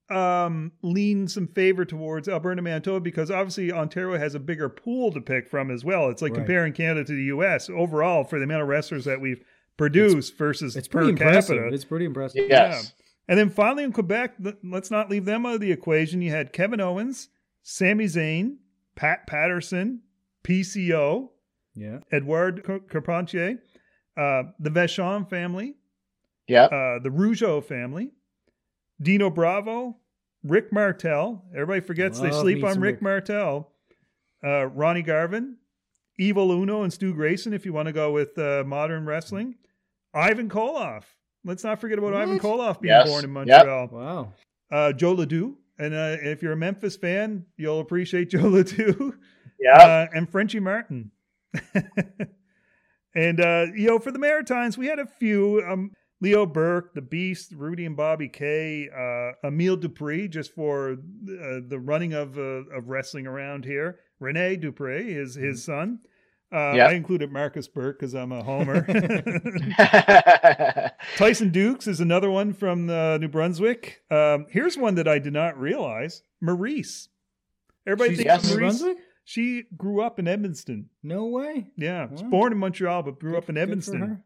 um 0.09 0.71
lean 0.83 1.27
some 1.27 1.49
favor 1.49 1.85
towards 1.85 2.29
Alberta 2.29 2.63
Manitoba 2.63 3.01
because 3.01 3.31
obviously 3.31 3.73
Ontario 3.73 4.17
has 4.19 4.35
a 4.37 4.41
bigger 4.41 4.69
pool 4.69 5.11
to 5.13 5.21
pick 5.21 5.49
from 5.49 5.71
as 5.71 5.85
well. 5.85 6.11
It's 6.11 6.23
like 6.23 6.33
Right. 6.33 6.39
comparing 6.39 6.73
Canada 6.73 7.05
to 7.05 7.13
the 7.13 7.25
US 7.25 7.69
overall 7.69 8.23
for 8.23 8.39
the 8.39 8.45
amount 8.45 8.63
of 8.63 8.69
wrestlers 8.69 9.05
that 9.07 9.21
we've 9.21 9.43
produced 9.77 10.39
versus 10.39 10.77
It's 10.77 10.87
per 10.89 11.01
pretty 11.01 11.11
impressive. 11.11 11.57
capita. 11.57 11.75
It's 11.75 11.85
pretty 11.85 12.05
impressive. 12.05 12.47
yes. 12.49 12.95
And 13.29 13.37
then 13.37 13.51
finally 13.51 13.83
in 13.83 13.93
Quebec, 13.93 14.35
let's 14.63 14.91
not 14.93 15.11
leave 15.11 15.25
them 15.25 15.45
out 15.45 15.55
of 15.57 15.61
the 15.61 15.73
equation. 15.73 16.23
You 16.23 16.31
had 16.31 16.53
Kevin 16.53 16.81
Owens, 16.81 17.29
Sami 17.65 18.05
Zayn, 18.05 18.59
Pat 18.95 19.27
Patterson, 19.27 20.03
PCO, 20.45 21.31
Yeah. 21.75 21.99
Edouard 22.13 22.63
Carpentier, 22.89 23.59
uh, 24.17 24.45
the 24.61 24.71
Vachon 24.71 25.29
family, 25.29 25.75
Yep. 26.47 26.73
uh, 26.73 26.99
the 27.01 27.11
Rougeau 27.11 27.63
family, 27.63 28.13
Dino 29.03 29.29
Bravo, 29.29 29.99
Rick 30.49 30.73
Martel. 30.73 31.45
Everybody 31.53 31.81
forgets 31.81 32.19
they 32.21 32.31
sleep 32.31 32.65
on 32.65 32.81
Rick 32.81 32.95
Rick. 32.97 33.03
Martel. 33.03 33.71
Uh, 34.45 34.67
Ronnie 34.67 35.03
Garvin, 35.03 35.57
Evil 36.19 36.53
Uno, 36.53 36.83
and 36.83 36.93
Stu 36.93 37.13
Grayson. 37.15 37.53
If 37.53 37.65
you 37.67 37.73
want 37.73 37.87
to 37.87 37.93
go 37.93 38.13
with 38.13 38.39
uh, 38.39 38.63
modern 38.67 39.05
wrestling, 39.07 39.57
Ivan 40.15 40.49
Koloff. 40.49 41.05
Let's 41.45 41.65
not 41.65 41.81
forget 41.81 41.99
about 41.99 42.15
Ivan 42.15 42.39
Koloff 42.39 42.81
being 42.81 42.93
Yes. 42.95 43.09
born 43.09 43.25
in 43.25 43.31
Yep. 43.35 43.47
Montreal. 43.67 43.89
Wow. 43.93 44.33
Uh, 44.71 44.93
Joe 44.93 45.15
LeDuc. 45.17 45.55
And 45.79 45.95
uh, 45.95 46.17
if 46.23 46.43
you're 46.43 46.53
a 46.53 46.57
Memphis 46.57 46.97
fan, 46.97 47.45
you'll 47.57 47.81
appreciate 47.81 48.31
Joe 48.31 48.39
LeDuc 48.41 49.15
Yep. 49.61 49.77
uh, 49.81 50.07
and 50.15 50.29
Frenchie 50.29 50.61
Martin. 50.61 51.11
and 53.15 53.41
uh, 53.41 53.67
you 53.75 53.89
know, 53.89 53.99
for 53.99 54.11
the 54.11 54.19
Maritimes, 54.19 54.77
we 54.77 54.87
had 54.87 54.99
a 54.99 55.07
few. 55.07 55.63
Um, 55.67 55.93
Leo 56.21 56.47
Burke, 56.47 56.95
the 56.95 57.03
Beast, 57.03 57.53
Rudy 57.53 57.85
and 57.85 57.97
Bobby 57.97 58.29
Kay, 58.29 58.89
uh, 58.89 59.47
Emile 59.47 59.77
Dupree, 59.77 60.29
just 60.29 60.55
for 60.55 60.93
uh, 60.93 60.97
the 61.69 61.79
running 61.83 62.15
of 62.15 62.39
uh, 62.39 62.65
of 62.75 62.89
wrestling 62.89 63.27
around 63.27 63.65
here. 63.65 64.01
Rene 64.19 64.57
Dupree 64.57 65.13
is 65.13 65.35
his 65.35 65.65
son. 65.65 66.01
Uh, 66.53 66.73
Yep. 66.77 66.89
I 66.89 66.93
included 66.93 67.33
Marcus 67.33 67.69
Burke 67.69 67.99
because 67.99 68.15
I'm 68.15 68.33
a 68.33 68.43
homer. 68.43 68.87
Tyson 71.17 71.51
Dux 71.53 71.87
is 71.87 72.01
another 72.01 72.31
one 72.31 72.53
from 72.53 72.89
uh, 72.89 73.19
New 73.19 73.29
Brunswick. 73.29 74.03
Um, 74.11 74.47
here's 74.51 74.77
one 74.79 74.95
that 74.97 75.09
I 75.09 75.19
did 75.19 75.33
not 75.33 75.59
realize: 75.59 76.23
Maryse. 76.43 77.09
Everybody 77.87 78.17
She's 78.17 78.25
thinks 78.25 78.45
Yes. 78.45 78.51
from 78.51 78.51
New 78.51 78.57
Maryse. 78.57 78.61
Brunswick? 78.81 78.97
She 79.25 79.65
grew 79.77 80.03
up 80.03 80.19
in 80.21 80.29
Edmonton. 80.29 80.89
No 81.03 81.27
way. 81.27 81.67
Yeah, 81.77 82.07
was 82.07 82.23
born 82.23 82.53
in 82.53 82.59
Montreal 82.59 83.03
but 83.03 83.19
grew 83.19 83.33
Good- 83.33 83.39
up 83.43 83.49
in 83.49 83.55
good 83.57 83.59
for 83.59 83.63
Edmonton. 83.63 84.23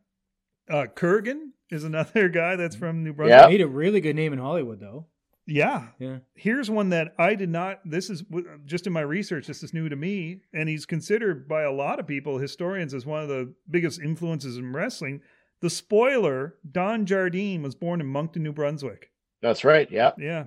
Uh, 0.70 0.86
Kurgan 0.94 1.50
is 1.70 1.84
another 1.84 2.28
guy 2.30 2.56
that's 2.56 2.76
mm-hmm. 2.76 2.84
from 2.84 3.04
New 3.04 3.10
Yep. 3.10 3.16
Brunswick. 3.16 3.50
Made 3.50 3.60
a 3.60 3.68
really 3.68 4.00
good 4.00 4.16
name 4.16 4.32
in 4.32 4.38
Hollywood, 4.38 4.80
though. 4.80 5.06
Yeah. 5.46 5.88
Yeah. 5.98 6.18
Here's 6.34 6.70
one 6.70 6.90
that 6.90 7.14
I 7.18 7.34
did 7.34 7.48
not. 7.48 7.80
This 7.84 8.08
is 8.08 8.22
just 8.64 8.86
in 8.86 8.92
my 8.92 9.00
research. 9.00 9.46
This 9.46 9.62
is 9.62 9.74
new 9.74 9.88
to 9.88 9.96
me, 9.96 10.42
and 10.52 10.68
he's 10.68 10.86
considered 10.86 11.48
by 11.48 11.62
a 11.62 11.72
lot 11.72 11.98
of 11.98 12.06
people, 12.06 12.38
historians, 12.38 12.94
as 12.94 13.04
one 13.04 13.22
of 13.22 13.28
the 13.28 13.52
biggest 13.68 14.00
influences 14.00 14.56
in 14.56 14.72
wrestling. 14.72 15.22
The 15.60 15.70
spoiler, 15.70 16.54
Don 16.70 17.04
Jardine, 17.04 17.62
was 17.62 17.74
born 17.74 18.00
in 18.00 18.06
Moncton, 18.06 18.42
New 18.42 18.52
Brunswick. 18.52 19.10
That's 19.42 19.64
right. 19.64 19.90
Yeah. 19.90 20.12
Yeah. 20.18 20.44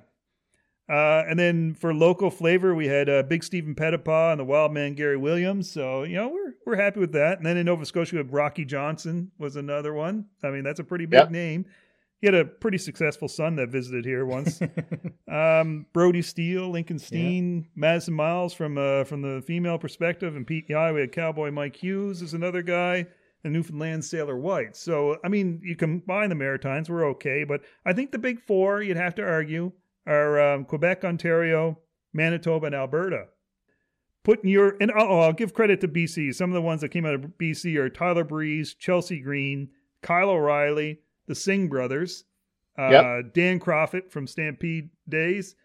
Uh, 0.89 1.23
and 1.29 1.39
then 1.39 1.73
for 1.75 1.93
local 1.93 2.29
flavor, 2.29 2.75
we 2.75 2.87
had 2.87 3.09
uh, 3.09 3.23
Big 3.23 3.43
Stephen 3.43 3.73
Pettipaw 3.73 4.31
and 4.31 4.39
the 4.39 4.43
Wild 4.45 4.73
Man 4.73 4.93
Gary 4.95 5.17
Williams. 5.17 5.71
So 5.71 6.03
you 6.03 6.15
know 6.17 6.27
we're 6.29 6.53
we're 6.65 6.75
happy 6.75 6.99
with 6.99 7.13
that. 7.13 7.37
And 7.37 7.45
then 7.45 7.57
in 7.57 7.65
Nova 7.65 7.85
Scotia, 7.85 8.15
we 8.15 8.17
have 8.17 8.33
Rocky 8.33 8.65
Johnson 8.65 9.31
was 9.37 9.55
another 9.55 9.93
one. 9.93 10.25
I 10.43 10.49
mean 10.49 10.63
that's 10.63 10.79
a 10.79 10.83
pretty 10.83 11.05
big 11.05 11.19
Yep. 11.19 11.31
name. 11.31 11.65
He 12.19 12.27
had 12.27 12.35
a 12.35 12.45
pretty 12.45 12.77
successful 12.77 13.27
son 13.27 13.57
that 13.57 13.67
visited 13.69 14.05
here 14.05 14.25
once. 14.25 14.61
um, 15.31 15.85
Brody 15.93 16.21
Steele, 16.21 16.69
Lincoln 16.69 16.99
Steen, 16.99 17.67
Madison 17.75 18.13
Miles 18.13 18.53
from 18.53 18.77
uh, 18.77 19.03
from 19.03 19.21
the 19.21 19.41
female 19.45 19.77
perspective, 19.77 20.35
and 20.35 20.45
Pete 20.47 20.69
Yai. 20.69 20.91
We 20.91 21.01
had 21.01 21.11
Cowboy 21.11 21.51
Mike 21.51 21.75
Hughes 21.75 22.21
is 22.21 22.33
another 22.33 22.61
guy. 22.61 23.07
and 23.43 23.51
Newfoundland 23.51 24.05
Sailor 24.05 24.37
White. 24.37 24.77
So, 24.77 25.17
I 25.23 25.27
mean, 25.27 25.59
you 25.65 25.75
combine 25.75 26.29
the 26.29 26.35
Maritimes, 26.35 26.89
we're 26.89 27.05
okay. 27.09 27.43
But 27.43 27.59
I 27.85 27.91
think 27.91 28.11
the 28.13 28.17
big 28.19 28.39
four, 28.39 28.81
you'd 28.81 28.95
have 28.95 29.15
to 29.15 29.21
argue, 29.21 29.73
are 30.05 30.53
um, 30.53 30.65
Quebec, 30.65 31.03
Ontario, 31.03 31.79
Manitoba, 32.13 32.67
and 32.67 32.75
Alberta. 32.75 33.27
Putting 34.23 34.49
your, 34.49 34.77
and 34.79 34.91
oh, 34.95 35.19
I'll 35.19 35.33
give 35.33 35.53
credit 35.53 35.81
to 35.81 35.87
BC. 35.87 36.33
Some 36.33 36.49
of 36.49 36.53
the 36.53 36.61
ones 36.61 36.81
that 36.81 36.89
came 36.89 37.05
out 37.05 37.13
of 37.13 37.21
BC 37.37 37.75
are 37.77 37.89
Tyler 37.89 38.23
Breeze, 38.23 38.73
Chelsea 38.73 39.19
Green, 39.19 39.69
Kyle 40.01 40.29
O'Reilly, 40.29 41.01
the 41.27 41.35
Singh 41.35 41.67
brothers, 41.67 42.23
uh, 42.77 42.89
yep. 42.89 43.33
Dan 43.33 43.59
Crawford 43.59 44.11
from 44.11 44.27
Stampede 44.27 44.89
Days, 45.07 45.55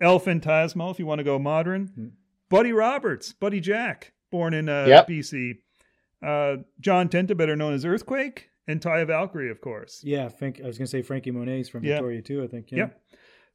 El 0.00 0.18
Phantasmo, 0.18 0.90
if 0.90 0.98
you 0.98 1.06
want 1.06 1.18
to 1.18 1.24
go 1.24 1.38
modern, 1.38 1.88
mm-hmm. 1.88 2.06
Buddy 2.48 2.72
Roberts, 2.72 3.32
Buddy 3.32 3.60
Jack, 3.60 4.12
born 4.30 4.54
in 4.54 4.68
uh, 4.68 4.86
yep. 4.86 5.08
BC, 5.08 5.58
uh, 6.24 6.56
John 6.80 7.08
Tenta, 7.08 7.36
better 7.36 7.56
known 7.56 7.74
as 7.74 7.84
Earthquake, 7.84 8.50
and 8.66 8.80
Taya 8.80 9.06
Valkyrie, 9.06 9.50
of 9.50 9.60
course. 9.60 10.00
Yeah, 10.02 10.28
think 10.28 10.60
I 10.62 10.66
was 10.66 10.78
going 10.78 10.86
to 10.86 10.90
say 10.90 11.02
Frankie 11.02 11.30
Monet's 11.30 11.68
from 11.68 11.84
yeah. 11.84 11.94
Victoria 11.94 12.22
too. 12.22 12.42
I 12.42 12.46
think. 12.46 12.70
Yeah. 12.70 12.78
Yep. 12.78 13.00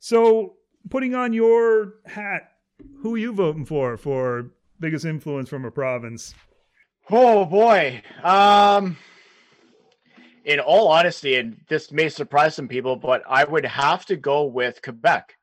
So, 0.03 0.55
putting 0.89 1.13
on 1.13 1.31
your 1.31 1.93
hat, 2.07 2.53
who 3.03 3.13
are 3.13 3.19
you 3.19 3.33
voting 3.33 3.65
for 3.65 3.97
for 3.97 4.47
biggest 4.79 5.05
influence 5.05 5.47
from 5.47 5.63
a 5.63 5.69
province? 5.69 6.33
Oh 7.11 7.45
boy. 7.45 8.01
Um 8.23 8.97
in 10.43 10.59
all 10.59 10.87
honesty, 10.87 11.35
and 11.35 11.61
this 11.69 11.91
may 11.91 12.09
surprise 12.09 12.55
some 12.55 12.67
people, 12.67 12.95
but 12.95 13.21
I 13.29 13.43
would 13.43 13.63
have 13.63 14.07
to 14.07 14.15
go 14.15 14.45
with 14.45 14.81
Quebec. 14.81 15.37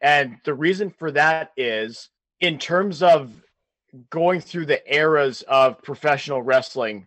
And 0.00 0.38
the 0.46 0.54
reason 0.54 0.88
for 0.88 1.10
that 1.10 1.52
is 1.58 2.08
in 2.40 2.58
terms 2.58 3.02
of 3.02 3.30
going 4.08 4.40
through 4.40 4.64
the 4.64 4.82
eras 4.90 5.42
of 5.42 5.82
professional 5.82 6.40
wrestling, 6.40 7.06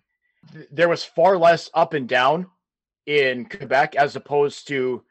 th- 0.54 0.68
there 0.72 0.90
was 0.90 1.04
far 1.04 1.40
less 1.40 1.72
up 1.74 1.96
and 1.96 2.08
down 2.08 2.46
in 3.08 3.46
Quebec 3.46 3.96
as 3.96 4.16
opposed 4.16 4.68
to 4.68 5.04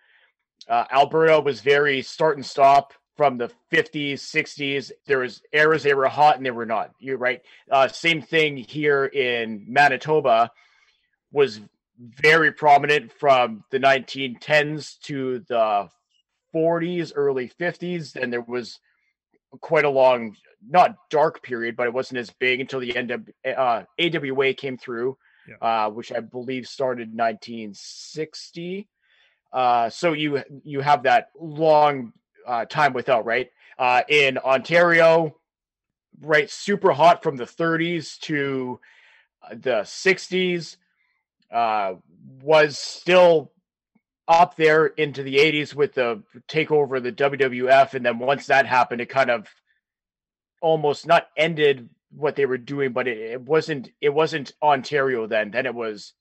uh, 0.68 0.84
Alberta 0.90 1.40
was 1.40 1.60
very 1.60 2.02
start 2.02 2.36
and 2.36 2.46
stop 2.46 2.92
from 3.16 3.36
the 3.36 3.50
50s 3.70 4.14
60s 4.14 4.90
there 5.06 5.18
was 5.18 5.42
eras 5.52 5.82
they 5.82 5.92
were 5.92 6.08
hot 6.08 6.36
and 6.36 6.46
they 6.46 6.50
were 6.50 6.66
not 6.66 6.92
you're 6.98 7.18
right 7.18 7.42
uh, 7.70 7.86
same 7.86 8.22
thing 8.22 8.56
here 8.56 9.04
in 9.04 9.64
manitoba 9.68 10.50
was 11.30 11.60
very 11.98 12.52
prominent 12.52 13.12
from 13.12 13.64
the 13.70 13.78
1910s 13.78 14.98
to 15.00 15.40
the 15.48 15.88
40s, 16.54 17.12
early 17.14 17.50
50s. 17.60 18.16
And 18.16 18.32
there 18.32 18.40
was 18.40 18.78
quite 19.60 19.84
a 19.84 19.90
long, 19.90 20.36
not 20.66 20.96
dark 21.10 21.42
period, 21.42 21.76
but 21.76 21.86
it 21.86 21.92
wasn't 21.92 22.18
as 22.18 22.30
big 22.30 22.60
until 22.60 22.80
the 22.80 22.96
end 22.96 23.10
of 23.10 23.28
uh, 23.44 23.82
AWA 24.00 24.54
came 24.54 24.76
through, 24.76 25.16
yeah. 25.48 25.86
uh, 25.86 25.90
which 25.90 26.12
I 26.12 26.20
believe 26.20 26.66
started 26.66 27.08
1960. 27.08 28.88
Uh, 29.52 29.90
so 29.90 30.12
you 30.12 30.42
you 30.64 30.80
have 30.80 31.02
that 31.02 31.30
long 31.38 32.12
uh, 32.46 32.64
time 32.64 32.92
without 32.92 33.24
right 33.24 33.50
uh, 33.78 34.02
in 34.08 34.38
Ontario, 34.38 35.36
right? 36.20 36.50
Super 36.50 36.92
hot 36.92 37.22
from 37.22 37.36
the 37.36 37.44
30s 37.44 38.18
to 38.20 38.80
uh, 39.42 39.54
the 39.54 39.80
60s 39.82 40.76
uh, 41.52 41.94
was 42.42 42.78
still 42.78 43.52
up 44.28 44.56
there 44.56 44.86
into 44.86 45.22
the 45.22 45.36
80s 45.36 45.74
with 45.74 45.94
the 45.94 46.22
takeover 46.48 46.96
of 46.96 47.02
the 47.02 47.12
WWF. 47.12 47.94
And 47.94 48.06
then 48.06 48.18
once 48.18 48.46
that 48.46 48.66
happened, 48.66 49.00
it 49.00 49.08
kind 49.08 49.30
of 49.30 49.48
almost 50.60 51.06
not 51.06 51.26
ended 51.36 51.90
what 52.10 52.36
they 52.36 52.46
were 52.46 52.58
doing, 52.58 52.92
but 52.92 53.08
it, 53.08 53.18
it 53.18 53.40
wasn't 53.42 53.90
it 54.00 54.10
wasn't 54.10 54.52
Ontario 54.62 55.26
then. 55.26 55.50
Then 55.50 55.66
it 55.66 55.74
was 55.74 56.14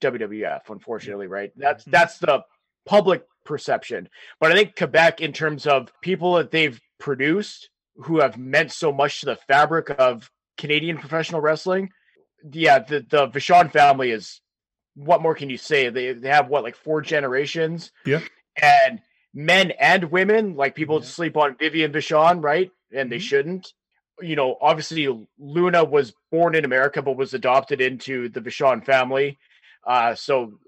WWF, 0.00 0.60
unfortunately, 0.68 1.26
right? 1.26 1.52
That's 1.56 1.84
that's 1.84 2.18
the 2.18 2.44
public 2.86 3.24
perception. 3.44 4.08
But 4.40 4.52
I 4.52 4.54
think 4.54 4.76
Quebec, 4.76 5.20
in 5.20 5.32
terms 5.32 5.66
of 5.66 5.92
people 6.02 6.34
that 6.34 6.50
they've 6.50 6.80
produced 6.98 7.70
who 7.96 8.20
have 8.20 8.38
meant 8.38 8.72
so 8.72 8.92
much 8.92 9.20
to 9.20 9.26
the 9.26 9.36
fabric 9.36 9.90
of 9.98 10.30
Canadian 10.56 10.98
professional 10.98 11.40
wrestling, 11.40 11.90
yeah, 12.52 12.78
the 12.78 13.04
the 13.08 13.28
Vachon 13.28 13.70
family 13.70 14.10
is 14.10 14.40
what 14.94 15.22
more 15.22 15.34
can 15.34 15.50
you 15.50 15.56
say? 15.56 15.88
They 15.88 16.12
they 16.12 16.28
have 16.28 16.48
what 16.48 16.62
like 16.62 16.76
four 16.76 17.00
generations. 17.02 17.92
Yeah. 18.04 18.20
And 18.60 19.00
men 19.32 19.72
and 19.72 20.10
women, 20.10 20.56
like 20.56 20.74
people 20.74 21.00
yeah. 21.00 21.06
sleep 21.06 21.36
on 21.36 21.56
Vivian 21.58 21.92
Vachon, 21.92 22.42
right? 22.42 22.70
And 22.90 23.00
mm-hmm. 23.00 23.10
they 23.10 23.18
shouldn't. 23.18 23.72
You 24.20 24.36
know, 24.36 24.58
obviously 24.60 25.08
Luna 25.38 25.84
was 25.84 26.12
born 26.30 26.54
in 26.54 26.64
America 26.64 27.00
but 27.00 27.16
was 27.16 27.32
adopted 27.32 27.80
into 27.80 28.28
the 28.28 28.40
Vachon 28.40 28.84
family. 28.84 29.38
Uh 29.86 30.14
so 30.14 30.58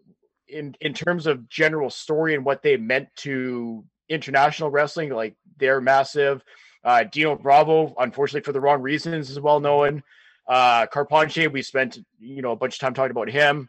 in 0.52 0.76
in 0.80 0.94
terms 0.94 1.26
of 1.26 1.48
general 1.48 1.90
story 1.90 2.34
and 2.34 2.44
what 2.44 2.62
they 2.62 2.76
meant 2.76 3.08
to 3.16 3.84
international 4.08 4.70
wrestling, 4.70 5.10
like 5.10 5.34
they're 5.58 5.80
massive. 5.80 6.42
Uh 6.84 7.04
Dino 7.04 7.36
Bravo, 7.36 7.94
unfortunately 7.98 8.44
for 8.44 8.52
the 8.52 8.60
wrong 8.60 8.82
reasons, 8.82 9.30
is 9.30 9.40
well 9.40 9.60
known. 9.60 10.02
Uh 10.46 10.86
Carpentier, 10.86 11.50
we 11.50 11.62
spent 11.62 11.98
you 12.18 12.42
know 12.42 12.52
a 12.52 12.56
bunch 12.56 12.74
of 12.74 12.80
time 12.80 12.94
talking 12.94 13.10
about 13.10 13.30
him. 13.30 13.68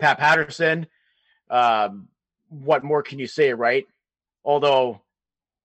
Pat 0.00 0.18
Patterson. 0.18 0.86
Um, 1.50 2.08
what 2.48 2.84
more 2.84 3.02
can 3.02 3.18
you 3.18 3.26
say, 3.26 3.52
right? 3.52 3.86
Although 4.44 5.02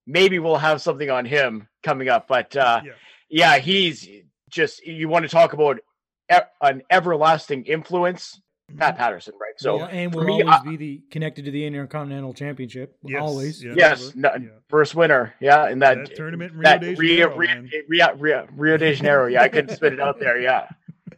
maybe 0.06 0.38
we'll 0.38 0.56
have 0.56 0.82
something 0.82 1.10
on 1.10 1.24
him 1.24 1.68
coming 1.82 2.08
up, 2.08 2.28
but 2.28 2.54
uh, 2.56 2.80
yeah. 2.84 2.92
yeah, 3.28 3.58
he's 3.58 4.08
just 4.50 4.84
you 4.86 5.08
want 5.08 5.24
to 5.24 5.28
talk 5.28 5.52
about 5.52 5.80
an 6.60 6.82
everlasting 6.90 7.64
influence. 7.64 8.40
Pat. 8.76 8.96
Patterson, 8.96 9.34
right? 9.40 9.54
So 9.56 9.78
yeah, 9.78 9.86
and 9.86 10.14
will 10.14 10.24
me, 10.24 10.42
always 10.42 10.60
I, 10.60 10.62
be 10.64 10.76
the 10.76 11.02
connected 11.10 11.44
to 11.46 11.50
the 11.50 11.64
Intercontinental 11.64 12.34
Championship. 12.34 12.96
Yes, 13.02 13.22
always, 13.22 13.62
yes, 13.62 13.76
yes 13.76 14.12
no, 14.14 14.30
yeah. 14.34 14.48
first 14.68 14.94
winner, 14.94 15.34
yeah, 15.40 15.68
in 15.68 15.78
that, 15.80 15.96
that 15.96 16.16
tournament 16.16 16.52
in 16.52 16.58
Rio, 16.58 16.78
de 16.78 16.94
Janeiro, 16.94 17.36
Rio, 17.36 17.62
Rio, 17.88 18.14
Rio, 18.16 18.46
Rio, 18.56 18.76
de 18.76 18.94
Janeiro. 18.94 19.26
Yeah, 19.26 19.42
I 19.42 19.48
couldn't 19.48 19.74
spit 19.74 19.92
it 19.92 20.00
out 20.00 20.18
there. 20.18 20.40
Yeah, 20.40 20.68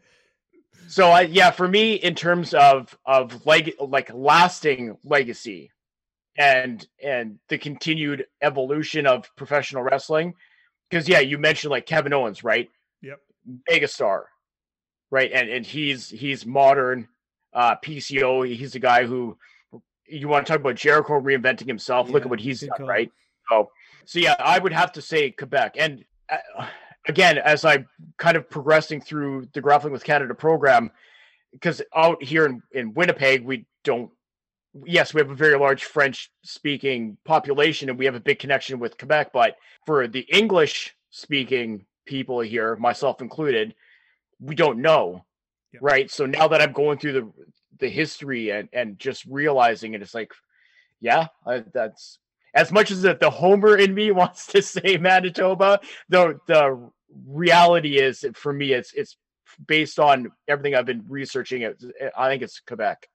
so 0.89 1.09
I 1.09 1.23
yeah, 1.23 1.51
for 1.51 1.67
me 1.69 1.95
in 1.95 2.15
terms 2.15 2.55
of 2.55 2.97
of 3.05 3.47
leg 3.47 3.75
like 3.81 4.11
lasting 4.13 4.97
legacy 5.05 5.71
and 6.39 6.87
and 7.03 7.39
the 7.49 7.59
continued 7.59 8.27
evolution 8.43 9.07
of 9.07 9.31
professional 9.37 9.83
wrestling 9.83 10.35
because 10.89 11.09
yeah, 11.09 11.21
you 11.21 11.39
mentioned 11.39 11.71
like 11.71 11.87
Kevin 11.87 12.13
Owens, 12.13 12.45
right? 12.45 12.69
Yep. 13.03 13.21
Megastar. 13.71 14.25
Right? 15.11 15.31
And 15.33 15.49
and 15.49 15.65
he's 15.65 16.09
he's 16.09 16.45
modern 16.45 17.09
uh 17.57 17.75
PCO, 17.85 18.47
he's 18.55 18.75
a 18.77 18.79
guy 18.79 19.05
who 19.05 19.37
you 20.07 20.29
want 20.29 20.47
to 20.47 20.53
talk 20.53 20.61
about 20.61 20.77
Jericho 20.77 21.21
reinventing 21.21 21.67
himself. 21.67 22.07
Yeah, 22.07 22.13
Look 22.15 22.23
at 22.23 22.31
what 22.31 22.39
he's 22.41 22.61
done, 22.61 22.71
call. 22.77 22.87
right? 22.87 23.11
So 23.51 23.71
so 24.05 24.19
yeah, 24.21 24.37
I 24.39 24.61
would 24.61 24.73
have 24.73 24.93
to 24.93 25.03
say 25.03 25.33
Quebec 25.33 25.75
and 25.79 26.05
uh, 26.29 26.67
again, 27.09 27.39
as 27.39 27.65
I'm 27.65 27.89
kind 28.19 28.37
of 28.37 28.49
progressing 28.51 29.01
through 29.01 29.49
the 29.53 29.61
Grappling 29.61 29.93
with 29.93 30.05
Canada 30.05 30.35
program, 30.35 30.91
because 31.53 31.83
out 31.95 32.23
here 32.23 32.47
in, 32.47 32.63
in 32.73 32.95
Winnipeg, 32.95 33.45
we 33.45 33.65
don't, 33.85 34.11
yes, 34.85 35.15
we 35.15 35.21
have 35.21 35.31
a 35.31 35.35
very 35.35 35.57
large 35.57 35.85
French 35.85 36.31
speaking 36.43 37.17
population 37.25 37.89
and 37.89 37.99
we 37.99 38.05
have 38.05 38.15
a 38.15 38.21
big 38.21 38.39
connection 38.39 38.79
with 38.79 38.99
Quebec, 38.99 39.33
but 39.33 39.57
for 39.87 40.09
the 40.09 40.27
English 40.33 40.95
speaking 41.11 41.87
people 42.07 42.41
here, 42.41 42.77
myself 42.77 43.21
included, 43.23 43.75
we 44.41 44.55
don't 44.55 44.81
know. 44.83 45.25
Yeah. 45.77 45.81
Right. 45.83 46.11
So 46.11 46.27
now 46.27 46.49
that 46.49 46.61
I'm 46.61 46.73
going 46.73 46.99
through 46.99 47.13
the 47.13 47.33
the 47.79 47.89
history 47.89 48.51
and, 48.51 48.69
and 48.73 48.99
just 48.99 49.25
realizing 49.27 49.95
it, 49.95 50.03
it's 50.03 50.15
like, 50.15 50.33
yeah, 51.01 51.27
I, 51.47 51.63
that's 51.73 52.19
as 52.55 52.73
much 52.73 52.91
as 52.91 53.03
the, 53.03 53.15
the 53.15 53.31
homer 53.31 53.77
in 53.77 53.95
me 53.95 54.11
wants 54.13 54.47
to 54.49 54.63
say 54.63 54.97
Manitoba, 54.97 55.81
the 56.09 56.39
the 56.47 56.91
reality 57.27 57.99
is 57.99 58.25
for 58.35 58.53
me 58.53 58.73
it's 58.73 58.93
it's 58.95 59.17
based 59.67 59.99
on 59.99 60.31
everything 60.49 60.75
I've 60.75 60.87
been 60.87 61.05
researching. 61.09 61.63
It, 61.63 61.83
I 62.17 62.29
think 62.29 62.43
it's 62.43 62.61
Quebec. 62.61 63.09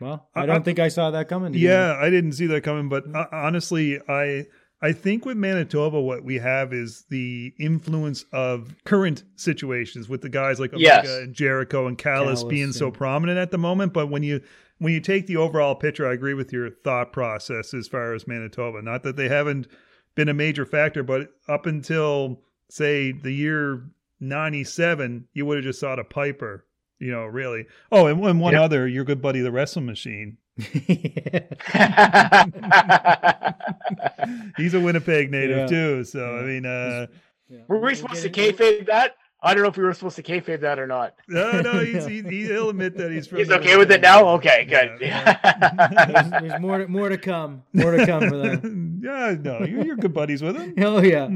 Well, 0.00 0.28
I 0.34 0.46
don't 0.46 0.56
I, 0.56 0.60
think 0.60 0.78
I 0.78 0.88
saw 0.88 1.10
that 1.10 1.28
coming. 1.28 1.54
Yeah, 1.54 1.96
I 2.00 2.10
didn't 2.10 2.32
see 2.32 2.46
that 2.46 2.62
coming. 2.62 2.88
But 2.88 3.04
uh, 3.14 3.26
honestly, 3.32 4.00
I 4.08 4.46
I 4.80 4.92
think 4.92 5.24
with 5.24 5.36
Manitoba, 5.36 6.00
what 6.00 6.22
we 6.22 6.36
have 6.36 6.72
is 6.72 7.04
the 7.10 7.52
influence 7.58 8.24
of 8.32 8.74
current 8.84 9.24
situations 9.34 10.08
with 10.08 10.20
the 10.20 10.28
guys 10.28 10.60
like 10.60 10.72
Omega 10.72 11.02
yes. 11.04 11.08
and 11.08 11.34
Jericho 11.34 11.88
and 11.88 11.98
Callis, 11.98 12.40
Callis 12.40 12.44
being 12.44 12.68
yeah. 12.68 12.72
so 12.72 12.90
prominent 12.90 13.38
at 13.38 13.50
the 13.50 13.58
moment. 13.58 13.92
But 13.92 14.08
when 14.08 14.22
you 14.22 14.40
when 14.78 14.92
you 14.92 15.00
take 15.00 15.26
the 15.26 15.36
overall 15.36 15.74
picture, 15.74 16.08
I 16.08 16.12
agree 16.12 16.34
with 16.34 16.52
your 16.52 16.70
thought 16.70 17.12
process 17.12 17.74
as 17.74 17.88
far 17.88 18.14
as 18.14 18.28
Manitoba. 18.28 18.80
Not 18.80 19.02
that 19.02 19.16
they 19.16 19.28
haven't 19.28 19.66
been 20.14 20.28
a 20.28 20.34
major 20.34 20.64
factor, 20.64 21.02
but 21.02 21.30
up 21.48 21.66
until 21.66 22.40
say 22.70 23.10
the 23.10 23.32
year 23.32 23.82
97, 24.20 25.28
you 25.32 25.46
would 25.46 25.58
have 25.58 25.64
just 25.64 25.80
thought 25.80 25.98
a 25.98 26.04
Piper, 26.04 26.64
you 26.98 27.10
know, 27.10 27.24
really. 27.24 27.66
Oh, 27.90 28.06
and, 28.06 28.22
and 28.24 28.40
one 28.40 28.52
yep. 28.52 28.62
other, 28.62 28.86
your 28.86 29.04
good 29.04 29.22
buddy, 29.22 29.40
the 29.40 29.52
Wrestle 29.52 29.82
Machine. 29.82 30.38
He's 34.56 34.74
a 34.74 34.80
Winnipeg 34.80 35.30
native 35.30 35.58
yeah. 35.58 35.66
too. 35.66 36.02
So, 36.04 36.18
yeah. 36.18 36.40
I 36.40 36.42
mean, 36.42 36.66
uh, 36.66 37.06
yeah. 37.48 37.60
were 37.68 37.78
we 37.78 37.94
supposed 37.94 38.22
to 38.22 38.30
kayfabe 38.30 38.86
that? 38.86 39.14
I 39.40 39.54
don't 39.54 39.62
know 39.62 39.68
if 39.68 39.76
we 39.76 39.84
were 39.84 39.94
supposed 39.94 40.16
to 40.16 40.22
kayfabe 40.24 40.62
that 40.62 40.80
or 40.80 40.88
not. 40.88 41.14
No, 41.28 41.60
no, 41.60 41.78
he's, 41.78 42.06
he, 42.06 42.22
he'll 42.22 42.68
admit 42.70 42.96
that 42.96 43.12
he's 43.12 43.28
from 43.28 43.38
He's 43.38 43.52
okay 43.52 43.76
with 43.76 43.92
it 43.92 44.00
now. 44.00 44.26
Okay, 44.30 44.64
good. 44.64 44.96
There's, 44.98 46.30
there's 46.30 46.60
more, 46.60 46.78
to, 46.78 46.88
more 46.88 47.08
to 47.08 47.18
come. 47.18 47.62
More 47.72 47.96
to 47.96 48.04
come 48.04 48.28
for 48.28 48.36
that. 48.36 48.64
yeah, 49.00 49.36
no, 49.40 49.60
you're, 49.64 49.84
you're 49.84 49.96
good 49.96 50.12
buddies 50.12 50.42
with 50.42 50.56
him. 50.56 50.74
Oh 50.78 51.00
yeah. 51.00 51.28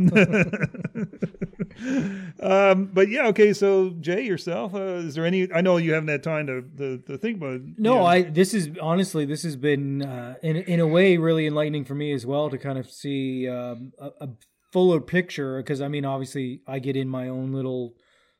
Um, 2.40 2.90
but 2.92 3.08
yeah, 3.08 3.26
okay. 3.28 3.52
So 3.52 3.90
Jay, 4.00 4.22
yourself, 4.22 4.74
uh, 4.74 4.78
is 5.06 5.14
there 5.14 5.26
any? 5.26 5.52
I 5.52 5.60
know 5.60 5.76
you 5.76 5.92
haven't 5.94 6.08
had 6.08 6.22
time 6.22 6.46
to 6.46 6.62
to, 6.78 6.98
to 6.98 7.18
think 7.18 7.38
about. 7.38 7.54
it, 7.54 7.62
No, 7.78 7.96
know. 7.96 8.04
I. 8.06 8.22
This 8.22 8.54
is 8.54 8.70
honestly, 8.80 9.24
this 9.24 9.42
has 9.42 9.56
been 9.56 10.02
uh, 10.02 10.36
in 10.42 10.56
in 10.56 10.80
a 10.80 10.86
way 10.86 11.16
really 11.16 11.46
enlightening 11.46 11.84
for 11.84 11.94
me 11.94 12.12
as 12.12 12.24
well 12.26 12.50
to 12.50 12.58
kind 12.58 12.78
of 12.78 12.90
see 12.90 13.48
um, 13.48 13.92
a, 13.98 14.10
a 14.20 14.28
fuller 14.72 15.00
picture. 15.00 15.58
Because 15.58 15.80
I 15.80 15.88
mean, 15.88 16.04
obviously, 16.04 16.60
I 16.66 16.78
get 16.78 16.96
in 16.96 17.08
my 17.08 17.28
own 17.28 17.52
little 17.52 17.94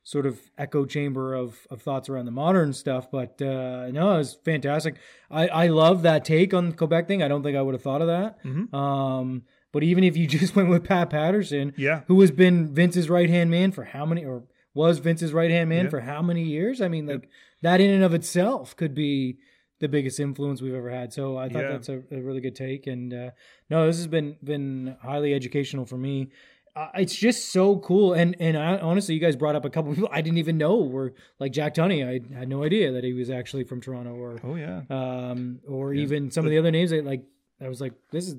sort 0.05 0.27
of 0.27 0.41
echo 0.59 0.85
chamber 0.85 1.33
of, 1.33 1.65
of 1.71 1.81
thoughts 1.81 2.09
around 2.09 2.25
the 2.25 2.33
modern 2.33 2.73
stuff. 2.73 3.09
But 3.11 3.41
uh, 3.41 3.89
no, 3.93 4.17
was 4.19 4.35
fantastic. 4.45 4.97
I 5.31 5.49
I 5.49 5.67
love 5.69 6.03
that 6.03 6.25
take 6.25 6.53
on 6.55 6.71
the 6.71 6.77
Quebec 6.77 7.07
thing. 7.09 7.23
I 7.23 7.29
don't 7.29 7.43
think 7.43 7.57
I 7.57 7.63
would 7.63 7.75
have 7.75 7.83
thought 7.83 8.03
of 8.03 8.09
that. 8.09 8.43
Mhm. 8.45 8.73
Um, 8.75 9.43
but 9.73 9.83
even 9.83 10.05
if 10.05 10.17
you 10.17 10.27
just 10.39 10.55
went 10.55 10.69
with 10.69 10.85
Pat 10.85 11.11
Patterson, 11.11 11.73
Yeah, 11.77 12.03
who 12.07 12.21
has 12.21 12.31
been 12.31 12.73
Vince's 12.75 13.09
right 13.11 13.29
hand 13.31 13.51
man 13.51 13.73
for 13.73 13.85
how 13.85 14.07
many, 14.07 14.25
or 14.25 14.45
was 14.75 14.99
Vince's 14.99 15.33
right 15.33 15.51
hand 15.51 15.69
man 15.69 15.85
Yeah. 15.85 15.91
for 15.91 16.01
how 16.01 16.23
many 16.23 16.43
years? 16.45 16.81
I 16.81 16.89
mean, 16.89 17.07
like 17.07 17.29
that 17.63 17.81
in 17.81 17.91
and 17.91 18.03
of 18.05 18.15
itself 18.15 18.77
could 18.77 18.95
be 18.95 19.39
the 19.81 19.89
biggest 19.89 20.21
influence 20.21 20.63
we've 20.63 20.75
ever 20.75 20.91
had. 20.91 21.13
So 21.13 21.37
I 21.37 21.49
thought 21.49 21.63
Yeah. 21.63 21.73
that's 21.73 21.89
a, 21.89 22.03
a 22.13 22.21
really 22.21 22.41
good 22.41 22.55
take. 22.55 22.87
And 22.87 23.13
uh, 23.13 23.31
no, 23.69 23.87
this 23.87 23.97
has 23.97 24.07
been 24.07 24.37
been 24.45 24.97
highly 25.03 25.35
educational 25.35 25.85
for 25.87 25.97
me. 25.99 26.29
Uh, 26.75 26.89
it's 26.95 27.15
just 27.15 27.53
so 27.53 27.77
cool. 27.81 28.15
And 28.15 28.35
and 28.41 28.57
I, 28.57 28.79
honestly, 28.79 29.15
you 29.15 29.21
guys 29.21 29.37
brought 29.37 29.57
up 29.57 29.65
a 29.67 29.71
couple 29.71 29.93
people 29.95 30.09
I 30.11 30.23
didn't 30.23 30.39
even 30.39 30.57
know 30.57 30.77
were 30.79 31.13
like 31.39 31.53
Jack 31.53 31.75
Tunney. 31.75 32.03
I 32.07 32.39
had 32.39 32.49
no 32.49 32.63
idea 32.65 32.93
that 32.93 33.05
he 33.05 33.13
was 33.13 33.29
actually 33.29 33.65
from 33.65 33.81
Toronto, 33.83 34.15
or 34.15 34.39
Oh 34.43 34.55
yeah. 34.55 34.81
um, 34.89 35.59
or 35.69 35.93
even 35.93 36.31
some 36.31 36.47
of 36.47 36.51
the 36.51 36.57
other 36.59 36.71
names. 36.71 36.91
That, 36.91 37.05
like 37.05 37.25
I 37.61 37.69
was 37.69 37.81
like, 37.83 37.93
this 38.11 38.25
has 38.27 38.37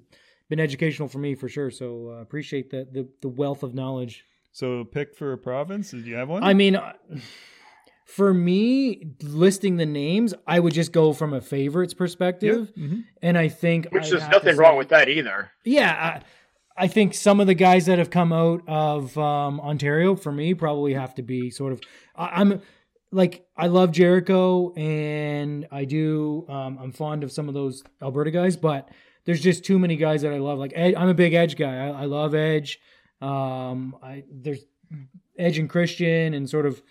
been 0.53 0.63
educational 0.63 1.07
for 1.07 1.17
me 1.17 1.33
for 1.33 1.49
sure. 1.49 1.71
So 1.71 2.09
uh, 2.09 2.21
appreciate 2.21 2.69
the, 2.69 2.87
the 2.91 3.09
the 3.21 3.27
wealth 3.27 3.63
of 3.63 3.73
knowledge. 3.73 4.23
So 4.51 4.83
pick 4.83 5.15
for 5.15 5.33
a 5.33 5.37
province. 5.37 5.89
Did 5.89 6.05
you 6.05 6.13
have 6.13 6.29
one? 6.29 6.43
I 6.43 6.53
mean, 6.53 6.75
uh, 6.75 6.93
for 8.05 8.35
me, 8.35 9.15
listing 9.23 9.77
the 9.77 9.87
names, 9.87 10.35
I 10.45 10.59
would 10.59 10.73
just 10.73 10.91
go 10.91 11.11
from 11.11 11.33
a 11.33 11.41
favorites 11.41 11.93
yeah. 11.93 11.97
perspective, 11.97 12.71
mhm. 12.77 13.05
and 13.23 13.35
I 13.35 13.47
think 13.47 13.87
Which 13.89 14.03
I'd 14.03 14.11
there's 14.11 14.29
nothing 14.29 14.57
wrong 14.57 14.73
say- 14.73 14.77
with 14.77 14.89
that 14.89 15.09
either. 15.09 15.49
Yeah, 15.65 16.21
I, 16.77 16.83
I 16.83 16.87
think 16.87 17.15
some 17.15 17.39
of 17.39 17.47
the 17.47 17.55
guys 17.55 17.87
that 17.87 17.97
have 17.97 18.11
come 18.11 18.31
out 18.31 18.61
of 18.67 19.17
um, 19.17 19.59
Ontario 19.59 20.15
for 20.15 20.31
me 20.31 20.53
probably 20.53 20.93
have 20.93 21.15
to 21.15 21.23
be 21.23 21.49
sort 21.49 21.73
of. 21.73 21.81
I, 22.15 22.41
I'm 22.41 22.61
like 23.11 23.47
I 23.57 23.67
love 23.67 23.91
Jericho 23.91 24.71
and 24.75 25.67
I 25.71 25.85
do. 25.85 26.45
Um, 26.47 26.77
I'm 26.79 26.91
fond 26.91 27.23
of 27.23 27.31
some 27.31 27.47
of 27.47 27.55
those 27.55 27.83
Alberta 28.03 28.29
guys, 28.29 28.55
but 28.55 28.89
there's 29.25 29.41
just 29.41 29.63
too 29.63 29.79
many 29.79 29.95
guys 29.95 30.21
that 30.23 30.33
I 30.33 30.37
love. 30.39 30.59
Like 30.59 30.73
Ed, 30.75 30.95
I'm 30.95 31.09
a 31.09 31.13
big 31.13 31.33
Edge 31.33 31.55
guy. 31.55 31.87
I, 31.87 32.03
I 32.03 32.05
love 32.05 32.33
Edge. 32.35 32.79
Um, 33.21 33.95
I 34.03 34.23
there's 34.31 34.63
Edge 35.37 35.57
and 35.57 35.69
Christian 35.69 36.33
and 36.33 36.49
sort 36.49 36.65
of 36.65 36.81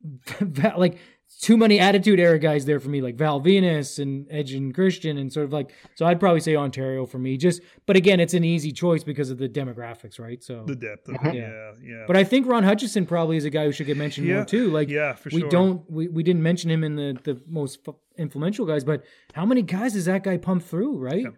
like 0.76 0.98
too 1.40 1.56
many 1.56 1.78
attitude 1.80 2.18
era 2.20 2.38
guys 2.38 2.64
there 2.64 2.78
for 2.80 2.88
me, 2.88 3.02
like 3.02 3.16
Val 3.16 3.40
Venis 3.40 3.98
and 3.98 4.26
Edge 4.30 4.52
and 4.52 4.72
Christian, 4.74 5.18
and 5.18 5.32
sort 5.32 5.44
of 5.44 5.52
like 5.52 5.72
so. 5.96 6.06
I'd 6.06 6.20
probably 6.20 6.40
say 6.40 6.54
Ontario 6.56 7.04
for 7.04 7.18
me. 7.18 7.36
Just, 7.36 7.60
but 7.84 7.96
again, 7.96 8.20
it's 8.20 8.32
an 8.32 8.44
easy 8.44 8.72
choice 8.72 9.02
because 9.04 9.30
of 9.30 9.38
the 9.38 9.48
demographics, 9.48 10.18
right? 10.20 10.42
So, 10.42 10.64
the 10.66 10.76
depth. 10.76 11.08
Of, 11.08 11.16
Mhm. 11.16 11.34
yeah, 11.34 11.72
yeah. 11.82 12.04
but 12.06 12.16
I 12.16 12.24
think 12.24 12.46
Ron 12.46 12.62
Hutchison 12.62 13.06
probably 13.06 13.36
is 13.36 13.44
a 13.44 13.50
guy 13.50 13.64
who 13.64 13.72
should 13.72 13.86
get 13.86 13.96
mentioned 13.96 14.26
Yeah. 14.28 14.36
more 14.36 14.44
too. 14.44 14.70
Like, 14.70 14.88
yeah, 14.88 15.14
for 15.14 15.30
we 15.32 15.40
sure. 15.40 15.48
don't, 15.50 15.90
we, 15.90 16.08
we 16.08 16.22
didn't 16.22 16.42
mention 16.42 16.70
him 16.70 16.84
in 16.84 16.94
the 16.96 17.18
the 17.24 17.42
most 17.48 17.80
f- 17.86 17.94
influential 18.16 18.64
guys, 18.64 18.84
but 18.84 19.04
how 19.34 19.44
many 19.44 19.62
guys 19.62 19.92
does 19.94 20.04
that 20.06 20.22
guy 20.22 20.36
pump 20.36 20.62
through, 20.62 20.96
right? 20.98 21.22
Yeah. 21.22 21.30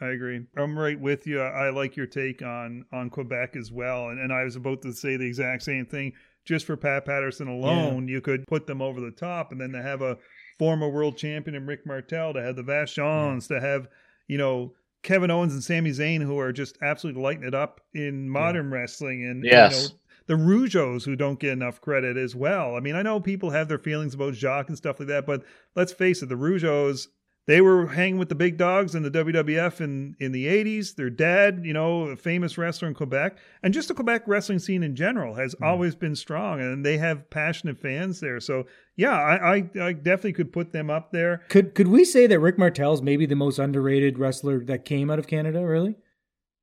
I 0.00 0.08
agree. 0.08 0.46
I'm 0.56 0.78
right 0.78 0.98
with 0.98 1.26
you. 1.26 1.40
I, 1.40 1.66
I 1.66 1.70
like 1.70 1.96
your 1.96 2.06
take 2.06 2.42
on 2.42 2.84
on 2.92 3.10
Quebec 3.10 3.56
as 3.56 3.70
well. 3.70 4.08
And, 4.08 4.18
and 4.18 4.32
I 4.32 4.44
was 4.44 4.56
about 4.56 4.82
to 4.82 4.92
say 4.92 5.16
the 5.16 5.26
exact 5.26 5.62
same 5.62 5.84
thing. 5.86 6.12
Just 6.46 6.64
for 6.64 6.76
Pat 6.76 7.04
Patterson 7.04 7.48
alone, 7.48 8.08
you 8.08 8.20
could 8.22 8.46
put 8.46 8.66
them 8.66 8.80
over 8.80 8.98
the 9.00 9.10
top, 9.10 9.52
and 9.52 9.60
then 9.60 9.72
to 9.72 9.82
have 9.82 10.00
a 10.00 10.16
former 10.58 10.88
world 10.88 11.16
champion 11.18 11.54
in 11.54 11.66
Rick 11.66 11.86
Martel, 11.86 12.32
to 12.32 12.42
have 12.42 12.56
the 12.56 12.62
Vachons, 12.62 13.46
to 13.48 13.60
have 13.60 13.88
you 14.26 14.38
know 14.38 14.72
Kevin 15.02 15.30
Owens 15.30 15.52
and 15.52 15.62
Sami 15.62 15.90
Zayn, 15.90 16.22
who 16.22 16.38
are 16.38 16.50
just 16.52 16.78
absolutely 16.82 17.22
lighting 17.22 17.44
it 17.44 17.54
up 17.54 17.82
in 17.94 18.28
modern 18.28 18.70
wrestling, 18.70 19.24
and 19.24 19.44
Yes. 19.44 19.74
you 19.74 19.88
know, 19.88 19.94
the 20.26 20.34
Rougeaus 20.42 21.04
who 21.04 21.14
don't 21.16 21.38
get 21.38 21.52
enough 21.52 21.80
credit 21.80 22.16
as 22.16 22.34
well. 22.34 22.74
I 22.74 22.80
mean, 22.80 22.94
I 22.94 23.02
know 23.02 23.20
people 23.20 23.50
have 23.50 23.68
their 23.68 23.78
feelings 23.78 24.14
about 24.14 24.34
Jacques 24.34 24.68
and 24.68 24.76
stuff 24.78 24.98
like 24.98 25.08
that, 25.08 25.26
but 25.26 25.42
let's 25.76 25.92
face 25.92 26.22
it, 26.22 26.28
the 26.30 26.36
Rougeaus 26.36 27.08
they 27.46 27.60
were 27.60 27.86
hanging 27.88 28.18
with 28.18 28.28
the 28.28 28.34
big 28.34 28.56
dogs 28.58 28.94
in 28.94 29.02
the 29.02 29.10
WWF 29.10 29.80
in, 29.80 30.14
in 30.20 30.30
the 30.30 30.46
80s. 30.46 30.94
Their 30.94 31.10
dad, 31.10 31.62
you 31.64 31.72
know, 31.72 32.02
a 32.08 32.16
famous 32.16 32.56
wrestler 32.58 32.86
in 32.86 32.94
Quebec. 32.94 33.38
And 33.62 33.74
just 33.74 33.88
the 33.88 33.94
Quebec 33.94 34.22
wrestling 34.26 34.58
scene 34.60 34.82
in 34.82 34.94
general 34.94 35.34
has 35.34 35.54
always 35.62 35.94
been 35.96 36.14
strong, 36.14 36.60
and 36.60 36.84
they 36.86 36.98
have 36.98 37.28
passionate 37.30 37.78
fans 37.78 38.20
there. 38.20 38.38
So, 38.40 38.66
yeah, 38.96 39.12
I, 39.18 39.54
I, 39.56 39.70
I 39.80 39.92
definitely 39.94 40.34
could 40.34 40.52
put 40.52 40.72
them 40.72 40.90
up 40.90 41.10
there. 41.12 41.42
Could 41.48 41.74
could 41.74 41.88
we 41.88 42.04
say 42.04 42.26
that 42.28 42.38
Rick 42.38 42.58
Martel's 42.58 43.02
maybe 43.02 43.26
the 43.26 43.36
most 43.36 43.58
underrated 43.58 44.18
wrestler 44.18 44.62
that 44.66 44.84
came 44.84 45.10
out 45.10 45.18
of 45.18 45.26
Canada, 45.26 45.64
really? 45.66 45.96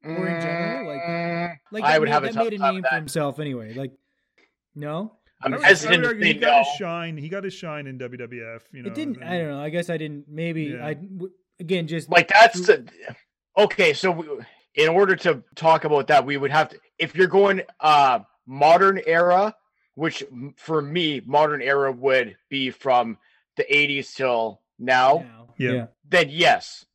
Or 0.06 0.28
in 0.28 0.42
general, 0.42 0.88
like- 0.88 1.02
Mm, 1.02 1.56
Like 1.72 1.84
I 1.84 2.00
would 2.00 2.08
made, 2.08 2.14
have 2.14 2.24
a 2.24 2.28
that 2.28 2.34
tough 2.36 2.44
made 2.46 2.54
a 2.54 2.58
name 2.60 2.76
with 2.76 2.84
for 2.86 2.90
that. 2.92 2.98
himself 2.98 3.40
anyway. 3.40 3.74
Like, 3.74 3.92
no, 4.76 5.14
I'm 5.42 5.54
I 5.54 5.58
would- 5.58 5.66
I 5.66 5.70
would 5.70 5.78
hesitant 5.78 6.04
to 6.04 6.10
say 6.22 6.28
he 6.28 6.34
got 6.34 6.52
no. 6.52 6.58
his 6.60 6.68
shine. 6.78 7.18
He 7.18 7.30
got 7.30 7.44
his 7.44 7.54
shine 7.54 7.88
in 7.88 7.98
WWF. 8.00 8.62
You 8.72 8.84
know, 8.84 8.88
it 8.88 8.96
didn't. 8.96 9.22
I 9.24 9.38
don't 9.38 9.50
know. 9.50 9.62
I 9.62 9.70
guess 9.70 9.90
I 9.90 9.98
didn't. 9.98 10.26
Maybe 10.28 10.64
Yeah. 10.64 10.86
I 10.86 10.94
w- 10.96 11.32
again 11.60 11.88
just 11.88 12.10
Like 12.10 12.28
that's 12.30 12.66
the, 12.66 12.88
okay. 13.58 13.94
So 13.94 14.12
we, 14.12 14.26
in 14.76 14.90
order 14.90 15.16
to 15.18 15.44
talk 15.56 15.84
about 15.86 16.08
that, 16.08 16.26
we 16.26 16.38
would 16.38 16.52
have 16.52 16.70
to. 16.70 16.80
If 16.98 17.16
you're 17.16 17.28
going 17.28 17.62
uh 17.80 18.20
modern 18.48 19.02
era, 19.06 19.56
which 19.96 20.24
for 20.58 20.82
me 20.82 21.22
modern 21.26 21.62
era 21.62 21.92
would 21.92 22.36
be 22.50 22.70
from 22.72 23.18
the 23.58 23.66
80s 23.72 24.14
till 24.16 24.62
now, 24.80 25.26
now. 25.28 25.54
Yeah. 25.58 25.72
yeah, 25.72 25.86
then 26.08 26.30
yes. 26.30 26.86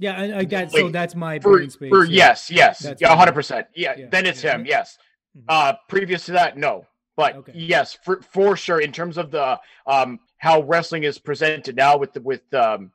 yeah. 0.00 0.20
I, 0.20 0.38
I 0.40 0.44
got 0.44 0.70
so 0.72 0.88
that's 0.88 1.14
my 1.14 1.38
For, 1.38 1.56
brain 1.58 1.70
space. 1.70 1.88
for 1.90 2.04
yeah. 2.04 2.16
yes, 2.28 2.50
yes, 2.50 2.92
yeah, 3.00 3.14
hundred 3.16 3.34
percent. 3.34 3.68
Yeah, 3.74 3.94
Yeah. 3.96 4.06
then 4.10 4.26
it's 4.26 4.42
Yeah. 4.42 4.56
him. 4.56 4.66
Yes. 4.66 4.98
Mhm. 5.36 5.44
Uh, 5.48 5.74
previous 5.88 6.26
to 6.26 6.32
that, 6.32 6.56
no. 6.58 6.84
But 7.18 7.34
Okay. 7.34 7.52
yes, 7.56 7.98
for 8.04 8.22
for 8.22 8.56
sure. 8.56 8.80
In 8.80 8.92
terms 8.92 9.18
of 9.18 9.32
the 9.32 9.58
um 9.88 10.20
how 10.38 10.62
wrestling 10.62 11.02
is 11.02 11.18
presented 11.18 11.74
now 11.74 11.98
with 11.98 12.12
the 12.12 12.20
with 12.22 12.42
um, 12.54 12.92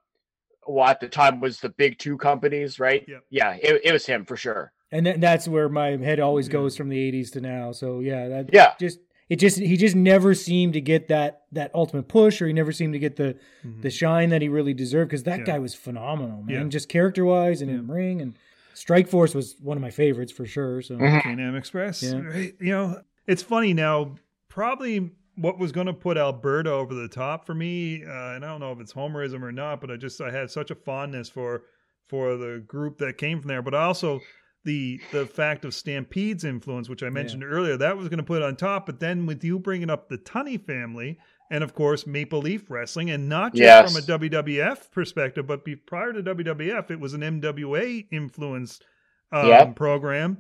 well 0.66 0.88
at 0.88 1.02
the 1.02 1.10
time 1.10 1.42
was 1.42 1.60
the 1.60 1.68
big 1.68 2.00
two 2.00 2.18
companies, 2.18 2.80
right? 2.80 3.04
Yep. 3.06 3.24
Yeah, 3.30 3.58
it, 3.62 3.82
it 3.84 3.92
was 3.92 4.06
him 4.06 4.24
for 4.26 4.38
sure. 4.38 4.72
and 4.94 5.06
then 5.06 5.20
that's 5.20 5.46
where 5.48 5.68
my 5.68 5.98
head 5.98 6.20
always 6.22 6.48
Yeah. 6.48 6.54
goes 6.54 6.78
from 6.78 6.88
the 6.88 6.98
'80s 7.12 7.32
to 7.34 7.42
now. 7.42 7.74
So 7.74 8.00
yeah, 8.00 8.30
that 8.30 8.50
Yeah. 8.54 8.74
just 8.80 9.00
it 9.28 9.38
just 9.38 9.58
he 9.60 9.76
just 9.76 9.96
never 9.96 10.34
seemed 10.34 10.72
to 10.74 10.82
get 10.82 11.10
that 11.10 11.42
that 11.52 11.72
ultimate 11.76 12.08
push, 12.08 12.42
or 12.42 12.48
he 12.48 12.54
never 12.54 12.72
seemed 12.72 12.94
to 12.94 13.00
get 13.00 13.18
the 13.18 13.36
Mhm. 13.66 13.82
the 13.82 13.90
shine 13.90 14.30
that 14.30 14.42
he 14.42 14.48
really 14.48 14.74
deserved 14.74 15.10
because 15.10 15.24
that 15.24 15.40
Yeah. 15.40 15.46
guy 15.46 15.60
was 15.60 15.76
phenomenal, 15.76 16.44
man. 16.44 16.56
Yeah. 16.64 16.70
Just 16.70 16.88
character 16.88 17.26
wise 17.26 17.62
and 17.62 17.70
in 17.70 17.88
ring 17.90 18.22
and 18.22 18.38
Strike 18.74 19.10
Force 19.10 19.36
was 19.36 19.58
one 19.62 19.76
of 19.78 19.82
my 19.82 19.92
favorites 19.92 20.32
for 20.32 20.46
sure. 20.46 20.82
So 20.82 20.96
Mhm. 20.96 21.22
Can-Am 21.24 21.56
Express. 21.58 22.02
Yeah. 22.02 22.22
Right? 22.22 22.56
You 22.62 22.72
know, 22.72 23.02
it's 23.28 23.44
funny 23.44 23.74
now. 23.74 24.16
Probably 24.50 25.12
what 25.36 25.58
was 25.58 25.72
going 25.72 25.88
to 25.88 25.94
put 25.94 26.18
Alberta 26.18 26.72
over 26.72 26.94
the 26.94 27.08
top 27.08 27.46
for 27.46 27.56
me, 27.56 28.04
uh, 28.06 28.34
and 28.34 28.46
I 28.46 28.50
don't 28.50 28.60
know 28.60 28.72
if 28.72 28.80
it's 28.80 28.94
homerism 28.94 29.42
or 29.42 29.52
not, 29.52 29.82
but 29.82 29.90
I 29.90 29.96
just 29.98 30.22
I 30.22 30.30
had 30.32 30.52
such 30.52 30.70
a 30.72 30.76
fondness 30.76 31.30
for 31.30 31.64
for 32.08 32.38
the 32.38 32.64
group 32.68 32.98
that 33.00 33.18
came 33.18 33.40
from 33.40 33.48
there. 33.48 33.62
But 33.64 33.74
also 33.74 34.20
the 34.64 35.02
the 35.12 35.26
fact 35.26 35.66
of 35.66 35.74
Stampede's 35.74 36.44
influence, 36.44 36.88
which 36.88 37.02
I 37.04 37.10
mentioned 37.10 37.44
earlier, 37.44 37.78
that 37.78 37.98
was 37.98 38.10
going 38.10 38.18
to 38.20 38.24
put 38.24 38.42
it 38.42 38.46
on 38.46 38.56
top. 38.56 38.86
But 38.86 39.00
then 39.00 39.26
with 39.26 39.44
you 39.44 39.58
bringing 39.60 39.90
up 39.90 40.10
the 40.10 40.18
Tunney 40.18 40.64
family. 40.64 41.18
And 41.52 41.64
of 41.64 41.76
course, 41.76 42.08
Maple 42.08 42.40
Leaf 42.40 42.72
Wrestling, 42.72 43.12
and 43.12 43.30
not 43.30 43.52
just 43.54 43.62
Yes. 43.62 43.94
from 43.94 44.02
a 44.02 44.20
WWF 44.20 44.90
perspective, 44.92 45.46
but 45.46 45.64
be, 45.64 45.76
prior 45.76 46.12
to 46.12 46.24
WWF, 46.24 46.90
it 46.90 47.00
was 47.00 47.14
an 47.14 47.22
NWA 47.22 48.08
influenced 48.12 48.84
um, 49.32 49.50
Yep. 49.50 49.76
program. 49.76 50.40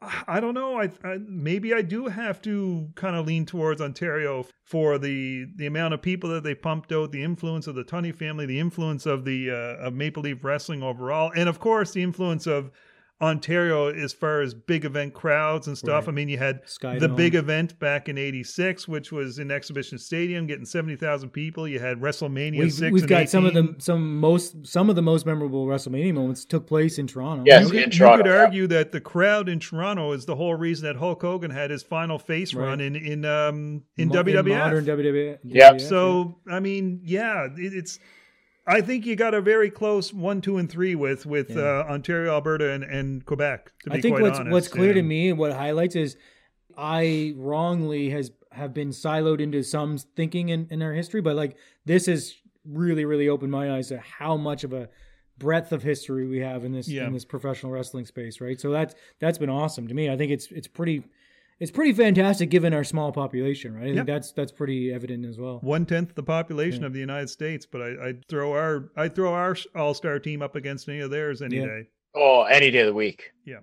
I 0.00 0.38
don't 0.38 0.54
know. 0.54 0.80
I, 0.80 0.90
I 1.02 1.18
maybe 1.26 1.74
I 1.74 1.82
do 1.82 2.06
have 2.06 2.40
to 2.42 2.88
kind 2.94 3.16
of 3.16 3.26
lean 3.26 3.46
towards 3.46 3.80
Ontario 3.80 4.46
for 4.64 4.96
the 4.96 5.46
the 5.56 5.66
amount 5.66 5.92
of 5.92 6.02
people 6.02 6.30
that 6.30 6.44
they 6.44 6.54
pumped 6.54 6.92
out, 6.92 7.10
the 7.10 7.22
influence 7.22 7.66
of 7.66 7.74
the 7.74 7.82
Tunney 7.82 8.14
family, 8.14 8.46
the 8.46 8.60
influence 8.60 9.06
of 9.06 9.24
the 9.24 9.50
uh, 9.50 9.86
of 9.86 9.94
Maple 9.94 10.22
Leaf 10.22 10.44
Wrestling 10.44 10.84
overall, 10.84 11.32
and 11.34 11.48
of 11.48 11.58
course 11.58 11.92
the 11.92 12.02
influence 12.02 12.46
of 12.46 12.70
Ontario 13.20 13.88
as 13.92 14.12
far 14.12 14.42
as 14.42 14.54
big 14.54 14.84
event 14.84 15.12
crowds 15.12 15.66
and 15.66 15.76
stuff. 15.76 16.06
Right. 16.06 16.12
I 16.12 16.14
mean, 16.14 16.28
you 16.28 16.38
had 16.38 16.60
Sky 16.66 16.98
the 17.00 17.08
Dome. 17.08 17.16
big 17.16 17.34
event 17.34 17.76
back 17.80 18.08
in 18.08 18.16
'86, 18.16 18.86
which 18.86 19.10
was 19.10 19.40
in 19.40 19.50
Exhibition 19.50 19.98
Stadium, 19.98 20.46
getting 20.46 20.64
seventy 20.64 20.94
thousand 20.94 21.30
people. 21.30 21.66
You 21.66 21.80
had 21.80 21.98
WrestleMania 22.00 22.60
We've, 22.60 22.72
six. 22.72 22.92
we've 22.92 23.02
and 23.02 23.08
got 23.10 23.28
some 23.28 23.44
of 23.44 23.54
the 23.54 23.74
some 23.78 24.18
most 24.20 24.64
some 24.66 24.88
of 24.88 24.94
the 24.94 25.02
most 25.02 25.26
memorable 25.26 25.66
WrestleMania 25.66 26.14
moments 26.14 26.44
took 26.44 26.68
place 26.68 26.98
in 26.98 27.08
Toronto. 27.08 27.42
Yes. 27.44 27.64
You 27.64 27.70
could, 27.70 27.76
in 27.76 27.90
you 27.92 28.16
could 28.16 28.26
yeah. 28.26 28.32
argue 28.44 28.66
that 28.68 28.92
the 28.92 29.00
crowd 29.00 29.48
in 29.48 29.58
Toronto 29.58 30.12
is 30.12 30.24
the 30.24 30.36
whole 30.36 30.54
reason 30.54 30.86
that 30.86 30.94
Hulk 30.96 31.20
Hogan 31.20 31.50
had 31.50 31.70
his 31.70 31.82
final 31.82 32.18
face 32.20 32.54
Right. 32.54 32.66
run 32.68 32.80
in 32.80 32.94
in 32.94 33.24
um 33.24 33.82
in 33.96 34.08
Mo- 34.08 34.14
WWF. 34.22 34.46
modern 34.58 34.84
WWF. 34.84 35.38
Yep. 35.42 35.74
WWF, 35.74 35.80
So 35.88 36.38
I 36.48 36.60
mean, 36.60 37.00
yeah, 37.04 37.46
it, 37.56 37.74
it's. 37.74 37.98
I 38.68 38.80
think 38.82 39.06
you 39.06 39.16
got 39.16 39.32
a 39.34 39.40
very 39.40 39.70
close 39.70 40.12
one, 40.12 40.40
two, 40.40 40.58
and 40.58 40.70
three 40.70 40.94
with 40.94 41.24
with 41.26 41.50
Yeah. 41.50 41.80
uh, 41.80 41.84
Ontario, 41.88 42.32
Alberta, 42.32 42.70
and, 42.70 42.84
and 42.84 43.24
Quebec. 43.24 43.72
To 43.84 43.90
be 43.90 43.96
I 43.96 44.00
think 44.00 44.20
what's 44.20 44.38
honest. 44.38 44.52
what's 44.52 44.68
clear 44.68 44.92
to 44.94 45.02
me 45.02 45.30
and 45.30 45.38
what 45.38 45.52
highlights 45.52 45.96
is 45.96 46.16
I 46.76 47.34
wrongly 47.36 48.10
has 48.10 48.30
have 48.52 48.72
been 48.74 48.90
siloed 48.90 49.40
into 49.40 49.62
some 49.62 49.98
thinking 49.98 50.48
in, 50.50 50.68
in 50.70 50.82
our 50.82 50.92
history, 50.92 51.20
but 51.20 51.34
like 51.36 51.56
this 51.86 52.06
has 52.06 52.34
really 52.64 53.04
really 53.04 53.28
opened 53.28 53.50
my 53.52 53.72
eyes 53.76 53.88
to 53.88 53.98
how 53.98 54.36
much 54.36 54.64
of 54.64 54.72
a 54.72 54.88
breadth 55.38 55.72
of 55.72 55.82
history 55.82 56.26
we 56.26 56.40
have 56.40 56.64
in 56.64 56.72
this 56.72 56.88
Yeah. 56.88 57.06
in 57.06 57.12
this 57.12 57.24
professional 57.24 57.72
wrestling 57.72 58.04
space, 58.06 58.40
right? 58.40 58.60
So 58.60 58.70
that's 58.70 58.94
that's 59.18 59.38
been 59.38 59.50
awesome 59.50 59.88
to 59.88 59.94
me. 59.94 60.10
I 60.10 60.16
think 60.16 60.30
it's 60.30 60.48
it's 60.52 60.68
pretty 60.68 61.04
it's 61.60 61.70
pretty 61.70 61.92
fantastic 61.92 62.50
given 62.50 62.72
our 62.72 62.84
small 62.84 63.10
population, 63.12 63.74
right? 63.74 63.82
I 63.82 63.86
think 63.86 63.96
Yep. 63.96 64.06
that's 64.06 64.32
that's 64.32 64.52
pretty 64.52 64.92
evident 64.92 65.24
as 65.26 65.38
well. 65.38 65.58
one 65.62 65.86
tenth 65.86 66.14
the 66.14 66.22
population 66.22 66.82
Yeah. 66.82 66.86
of 66.88 66.92
the 66.92 67.00
United 67.00 67.28
States, 67.30 67.66
but 67.66 67.80
I, 67.82 68.08
I'd 68.08 68.28
throw 68.28 68.52
our 68.52 68.90
I'd 68.96 69.14
throw 69.14 69.32
our 69.34 69.56
All 69.74 69.94
Star 69.94 70.18
team 70.18 70.42
up 70.42 70.54
against 70.56 70.88
any 70.88 71.00
of 71.00 71.10
theirs 71.10 71.42
any 71.42 71.56
Yeah. 71.56 71.66
day. 71.66 71.82
Oh, 72.14 72.42
any 72.44 72.70
day 72.70 72.80
of 72.80 72.86
the 72.86 72.94
week. 72.94 73.32
Yeah. 73.44 73.58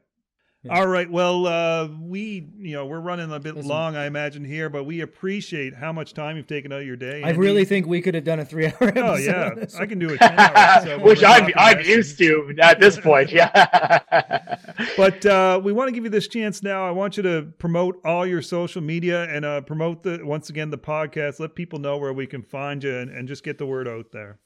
All 0.68 0.88
right. 0.88 1.08
Well, 1.12 1.46
uh, 1.46 1.88
we 2.02 2.50
you 2.58 2.74
know 2.74 2.88
we're 2.88 3.00
running 3.00 3.32
a 3.32 3.40
bit 3.40 3.54
Listen. 3.56 3.70
long, 3.70 3.96
I 3.96 4.08
imagine 4.08 4.44
here, 4.44 4.68
but 4.68 4.84
we 4.86 5.02
appreciate 5.02 5.76
how 5.76 5.94
much 5.94 6.16
time 6.16 6.38
you've 6.38 6.48
taken 6.48 6.72
out 6.72 6.80
of 6.82 6.88
your 6.88 6.96
day. 6.96 7.22
I 7.22 7.30
Andy. 7.30 7.40
really 7.40 7.66
think 7.66 7.86
we 7.86 8.02
could 8.02 8.16
have 8.16 8.24
done 8.24 8.40
a 8.40 8.46
three 8.46 8.66
hour 8.66 8.76
episode. 8.88 9.06
Oh 9.06 9.16
yeah, 9.16 9.66
I 9.80 9.86
can 9.86 10.00
do 10.00 10.10
it. 10.10 10.18
10 10.22 10.40
hours, 10.40 10.84
so 10.84 11.00
Which 11.04 11.24
I'm 11.24 11.42
talking 11.42 11.54
I'm 11.56 11.82
used 11.82 12.18
to 12.18 12.56
at 12.60 12.80
this 12.80 13.00
point. 13.10 13.32
Yeah. 13.32 13.46
But 14.98 15.26
uh, 15.26 15.60
we 15.64 15.72
want 15.74 15.88
to 15.88 15.92
give 15.92 16.04
you 16.04 16.10
this 16.10 16.28
chance 16.28 16.64
now. 16.64 16.88
I 16.88 16.92
want 16.92 17.18
you 17.18 17.24
to 17.24 17.54
promote 17.58 18.00
all 18.04 18.26
your 18.26 18.42
social 18.42 18.82
media 18.82 19.24
and 19.26 19.46
uh, 19.46 19.62
promote 19.62 20.04
the 20.04 20.22
once 20.24 20.50
again 20.50 20.70
the 20.70 20.78
podcast. 20.78 21.40
Let 21.40 21.56
people 21.56 21.80
know 21.80 21.98
where 21.98 22.14
we 22.14 22.28
can 22.28 22.42
find 22.42 22.84
you 22.84 22.96
and, 22.96 23.10
and 23.10 23.28
just 23.28 23.44
get 23.44 23.58
the 23.58 23.66
word 23.66 23.88
out 23.88 24.12
there. 24.12 24.40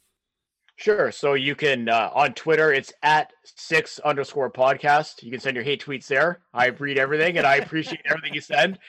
Sure. 0.79 1.11
So 1.11 1.33
you 1.33 1.55
can 1.55 1.89
uh, 1.89 2.09
on 2.13 2.33
Twitter, 2.33 2.71
it's 2.71 2.93
at 3.03 3.33
six 3.43 3.99
underscore 3.99 4.49
podcast. 4.49 5.21
You 5.21 5.29
can 5.29 5.41
send 5.41 5.55
your 5.55 5.63
hate 5.65 5.83
tweets 5.83 6.07
there. 6.07 6.39
I 6.53 6.67
read 6.67 6.97
everything 6.97 7.37
and 7.37 7.45
I 7.45 7.57
appreciate 7.57 8.01
everything 8.05 8.33
you 8.33 8.41
send. 8.41 8.79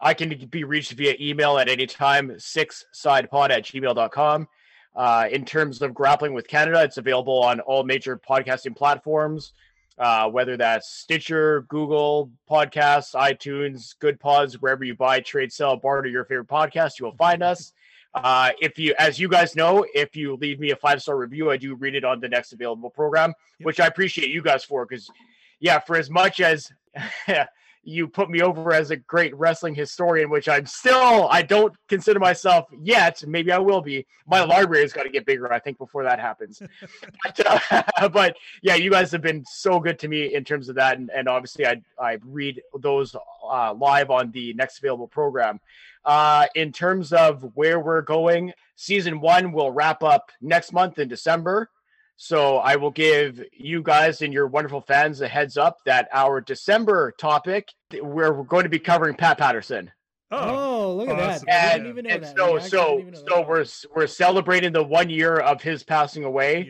I 0.00 0.14
can 0.14 0.48
be 0.50 0.64
reached 0.64 0.92
via 0.92 1.14
email 1.20 1.58
at 1.58 1.68
any 1.68 1.86
time, 1.86 2.34
six 2.38 2.86
sidepod 2.94 3.50
at 3.50 3.64
gmail.com. 3.64 4.48
Uh, 4.96 5.28
in 5.30 5.44
terms 5.44 5.82
of 5.82 5.94
grappling 5.94 6.32
with 6.32 6.48
Canada, 6.48 6.82
it's 6.82 6.96
available 6.96 7.42
on 7.42 7.60
all 7.60 7.84
major 7.84 8.18
podcasting 8.18 8.74
platforms, 8.74 9.52
uh, 10.00 10.28
whether 10.28 10.56
that's 10.56 10.88
Stitcher, 10.90 11.62
Google 11.68 12.30
Podcasts, 12.50 13.14
iTunes, 13.14 13.94
Good 13.98 14.18
Pods, 14.18 14.60
wherever 14.60 14.82
you 14.82 14.94
buy, 14.94 15.20
trade, 15.20 15.52
sell, 15.52 15.76
barter 15.76 16.08
your 16.08 16.24
favorite 16.24 16.48
podcast, 16.48 16.98
you 16.98 17.04
will 17.04 17.16
find 17.16 17.42
us. 17.42 17.72
Uh, 18.14 18.50
if 18.60 18.76
you, 18.78 18.92
as 18.98 19.20
you 19.20 19.28
guys 19.28 19.54
know, 19.54 19.86
if 19.94 20.16
you 20.16 20.34
leave 20.36 20.58
me 20.58 20.70
a 20.72 20.76
five 20.76 21.00
star 21.00 21.16
review, 21.16 21.50
I 21.50 21.56
do 21.56 21.74
read 21.76 21.94
it 21.94 22.04
on 22.04 22.18
the 22.18 22.28
next 22.28 22.52
available 22.52 22.90
program, 22.90 23.34
Yep. 23.60 23.66
which 23.66 23.78
I 23.78 23.86
appreciate 23.86 24.30
you 24.30 24.42
guys 24.42 24.64
for. 24.64 24.84
Because, 24.84 25.08
yeah, 25.60 25.78
for 25.78 25.96
as 25.96 26.10
much 26.10 26.40
as 26.40 26.72
you 27.82 28.06
put 28.06 28.28
me 28.28 28.42
over 28.42 28.72
as 28.72 28.90
a 28.90 28.96
great 28.96 29.34
wrestling 29.36 29.74
historian, 29.74 30.28
which 30.28 30.48
I'm 30.48 30.66
still, 30.66 31.28
I 31.30 31.42
don't 31.42 31.74
consider 31.88 32.20
myself 32.20 32.66
yet. 32.82 33.22
Maybe 33.26 33.52
I 33.52 33.58
will 33.58 33.80
be. 33.80 34.06
My 34.26 34.44
library 34.44 34.82
has 34.82 34.92
got 34.92 35.04
to 35.04 35.08
get 35.08 35.24
bigger, 35.24 35.52
I 35.52 35.58
think, 35.58 35.78
before 35.78 36.04
that 36.04 36.20
happens. 36.20 36.62
but, 37.24 37.46
uh, 37.46 38.08
but 38.12 38.36
yeah, 38.62 38.74
you 38.74 38.90
guys 38.90 39.10
have 39.12 39.22
been 39.22 39.44
so 39.46 39.80
good 39.80 39.98
to 40.00 40.08
me 40.08 40.34
in 40.34 40.44
terms 40.44 40.68
of 40.68 40.76
that, 40.76 40.98
and, 40.98 41.10
and 41.10 41.28
obviously, 41.28 41.66
I 41.66 41.80
I 41.98 42.18
read 42.24 42.60
those 42.78 43.16
uh, 43.50 43.74
live 43.74 44.10
on 44.10 44.30
the 44.30 44.52
next 44.54 44.78
available 44.78 45.08
program. 45.08 45.60
Uh, 46.04 46.46
in 46.54 46.72
terms 46.72 47.12
of 47.12 47.44
where 47.54 47.78
we're 47.78 48.02
going, 48.02 48.52
season 48.76 49.20
one 49.20 49.52
will 49.52 49.70
wrap 49.70 50.02
up 50.02 50.30
next 50.40 50.72
month 50.72 50.98
in 50.98 51.08
December. 51.08 51.68
So 52.22 52.58
I 52.58 52.76
will 52.76 52.90
give 52.90 53.42
you 53.50 53.82
guys 53.82 54.20
and 54.20 54.30
your 54.30 54.46
wonderful 54.46 54.82
fans 54.82 55.22
a 55.22 55.26
heads 55.26 55.56
up 55.56 55.78
that 55.86 56.06
our 56.12 56.42
December 56.42 57.12
topic, 57.12 57.68
we're, 57.94 58.30
we're 58.34 58.44
going 58.44 58.64
to 58.64 58.68
be 58.68 58.78
covering 58.78 59.14
Pat 59.14 59.38
Patterson. 59.38 59.90
Oh, 60.30 60.92
look 60.98 61.08
at 61.08 61.18
Awesome. 61.18 61.46
that! 61.46 61.72
I 61.72 61.74
And, 61.76 61.84
didn't 61.84 61.98
even 61.98 62.04
know 62.04 62.14
and 62.14 62.22
that. 62.22 62.36
so 62.36 62.56
I 62.58 62.60
so 62.60 62.96
didn't 62.98 63.00
even 63.00 63.12
know 63.14 63.20
so 63.26 63.36
that. 63.36 63.48
we're 63.48 63.64
we're 64.02 64.06
celebrating 64.06 64.72
the 64.74 64.82
one 64.82 65.08
year 65.08 65.36
of 65.38 65.62
his 65.62 65.82
passing 65.82 66.24
away. 66.24 66.68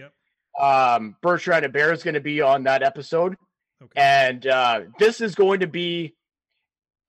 Yep. 0.56 0.64
Um, 0.64 1.16
Bertrand 1.20 1.64
Hébert 1.66 1.94
is 1.94 2.04
going 2.04 2.14
to 2.14 2.20
be 2.20 2.40
on 2.40 2.62
that 2.64 2.84
episode. 2.84 3.36
Okay. 3.82 4.00
And 4.00 4.46
uh, 4.46 4.82
this 5.00 5.20
is 5.20 5.34
going 5.34 5.60
to 5.60 5.66
be, 5.66 6.14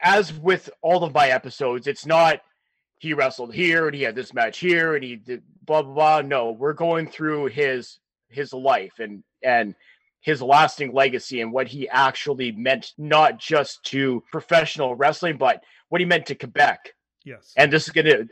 as 0.01 0.33
with 0.33 0.67
all 0.81 1.03
of 1.03 1.13
my 1.13 1.27
episodes, 1.29 1.85
it's 1.85 2.07
not 2.07 2.41
he 2.97 3.13
wrestled 3.13 3.53
here 3.53 3.85
and 3.85 3.95
he 3.95 4.01
had 4.01 4.15
this 4.15 4.33
match 4.33 4.57
here 4.57 4.95
and 4.95 5.03
he 5.03 5.15
did 5.17 5.43
blah 5.63 5.83
blah 5.83 5.93
blah. 5.93 6.21
No, 6.27 6.51
we're 6.53 6.73
going 6.73 7.05
through 7.05 7.45
his 7.45 7.99
his 8.31 8.53
life 8.53 8.99
and 8.99 9.23
and 9.43 9.75
his 10.21 10.41
lasting 10.41 10.93
legacy 10.93 11.41
and 11.41 11.51
what 11.51 11.67
he 11.67 11.89
actually 11.89 12.51
meant, 12.51 12.93
not 12.97 13.39
just 13.39 13.83
to 13.83 14.23
professional 14.31 14.95
wrestling, 14.95 15.37
but 15.37 15.63
what 15.89 15.99
he 15.99 16.05
meant 16.05 16.27
to 16.27 16.35
Quebec. 16.35 16.93
Yes. 17.25 17.53
And 17.57 17.73
this 17.73 17.87
is 17.87 17.89
going 17.89 18.05
to, 18.05 18.21
uh, 18.21 18.25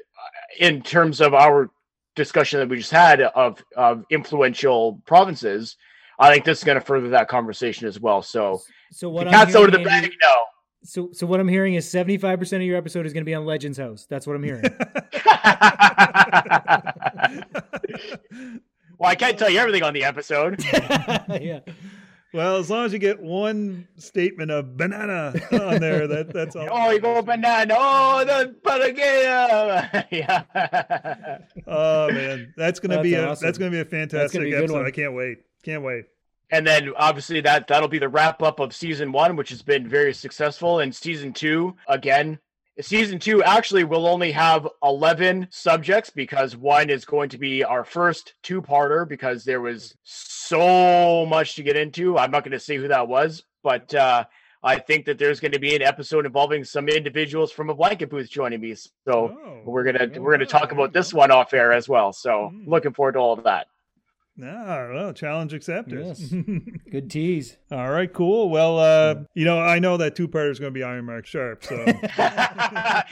in 0.60 0.82
terms 0.82 1.20
of 1.20 1.34
our 1.34 1.70
discussion 2.16 2.60
that 2.60 2.70
we 2.70 2.78
just 2.78 2.92
had 2.92 3.22
of 3.22 3.64
of 3.76 4.06
influential 4.10 5.02
provinces, 5.06 5.76
I 6.20 6.32
think 6.32 6.46
this 6.46 6.60
is 6.60 6.64
going 6.64 6.80
to 6.80 6.86
further 6.86 7.10
that 7.10 7.28
conversation 7.28 7.88
as 7.88 8.00
well. 8.00 8.22
So 8.22 8.62
So 8.92 9.10
what 9.10 9.28
cat's 9.28 9.56
out 9.56 9.66
of 9.66 9.72
the 9.72 9.80
hearing, 9.80 10.04
bag 10.04 10.12
now. 10.22 10.38
So 10.84 11.10
so 11.12 11.28
what 11.28 11.40
I'm 11.40 11.48
hearing 11.48 11.76
is 11.76 11.90
75 11.90 12.40
percent 12.40 12.62
of 12.62 12.68
your 12.68 12.78
episode 12.78 13.06
is 13.06 13.14
going 13.14 13.24
to 13.24 13.26
be 13.26 13.36
on 13.36 13.46
Legends 13.46 13.78
House. 13.78 14.06
That's 14.10 14.28
what 14.28 14.36
I'm 14.36 14.44
hearing. 14.44 14.64
well, 19.00 19.10
I 19.10 19.16
can't 19.16 19.40
tell 19.40 19.50
you 19.50 19.60
everything 19.60 19.82
on 19.84 19.94
the 19.94 20.04
episode. 20.04 20.64
yeah. 20.74 21.62
well, 22.34 22.58
as 22.58 22.70
long 22.70 22.86
as 22.86 22.94
you 22.94 23.00
get 23.00 23.22
one 23.22 23.88
statement 23.98 24.52
of 24.52 24.76
banana 24.78 25.34
on 25.52 25.80
there, 25.80 26.06
that 26.08 26.34
that's 26.34 26.56
all. 26.56 26.68
oh, 26.70 26.92
you 26.92 27.00
go 27.00 27.22
banana. 27.22 27.74
Oh, 27.78 28.24
the 28.26 28.56
banana. 28.64 30.06
yeah. 30.12 31.40
Oh 31.66 32.12
man, 32.12 32.54
that's 32.58 32.80
gonna 32.80 32.96
That's 32.96 33.04
be 33.04 33.14
a 33.16 33.36
that's 33.36 33.58
gonna 33.58 33.72
be 33.72 33.80
a 33.80 33.86
fantastic 33.86 34.42
be 34.42 34.54
a 34.54 34.58
episode. 34.60 34.74
one. 34.76 34.86
I 34.86 34.92
can't 34.92 35.14
wait. 35.16 35.40
Can't 35.64 35.84
wait. 35.84 36.06
and 36.52 36.66
then 36.66 36.92
obviously 36.98 37.42
that 37.42 37.68
that'll 37.68 37.88
be 37.90 38.00
the 38.00 38.10
wrap 38.10 38.42
up 38.42 38.60
of 38.60 38.74
season 38.76 39.12
one, 39.12 39.36
which 39.36 39.50
has 39.50 39.62
been 39.62 39.88
very 39.88 40.14
successful. 40.14 40.80
And 40.80 40.94
season 40.94 41.34
two, 41.34 41.76
again, 41.88 42.40
season 42.82 43.20
two 43.20 43.44
actually 43.44 43.84
will 43.84 44.08
only 44.08 44.32
have 44.32 44.68
eleven 44.84 45.48
subjects 45.52 46.10
because 46.10 46.56
one 46.56 46.90
is 46.90 47.06
going 47.06 47.30
to 47.30 47.38
be 47.38 47.64
our 47.64 47.84
first 47.84 48.34
two 48.44 48.62
parter 48.62 49.08
because 49.08 49.44
there 49.44 49.62
was 49.62 49.96
so 50.04 51.26
much 51.28 51.56
to 51.56 51.64
get 51.64 51.76
into. 51.76 52.18
I'm 52.18 52.32
not 52.32 52.44
going 52.44 52.52
to 52.52 52.60
say 52.60 52.78
who 52.78 52.88
that 52.88 53.08
was, 53.08 53.44
but 53.64 53.94
uh, 53.94 54.26
I 54.64 54.80
think 54.80 55.06
that 55.06 55.18
there's 55.18 55.40
going 55.40 55.52
to 55.54 55.60
be 55.60 55.76
an 55.76 55.82
episode 55.82 56.26
involving 56.26 56.64
some 56.64 56.88
individuals 56.90 57.52
from 57.52 57.70
a 57.70 57.76
blanket 57.76 58.10
booth 58.10 58.30
joining 58.30 58.62
me. 58.62 58.76
So 58.76 58.90
Oh, 59.08 59.62
we're 59.66 59.84
gonna 59.84 60.10
oh, 60.16 60.22
we're 60.22 60.32
gonna 60.32 60.46
talk 60.46 60.72
about 60.72 60.94
this 60.94 61.14
one 61.14 61.32
off 61.32 61.54
air 61.54 61.72
as 61.72 61.88
well. 61.88 62.12
So 62.14 62.52
Mm. 62.54 62.68
looking 62.68 62.94
forward 62.94 63.14
to 63.14 63.20
all 63.20 63.34
of 63.34 63.44
that. 63.46 63.68
Ah, 64.42 64.88
well, 64.94 65.14
challenge 65.14 65.54
accepted. 65.54 66.06
Yes. 66.06 66.20
Good 66.92 67.10
tease. 67.10 67.58
All 67.72 67.90
right, 67.90 68.12
cool. 68.14 68.50
Well, 68.50 68.80
uh, 68.80 69.16
you 69.34 69.46
know, 69.46 69.60
I 69.60 69.80
know 69.80 69.98
that 69.98 70.16
two 70.16 70.28
parter 70.28 70.50
is 70.52 70.60
going 70.60 70.74
to 70.74 70.78
be 70.78 70.84
Iron 70.84 71.06
Mark 71.06 71.26
Sharp. 71.26 71.64
So 71.64 71.76
yeah, 72.18 73.04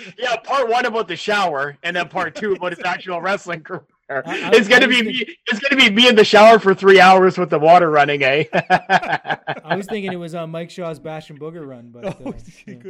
part 0.44 0.70
one 0.70 0.86
about 0.86 1.08
the 1.08 1.16
shower, 1.16 1.78
and 1.84 1.95
then 1.95 2.08
part 2.10 2.36
two 2.36 2.54
about 2.54 2.72
his 2.76 2.86
actual 2.86 3.22
wrestling 3.22 3.62
career. 3.62 3.84
I- 4.10 4.16
I- 4.26 4.52
it's 4.54 4.70
gonna 4.70 4.88
be 4.88 5.02
was 5.02 5.06
me. 5.08 5.36
It's 5.48 5.60
gonna 5.60 5.76
be 5.76 5.90
me 5.94 6.08
in 6.08 6.16
the 6.16 6.24
shower 6.24 6.60
for 6.60 6.74
three 6.74 6.99
hours 7.02 7.38
with 7.38 7.49
the 7.49 7.60
water 7.60 7.90
running, 7.91 8.24
eh? 8.24 8.45
I 8.54 9.76
was 9.76 9.86
thinking 9.86 10.14
it 10.14 10.18
was 10.18 10.34
on 10.34 10.49
Mike 10.49 10.70
Shaw's 10.70 10.98
Bastion 10.98 11.38
Booger 11.38 11.68
run, 11.68 11.90
but 11.91 12.18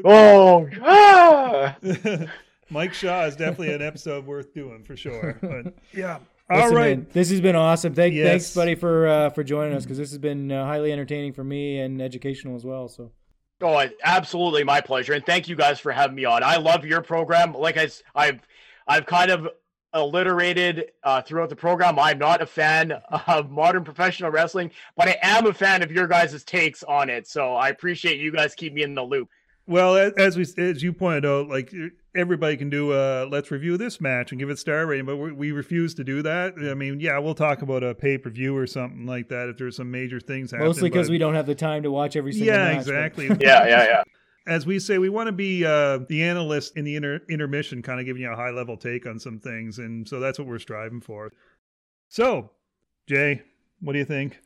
Oh, 0.06 0.68
uh, 0.68 0.70
yeah. 0.72 1.76
oh! 1.84 2.26
Mike 2.70 2.94
Shaw 2.94 3.24
is 3.26 3.36
definitely 3.36 3.74
an 3.74 3.82
episode 3.82 4.28
worth 4.28 4.54
doing 4.54 4.84
for 4.84 4.96
sure. 4.96 5.40
But 5.42 5.74
yeah. 5.92 6.20
All 6.50 6.58
Listen, 6.62 6.76
right. 6.76 6.98
man, 7.00 7.08
this 7.12 7.30
has 7.30 7.42
been 7.42 7.56
awesome. 7.58 7.94
Thank, 7.94 8.14
Yes. 8.14 8.28
Thanks, 8.30 8.56
buddy, 8.56 8.76
for 8.76 9.08
uh, 9.08 9.30
for 9.32 9.44
joining 9.44 9.74
us 9.76 9.84
because 9.84 9.98
this 9.98 10.12
has 10.12 10.18
been 10.20 10.50
uh, 10.52 10.66
highly 10.66 10.92
entertaining 10.94 11.34
for 11.34 11.44
me 11.44 11.80
and 11.80 12.02
educational 12.02 12.56
as 12.56 12.64
well. 12.64 12.88
So 12.88 13.12
oh, 13.62 13.86
absolutely 14.04 14.64
my 14.64 14.80
pleasure, 14.80 15.12
and 15.14 15.26
thank 15.26 15.50
you 15.50 15.56
guys 15.58 15.80
for 15.80 15.92
having 15.92 16.16
me 16.16 16.24
on. 16.26 16.44
I 16.44 16.56
love 16.58 16.86
your 16.86 17.02
program. 17.02 17.54
Like 17.54 17.76
I, 17.78 17.84
s- 17.86 18.02
I've, 18.16 18.40
I've 18.88 19.06
kind 19.06 19.30
of 19.30 19.50
alliterated 19.94 20.86
uh, 21.04 21.22
throughout 21.22 21.50
the 21.50 21.56
program. 21.56 22.00
I'm 22.00 22.20
not 22.20 22.42
a 22.42 22.46
fan 22.46 22.92
of 23.28 23.50
modern 23.52 23.84
professional 23.84 24.32
wrestling, 24.32 24.72
but 24.96 25.08
I 25.10 25.18
am 25.22 25.48
a 25.48 25.54
fan 25.54 25.84
of 25.84 25.92
your 25.92 26.08
guys' 26.08 26.44
takes 26.44 26.84
on 26.84 27.10
it. 27.10 27.28
So 27.28 27.56
I 27.56 27.70
appreciate 27.70 28.20
you 28.20 28.32
guys 28.32 28.56
keep 28.56 28.74
me 28.74 28.84
in 28.84 28.96
the 28.96 29.04
loop. 29.04 29.28
Well, 29.66 30.14
as 30.18 30.38
we 30.38 30.46
as 30.64 30.82
you 30.82 30.94
pointed 30.94 31.26
out, 31.26 31.50
like 31.50 31.74
everybody 32.18 32.58
can 32.58 32.70
do 32.70 32.94
a 32.94 33.26
let's 33.26 33.52
review 33.52 33.78
this 33.78 34.02
match 34.02 34.32
and 34.32 34.40
give 34.40 34.50
it 34.50 34.60
star 34.60 34.86
rating, 34.86 35.06
but 35.06 35.18
we, 35.18 35.32
we 35.32 35.52
refuse 35.52 35.94
to 35.96 36.04
do 36.04 36.22
that. 36.24 36.56
I 36.58 36.74
mean, 36.74 37.00
yeah, 37.00 37.18
we'll 37.20 37.36
talk 37.36 37.62
about 37.62 37.84
a 37.84 37.94
pay 37.94 38.18
per 38.18 38.30
view 38.30 38.58
or 38.58 38.68
something 38.68 39.06
like 39.06 39.30
that 39.30 39.50
if 39.50 39.58
there's 39.58 39.76
some 39.76 39.92
major 39.92 40.20
things 40.20 40.52
happening. 40.52 40.68
Mostly 40.68 40.90
because 40.90 41.10
we 41.10 41.18
don't 41.18 41.36
have 41.36 41.46
the 41.46 41.56
time 41.56 41.84
to 41.84 41.92
watch 41.92 42.16
every 42.16 42.34
single. 42.34 42.54
Yeah, 42.54 42.66
match, 42.66 42.78
exactly. 42.78 43.28
yeah, 43.40 43.68
yeah, 43.68 43.84
yeah. 43.84 44.04
As 44.48 44.66
we 44.66 44.80
say, 44.80 44.98
we 44.98 45.10
want 45.10 45.28
to 45.28 45.34
be 45.34 45.66
uh, 45.66 46.00
the 46.08 46.24
analyst 46.24 46.78
in 46.78 46.86
the 46.86 46.96
inter- 46.96 47.22
intermission, 47.30 47.82
kind 47.82 48.00
of 48.00 48.06
giving 48.06 48.22
you 48.22 48.32
a 48.32 48.36
high 48.36 48.52
level 48.52 48.78
take 48.78 49.06
on 49.06 49.20
some 49.20 49.40
things, 49.40 49.78
and 49.78 50.08
so 50.08 50.20
that's 50.20 50.40
what 50.40 50.48
we're 50.48 50.60
striving 50.60 51.02
for. 51.02 51.32
So, 52.08 52.52
Jay, 53.08 53.42
what 53.82 53.94
do 53.94 54.00
you 54.00 54.06
think? 54.06 54.40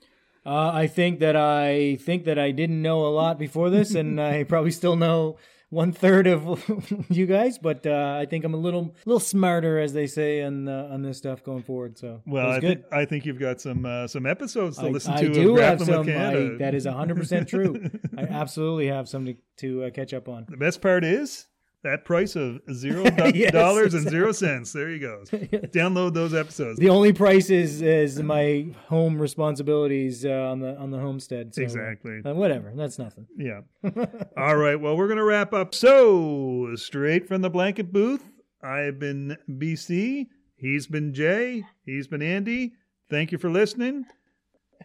Uh, 0.44 0.72
I 0.74 0.88
think 0.88 1.20
that 1.20 1.36
I 1.36 1.98
think 2.02 2.26
that 2.26 2.40
I 2.40 2.50
didn't 2.50 2.82
know 2.82 3.06
a 3.06 3.14
lot 3.14 3.38
before 3.38 3.70
this, 3.70 3.94
and 3.94 4.20
I 4.22 4.44
probably 4.44 4.72
still 4.72 4.96
know 4.96 5.38
one 5.72 5.94
third 5.94 6.28
of 6.28 6.62
you 7.10 7.26
guys, 7.26 7.58
but 7.58 7.88
uh, 7.88 8.18
I 8.20 8.26
think 8.26 8.44
I'm 8.44 8.54
a 8.54 8.58
little 8.58 8.94
little 9.06 9.20
smarter, 9.22 9.80
as 9.80 9.94
they 9.94 10.06
say, 10.06 10.44
on 10.44 10.68
uh, 10.68 10.90
on 10.92 11.02
this 11.02 11.18
stuff 11.18 11.44
going 11.44 11.64
forward. 11.64 11.98
So 11.98 12.22
well, 12.28 12.52
I, 12.52 12.60
th- 12.60 12.84
I 12.92 13.06
think 13.06 13.26
you've 13.26 13.40
got 13.40 13.60
some 13.60 13.86
uh, 13.86 14.08
some 14.08 14.26
episodes 14.26 14.78
to 14.78 14.86
I, 14.86 14.90
listen 14.90 15.14
I 15.14 15.22
to. 15.22 15.30
I 15.30 15.34
do 15.34 15.56
have 15.56 15.82
some. 15.82 16.08
I, 16.10 16.58
that 16.60 16.76
is 16.76 16.86
100 16.86 17.18
percent 17.18 17.48
true. 17.48 17.90
I 18.18 18.24
absolutely 18.24 18.88
have 18.88 19.10
some 19.10 19.26
to, 19.26 19.36
to 19.58 19.86
uh, 19.86 19.90
catch 19.92 20.14
up 20.14 20.28
on. 20.28 20.46
The 20.50 20.58
best 20.58 20.82
part 20.82 21.04
is 21.04 21.48
that 21.84 22.06
price 22.06 22.36
of 22.36 22.62
zero 22.74 23.04
dollars 23.04 23.36
yes, 23.36 23.54
exactly. 23.54 23.98
and 23.98 24.10
zero 24.10 24.32
cents. 24.32 24.74
There 24.74 24.90
you 24.90 25.00
go. 25.00 25.24
Download 25.32 26.14
those 26.14 26.34
episodes. 26.34 26.80
The 26.80 26.90
only 26.90 27.14
price 27.14 27.50
is 27.50 27.82
is 27.82 28.22
my 28.22 28.68
home 28.88 29.20
responsibilities 29.20 30.26
uh, 30.26 30.30
on 30.30 30.60
the 30.60 30.78
on 30.78 30.92
the 30.92 31.00
homestead. 31.00 31.54
So, 31.56 31.62
exactly. 31.62 32.22
Uh, 32.26 32.34
whatever. 32.34 32.72
That's 32.76 33.00
nothing. 33.00 33.28
Yeah. 33.38 33.62
All 34.38 34.58
right. 34.58 34.76
Well, 34.76 34.96
we're 34.96 35.08
gonna 35.08 35.24
wrap 35.24 35.54
up. 35.54 35.74
So 35.74 36.76
straight 36.76 37.28
from 37.28 37.42
the 37.42 37.50
blanket 37.50 37.92
booth. 37.92 38.24
I've 38.64 39.00
been 39.00 39.38
BC. 39.50 40.28
He's 40.56 40.86
been 40.86 41.14
Jay. 41.14 41.64
He's 41.86 42.08
been 42.08 42.22
Andy. 42.22 42.74
Thank 43.10 43.32
you 43.32 43.40
for 43.40 43.50
listening. 43.50 44.06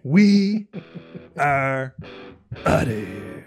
We 0.02 0.68
are 1.36 1.94
out 2.64 2.82
of 2.82 2.89
here. 2.89 3.45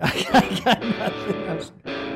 I 0.02 0.60
got 0.64 0.82
nothing. 0.82 2.09